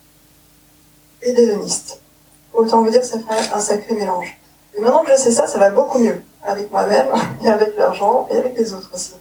et 1.21 1.33
d'hédoniste. 1.33 2.01
Autant 2.53 2.83
vous 2.83 2.89
dire 2.89 3.01
que 3.01 3.07
ça 3.07 3.17
fait 3.19 3.53
un 3.53 3.59
sacré 3.59 3.95
mélange. 3.95 4.37
Et 4.75 4.81
maintenant 4.81 5.03
que 5.03 5.11
je 5.11 5.17
sais 5.17 5.31
ça, 5.31 5.47
ça 5.47 5.57
va 5.57 5.71
beaucoup 5.71 5.97
mieux 5.99 6.21
avec 6.43 6.71
moi-même 6.71 7.07
et 7.43 7.49
avec 7.49 7.75
l'argent 7.77 8.27
et 8.31 8.37
avec 8.37 8.57
les 8.57 8.73
autres 8.73 8.91
aussi. 8.93 9.15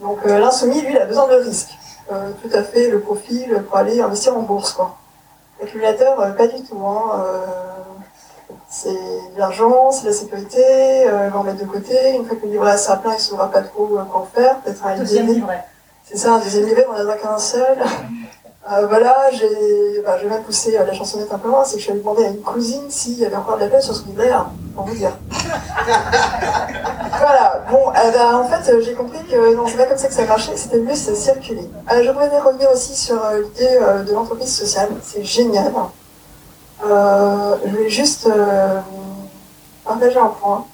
Donc 0.00 0.18
euh, 0.26 0.38
l'insoumis, 0.38 0.80
lui, 0.82 0.92
il 0.92 0.98
a 0.98 1.06
besoin 1.06 1.28
de 1.28 1.36
risque. 1.36 1.70
Euh, 2.12 2.32
tout 2.42 2.54
à 2.54 2.62
fait 2.62 2.90
le 2.90 3.00
profil 3.00 3.64
pour 3.66 3.78
aller 3.78 4.00
investir 4.00 4.36
en 4.36 4.42
bourse. 4.42 4.72
Quoi. 4.72 4.96
L'accumulateur, 5.60 6.20
euh, 6.20 6.32
pas 6.32 6.46
du 6.46 6.62
tout. 6.62 6.78
Hein. 6.86 7.02
Euh, 7.18 7.46
c'est 8.68 8.90
de 8.90 9.38
l'argent, 9.38 9.90
c'est 9.90 10.02
de 10.02 10.08
la 10.08 10.12
sécurité, 10.12 11.08
euh, 11.08 11.30
va 11.30 11.42
mettre 11.42 11.60
de 11.60 11.64
côté. 11.64 12.14
Une 12.14 12.26
fois 12.26 12.36
que 12.36 12.44
le 12.44 12.52
livret 12.52 12.76
sera 12.76 12.96
plein, 12.96 13.12
il 13.12 13.16
ne 13.16 13.20
saura 13.20 13.50
pas 13.50 13.62
trop 13.62 13.86
quoi 13.86 14.06
en 14.12 14.26
faire. 14.26 14.58
Peut-être 14.60 14.84
un 14.84 14.96
livret. 14.96 15.64
C'est 16.06 16.18
ça, 16.18 16.34
un 16.34 16.38
deuxième 16.38 16.66
livret, 16.66 16.86
on 16.86 17.02
n'en 17.02 17.08
a 17.08 17.16
qu'un 17.16 17.38
seul. 17.38 17.78
Euh, 18.70 18.86
voilà, 18.86 19.30
j'ai 19.32 20.02
bah, 20.04 20.16
même 20.26 20.42
poussé 20.42 20.76
euh, 20.76 20.84
la 20.86 20.92
chansonnette 20.92 21.32
un 21.32 21.38
peu 21.38 21.48
loin, 21.48 21.64
c'est 21.64 21.74
que 21.74 21.78
je 21.78 21.82
suis 21.82 21.92
allée 21.92 22.00
demander 22.00 22.24
à 22.24 22.28
une 22.28 22.40
cousine 22.40 22.90
s'il 22.90 23.18
y 23.18 23.24
avait 23.26 23.36
encore 23.36 23.56
de 23.56 23.62
la 23.62 23.68
place 23.68 23.90
sur 23.90 24.06
livret 24.06 24.28
là, 24.28 24.50
pour 24.74 24.84
vous 24.84 24.94
dire. 24.94 25.12
voilà, 25.86 27.64
bon, 27.70 27.90
bah, 27.92 28.38
en 28.38 28.44
fait, 28.44 28.72
euh, 28.72 28.82
j'ai 28.82 28.94
compris 28.94 29.22
que 29.26 29.54
non, 29.54 29.66
c'est 29.66 29.76
pas 29.76 29.84
comme 29.84 29.98
ça 29.98 30.08
que 30.08 30.14
ça 30.14 30.24
marchait, 30.24 30.56
c'était 30.56 30.78
mieux, 30.78 30.94
c'est 30.94 31.14
circuler. 31.14 31.68
Euh, 31.92 32.02
je 32.02 32.10
voudrais 32.10 32.40
revenir 32.40 32.70
aussi 32.70 32.94
sur 32.94 33.22
euh, 33.22 33.42
l'idée 33.42 33.78
de 34.06 34.12
l'entreprise 34.12 34.54
sociale, 34.54 34.90
c'est 35.02 35.24
génial. 35.24 35.72
Je 36.82 37.68
voulais 37.68 37.88
juste 37.88 38.28
partager 39.84 40.18
un 40.18 40.28
point, 40.28 40.66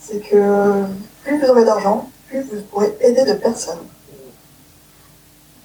c'est 0.00 0.20
que 0.20 0.84
plus 1.22 1.40
vous 1.40 1.50
aurez 1.50 1.64
d'argent, 1.64 2.08
plus 2.28 2.42
vous 2.42 2.62
pourrez 2.70 2.96
aider 3.00 3.24
de 3.24 3.34
personnes. 3.34 3.80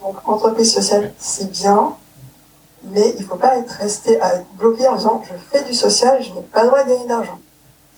Donc, 0.01 0.15
entreprise 0.25 0.73
sociale, 0.73 1.13
c'est 1.17 1.51
bien, 1.51 1.95
mais 2.83 3.13
il 3.17 3.21
ne 3.21 3.27
faut 3.27 3.35
pas 3.35 3.57
être 3.57 3.71
resté 3.71 4.19
à 4.21 4.35
être 4.35 4.47
bloqué 4.53 4.87
en 4.87 4.95
disant 4.95 5.21
je 5.25 5.33
fais 5.51 5.63
du 5.65 5.73
social, 5.73 6.21
je 6.23 6.33
n'ai 6.33 6.41
pas 6.41 6.63
le 6.63 6.67
droit 6.69 6.83
de 6.83 6.89
gagner 6.89 7.07
d'argent. 7.07 7.39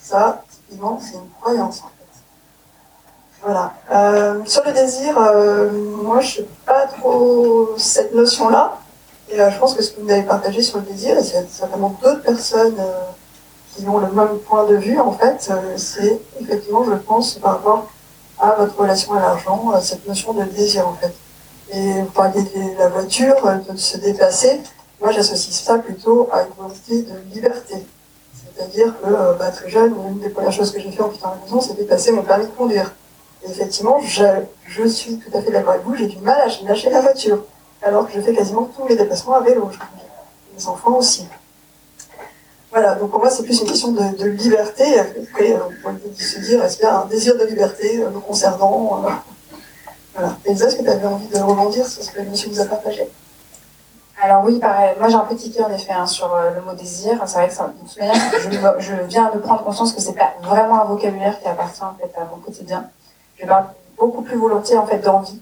Ça, 0.02 0.43
typiquement, 0.49 0.99
c'est 0.99 1.16
une 1.16 1.30
croyance 1.39 1.82
en 1.82 1.88
fait. 1.88 2.22
Voilà. 3.43 3.74
Euh, 3.91 4.41
sur 4.45 4.64
le 4.66 4.74
désir, 4.74 5.18
euh, 5.18 5.72
moi 6.04 6.20
je 6.22 6.41
ne 6.41 6.45
sais 6.45 6.49
pas 6.66 6.88
trop 6.88 7.70
cette 7.78 8.14
notion-là. 8.14 8.78
Et 9.30 9.39
euh, 9.39 9.49
je 9.49 9.60
pense 9.60 9.76
que 9.76 9.84
ce 9.84 9.91
que 9.91 10.02
vous 10.02 10.10
avez 10.10 10.24
partagé 10.24 10.62
sur 10.62 10.80
le 10.80 10.84
désir, 10.84 11.18
et 11.18 11.22
il 11.22 11.34
y 11.34 11.38
a 11.38 11.43
certainement 11.49 11.95
d'autres 12.02 12.22
personnes 12.22 12.76
euh, 12.80 13.04
qui 13.76 13.88
ont 13.88 13.99
le 13.99 14.12
même 14.12 14.39
point 14.39 14.66
de 14.66 14.76
vue 14.76 14.99
en 14.99 15.14
fait, 15.14 15.52
c'est 15.78 16.20
effectivement, 16.41 16.84
je 16.84 16.95
pense, 16.95 17.36
par 17.36 17.54
rapport 17.54 17.88
à 18.39 18.52
votre 18.56 18.78
relation 18.78 19.14
à 19.14 19.20
l'argent, 19.22 19.72
cette 19.82 20.06
notion 20.08 20.34
de 20.34 20.43
désir 20.43 20.88
en 20.88 20.93
fait. 20.95 21.14
Et 21.74 22.01
vous 22.01 22.11
parliez 22.11 22.43
de 22.43 22.78
la 22.78 22.89
voiture, 22.89 23.36
de 23.69 23.78
se 23.78 23.97
déplacer. 23.97 24.59
Moi, 24.99 25.11
j'associe 25.11 25.55
ça 25.55 25.78
plutôt 25.78 26.28
à 26.32 26.41
une 26.43 26.53
volonté 26.57 27.03
de 27.03 27.34
liberté. 27.34 27.76
C'est-à-dire 28.55 28.93
que, 29.01 29.07
euh, 29.07 29.34
bah, 29.34 29.49
très 29.51 29.69
jeune, 29.69 29.95
une 30.09 30.19
des 30.19 30.30
premières 30.30 30.51
choses 30.51 30.72
que 30.72 30.80
j'ai 30.80 30.91
fait 30.91 31.01
en 31.01 31.09
quittant 31.09 31.32
la 31.32 31.45
maison, 31.45 31.61
c'était 31.61 31.86
passer 31.86 32.11
mon 32.11 32.24
permis 32.24 32.45
de 32.45 32.51
conduire. 32.51 32.93
Et 33.43 33.49
effectivement, 33.49 33.99
je, 34.01 34.88
suis 34.88 35.17
tout 35.17 35.36
à 35.36 35.41
fait 35.41 35.51
d'accord 35.51 35.74
avec 35.74 35.86
vous, 35.86 35.95
j'ai 35.95 36.07
du 36.07 36.17
mal 36.19 36.41
à 36.41 36.67
lâcher 36.67 36.89
la 36.89 37.01
voiture. 37.01 37.43
Alors 37.82 38.05
que 38.05 38.13
je 38.13 38.22
fais 38.22 38.34
quasiment 38.34 38.69
tous 38.78 38.88
les 38.88 38.95
déplacements 38.95 39.36
à 39.36 39.41
vélo. 39.41 39.69
Les 40.55 40.67
enfants 40.67 40.97
aussi. 40.97 41.26
Voilà, 42.69 42.95
donc 42.95 43.11
pour 43.11 43.19
moi, 43.19 43.30
c'est 43.30 43.43
plus 43.43 43.59
une 43.59 43.67
question 43.67 43.91
de, 43.91 44.26
liberté. 44.26 44.99
Après, 44.99 45.53
euh, 45.53 45.59
on 45.86 45.93
peut 45.93 46.09
se 46.15 46.39
dire, 46.39 46.63
est-ce 46.63 46.78
qu'il 46.78 46.86
y 46.86 46.89
a 46.89 46.99
un 46.99 47.05
désir 47.05 47.38
de 47.38 47.45
liberté 47.45 48.01
euh, 48.01 48.09
nous 48.13 48.22
concernant 48.22 49.03
voilà. 50.14 50.36
Elsa, 50.45 50.68
est-ce 50.68 50.76
que 50.78 50.84
tu 50.84 50.89
avais 50.89 51.07
envie 51.07 51.28
de 51.28 51.39
rebondir 51.39 51.88
sur 51.88 52.03
ce 52.03 52.12
que 52.12 52.22
monsieur 52.22 52.49
nous 52.49 52.59
a 52.59 52.66
partagé? 52.66 53.09
Alors 54.22 54.43
oui, 54.43 54.59
pareil. 54.59 54.93
Moi, 54.99 55.09
j'ai 55.09 55.16
un 55.16 55.22
petit 55.22 55.49
ticket 55.49 55.64
en 55.64 55.72
effet 55.72 55.93
hein, 55.93 56.05
sur 56.05 56.34
euh, 56.34 56.51
le 56.51 56.62
mot 56.62 56.74
désir. 56.74 57.20
C'est 57.26 57.38
vrai 57.38 57.47
que 57.47 57.53
ça, 57.53 57.68
de 57.68 57.88
toute 57.88 57.97
manière, 57.97 58.80
je, 58.80 58.93
viens 59.07 59.32
de 59.34 59.39
prendre 59.39 59.64
conscience 59.64 59.93
que 59.93 60.01
c'est 60.01 60.14
pas 60.14 60.34
vraiment 60.43 60.82
un 60.82 60.86
vocabulaire 60.86 61.39
qui 61.41 61.47
appartient 61.47 61.84
en 61.84 61.95
fait 61.95 62.12
à 62.20 62.26
mon 62.26 62.38
quotidien. 62.38 62.86
Je 63.39 63.47
parle 63.47 63.66
beaucoup 63.97 64.22
plus 64.22 64.38
volontiers 64.38 64.78
en 64.78 64.86
fait 64.86 64.99
d'envie. 64.99 65.41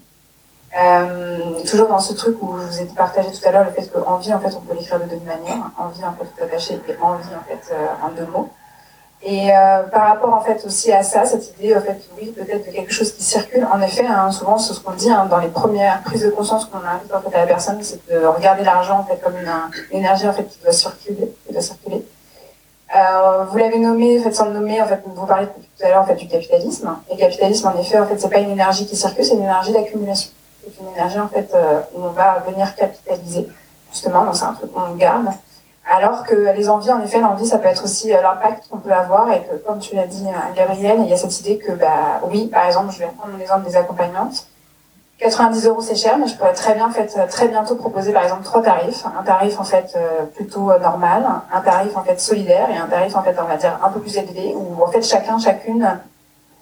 Euh, 0.80 1.60
toujours 1.68 1.88
dans 1.88 1.98
ce 1.98 2.14
truc 2.14 2.40
où 2.42 2.56
je 2.58 2.66
vous 2.66 2.80
ai 2.80 2.84
partagé 2.86 3.28
tout 3.32 3.48
à 3.48 3.50
l'heure 3.50 3.64
le 3.64 3.72
fait 3.72 3.90
que 3.90 3.98
envie 4.06 4.32
en 4.32 4.38
fait 4.38 4.54
on 4.56 4.60
peut 4.60 4.74
l'écrire 4.74 5.00
de 5.00 5.04
deux 5.04 5.20
manières. 5.26 5.70
Envie 5.76 6.04
en 6.04 6.12
fait 6.12 6.24
tout 6.24 6.44
attaché 6.44 6.80
et 6.88 6.96
envie 7.02 7.34
en 7.34 7.44
fait 7.46 7.74
euh, 7.74 7.86
en 8.02 8.08
deux 8.10 8.26
mots. 8.26 8.48
Et 9.22 9.54
euh, 9.54 9.82
par 9.82 10.08
rapport 10.08 10.32
en 10.32 10.40
fait 10.40 10.64
aussi 10.64 10.90
à 10.92 11.02
ça, 11.02 11.26
cette 11.26 11.54
idée 11.58 11.76
en 11.76 11.80
fait 11.82 12.00
oui 12.18 12.32
peut-être 12.34 12.66
de 12.66 12.72
quelque 12.72 12.92
chose 12.92 13.12
qui 13.12 13.22
circule. 13.22 13.66
En 13.70 13.80
effet, 13.82 14.06
hein, 14.06 14.30
souvent 14.30 14.56
c'est 14.56 14.72
ce 14.72 14.80
qu'on 14.80 14.92
dit 14.92 15.10
hein, 15.10 15.26
dans 15.26 15.38
les 15.38 15.48
premières 15.48 16.02
prises 16.02 16.24
de 16.24 16.30
conscience 16.30 16.64
qu'on 16.64 16.78
invite 16.78 17.12
en 17.12 17.20
fait 17.20 17.36
à 17.36 17.40
la 17.40 17.46
personne, 17.46 17.82
c'est 17.82 18.00
de 18.10 18.24
regarder 18.24 18.64
l'argent 18.64 19.00
en 19.00 19.04
fait 19.04 19.20
comme 19.22 19.34
une, 19.36 19.98
énergie 19.98 20.26
en 20.26 20.32
fait 20.32 20.44
qui 20.44 20.58
doit 20.62 20.72
circuler, 20.72 21.34
qui 21.46 21.52
doit 21.52 21.60
circuler. 21.60 22.02
Euh, 22.96 23.44
vous 23.44 23.58
l'avez 23.58 23.78
nommé, 23.78 24.18
en 24.18 24.22
fait, 24.24 24.32
sans 24.32 24.46
le 24.46 24.52
nommer, 24.54 24.82
en 24.82 24.86
fait, 24.86 25.00
vous 25.06 25.26
parlez 25.26 25.46
tout 25.46 25.84
à 25.84 25.88
l'heure 25.90 26.02
en 26.02 26.06
fait 26.06 26.16
du 26.16 26.26
capitalisme. 26.26 26.90
Et 27.08 27.14
le 27.14 27.20
capitalisme, 27.20 27.68
en 27.68 27.78
effet, 27.78 28.00
en 28.00 28.06
fait, 28.06 28.18
c'est 28.18 28.28
pas 28.28 28.40
une 28.40 28.50
énergie 28.50 28.84
qui 28.84 28.96
circule, 28.96 29.24
c'est 29.24 29.34
une 29.34 29.42
énergie 29.42 29.72
d'accumulation. 29.72 30.30
C'est 30.64 30.82
une 30.82 30.88
énergie 30.88 31.20
en 31.20 31.28
fait 31.28 31.48
euh, 31.54 31.80
où 31.94 32.02
on 32.02 32.10
va 32.10 32.42
venir 32.48 32.74
capitaliser, 32.74 33.46
justement, 33.92 34.24
donc 34.24 34.34
c'est 34.34 34.44
un 34.44 34.54
truc 34.54 34.72
qu'on 34.72 34.94
garde. 34.96 35.28
Alors 35.88 36.24
que 36.24 36.34
les 36.34 36.68
envies, 36.68 36.92
en 36.92 37.02
effet, 37.02 37.20
l'envie, 37.20 37.46
ça 37.46 37.58
peut 37.58 37.68
être 37.68 37.84
aussi 37.84 38.14
euh, 38.14 38.22
l'impact 38.22 38.68
qu'on 38.68 38.78
peut 38.78 38.92
avoir 38.92 39.30
et 39.32 39.42
que, 39.42 39.56
comme 39.56 39.78
tu 39.78 39.94
l'as 39.94 40.06
dit, 40.06 40.26
euh, 40.26 40.54
Gabriel, 40.54 40.98
il 41.00 41.08
y 41.08 41.12
a 41.12 41.16
cette 41.16 41.40
idée 41.40 41.58
que, 41.58 41.72
bah, 41.72 42.20
oui, 42.30 42.46
par 42.46 42.66
exemple, 42.66 42.92
je 42.92 43.00
vais 43.00 43.08
prendre 43.18 43.36
l'exemple 43.38 43.66
des 43.66 43.76
accompagnantes. 43.76 44.46
90 45.20 45.66
euros 45.66 45.82
c'est 45.82 45.96
cher, 45.96 46.16
mais 46.18 46.26
je 46.26 46.34
pourrais 46.34 46.54
très 46.54 46.74
bien 46.74 46.86
en 46.86 46.90
fait 46.90 47.06
très 47.28 47.48
bientôt 47.48 47.76
proposer 47.76 48.12
par 48.12 48.22
exemple 48.22 48.42
trois 48.42 48.62
tarifs, 48.62 49.04
un 49.06 49.22
tarif 49.22 49.60
en 49.60 49.64
fait 49.64 49.92
euh, 49.94 50.24
plutôt 50.34 50.70
euh, 50.70 50.78
normal, 50.78 51.26
un 51.52 51.60
tarif 51.60 51.94
en 51.96 52.02
fait 52.02 52.18
solidaire 52.18 52.70
et 52.70 52.78
un 52.78 52.86
tarif 52.86 53.14
en 53.14 53.22
fait 53.22 53.36
on 53.38 53.44
va 53.44 53.56
dire 53.56 53.78
un 53.84 53.90
peu 53.90 54.00
plus 54.00 54.16
élevé 54.16 54.54
où 54.56 54.82
en 54.82 54.86
fait 54.86 55.02
chacun 55.02 55.38
chacune 55.38 56.00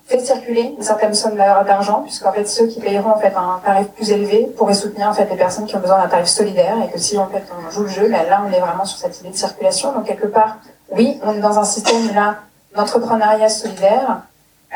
fait 0.09 0.21
circuler 0.21 0.75
une 0.77 0.83
certaine 0.83 1.13
somme 1.13 1.37
d'argent 1.37 2.01
puisqu'en 2.01 2.33
fait 2.33 2.47
ceux 2.47 2.67
qui 2.67 2.81
payeront 2.81 3.11
en 3.11 3.19
fait 3.19 3.35
un 3.37 3.61
tarif 3.65 3.89
plus 3.89 4.11
élevé 4.11 4.51
pourraient 4.57 4.75
soutenir 4.75 5.09
en 5.09 5.13
fait 5.13 5.29
les 5.29 5.37
personnes 5.37 5.67
qui 5.67 5.77
ont 5.77 5.81
besoin 5.81 5.99
d'un 5.99 6.09
tarif 6.09 6.27
solidaire 6.27 6.77
et 6.83 6.91
que 6.91 6.99
si 6.99 7.19
en 7.19 7.27
fait 7.27 7.45
on 7.55 7.71
joue 7.71 7.83
le 7.83 7.89
jeu, 7.89 8.09
ben 8.09 8.27
là 8.29 8.43
on 8.47 8.51
est 8.51 8.61
vraiment 8.61 8.87
sur 8.87 8.99
cette 8.99 9.21
idée 9.21 9.29
de 9.29 9.37
circulation. 9.37 9.93
Donc 9.93 10.07
quelque 10.07 10.27
part 10.27 10.57
oui 10.91 11.21
on 11.23 11.35
est 11.35 11.41
dans 11.41 11.59
un 11.59 11.65
système 11.65 12.15
là 12.15 12.37
d'entrepreneuriat 12.75 13.51
solidaire. 13.51 14.23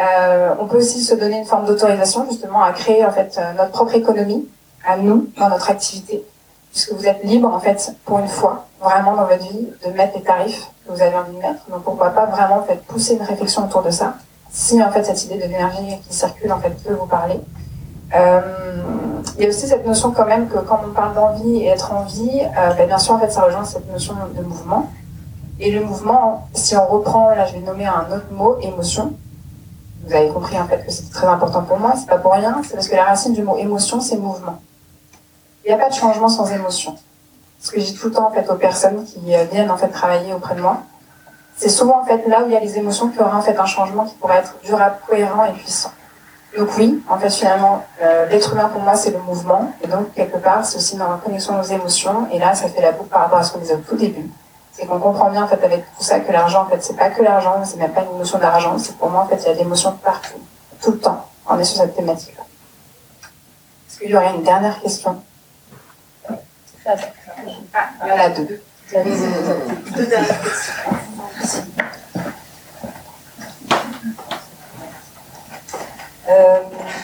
Euh, 0.03 0.55
on 0.59 0.66
peut 0.66 0.78
aussi 0.78 1.03
se 1.03 1.14
donner 1.14 1.39
une 1.39 1.47
forme 1.47 1.66
d'autorisation 1.66 2.26
justement 2.30 2.62
à 2.62 2.72
créer 2.72 3.05
en 3.05 3.11
fait 3.11 3.37
euh, 3.39 3.53
notre 3.55 3.70
propre 3.70 3.95
économie 3.95 4.47
à 4.87 4.97
nous 4.97 5.28
dans 5.39 5.49
notre 5.49 5.70
activité, 5.70 6.24
puisque 6.70 6.93
vous 6.93 7.07
êtes 7.07 7.22
libre 7.24 7.49
en 7.53 7.61
fait 7.61 7.95
pour 8.05 8.18
une 8.18 8.28
fois 8.28 8.66
vraiment 8.80 9.14
dans 9.14 9.24
votre 9.24 9.43
vie 9.43 9.68
de 9.87 9.93
mettre 9.93 10.16
les 10.16 10.22
tarifs 10.22 10.66
que 10.87 10.93
vous 10.93 11.01
avez 11.01 11.16
envie 11.16 11.37
de 11.37 11.39
mettre. 11.39 11.68
Donc 11.70 11.85
pourquoi 11.85 12.11
pas 12.11 12.26
vraiment 12.26 12.57
en 12.57 12.62
fait 12.64 12.83
pousser 12.87 13.14
une 13.14 13.22
réflexion 13.22 13.64
autour 13.64 13.83
de 13.83 13.91
ça, 13.91 14.14
si 14.53 14.82
en 14.82 14.90
fait 14.92 15.03
cette 15.03 15.24
idée 15.24 15.36
de 15.36 15.42
l'énergie 15.42 15.98
qui 16.07 16.14
circule 16.14 16.53
en 16.53 16.61
fait 16.61 16.70
peut 16.84 16.94
vous 16.94 17.07
parler. 17.07 17.40
Euh, 18.14 18.40
il 19.38 19.44
y 19.44 19.46
a 19.46 19.48
aussi 19.48 19.66
cette 19.66 19.86
notion 19.86 20.11
quand 20.12 20.26
même 20.26 20.48
que 20.48 20.59
quand 20.59 20.80
on 20.86 20.92
parle 20.92 21.14
d'envie 21.14 21.57
et 21.57 21.66
être 21.68 21.92
en 21.92 22.05
vie, 22.05 22.42
euh, 22.59 22.74
ben, 22.74 22.86
bien 22.86 22.98
sûr 22.98 23.14
en 23.14 23.18
fait 23.18 23.30
ça 23.30 23.42
rejoint 23.42 23.64
cette 23.64 23.90
notion 23.90 24.14
de 24.36 24.42
mouvement. 24.42 24.90
Et 25.59 25.70
le 25.70 25.84
mouvement, 25.84 26.48
si 26.53 26.76
on 26.76 26.86
reprend, 26.86 27.30
là 27.30 27.46
je 27.46 27.55
vais 27.55 27.61
nommer 27.61 27.86
un 27.86 28.07
autre 28.12 28.26
mot, 28.30 28.59
émotion, 28.61 29.14
vous 30.05 30.12
avez 30.14 30.28
compris 30.28 30.59
en 30.59 30.66
fait 30.66 30.84
que 30.84 30.90
c'était 30.90 31.12
très 31.12 31.26
important 31.26 31.62
pour 31.62 31.78
moi, 31.78 31.94
c'est 31.96 32.09
pas 32.09 32.18
pour 32.18 32.32
rien, 32.32 32.61
c'est 32.64 32.74
parce 32.74 32.88
que 32.88 32.96
la 32.96 33.05
racine 33.05 33.32
du 33.32 33.42
mot 33.42 33.57
émotion, 33.57 34.00
c'est 34.00 34.16
mouvement. 34.16 34.61
Il 35.64 35.68
n'y 35.68 35.74
a 35.74 35.78
pas 35.78 35.88
de 35.88 35.94
changement 35.94 36.28
sans 36.28 36.53
émotion. 36.53 36.96
Ce 37.61 37.70
que 37.70 37.78
dis 37.78 37.94
tout 37.94 38.09
le 38.09 38.12
temps 38.12 38.28
en 38.28 38.32
fait 38.32 38.50
aux 38.50 38.57
personnes 38.57 39.05
qui 39.05 39.34
euh, 39.34 39.44
viennent 39.50 39.70
en 39.70 39.76
fait 39.76 39.88
travailler 39.88 40.34
auprès 40.34 40.57
de 40.57 40.61
moi, 40.61 40.82
c'est 41.57 41.68
souvent 41.68 42.00
en 42.00 42.05
fait 42.05 42.26
là 42.26 42.42
où 42.42 42.46
il 42.46 42.53
y 42.53 42.57
a 42.57 42.61
les 42.61 42.76
émotions 42.78 43.09
qui 43.09 43.20
auraient 43.20 43.36
en 43.36 43.42
fait 43.42 43.57
un 43.57 43.66
changement 43.66 44.05
qui 44.05 44.14
pourrait 44.14 44.38
être 44.38 44.55
durable, 44.64 44.96
cohérent 45.07 45.44
et 45.44 45.53
puissant. 45.53 45.92
Donc 46.57 46.68
oui, 46.76 47.03
en 47.09 47.18
fait 47.18 47.30
finalement, 47.30 47.84
euh, 48.03 48.26
l'être 48.26 48.53
humain 48.53 48.68
pour 48.68 48.82
moi 48.82 48.94
c'est 48.94 49.11
le 49.11 49.18
mouvement, 49.18 49.72
et 49.82 49.86
donc 49.86 50.12
quelque 50.14 50.36
part 50.36 50.64
c'est 50.64 50.76
aussi 50.76 50.96
dans 50.96 51.09
la 51.09 51.16
connexion 51.16 51.57
nos 51.57 51.62
émotions, 51.62 52.28
et 52.30 52.38
là 52.38 52.55
ça 52.55 52.68
fait 52.68 52.82
la 52.82 52.92
boucle 52.92 53.09
par 53.09 53.22
rapport 53.22 53.38
à 53.38 53.42
ce 53.42 53.53
qu'on 53.53 53.61
disait 53.61 53.74
au 53.74 53.78
tout 53.78 53.96
début 53.96 54.28
c'est 54.72 54.86
qu'on 54.86 54.98
comprend 54.98 55.30
bien 55.30 55.44
en 55.44 55.48
fait 55.48 55.62
avec 55.62 55.84
tout 55.96 56.03
ça 56.03 56.20
que 56.20 56.32
l'argent 56.32 56.62
en 56.62 56.66
fait 56.66 56.82
c'est 56.82 56.96
pas 56.96 57.11
que 57.11 57.22
l'argent, 57.22 57.62
c'est 57.64 57.76
même 57.76 57.92
pas 57.92 58.03
une 58.11 58.18
notion 58.18 58.38
d'argent, 58.38 58.78
c'est 58.78 58.96
pour 58.96 59.11
moi 59.11 59.20
en 59.22 59.26
fait 59.26 59.36
il 59.36 59.46
y 59.46 59.50
a 59.50 59.55
des 59.55 59.61
émotions 59.61 59.92
partout, 60.03 60.40
tout 60.80 60.92
le 60.92 60.98
temps. 60.98 61.26
On 61.46 61.59
est 61.59 61.64
sur 61.64 61.82
cette 61.82 61.94
thématique 61.94 62.36
là. 62.36 62.44
Est-ce 63.88 63.98
qu'il 63.98 64.11
y 64.11 64.16
aurait 64.16 64.34
une 64.34 64.42
dernière 64.42 64.80
question? 64.80 65.22
Ah, 66.86 66.94
il 67.44 68.09
y 68.09 68.12
en 68.12 68.18
a 68.18 68.28
deux. 68.30 68.62
Euh, 68.95 69.01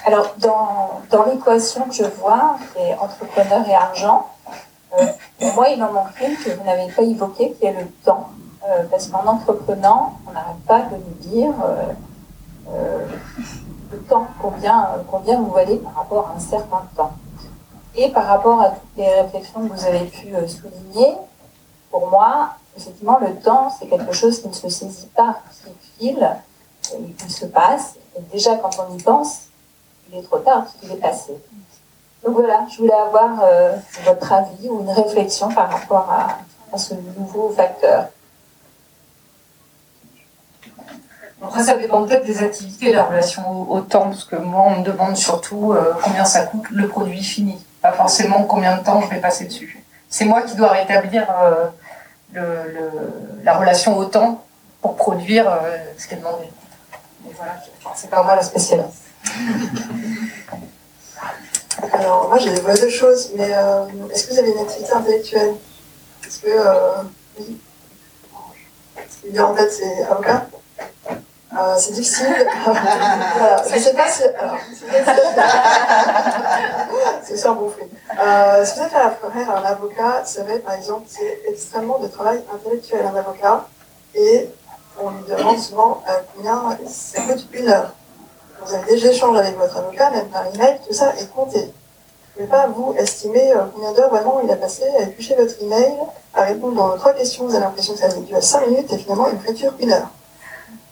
alors, 0.05 0.35
dans, 0.39 1.01
dans 1.11 1.25
l'équation 1.25 1.85
que 1.85 1.95
je 1.95 2.05
vois, 2.05 2.59
c'est 2.75 2.95
entrepreneur 2.95 3.67
et 3.67 3.75
argent, 3.75 4.27
euh, 4.99 5.07
pour 5.39 5.55
moi, 5.55 5.69
il 5.71 5.83
en 5.83 5.93
manque 5.93 6.21
une 6.21 6.37
que 6.37 6.51
vous 6.51 6.65
n'avez 6.65 6.93
pas 6.93 7.03
évoquée, 7.03 7.57
qui 7.59 7.67
est 7.67 7.73
le 7.73 7.87
temps. 8.05 8.29
Euh, 8.69 8.83
parce 8.91 9.07
qu'en 9.07 9.27
entreprenant, 9.27 10.19
on 10.29 10.33
n'arrête 10.33 10.63
pas 10.67 10.81
de 10.81 10.97
nous 10.97 11.31
dire 11.31 11.55
le 13.91 13.99
temps, 14.01 14.27
combien, 14.43 14.89
combien 15.11 15.41
vous 15.41 15.53
valez 15.53 15.77
par 15.77 15.95
rapport 15.95 16.29
à 16.29 16.37
un 16.37 16.41
certain 16.41 16.83
temps. 16.95 17.13
Et 17.97 18.11
par 18.11 18.27
rapport 18.27 18.61
à 18.61 18.71
toutes 18.71 18.97
les 18.99 19.09
réflexions 19.23 19.67
que 19.67 19.73
vous 19.73 19.87
avez 19.87 20.05
pu 20.05 20.35
souligner, 20.47 21.17
pour 21.91 22.09
moi, 22.11 22.51
effectivement, 22.77 23.19
le 23.21 23.35
temps, 23.37 23.75
c'est 23.79 23.87
quelque 23.87 24.13
chose 24.13 24.41
qui 24.41 24.49
ne 24.49 24.53
se 24.53 24.69
saisit 24.69 25.09
pas, 25.09 25.41
qui 25.99 26.07
file, 26.07 26.37
qui 27.19 27.31
se 27.31 27.47
passe. 27.47 27.95
Et 28.17 28.21
déjà, 28.33 28.57
quand 28.57 28.71
on 28.79 28.97
y 28.97 29.03
pense, 29.03 29.49
il 30.11 30.19
est 30.19 30.23
trop 30.23 30.39
tard, 30.39 30.67
qu'il 30.81 30.91
est 30.93 30.97
passé. 30.97 31.33
Donc 32.25 32.35
voilà, 32.35 32.67
je 32.71 32.79
voulais 32.79 32.93
avoir 32.93 33.43
euh, 33.43 33.77
votre 34.05 34.33
avis 34.33 34.69
ou 34.69 34.81
une 34.81 34.91
réflexion 34.91 35.49
par 35.49 35.71
rapport 35.71 36.11
à, 36.11 36.39
ce 36.77 36.95
nouveau 37.17 37.51
facteur. 37.51 38.09
Après, 41.41 41.63
ça 41.63 41.77
dépend 41.77 42.05
peut-être 42.05 42.27
des 42.27 42.43
activités, 42.43 42.93
la 42.93 43.05
relation 43.05 43.51
au, 43.51 43.77
au 43.77 43.81
temps, 43.81 44.11
parce 44.11 44.25
que 44.25 44.37
moi, 44.37 44.65
on 44.67 44.81
me 44.81 44.85
demande 44.85 45.17
surtout 45.17 45.73
euh, 45.73 45.95
combien 46.03 46.25
ça 46.25 46.45
coûte 46.47 46.69
le 46.71 46.89
produit 46.89 47.23
fini, 47.23 47.59
pas 47.81 47.93
forcément 47.93 48.43
combien 48.45 48.77
de 48.77 48.85
temps 48.85 49.01
je 49.01 49.09
vais 49.09 49.21
passer 49.21 49.47
dessus. 49.47 49.78
C'est 50.09 50.25
moi 50.25 50.43
qui 50.43 50.57
dois 50.57 50.69
rétablir 50.69 51.27
euh, 51.31 51.67
le, 52.33 52.91
la 53.45 53.59
relation 53.59 53.97
au 53.97 54.07
temps 54.07 54.45
pour 54.81 54.97
produire 54.97 55.51
euh, 55.51 55.77
ce 55.99 56.07
qui 56.07 56.15
est 56.15 56.19
demandé. 56.19 56.45
Et 57.29 57.33
voilà, 57.37 57.57
c'est 57.95 58.09
pas 58.09 58.23
moi 58.23 58.37
la 58.37 58.43
spécialiste. 58.43 59.05
Alors, 61.93 62.29
moi, 62.29 62.39
j'ai 62.39 62.53
des 62.53 62.61
deux 62.61 62.89
choses, 62.89 63.33
mais 63.37 63.51
euh, 63.53 63.87
est-ce 64.13 64.27
que 64.27 64.33
vous 64.33 64.39
avez 64.39 64.51
une 64.51 64.59
activité 64.59 64.93
intellectuelle? 64.93 65.55
Est-ce 66.27 66.41
que. 66.41 66.49
Oui. 67.39 67.61
Ce 68.97 69.27
qui 69.27 69.33
vient 69.33 69.47
en 69.47 69.55
tête, 69.55 69.73
c'est 69.73 70.05
avocat. 70.05 70.47
Euh, 71.57 71.75
c'est 71.79 71.93
difficile. 71.93 72.27
Je 73.73 73.79
sais 73.79 73.95
pas 73.95 74.09
si. 74.09 74.23
C'est 77.25 77.37
ça 77.37 77.53
bon 77.53 77.69
fruit. 77.71 77.85
Euh, 78.21 78.65
si 78.65 78.79
vous 78.79 78.87
êtes 78.87 78.95
à 78.95 79.07
affaire 79.07 79.51
à 79.51 79.59
un 79.59 79.65
avocat, 79.65 80.23
vous 80.25 80.31
savez, 80.31 80.59
par 80.59 80.75
exemple, 80.75 81.05
c'est 81.07 81.43
extrêmement 81.47 81.99
de 81.99 82.09
travail 82.09 82.43
intellectuel, 82.55 83.07
un 83.07 83.17
avocat. 83.17 83.67
Et 84.15 84.49
on 85.01 85.11
lui 85.11 85.23
demande 85.29 85.59
souvent 85.59 86.03
euh, 86.09 86.13
combien 86.35 86.77
ça 86.87 87.23
coûte 87.23 87.47
une 87.53 87.69
heure. 87.69 87.93
Vous 88.65 88.75
avez 88.75 88.95
des 88.95 89.07
échanges 89.07 89.39
avec 89.39 89.57
votre 89.57 89.77
avocat, 89.77 90.11
même 90.11 90.29
par 90.29 90.47
email, 90.55 90.79
tout 90.87 90.93
ça 90.93 91.13
est 91.19 91.33
compté. 91.33 91.61
Vous 91.61 92.43
ne 92.43 92.47
pouvez 92.47 92.47
pas 92.47 92.67
vous 92.69 92.95
estimer 92.99 93.53
euh, 93.53 93.65
combien 93.75 93.93
d'heures 93.93 94.11
vraiment 94.11 94.41
il 94.43 94.51
a 94.51 94.57
passé 94.57 94.85
à 94.99 95.03
éplucher 95.03 95.37
votre 95.37 95.63
email, 95.63 95.93
à 96.35 96.45
répondre 96.45 96.75
dans 96.75 96.97
trois 96.97 97.13
questions, 97.13 97.45
vous 97.45 97.55
avez 97.55 97.65
l'impression 97.65 97.95
que 97.95 98.01
ça 98.01 98.09
dure 98.09 98.43
5 98.43 98.67
minutes 98.69 98.93
et 98.93 98.99
finalement 98.99 99.29
une 99.29 99.55
dure 99.55 99.75
une 99.81 99.93
heure. 99.93 100.09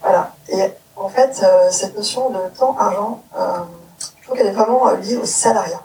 Voilà. 0.03 0.32
Et 0.49 0.72
en 0.97 1.09
fait, 1.09 1.40
euh, 1.42 1.68
cette 1.70 1.97
notion 1.97 2.30
de 2.30 2.38
temps-argent, 2.59 3.22
euh, 3.36 3.59
je 3.99 4.24
trouve 4.24 4.36
qu'elle 4.36 4.47
est 4.47 4.53
vraiment 4.53 4.88
euh, 4.88 4.97
liée 4.97 5.16
au 5.16 5.24
salariat. 5.24 5.80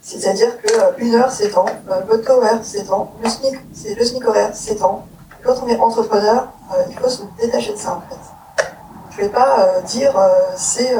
C'est-à-dire 0.00 0.60
que 0.62 0.72
euh, 0.72 0.92
une 0.98 1.14
heure, 1.14 1.30
c'est 1.30 1.50
temps, 1.50 1.66
votre 2.08 2.30
horaire, 2.30 2.60
c'est 2.62 2.84
temps, 2.84 3.12
le 3.22 3.28
SMIC, 3.28 3.58
c'est 3.74 3.94
le 3.94 4.04
SMIC 4.04 4.26
horaire, 4.26 4.50
c'est 4.54 4.76
temps. 4.76 5.06
Quand 5.44 5.54
on 5.62 5.68
est 5.68 5.78
entrepreneur, 5.78 6.48
il 6.88 6.98
faut 6.98 7.08
se 7.08 7.22
détacher 7.40 7.72
de 7.72 7.78
ça 7.78 7.94
en 7.94 8.02
fait. 8.08 8.66
Je 9.10 9.22
ne 9.22 9.22
vais 9.22 9.32
pas 9.32 9.80
dire 9.84 10.12
c'est 10.56 10.94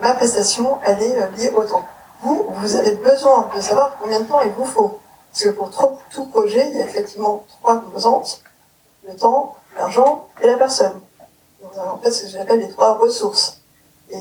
ma 0.00 0.12
prestation, 0.14 0.78
elle 0.84 1.00
est 1.02 1.30
liée 1.36 1.52
au 1.54 1.62
temps. 1.62 1.84
Vous, 2.22 2.46
vous 2.50 2.76
avez 2.76 2.96
besoin 2.96 3.48
de 3.54 3.60
savoir 3.60 3.96
combien 4.00 4.20
de 4.20 4.24
temps 4.24 4.40
il 4.42 4.50
vous 4.52 4.64
faut. 4.64 4.98
Parce 5.30 5.44
que 5.44 5.50
pour 5.50 5.70
tout 6.10 6.26
projet, 6.26 6.68
il 6.70 6.78
y 6.78 6.82
a 6.82 6.84
effectivement 6.84 7.44
trois 7.60 7.80
composantes 7.80 8.42
le 9.06 9.14
temps, 9.14 9.56
l'argent 9.78 10.26
et 10.42 10.46
la 10.46 10.56
personne. 10.56 11.00
Donc, 11.62 11.72
en 11.78 11.98
fait, 11.98 12.10
ce 12.10 12.22
que 12.24 12.28
j'appelle 12.30 12.60
les 12.60 12.70
trois 12.70 12.94
ressources. 12.94 13.58
Et 14.10 14.16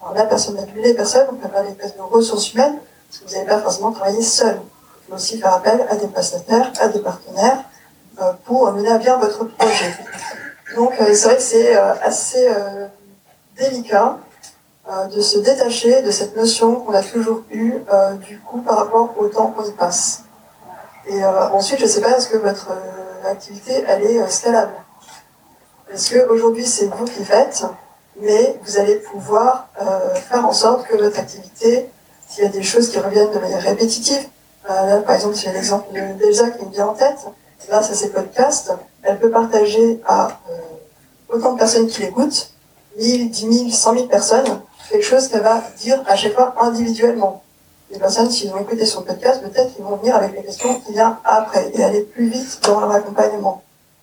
alors, 0.00 0.14
la 0.14 0.24
personne, 0.24 0.56
les 0.76 0.94
personnes, 0.94 1.26
on 1.32 1.36
peut 1.36 1.48
parler 1.48 1.72
presque 1.72 1.96
de 1.96 2.02
ressources 2.02 2.52
humaines, 2.52 2.78
parce 3.08 3.18
que 3.18 3.28
vous 3.28 3.34
n'allez 3.34 3.46
pas 3.46 3.60
forcément 3.60 3.92
travailler 3.92 4.22
seul. 4.22 4.60
Il 4.60 5.10
faut 5.10 5.16
aussi 5.16 5.40
faire 5.40 5.54
appel 5.54 5.86
à 5.88 5.96
des 5.96 6.06
prestataires, 6.08 6.72
à 6.80 6.88
des 6.88 7.00
partenaires, 7.00 7.64
euh, 8.20 8.32
pour 8.44 8.70
mener 8.72 8.90
à 8.90 8.98
bien 8.98 9.16
votre 9.16 9.44
projet. 9.44 9.94
Donc, 10.76 10.92
euh, 11.00 11.14
c'est 11.14 11.24
vrai 11.24 11.36
que 11.36 11.42
c'est 11.42 11.76
euh, 11.76 11.94
assez 12.02 12.48
euh, 12.48 12.86
délicat 13.56 14.18
euh, 14.90 15.06
de 15.06 15.20
se 15.20 15.38
détacher 15.38 16.02
de 16.02 16.10
cette 16.10 16.36
notion 16.36 16.76
qu'on 16.76 16.94
a 16.94 17.02
toujours 17.02 17.42
eue, 17.50 17.74
euh, 17.92 18.12
du 18.14 18.38
coup, 18.40 18.60
par 18.60 18.76
rapport 18.76 19.14
au 19.18 19.26
temps 19.28 19.48
qu'on 19.48 19.64
y 19.64 19.72
passe. 19.72 20.22
Et 21.06 21.24
ensuite, 21.24 21.78
je 21.80 21.84
ne 21.84 21.88
sais 21.88 22.00
pas, 22.02 22.10
est-ce 22.10 22.28
que 22.28 22.36
votre 22.36 22.68
activité, 23.24 23.82
elle 23.88 24.02
est 24.04 24.28
scalable? 24.28 24.74
Parce 25.90 26.08
qu'aujourd'hui, 26.08 26.64
c'est 26.64 26.86
vous 26.86 27.04
qui 27.04 27.24
faites, 27.24 27.64
mais 28.20 28.56
vous 28.64 28.78
allez 28.78 28.96
pouvoir 28.96 29.68
euh, 29.82 30.14
faire 30.14 30.46
en 30.46 30.52
sorte 30.52 30.86
que 30.86 30.96
votre 30.96 31.18
activité, 31.18 31.88
s'il 32.28 32.44
y 32.44 32.46
a 32.46 32.50
des 32.50 32.62
choses 32.62 32.90
qui 32.90 32.98
reviennent 33.00 33.32
de 33.32 33.38
manière 33.38 33.62
répétitive, 33.62 34.28
euh, 34.68 34.86
là, 34.86 34.96
par 34.98 35.16
exemple, 35.16 35.34
j'ai 35.34 35.50
l'exemple 35.50 35.92
de 35.92 36.00
d'Elsa 36.18 36.50
qui 36.50 36.64
me 36.64 36.70
vient 36.70 36.86
en 36.86 36.94
tête, 36.94 37.18
grâce 37.68 37.90
à 37.90 37.94
ces 37.94 38.10
podcasts, 38.10 38.72
elle 39.02 39.18
peut 39.18 39.30
partager 39.30 40.00
à 40.06 40.40
euh, 40.50 41.34
autant 41.34 41.54
de 41.54 41.58
personnes 41.58 41.88
qui 41.88 42.02
l'écoutent, 42.02 42.52
1000, 42.96 43.30
10 43.30 43.58
000, 43.58 43.70
100 43.70 43.94
000 43.94 44.06
personnes, 44.06 44.60
quelque 44.90 45.04
chose 45.04 45.26
qu'elle 45.28 45.42
va 45.42 45.62
dire 45.78 46.00
à 46.06 46.14
chaque 46.14 46.34
fois 46.34 46.54
individuellement. 46.60 47.42
Les 47.90 47.98
personnes, 47.98 48.30
s'ils 48.30 48.52
ont 48.52 48.58
écouté 48.58 48.86
son 48.86 49.02
podcast, 49.02 49.42
peut-être 49.42 49.74
qu'ils 49.74 49.84
vont 49.84 49.96
venir 49.96 50.14
avec 50.14 50.36
les 50.36 50.44
questions 50.44 50.78
qui 50.80 50.92
viennent 50.92 51.16
après 51.24 51.72
et 51.74 51.82
aller 51.82 52.02
plus 52.02 52.28
vite 52.28 52.60
dans 52.62 52.78
leur 52.78 52.92
accompagnement. 52.92 53.62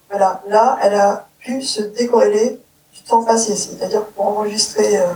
Voilà, 0.09 0.41
là, 0.47 0.77
elle 0.81 0.95
a 0.95 1.26
pu 1.47 1.61
se 1.61 1.81
décorréler 1.81 2.59
du 2.93 3.01
temps 3.03 3.23
passé. 3.23 3.55
C'est-à-dire 3.55 4.01
que 4.05 4.11
pour 4.11 4.27
enregistrer 4.27 4.97
euh, 4.97 5.07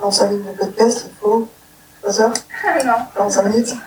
45 0.00 0.30
minutes 0.30 0.52
de 0.52 0.58
podcast, 0.58 1.06
il 1.06 1.16
faut 1.18 1.48
3 2.02 2.20
heures 2.20 2.32
Non. 2.84 2.92
45 3.16 3.42
minutes? 3.44 3.74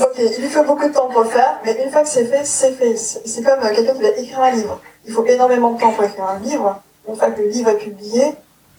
Ok, 0.00 0.18
il 0.18 0.42
lui 0.42 0.48
faut 0.48 0.64
beaucoup 0.64 0.88
de 0.88 0.92
temps 0.92 1.08
pour 1.08 1.22
le 1.22 1.28
faire, 1.28 1.60
mais 1.64 1.82
une 1.84 1.90
fois 1.90 2.02
que 2.02 2.08
c'est 2.08 2.24
fait, 2.26 2.44
c'est 2.44 2.72
fait. 2.72 2.96
C'est 2.96 3.42
comme 3.42 3.60
euh, 3.60 3.74
quelqu'un 3.74 3.94
qui 3.94 4.02
va 4.02 4.08
écrire 4.08 4.40
un 4.40 4.50
livre. 4.50 4.80
Il 5.06 5.12
faut 5.12 5.24
énormément 5.24 5.72
de 5.72 5.80
temps 5.80 5.92
pour 5.92 6.04
écrire 6.04 6.24
un 6.24 6.38
livre. 6.40 6.80
Une 7.08 7.16
fois 7.16 7.30
que 7.30 7.40
le 7.40 7.48
livre 7.48 7.70
est 7.70 7.78
publié, 7.78 8.34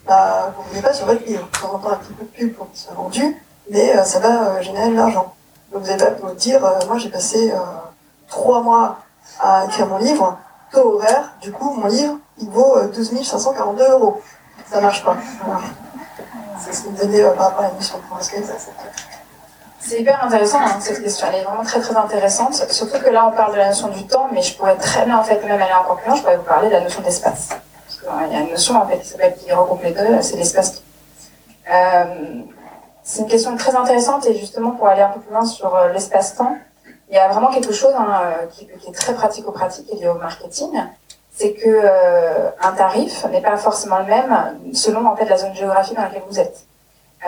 bah, 0.06 0.54
vous 0.56 0.76
ne 0.76 0.82
pas 0.82 0.92
sur 0.92 1.06
votre 1.06 1.24
livre. 1.24 1.48
Vous 1.60 1.68
entend 1.68 1.90
un 1.90 1.96
petit 1.96 2.12
peu 2.12 2.24
de 2.24 2.30
pub 2.30 2.54
pour 2.54 2.70
qu'il 2.70 2.78
soit 2.78 2.94
vendu, 2.94 3.36
mais 3.70 3.96
euh, 3.96 4.04
ça 4.04 4.20
va 4.20 4.44
euh, 4.44 4.62
générer 4.62 4.90
de 4.90 4.96
l'argent. 4.96 5.34
Donc 5.72 5.82
vous 5.82 5.90
allez 5.90 6.04
pas 6.04 6.10
vous 6.10 6.34
dire, 6.34 6.60
moi 6.86 6.98
j'ai 6.98 7.08
passé 7.08 7.50
euh, 7.50 7.58
trois 8.28 8.62
mois 8.62 8.98
à 9.40 9.64
écrire 9.64 9.86
mon 9.86 9.98
livre, 9.98 10.38
taux 10.72 10.96
horaire, 10.96 11.34
du 11.40 11.52
coup 11.52 11.72
mon 11.72 11.86
livre, 11.86 12.18
il 12.38 12.48
vaut 12.48 12.76
euh, 12.76 12.88
12 12.88 13.22
542 13.22 13.90
euros. 13.90 14.20
Ça 14.70 14.80
marche 14.80 15.04
pas. 15.04 15.16
C'est 16.58 16.72
ce 16.72 16.82
que 16.82 16.88
vous 16.88 16.96
donnez 16.96 17.22
euh, 17.22 17.30
par 17.30 17.50
rapport 17.50 17.64
à 17.64 17.68
l'émission 17.68 17.98
de 17.98 18.02
France 18.04 18.30
c'est 19.84 20.00
hyper 20.00 20.24
intéressant 20.24 20.60
hein, 20.60 20.76
cette 20.78 21.02
question, 21.02 21.26
elle 21.28 21.40
est 21.40 21.42
vraiment 21.42 21.64
très 21.64 21.80
très 21.80 21.96
intéressante, 21.96 22.54
surtout 22.70 23.00
que 23.00 23.10
là 23.10 23.26
on 23.26 23.32
parle 23.32 23.52
de 23.52 23.58
la 23.58 23.68
notion 23.68 23.88
du 23.88 24.06
temps, 24.06 24.28
mais 24.32 24.40
je 24.40 24.56
pourrais 24.56 24.76
très 24.76 25.04
bien 25.04 25.18
en 25.18 25.24
fait 25.24 25.44
même 25.44 25.60
aller 25.60 25.72
encore 25.72 25.96
plus 25.96 26.08
loin, 26.08 26.16
je 26.16 26.22
pourrais 26.22 26.36
vous 26.36 26.44
parler 26.44 26.68
de 26.68 26.72
la 26.72 26.80
notion 26.82 27.02
d'espace. 27.02 27.48
Parce 27.48 28.00
qu'il 28.00 28.32
y 28.32 28.36
a 28.36 28.40
une 28.40 28.50
notion 28.50 28.80
en 28.80 28.86
fait 28.86 28.98
qui 29.00 29.08
s'appelle 29.08 29.34
qui 29.34 29.52
regroupe 29.52 29.82
les 29.82 29.90
deux, 29.90 30.22
c'est 30.22 30.36
l'espace. 30.36 30.82
Euh, 31.68 32.04
c'est 33.02 33.22
une 33.22 33.28
question 33.28 33.56
très 33.56 33.74
intéressante 33.74 34.24
et 34.26 34.36
justement 34.36 34.70
pour 34.70 34.86
aller 34.86 35.02
un 35.02 35.08
peu 35.08 35.20
plus 35.20 35.32
loin 35.32 35.44
sur 35.44 35.74
euh, 35.74 35.92
l'espace-temps, 35.92 36.56
il 37.12 37.16
y 37.16 37.18
a 37.18 37.28
vraiment 37.28 37.48
quelque 37.48 37.74
chose 37.74 37.92
hein, 37.94 38.22
euh, 38.24 38.46
qui, 38.46 38.66
est 38.88 38.92
très 38.92 39.12
pratico-pratique 39.12 39.86
et 39.92 39.96
lié 39.96 40.08
au 40.08 40.14
marketing, 40.14 40.70
c'est 41.30 41.52
que 41.52 41.68
euh, 41.68 42.48
un 42.58 42.72
tarif 42.72 43.26
n'est 43.26 43.42
pas 43.42 43.58
forcément 43.58 43.98
le 43.98 44.06
même 44.06 44.34
selon 44.72 45.06
en 45.06 45.14
fait 45.14 45.26
la 45.26 45.36
zone 45.36 45.54
géographique 45.54 45.94
dans 45.94 46.04
laquelle 46.04 46.22
vous 46.26 46.40
êtes. 46.40 46.64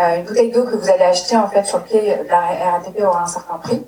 Euh, 0.00 0.16
une 0.16 0.24
bouteille 0.24 0.50
d'eau 0.50 0.64
que 0.64 0.74
vous 0.74 0.88
allez 0.88 1.04
acheter 1.04 1.36
en 1.36 1.48
fait 1.48 1.64
sur 1.66 1.78
le 1.78 1.84
quai 1.84 2.16
de 2.16 2.30
la 2.30 2.40
RATP 2.72 3.02
aura 3.02 3.24
un 3.24 3.26
certain 3.26 3.58
prix. 3.58 3.84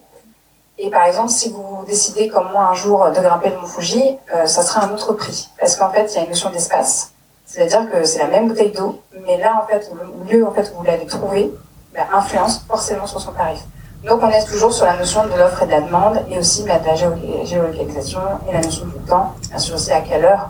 Et 0.77 0.91
par 0.91 1.05
exemple, 1.05 1.31
si 1.31 1.51
vous 1.51 1.83
décidez 1.87 2.29
comme 2.29 2.53
moi 2.53 2.69
un 2.71 2.75
jour 2.75 3.11
de 3.11 3.19
grimper 3.19 3.49
le 3.49 3.57
Mont 3.57 3.67
Fuji, 3.67 4.19
ça 4.45 4.63
sera 4.63 4.85
un 4.85 4.93
autre 4.93 5.15
prix. 5.15 5.49
Parce 5.59 5.77
qu'en 5.77 5.89
fait, 5.89 6.13
il 6.13 6.17
y 6.17 6.19
a 6.19 6.25
une 6.25 6.29
notion 6.29 6.51
d'espace. 6.51 7.13
C'est-à-dire 7.47 7.91
que 7.91 8.05
c'est 8.05 8.19
la 8.19 8.27
même 8.27 8.49
bouteille 8.49 8.73
d'eau, 8.73 9.01
mais 9.27 9.39
là, 9.39 9.63
en 9.63 9.67
fait, 9.67 9.91
le 9.95 10.31
lieu 10.31 10.47
en 10.47 10.51
fait, 10.51 10.71
où 10.75 10.79
vous 10.79 10.85
l'avez 10.85 11.07
trouvée 11.07 11.51
bah, 11.95 12.03
influence 12.13 12.59
forcément 12.69 13.07
sur 13.07 13.19
son 13.19 13.33
tarif. 13.33 13.61
Donc, 14.07 14.23
on 14.23 14.31
est 14.31 14.45
toujours 14.47 14.73
sur 14.73 14.87
la 14.87 14.97
notion 14.97 15.25
de 15.27 15.33
l'offre 15.37 15.63
et 15.63 15.67
de 15.67 15.71
la 15.73 15.81
demande, 15.81 16.23
et 16.31 16.39
aussi 16.39 16.63
de 16.63 16.69
la 16.69 16.79
géo- 16.95 17.15
géolocalisation 17.45 18.21
et 18.49 18.53
la 18.53 18.61
notion 18.61 18.87
du 18.87 18.99
temps. 19.05 19.35
Sûr 19.59 19.75
aussi 19.75 19.93
à 19.93 20.01
quelle 20.01 20.25
heure 20.25 20.49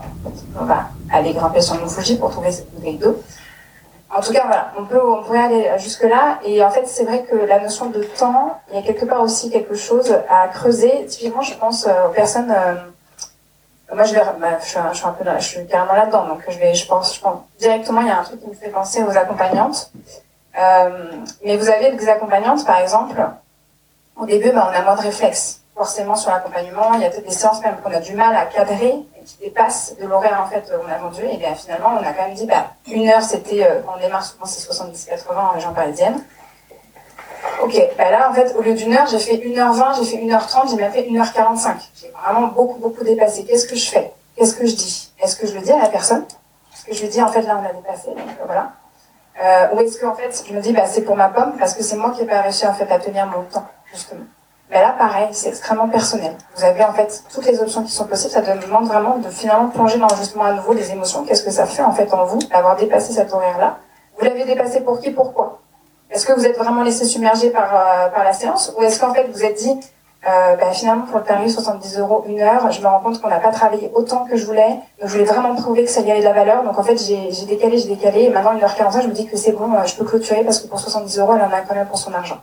on 0.61 0.65
va 0.65 0.89
aller 1.13 1.33
grimper 1.33 1.61
sur 1.63 1.75
Mont 1.81 1.89
Fuji 1.89 2.17
pour 2.19 2.31
trouver 2.31 2.53
cette 2.53 2.71
bouteille 2.75 2.99
d'eau. 2.99 3.23
En 4.15 4.21
tout 4.21 4.33
cas, 4.33 4.43
voilà, 4.47 4.73
on 4.79 4.85
peut, 4.85 5.01
on 5.05 5.23
pourrait 5.23 5.45
aller 5.45 5.71
jusque-là. 5.79 6.39
Et 6.45 6.63
en 6.63 6.71
fait, 6.71 6.87
c'est 6.87 7.05
vrai 7.05 7.25
que 7.25 7.35
la 7.37 7.59
notion 7.61 7.87
de 7.91 8.03
temps, 8.03 8.61
il 8.71 8.77
y 8.77 8.79
a 8.79 8.83
quelque 8.83 9.05
part 9.07 9.21
aussi 9.23 9.51
quelque 9.51 9.75
chose 9.75 10.15
à 10.29 10.49
creuser. 10.49 11.07
Typiquement, 11.07 11.43
je 11.43 11.55
pense 11.55 11.87
euh, 11.87 12.09
aux 12.09 12.13
personnes. 12.13 12.51
euh, 12.55 12.75
moi, 13.95 14.05
je 14.05 14.15
vais, 14.15 14.21
bah, 14.41 14.59
je, 14.63 14.67
suis, 14.69 14.79
un- 14.79 15.13
peu, 15.13 15.25
je 15.39 15.45
suis 15.45 15.67
carrément 15.67 15.95
là-dedans. 15.95 16.27
Donc, 16.29 16.41
je 16.49 16.59
vais, 16.59 16.75
je 16.75 16.87
pense, 16.87 17.15
je 17.17 17.21
pense 17.21 17.39
directement, 17.59 18.01
il 18.03 18.09
y 18.09 18.11
a 18.11 18.21
un 18.21 18.25
truc 18.25 18.41
qui 18.41 18.49
me 18.49 18.55
fait 18.55 18.69
penser 18.69 19.03
aux 19.03 19.17
accompagnantes. 19.17 19.91
Euh, 20.59 20.89
mais 21.45 21.57
vous 21.57 21.69
avez 21.69 21.93
des 21.93 22.09
accompagnantes, 22.09 22.65
par 22.67 22.79
exemple. 22.81 23.15
Au 24.19 24.25
début, 24.27 24.51
bah, 24.51 24.71
on 24.71 24.75
a 24.75 24.83
moins 24.83 24.97
de 24.97 25.03
réflexes. 25.03 25.61
Forcément, 25.77 26.17
sur 26.17 26.31
l'accompagnement, 26.31 26.95
il 26.95 27.03
y 27.03 27.05
a 27.05 27.11
peut-être 27.11 27.27
des 27.27 27.35
séances 27.35 27.61
même 27.61 27.77
qu'on 27.85 27.93
a 27.93 28.01
du 28.01 28.14
mal 28.14 28.35
à 28.35 28.47
cadrer 28.47 28.95
et 29.21 29.25
qui 29.25 29.37
dépassent 29.39 29.95
de 30.01 30.07
l'horaire 30.07 30.43
en 30.43 30.49
fait 30.49 30.64
qu'on 30.71 30.91
a 30.91 30.97
vendu. 30.97 31.21
Et 31.31 31.37
bien 31.37 31.55
finalement, 31.55 31.91
on 32.01 32.03
a 32.03 32.12
quand 32.12 32.23
même 32.25 32.35
dit, 32.35 32.47
bah, 32.47 32.69
une 32.87 33.07
heure, 33.09 33.21
c'était, 33.23 33.62
euh, 33.62 33.81
on 33.95 34.01
démarre 34.01 34.25
souvent, 34.25 34.47
c'est 34.47 34.67
70-80 34.67 35.37
en 35.39 35.51
région 35.51 35.75
parisienne. 35.75 36.25
Ok, 37.62 37.79
bah 37.99 38.11
là, 38.11 38.31
en 38.31 38.35
fait, 38.35 38.55
au 38.59 38.62
lieu 38.62 38.73
d'une 38.75 38.95
heure, 38.95 39.07
j'ai 39.07 39.19
fait 39.19 39.37
1h20, 39.37 39.99
j'ai 39.99 40.17
fait 40.17 40.25
1h30, 40.25 40.71
j'ai 40.71 40.77
même 40.77 40.93
fait 40.93 41.03
1h45. 41.03 41.75
J'ai 42.01 42.11
vraiment 42.11 42.49
beaucoup, 42.49 42.79
beaucoup 42.79 43.05
dépassé. 43.05 43.45
Qu'est-ce 43.45 43.67
que 43.69 43.77
je 43.77 43.89
fais? 43.91 44.12
Qu'est-ce 44.37 44.55
que 44.57 44.67
je 44.67 44.75
dis? 44.75 45.12
Est-ce 45.23 45.37
que 45.37 45.47
je 45.47 45.55
le 45.55 45.61
dis 45.61 45.73
à 45.73 45.79
la 45.79 45.89
personne? 45.89 46.25
Est-ce 46.75 46.85
que 46.87 46.95
je 46.95 47.03
lui 47.03 47.09
dis, 47.09 47.23
en 47.23 47.29
fait, 47.29 47.43
là, 47.43 47.61
on 47.62 47.69
a 47.69 47.73
dépassé, 47.73 48.09
donc 48.09 48.19
euh, 48.19 48.45
voilà. 48.47 48.73
euh, 49.43 49.75
Ou 49.75 49.81
est-ce 49.81 50.01
qu'en 50.01 50.14
fait, 50.14 50.43
je 50.49 50.53
me 50.55 50.61
dis, 50.61 50.73
bah, 50.73 50.87
c'est 50.87 51.03
pour 51.03 51.17
ma 51.17 51.29
pomme 51.29 51.57
parce 51.59 51.75
que 51.75 51.83
c'est 51.83 51.97
moi 51.97 52.11
qui 52.12 52.23
n'ai 52.23 52.27
pas 52.27 52.41
réussi 52.41 52.67
en 52.67 52.73
fait 52.75 52.91
à 52.91 52.99
tenir 52.99 53.27
mon 53.27 53.43
temps, 53.45 53.67
Mais 54.70 54.80
là, 54.80 54.94
pareil, 54.99 55.28
c'est 55.32 55.49
extrêmement 55.49 55.88
personnel. 55.88 56.34
Vous 56.57 56.64
avez 56.64 56.82
en 56.82 56.92
fait 56.92 57.22
toutes 57.32 57.47
les 57.47 57.61
options 57.61 57.84
qui 57.84 57.92
sont 57.92 58.07
possibles. 58.07 58.32
Ça 58.32 58.40
demande 58.40 58.86
vraiment 58.86 59.18
de 59.18 59.28
finalement 59.28 59.68
plonger 59.68 59.99
dans 59.99 60.09
justement 60.16 60.44
à 60.44 60.53
nouveau 60.53 60.72
les 60.72 60.90
émotions. 60.90 61.24
Qu'est-ce 61.24 61.44
que 61.44 61.53
ça 61.53 61.66
fait 61.66 61.82
en 61.82 61.92
fait 61.92 62.12
en 62.12 62.24
vous 62.24 62.38
d'avoir 62.38 62.76
dépassé 62.76 63.12
cet 63.12 63.32
horaire-là? 63.32 63.78
Vous 64.18 64.24
l'avez 64.24 64.44
dépassé 64.44 64.80
pour 64.80 64.99
qui 64.99 65.11
Pourquoi 65.11 65.61
Est-ce 66.11 66.26
que 66.26 66.32
vous 66.32 66.47
êtes 66.47 66.59
vraiment 66.59 66.82
laissé 66.82 67.05
submerger 67.05 67.51
par, 67.51 67.72
euh, 67.72 68.09
par 68.09 68.24
la 68.24 68.32
séance? 68.32 68.74
Ou 68.76 68.82
est-ce 68.82 68.99
qu'en 68.99 69.14
fait 69.14 69.28
vous 69.30 69.44
êtes 69.44 69.57
dit, 69.57 69.78
euh, 70.26 70.57
bah, 70.57 70.72
finalement 70.72 71.05
pour 71.05 71.18
le 71.18 71.24
tarif 71.24 71.53
70 71.53 71.99
euros 71.99 72.24
une 72.26 72.40
heure, 72.40 72.68
je 72.72 72.80
me 72.80 72.88
rends 72.88 72.99
compte 72.99 73.20
qu'on 73.20 73.28
n'a 73.28 73.38
pas 73.38 73.53
travaillé 73.53 73.92
autant 73.94 74.24
que 74.24 74.36
je 74.36 74.47
voulais. 74.47 74.80
Donc 75.01 75.09
je 75.09 75.12
voulais 75.12 75.24
vraiment 75.24 75.55
prouver 75.55 75.84
que 75.84 75.90
ça 75.90 76.01
y 76.01 76.11
avait 76.11 76.20
de 76.20 76.24
la 76.24 76.32
valeur. 76.32 76.64
Donc 76.64 76.76
en 76.76 76.82
fait 76.82 76.97
j'ai 76.97 77.47
décalé, 77.47 77.78
j'ai 77.78 77.88
décalé. 77.88 78.22
Et 78.22 78.30
maintenant 78.30 78.55
1h45, 78.59 79.03
je 79.03 79.07
me 79.09 79.12
dis 79.12 79.28
que 79.28 79.36
c'est 79.36 79.53
bon, 79.53 79.72
euh, 79.72 79.84
je 79.84 79.94
peux 79.94 80.05
clôturer 80.05 80.42
parce 80.42 80.59
que 80.59 80.66
pour 80.66 80.80
70 80.80 81.18
euros, 81.20 81.34
elle 81.36 81.42
en 81.42 81.57
a 81.57 81.61
quand 81.61 81.76
même 81.76 81.86
pour 81.86 81.99
son 81.99 82.12
argent. 82.12 82.38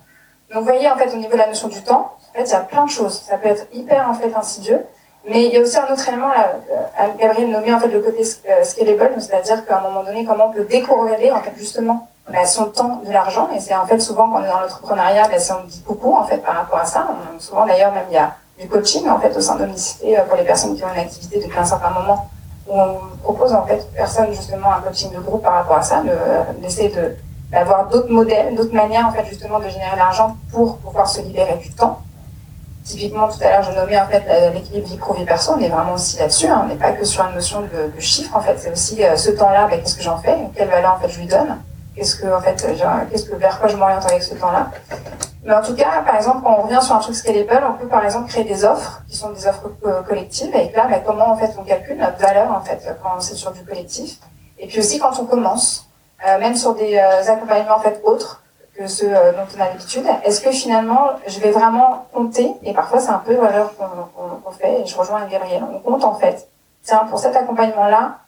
Donc 0.54 0.64
vous 0.64 0.70
voyez 0.70 0.90
en 0.90 0.96
fait 0.96 1.12
au 1.14 1.18
niveau 1.18 1.34
de 1.34 1.38
la 1.38 1.48
notion 1.48 1.68
du 1.68 1.82
temps, 1.82 2.14
en 2.30 2.38
fait 2.38 2.44
il 2.44 2.52
y 2.52 2.54
a 2.54 2.60
plein 2.60 2.86
de 2.86 2.90
choses. 2.90 3.24
Ça 3.28 3.38
peut 3.38 3.50
être 3.50 3.66
hyper 3.74 4.08
en 4.08 4.14
fait 4.14 4.32
insidieux, 4.36 4.86
mais 5.28 5.46
il 5.46 5.54
y 5.54 5.58
a 5.58 5.62
aussi 5.62 5.78
un 5.78 5.92
autre 5.92 6.08
élément 6.08 6.28
là. 6.28 6.54
Euh, 6.72 7.08
Gabriel 7.20 7.50
nommait 7.50 7.74
en 7.74 7.80
fait 7.80 7.88
le 7.88 8.02
côté 8.02 8.22
euh, 8.50 8.64
scalable, 8.64 9.16
c'est-à-dire 9.18 9.66
qu'à 9.66 9.80
un 9.80 9.82
moment 9.82 10.04
donné 10.04 10.26
comment 10.26 10.48
on 10.50 10.52
peut 10.52 10.66
décorréler 10.66 11.32
en 11.32 11.42
fait 11.42 11.54
justement 11.58 12.08
bah, 12.32 12.46
son 12.46 12.66
temps 12.66 13.02
de 13.04 13.12
l'argent. 13.12 13.50
Et 13.56 13.60
c'est 13.60 13.74
en 13.74 13.88
fait 13.88 14.00
souvent 14.00 14.30
quand 14.30 14.42
on 14.42 14.44
est 14.44 14.48
dans 14.48 14.60
l'entrepreneuriat, 14.60 15.28
bah, 15.28 15.38
on 15.60 15.68
dit 15.68 15.84
beaucoup 15.88 16.14
en 16.14 16.24
fait 16.24 16.38
par 16.38 16.56
rapport 16.56 16.80
à 16.80 16.86
ça. 16.86 17.08
Souvent 17.40 17.66
d'ailleurs 17.66 17.92
même 17.92 18.06
il 18.10 18.14
y 18.14 18.18
a 18.18 18.34
du 18.60 18.68
coaching 18.68 19.10
en 19.10 19.20
fait 19.20 19.36
au 19.36 19.42
sein 19.42 19.56
de 19.56 19.64
l'unicité 19.64 20.20
euh, 20.20 20.24
pour 20.26 20.38
les 20.38 20.44
personnes 20.44 20.76
qui 20.76 20.84
ont 20.84 20.94
une 20.94 21.00
activité 21.00 21.40
depuis 21.40 21.58
un 21.58 21.66
certain 21.66 21.90
moment 21.90 22.30
où 22.68 22.80
on 22.80 23.00
propose 23.24 23.54
en 23.54 23.66
fait 23.66 23.80
aux 23.80 23.96
personnes 23.96 24.32
justement 24.32 24.72
un 24.72 24.82
coaching 24.82 25.12
de 25.12 25.20
groupe 25.20 25.42
par 25.42 25.54
rapport 25.54 25.78
à 25.78 25.82
ça, 25.82 26.04
d'essayer 26.60 26.90
de 26.90 27.16
d'avoir 27.54 27.88
d'autres 27.88 28.12
modèles, 28.12 28.56
d'autres 28.56 28.74
manières 28.74 29.08
en 29.08 29.12
fait 29.12 29.26
justement 29.26 29.60
de 29.60 29.70
générer 29.70 29.96
l'argent 29.96 30.36
pour 30.52 30.78
pouvoir 30.78 31.08
se 31.08 31.22
libérer 31.22 31.56
du 31.56 31.72
temps. 31.74 32.00
Typiquement, 32.84 33.30
tout 33.30 33.42
à 33.42 33.50
l'heure, 33.50 33.64
je 33.64 33.72
nommais 33.72 33.98
en 33.98 34.08
fait 34.08 34.24
l'équilibre 34.54 34.88
vie 34.88 34.98
pro 34.98 35.14
vie 35.14 35.24
perso. 35.24 35.54
On 35.56 35.60
est 35.62 35.70
vraiment 35.70 35.94
aussi 35.94 36.18
là-dessus. 36.18 36.48
Hein. 36.48 36.64
On 36.66 36.68
n'est 36.68 36.76
pas 36.76 36.92
que 36.92 37.06
sur 37.06 37.26
une 37.26 37.34
notion 37.34 37.62
de, 37.62 37.96
de 37.96 38.00
chiffre. 38.02 38.36
En 38.36 38.42
fait, 38.42 38.58
c'est 38.58 38.72
aussi 38.74 39.02
euh, 39.06 39.16
ce 39.16 39.32
temps-là. 39.32 39.68
Ben, 39.70 39.80
qu'est-ce 39.80 39.96
que 39.96 40.04
j'en 40.04 40.18
fais? 40.18 40.36
Quelle 40.54 40.68
valeur 40.68 40.96
en 40.96 41.00
fait 41.00 41.08
je 41.08 41.20
lui 41.20 41.28
donne? 41.28 41.60
Qu'est-ce 41.96 42.18
que 42.18 42.28
en 42.28 42.42
fait, 42.42 42.56
qu'est-ce 43.10 43.24
que 43.30 43.36
vers 43.38 43.58
quoi 43.60 43.70
je 43.70 43.78
m'oriente 43.78 44.06
avec 44.06 44.22
ce 44.22 44.34
temps-là? 44.36 44.70
Mais 45.46 45.54
en 45.54 45.62
tout 45.62 45.76
cas, 45.76 46.02
par 46.06 46.16
exemple, 46.16 46.40
quand 46.44 46.58
on 46.60 46.64
revient 46.64 46.82
sur 46.82 46.96
un 46.96 47.00
truc 47.00 47.16
scalable, 47.16 47.66
on 47.70 47.78
peut 47.78 47.88
par 47.88 48.04
exemple 48.04 48.28
créer 48.28 48.44
des 48.44 48.66
offres 48.66 49.02
qui 49.08 49.16
sont 49.16 49.30
des 49.30 49.48
offres 49.48 49.72
euh, 49.86 50.02
collectives. 50.02 50.54
Et 50.54 50.70
là, 50.76 50.88
ben, 50.90 51.02
comment 51.06 51.32
en 51.32 51.38
fait 51.38 51.52
on 51.58 51.64
calcule 51.64 51.98
notre 51.98 52.18
valeur 52.18 52.52
en 52.52 52.62
fait 52.62 52.82
quand 53.02 53.22
c'est 53.22 53.36
sur 53.36 53.52
du 53.52 53.64
collectif? 53.64 54.18
Et 54.60 54.68
puis 54.68 54.80
aussi 54.80 55.00
quand 55.00 55.18
on 55.22 55.26
commence. 55.26 55.88
Euh, 56.26 56.40
même 56.40 56.56
sur 56.56 56.74
des 56.74 56.98
euh, 56.98 57.32
accompagnements 57.32 57.76
en 57.76 57.80
fait 57.80 58.00
autres 58.06 58.42
que 58.78 58.88
ceux 58.88 59.14
euh, 59.14 59.34
dont 59.34 59.46
on 59.58 59.62
a 59.62 59.66
l'habitude. 59.66 60.06
Est-ce 60.24 60.40
que 60.40 60.52
finalement, 60.52 61.10
je 61.28 61.40
vais 61.42 61.52
vraiment 61.52 62.06
compter? 62.14 62.54
Et 62.64 62.74
parfois, 62.74 63.00
c'est 63.00 63.10
un 63.10 63.22
peu 63.26 63.34
l'erreur 63.34 63.74
qu'on 63.76 64.52
fait. 64.52 64.82
Et 64.82 64.86
je 64.86 64.98
rejoins 64.98 65.26
Gabriel. 65.26 65.64
On 65.70 65.80
compte 65.80 66.06
en 66.06 66.16
fait. 66.16 66.48
Tiens, 66.84 67.06
pour 67.10 67.20
cet 67.20 67.36
accompagnement-là, 67.36 68.20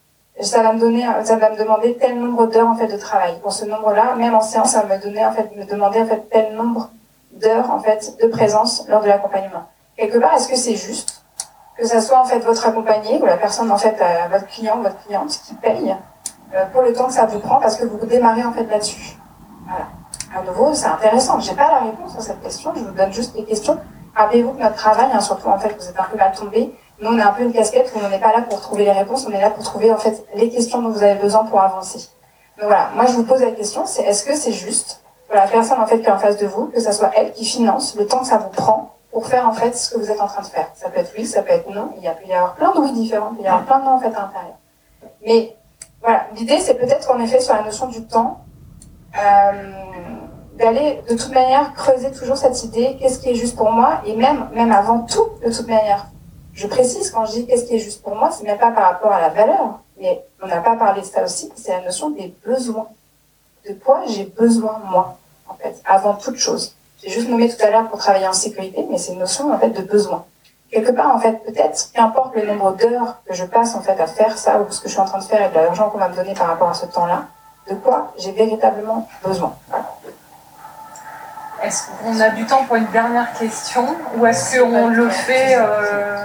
ça 0.41 0.61
va 0.61 0.73
me 0.73 0.79
donner, 0.79 1.07
ça 1.23 1.37
va 1.37 1.49
me 1.49 1.57
demander 1.57 1.95
tel 1.95 2.19
nombre 2.19 2.47
d'heures 2.47 2.67
en 2.67 2.75
fait 2.75 2.87
de 2.87 2.97
travail. 2.97 3.39
Pour 3.41 3.53
ce 3.53 3.63
nombre-là, 3.63 4.15
même 4.15 4.35
en 4.35 4.41
séance, 4.41 4.71
ça 4.71 4.81
va 4.81 4.97
me 4.97 5.01
donner 5.01 5.25
en 5.25 5.31
fait, 5.31 5.55
me 5.55 5.63
demander 5.63 6.01
en 6.01 6.05
fait 6.05 6.27
tel 6.29 6.53
nombre 6.53 6.89
d'heures 7.31 7.71
en 7.71 7.79
fait 7.79 8.17
de 8.21 8.27
présence 8.27 8.85
lors 8.89 9.01
de 9.01 9.07
l'accompagnement. 9.07 9.63
Quelque 9.95 10.17
part, 10.17 10.35
est-ce 10.35 10.49
que 10.49 10.57
c'est 10.57 10.75
juste 10.75 11.23
que 11.77 11.85
ça 11.85 12.01
soit 12.01 12.19
en 12.19 12.25
fait 12.25 12.39
votre 12.39 12.65
accompagné 12.67 13.21
ou 13.21 13.25
la 13.25 13.37
personne 13.37 13.71
en 13.71 13.77
fait, 13.77 13.95
votre 14.29 14.47
client, 14.47 14.79
votre 14.81 15.01
cliente 15.05 15.39
qui 15.47 15.53
paye? 15.53 15.95
Pour 16.71 16.81
le 16.81 16.93
temps 16.93 17.07
que 17.07 17.13
ça 17.13 17.25
vous 17.25 17.39
prend 17.39 17.59
parce 17.59 17.75
que 17.75 17.85
vous 17.85 18.05
démarrez 18.05 18.43
en 18.43 18.53
fait 18.53 18.65
là-dessus. 18.65 19.17
Voilà. 19.65 19.87
À 20.35 20.41
nouveau, 20.43 20.73
c'est 20.73 20.87
intéressant. 20.87 21.39
J'ai 21.39 21.55
pas 21.55 21.69
la 21.69 21.79
réponse 21.79 22.17
à 22.17 22.21
cette 22.21 22.41
question. 22.41 22.73
Je 22.75 22.81
vous 22.81 22.91
donne 22.91 23.11
juste 23.11 23.35
les 23.35 23.43
questions. 23.43 23.77
Rappelez-vous 24.15 24.53
que 24.53 24.61
notre 24.61 24.75
travail, 24.75 25.07
hein, 25.13 25.19
surtout 25.19 25.47
en 25.47 25.57
fait, 25.57 25.75
vous 25.77 25.87
êtes 25.87 25.99
un 25.99 26.03
peu 26.03 26.17
mal 26.17 26.33
tombé. 26.33 26.73
Nous, 27.01 27.09
on 27.09 27.19
a 27.19 27.25
un 27.25 27.33
peu 27.33 27.43
une 27.43 27.53
casquette 27.53 27.91
où 27.95 27.99
on 28.03 28.09
n'est 28.09 28.19
pas 28.19 28.31
là 28.31 28.41
pour 28.41 28.61
trouver 28.61 28.85
les 28.85 28.91
réponses. 28.91 29.25
On 29.27 29.31
est 29.31 29.41
là 29.41 29.49
pour 29.49 29.63
trouver 29.63 29.91
en 29.91 29.97
fait 29.97 30.25
les 30.35 30.49
questions 30.49 30.81
dont 30.81 30.89
vous 30.89 31.03
avez 31.03 31.15
besoin 31.15 31.45
pour 31.45 31.61
avancer. 31.61 32.09
Donc 32.57 32.67
voilà. 32.67 32.89
Moi, 32.95 33.05
je 33.05 33.13
vous 33.13 33.23
pose 33.23 33.41
la 33.41 33.51
question. 33.51 33.85
C'est 33.85 34.03
est-ce 34.03 34.23
que 34.23 34.35
c'est 34.35 34.53
juste 34.53 35.03
pour 35.27 35.35
la 35.35 35.47
personne 35.47 35.79
en 35.79 35.87
fait 35.87 35.99
qui 35.99 36.07
est 36.07 36.11
en 36.11 36.17
face 36.17 36.37
de 36.37 36.47
vous 36.47 36.67
que 36.67 36.79
ça 36.79 36.91
soit 36.91 37.11
elle 37.15 37.33
qui 37.33 37.43
finance 37.43 37.95
le 37.97 38.05
temps 38.05 38.19
que 38.19 38.27
ça 38.27 38.37
vous 38.37 38.49
prend 38.49 38.95
pour 39.11 39.27
faire 39.27 39.47
en 39.47 39.53
fait 39.53 39.75
ce 39.75 39.93
que 39.93 39.99
vous 39.99 40.11
êtes 40.11 40.21
en 40.21 40.27
train 40.27 40.41
de 40.41 40.47
faire? 40.47 40.67
Ça 40.73 40.89
peut 40.89 40.99
être 40.99 41.11
oui, 41.17 41.25
ça 41.25 41.41
peut 41.41 41.51
être 41.51 41.69
non. 41.69 41.91
Il 41.97 42.13
il 42.23 42.29
y 42.29 42.33
avoir 42.33 42.55
plein 42.55 42.71
de 42.71 42.79
oui 42.79 42.91
différents. 42.93 43.31
Il 43.39 43.43
y 43.43 43.47
avoir 43.47 43.63
plein 43.65 43.79
de 43.79 43.85
non 43.85 43.91
en 43.91 43.99
fait 43.99 44.07
à 44.07 44.21
l'intérieur. 44.21 44.55
Mais 45.25 45.55
voilà, 46.05 46.27
l'idée 46.35 46.59
c'est 46.59 46.75
peut-être 46.75 47.07
qu'en 47.07 47.19
effet 47.19 47.39
sur 47.39 47.55
la 47.55 47.63
notion 47.63 47.87
du 47.87 48.03
temps, 48.05 48.45
euh, 49.17 49.71
d'aller 50.55 51.01
de 51.09 51.15
toute 51.15 51.33
manière 51.33 51.73
creuser 51.73 52.11
toujours 52.11 52.37
cette 52.37 52.63
idée, 52.63 52.95
qu'est-ce 52.99 53.17
qui 53.17 53.31
est 53.31 53.35
juste 53.35 53.55
pour 53.55 53.71
moi, 53.71 54.01
et 54.05 54.15
même, 54.15 54.47
même 54.53 54.71
avant 54.71 54.99
tout, 54.99 55.27
de 55.43 55.51
toute 55.51 55.67
manière. 55.67 56.05
Je 56.53 56.67
précise 56.67 57.09
quand 57.09 57.25
je 57.25 57.31
dis 57.31 57.47
qu'est-ce 57.47 57.65
qui 57.65 57.75
est 57.75 57.79
juste 57.79 58.03
pour 58.03 58.15
moi, 58.15 58.29
c'est 58.29 58.43
même 58.43 58.59
pas 58.59 58.69
par 58.69 58.83
rapport 58.83 59.11
à 59.11 59.19
la 59.19 59.29
valeur, 59.29 59.79
mais 59.99 60.23
on 60.43 60.47
n'a 60.47 60.61
pas 60.61 60.75
parlé 60.75 61.01
de 61.01 61.07
ça 61.07 61.23
aussi, 61.23 61.51
c'est 61.55 61.71
la 61.71 61.81
notion 61.81 62.11
des 62.11 62.35
besoins. 62.45 62.87
De 63.67 63.73
quoi 63.73 64.03
j'ai 64.07 64.25
besoin 64.25 64.79
moi, 64.87 65.17
en 65.49 65.55
fait, 65.55 65.81
avant 65.85 66.13
toute 66.13 66.37
chose. 66.37 66.75
J'ai 67.01 67.09
juste 67.09 67.29
nommé 67.29 67.49
tout 67.49 67.65
à 67.65 67.71
l'heure 67.71 67.89
pour 67.89 67.97
travailler 67.97 68.27
en 68.27 68.33
sécurité, 68.33 68.85
mais 68.91 68.99
c'est 68.99 69.13
une 69.13 69.19
notion 69.19 69.51
en 69.51 69.57
fait 69.57 69.71
de 69.71 69.81
besoin 69.81 70.23
quelque 70.71 70.91
part, 70.91 71.15
en 71.15 71.19
fait, 71.19 71.33
peut-être, 71.45 71.91
qu'importe 71.93 72.35
le 72.35 72.45
nombre 72.45 72.73
d'heures 72.73 73.17
que 73.27 73.33
je 73.33 73.45
passe, 73.45 73.75
en 73.75 73.81
fait, 73.81 73.99
à 73.99 74.07
faire 74.07 74.37
ça, 74.37 74.59
ou 74.59 74.71
ce 74.71 74.81
que 74.81 74.87
je 74.87 74.93
suis 74.93 75.01
en 75.01 75.05
train 75.05 75.19
de 75.19 75.23
faire 75.23 75.41
et 75.41 75.49
de 75.49 75.55
l'argent 75.55 75.89
qu'on 75.89 75.97
va 75.97 76.09
me 76.09 76.15
donner 76.15 76.33
par 76.33 76.47
rapport 76.47 76.69
à 76.69 76.73
ce 76.73 76.85
temps-là, 76.85 77.25
de 77.69 77.75
quoi 77.75 78.13
j'ai 78.17 78.31
véritablement 78.31 79.07
besoin. 79.23 79.55
Est-ce 81.63 81.87
qu'on 81.87 82.19
a 82.19 82.29
du 82.29 82.45
temps 82.45 82.63
pour 82.65 82.75
une 82.75 82.91
dernière 82.91 83.33
question, 83.33 83.95
ou 84.17 84.25
est-ce 84.25 84.59
qu'on 84.59 84.87
le 84.89 85.09
fait 85.09 85.55
euh... 85.57 86.23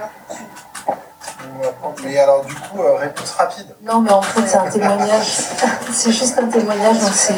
Mais 2.05 2.19
alors, 2.19 2.45
du 2.45 2.55
coup, 2.55 2.81
euh, 2.81 2.97
réponse 2.97 3.33
rapide. 3.33 3.67
Non, 3.83 4.01
mais 4.01 4.11
en 4.11 4.23
fait, 4.23 4.47
c'est 4.47 4.57
un 4.57 4.71
témoignage. 4.71 5.27
c'est 5.93 6.13
juste 6.13 6.39
un 6.39 6.47
témoignage, 6.49 6.99
donc 6.99 7.13
c'est. 7.13 7.35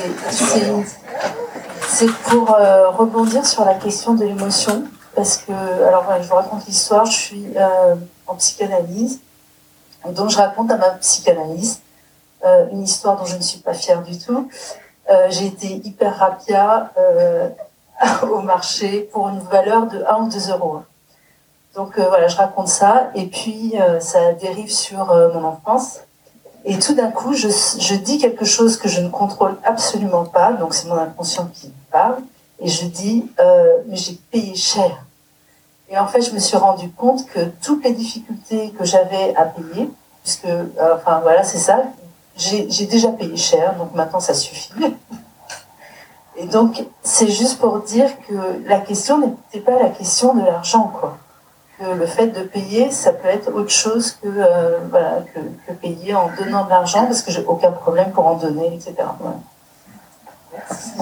C'est 1.89 2.11
pour 2.25 2.55
euh, 2.55 2.89
rebondir 2.89 3.45
sur 3.45 3.65
la 3.65 3.75
question 3.75 4.15
de 4.15 4.25
l'émotion 4.25 4.85
parce 5.15 5.39
que, 5.39 5.53
alors 5.53 6.05
voilà, 6.05 6.23
je 6.23 6.29
vous 6.29 6.35
raconte 6.35 6.67
l'histoire, 6.67 7.07
je 7.07 7.19
suis 7.19 7.47
euh, 7.57 7.95
en 8.27 8.35
psychanalyse, 8.37 9.21
donc 10.11 10.31
je 10.31 10.37
raconte 10.37 10.71
à 10.71 10.77
ma 10.77 10.91
psychanalyste 10.91 11.83
euh, 12.45 12.67
une 12.73 12.83
histoire 12.83 13.17
dont 13.17 13.25
je 13.25 13.37
ne 13.37 13.43
suis 13.43 13.61
pas 13.61 13.75
fière 13.75 14.03
du 14.03 14.19
tout. 14.19 14.49
Euh, 15.11 15.27
j'ai 15.31 15.47
été 15.47 15.67
hyper 15.69 16.17
rapia 16.19 16.93
euh, 16.97 17.49
au 18.23 18.41
marché 18.41 19.09
pour 19.13 19.29
une 19.29 19.41
valeur 19.41 19.87
de 19.87 20.03
1 20.05 20.23
ou 20.23 20.29
2 20.29 20.51
euros. 20.51 20.83
Donc 21.75 21.99
euh, 21.99 22.09
voilà, 22.09 22.29
je 22.29 22.37
raconte 22.37 22.69
ça, 22.69 23.11
et 23.15 23.27
puis 23.27 23.75
euh, 23.81 24.01
ça 24.01 24.33
dérive 24.33 24.71
sur 24.71 25.07
mon 25.07 25.45
enfance. 25.45 26.01
Et 26.65 26.79
tout 26.79 26.95
d'un 26.95 27.11
coup, 27.11 27.33
je, 27.33 27.49
je 27.49 27.95
dis 27.95 28.19
quelque 28.19 28.45
chose 28.45 28.77
que 28.77 28.89
je 28.89 29.01
ne 29.01 29.09
contrôle 29.09 29.57
absolument 29.65 30.25
pas, 30.25 30.53
donc 30.53 30.75
c'est 30.75 30.87
mon 30.87 30.97
inconscient 30.97 31.47
qui 31.47 31.73
parle, 31.91 32.19
et 32.63 32.69
je 32.69 32.87
dis, 32.87 33.31
euh, 33.41 33.79
mais 33.89 33.97
j'ai 33.97 34.19
payé 34.31 34.55
cher. 34.55 35.05
Et 35.91 35.99
en 35.99 36.07
fait, 36.07 36.23
je 36.23 36.33
me 36.33 36.39
suis 36.39 36.57
rendu 36.57 36.91
compte 36.91 37.27
que 37.27 37.41
toutes 37.63 37.85
les 37.85 37.93
difficultés 37.93 38.71
que 38.79 38.85
j'avais 38.85 39.35
à 39.37 39.45
payer, 39.45 39.91
puisque, 40.23 40.45
euh, 40.47 40.65
enfin 40.95 41.21
voilà, 41.21 41.43
c'est 41.43 41.59
ça, 41.59 41.83
j'ai 42.37 42.87
déjà 42.87 43.09
payé 43.09 43.37
cher, 43.37 43.75
donc 43.77 43.95
maintenant 43.95 44.21
ça 44.21 44.33
suffit. 44.33 44.73
Et 46.37 46.47
donc, 46.47 46.83
c'est 47.03 47.29
juste 47.29 47.59
pour 47.59 47.81
dire 47.81 48.09
que 48.27 48.35
la 48.67 48.81
question 48.81 49.19
n'était 49.19 49.61
pas 49.61 49.79
la 49.83 49.91
question 49.91 50.35
de 50.35 50.45
l'argent, 50.45 50.91
quoi. 50.99 51.19
Que 51.79 51.85
le 51.85 52.07
fait 52.07 52.29
de 52.29 52.43
payer, 52.43 52.91
ça 52.91 53.13
peut 53.13 53.29
être 53.29 53.53
autre 53.53 53.71
chose 53.71 54.13
que, 54.13 54.29
euh, 54.29 54.79
voilà, 54.89 55.25
que, 55.35 55.73
payer 55.75 56.15
en 56.15 56.31
donnant 56.39 56.65
de 56.65 56.71
l'argent, 56.71 57.05
parce 57.05 57.23
que 57.23 57.31
j'ai 57.31 57.45
aucun 57.45 57.71
problème 57.71 58.13
pour 58.13 58.27
en 58.27 58.37
donner, 58.37 58.75
etc. 58.75 58.95
Merci. 60.53 60.93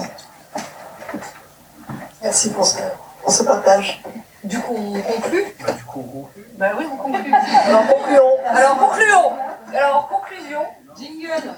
Merci 2.31 2.49
pour 2.51 2.65
ce, 2.65 2.77
pour 3.21 3.29
ce 3.33 3.43
partage. 3.43 4.01
Du 4.45 4.57
coup, 4.59 4.73
on 4.73 5.01
conclut 5.01 5.43
Bah, 5.59 5.73
du 5.73 5.83
coup, 5.83 5.99
on 5.99 6.21
conclut. 6.21 6.45
Bah 6.57 6.71
oui, 6.79 6.85
on 6.89 6.95
conclut. 6.95 7.33
Alors, 7.65 7.87
concluons. 7.87 8.37
Alors, 8.47 8.77
concluons. 8.77 9.31
Alors, 9.75 10.07
conclusion. 10.07 10.61
Jingle. 10.97 11.49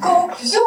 Conclusion. 0.00 0.60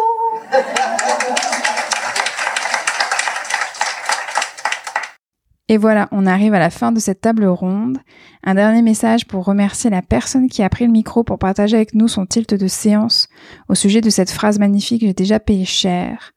Et 5.67 5.77
voilà, 5.77 6.07
on 6.11 6.27
arrive 6.27 6.53
à 6.53 6.59
la 6.59 6.69
fin 6.69 6.91
de 6.91 6.99
cette 6.99 7.21
table 7.21 7.45
ronde. 7.47 7.97
Un 8.43 8.53
dernier 8.53 8.83
message 8.83 9.25
pour 9.25 9.45
remercier 9.45 9.89
la 9.89 10.03
personne 10.03 10.47
qui 10.47 10.61
a 10.61 10.69
pris 10.69 10.85
le 10.85 10.91
micro 10.91 11.23
pour 11.23 11.39
partager 11.39 11.75
avec 11.75 11.95
nous 11.95 12.07
son 12.07 12.27
tilt 12.27 12.53
de 12.53 12.67
séance 12.67 13.29
au 13.67 13.73
sujet 13.73 14.01
de 14.01 14.11
cette 14.11 14.29
phrase 14.29 14.59
magnifique 14.59 15.01
J'ai 15.01 15.15
déjà 15.15 15.39
payé 15.39 15.65
cher. 15.65 16.34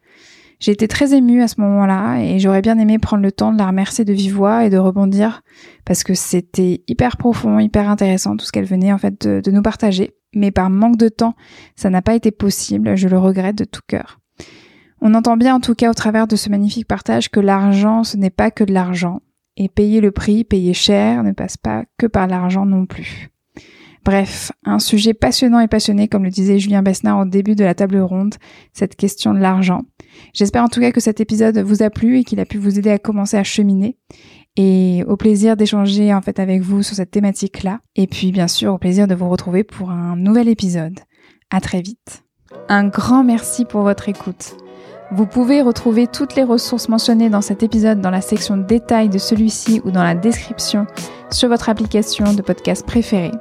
J'ai 0.61 0.73
été 0.73 0.89
très 0.89 1.15
émue 1.15 1.43
à 1.43 1.49
ce 1.49 1.61
moment-là 1.61 2.21
et 2.21 2.39
j'aurais 2.41 2.63
bien 2.63 2.79
aimé 2.79 2.99
prendre 2.99 3.23
le 3.23 3.31
temps 3.31 3.53
de 3.53 3.59
la 3.59 3.69
remercier 3.69 4.05
de 4.05 4.13
vive 4.13 4.35
voix 4.35 4.65
et 4.65 4.71
de 4.71 4.79
rebondir 4.79 5.43
parce 5.85 6.03
que 6.03 6.15
c'était 6.15 6.83
hyper 6.89 7.17
profond, 7.17 7.61
hyper 7.61 7.89
intéressant 7.89 8.37
tout 8.37 8.45
ce 8.45 8.51
qu'elle 8.51 8.65
venait 8.65 8.93
en 8.93 8.99
fait 8.99 9.27
de, 9.27 9.41
de 9.41 9.51
nous 9.51 9.63
partager. 9.63 10.15
mais 10.35 10.51
par 10.51 10.69
manque 10.69 10.97
de 10.97 11.09
temps, 11.09 11.35
ça 11.77 11.91
n'a 11.91 12.03
pas 12.03 12.15
été 12.15 12.31
possible, 12.33 12.97
je 12.97 13.09
le 13.09 13.19
regrette 13.19 13.57
de 13.57 13.65
tout 13.65 13.81
cœur. 13.87 14.19
On 15.01 15.15
entend 15.15 15.37
bien 15.37 15.55
en 15.55 15.61
tout 15.61 15.75
cas 15.75 15.91
au 15.91 15.95
travers 15.95 16.27
de 16.27 16.37
ce 16.37 16.51
magnifique 16.51 16.89
partage 16.89 17.31
que 17.31 17.41
l'argent, 17.41 18.03
ce 18.03 18.17
n'est 18.17 18.31
pas 18.31 18.51
que 18.51 18.65
de 18.65 18.73
l'argent, 18.73 19.21
et 19.57 19.69
payer 19.69 20.01
le 20.01 20.11
prix, 20.11 20.45
payer 20.45 20.75
cher, 20.75 21.23
ne 21.23 21.33
passe 21.33 21.57
pas 21.57 21.85
que 21.99 22.07
par 22.07 22.27
l'argent 22.27 22.67
non 22.67 22.85
plus. 22.85 23.31
Bref, 24.09 24.53
un 24.65 24.79
sujet 24.79 25.13
passionnant 25.13 25.61
et 25.61 25.69
passionné, 25.69 26.09
comme 26.09 26.25
le 26.25 26.31
disait 26.31 26.59
Julien 26.59 26.81
Besnard 26.83 27.19
au 27.19 27.25
début 27.27 27.55
de 27.55 27.63
la 27.63 27.75
table 27.75 27.99
ronde, 27.99 28.37
cette 28.73 28.97
question 28.97 29.35
de 29.35 29.39
l'argent. 29.39 29.83
J'espère 30.33 30.65
en 30.65 30.69
tout 30.69 30.81
cas 30.81 30.93
que 30.93 31.01
cet 31.01 31.21
épisode 31.21 31.59
vous 31.59 31.83
a 31.83 31.91
plu 31.91 32.17
et 32.17 32.25
qu'il 32.25 32.41
a 32.41 32.47
pu 32.47 32.57
vous 32.57 32.79
aider 32.79 32.89
à 32.89 32.99
commencer 32.99 33.37
à 33.37 33.45
cheminer. 33.45 33.99
Et 34.57 35.05
au 35.07 35.19
plaisir 35.19 35.59
d'échanger 35.59 36.15
en 36.15 36.23
fait 36.23 36.41
avec 36.41 36.63
vous 36.63 36.83
sur 36.83 36.97
cette 36.97 37.11
thématique-là. 37.11 37.81
Et 37.97 38.07
puis 38.07 38.33
bien 38.33 38.49
sûr 38.49 38.73
au 38.73 38.79
plaisir 38.79 39.09
de 39.09 39.15
vous 39.15 39.29
retrouver 39.29 39.63
pour 39.63 39.91
un 39.91 40.17
nouvel 40.17 40.49
épisode. 40.49 40.99
À 41.51 41.61
très 41.61 41.83
vite. 41.83 42.25
Un 42.71 42.89
grand 42.89 43.25
merci 43.25 43.67
pour 43.67 43.83
votre 43.83 44.09
écoute. 44.09 44.57
Vous 45.13 45.27
pouvez 45.27 45.61
retrouver 45.61 46.07
toutes 46.07 46.35
les 46.35 46.45
ressources 46.45 46.89
mentionnées 46.89 47.29
dans 47.29 47.43
cet 47.43 47.63
épisode 47.63 48.01
dans 48.01 48.11
la 48.11 48.23
section 48.23 48.57
détails 48.57 49.11
de 49.11 49.19
celui-ci 49.19 49.83
ou 49.85 49.91
dans 49.91 50.03
la 50.03 50.15
description 50.15 50.87
sur 51.31 51.51
votre 51.51 51.69
application 51.69 52.33
de 52.33 52.41
podcast 52.41 52.87
préférée. 52.87 53.33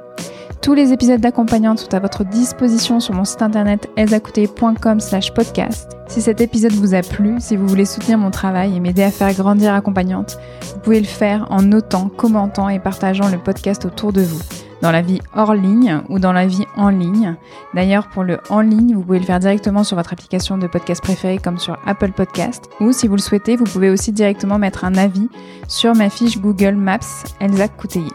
Tous 0.60 0.74
les 0.74 0.92
épisodes 0.92 1.20
d'accompagnante 1.20 1.78
sont 1.78 1.94
à 1.94 2.00
votre 2.00 2.24
disposition 2.24 3.00
sur 3.00 3.14
mon 3.14 3.24
site 3.24 3.42
internet 3.42 3.88
elzacouté.com 3.96 5.00
slash 5.00 5.32
podcast. 5.32 5.96
Si 6.08 6.20
cet 6.20 6.40
épisode 6.40 6.72
vous 6.72 6.94
a 6.94 7.02
plu, 7.02 7.36
si 7.38 7.56
vous 7.56 7.66
voulez 7.66 7.84
soutenir 7.84 8.18
mon 8.18 8.30
travail 8.30 8.76
et 8.76 8.80
m'aider 8.80 9.04
à 9.04 9.10
faire 9.10 9.32
grandir 9.34 9.72
accompagnante, 9.72 10.38
vous 10.74 10.80
pouvez 10.80 11.00
le 11.00 11.06
faire 11.06 11.46
en 11.50 11.62
notant, 11.62 12.08
commentant 12.08 12.68
et 12.68 12.80
partageant 12.80 13.28
le 13.28 13.38
podcast 13.38 13.84
autour 13.84 14.12
de 14.12 14.22
vous, 14.22 14.40
dans 14.82 14.90
la 14.90 15.00
vie 15.00 15.20
hors 15.34 15.54
ligne 15.54 16.00
ou 16.08 16.18
dans 16.18 16.32
la 16.32 16.46
vie 16.46 16.64
en 16.76 16.88
ligne. 16.88 17.36
D'ailleurs, 17.74 18.08
pour 18.08 18.24
le 18.24 18.38
en 18.50 18.60
ligne, 18.60 18.94
vous 18.94 19.02
pouvez 19.02 19.20
le 19.20 19.26
faire 19.26 19.38
directement 19.38 19.84
sur 19.84 19.96
votre 19.96 20.12
application 20.12 20.58
de 20.58 20.66
podcast 20.66 21.02
préférée 21.02 21.38
comme 21.38 21.58
sur 21.58 21.78
Apple 21.86 22.12
Podcast. 22.12 22.68
Ou 22.80 22.92
si 22.92 23.06
vous 23.06 23.16
le 23.16 23.22
souhaitez, 23.22 23.56
vous 23.56 23.64
pouvez 23.64 23.90
aussi 23.90 24.12
directement 24.12 24.58
mettre 24.58 24.84
un 24.84 24.96
avis 24.96 25.28
sur 25.68 25.94
ma 25.94 26.10
fiche 26.10 26.38
Google 26.38 26.74
Maps 26.74 27.24
Elsa 27.40 27.68
Couteillé. 27.68 28.10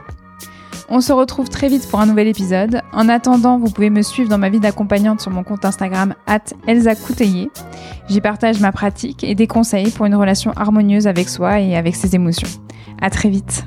On 0.90 1.02
se 1.02 1.14
retrouve 1.14 1.50
très 1.50 1.70
vite 1.70 1.88
pour 1.90 2.00
un 2.00 2.06
nouvel 2.06 2.28
épisode. 2.28 2.82
En 2.92 3.10
attendant, 3.10 3.58
vous 3.58 3.70
pouvez 3.70 3.90
me 3.90 4.02
suivre 4.02 4.30
dans 4.30 4.38
ma 4.38 4.50
vie 4.50 4.60
d'accompagnante 4.60 5.22
sur 5.22 5.32
mon 5.32 5.44
compte 5.44 5.66
Instagram 5.66 6.14
Elsa 6.68 6.94
J'y 8.10 8.22
partage 8.22 8.60
ma 8.60 8.72
pratique 8.72 9.24
et 9.24 9.36
des 9.36 9.48
conseils 9.48 9.92
pour 9.92 10.06
une 10.06 10.16
relation 10.16 10.52
harmonieuse 10.56 11.08
avec 11.08 11.30
soi 11.30 11.60
et 11.60 11.76
avec 11.76 11.96
ses 11.96 12.16
émotions. 12.16 12.50
À 13.02 13.10
très 13.10 13.30
vite. 13.30 13.66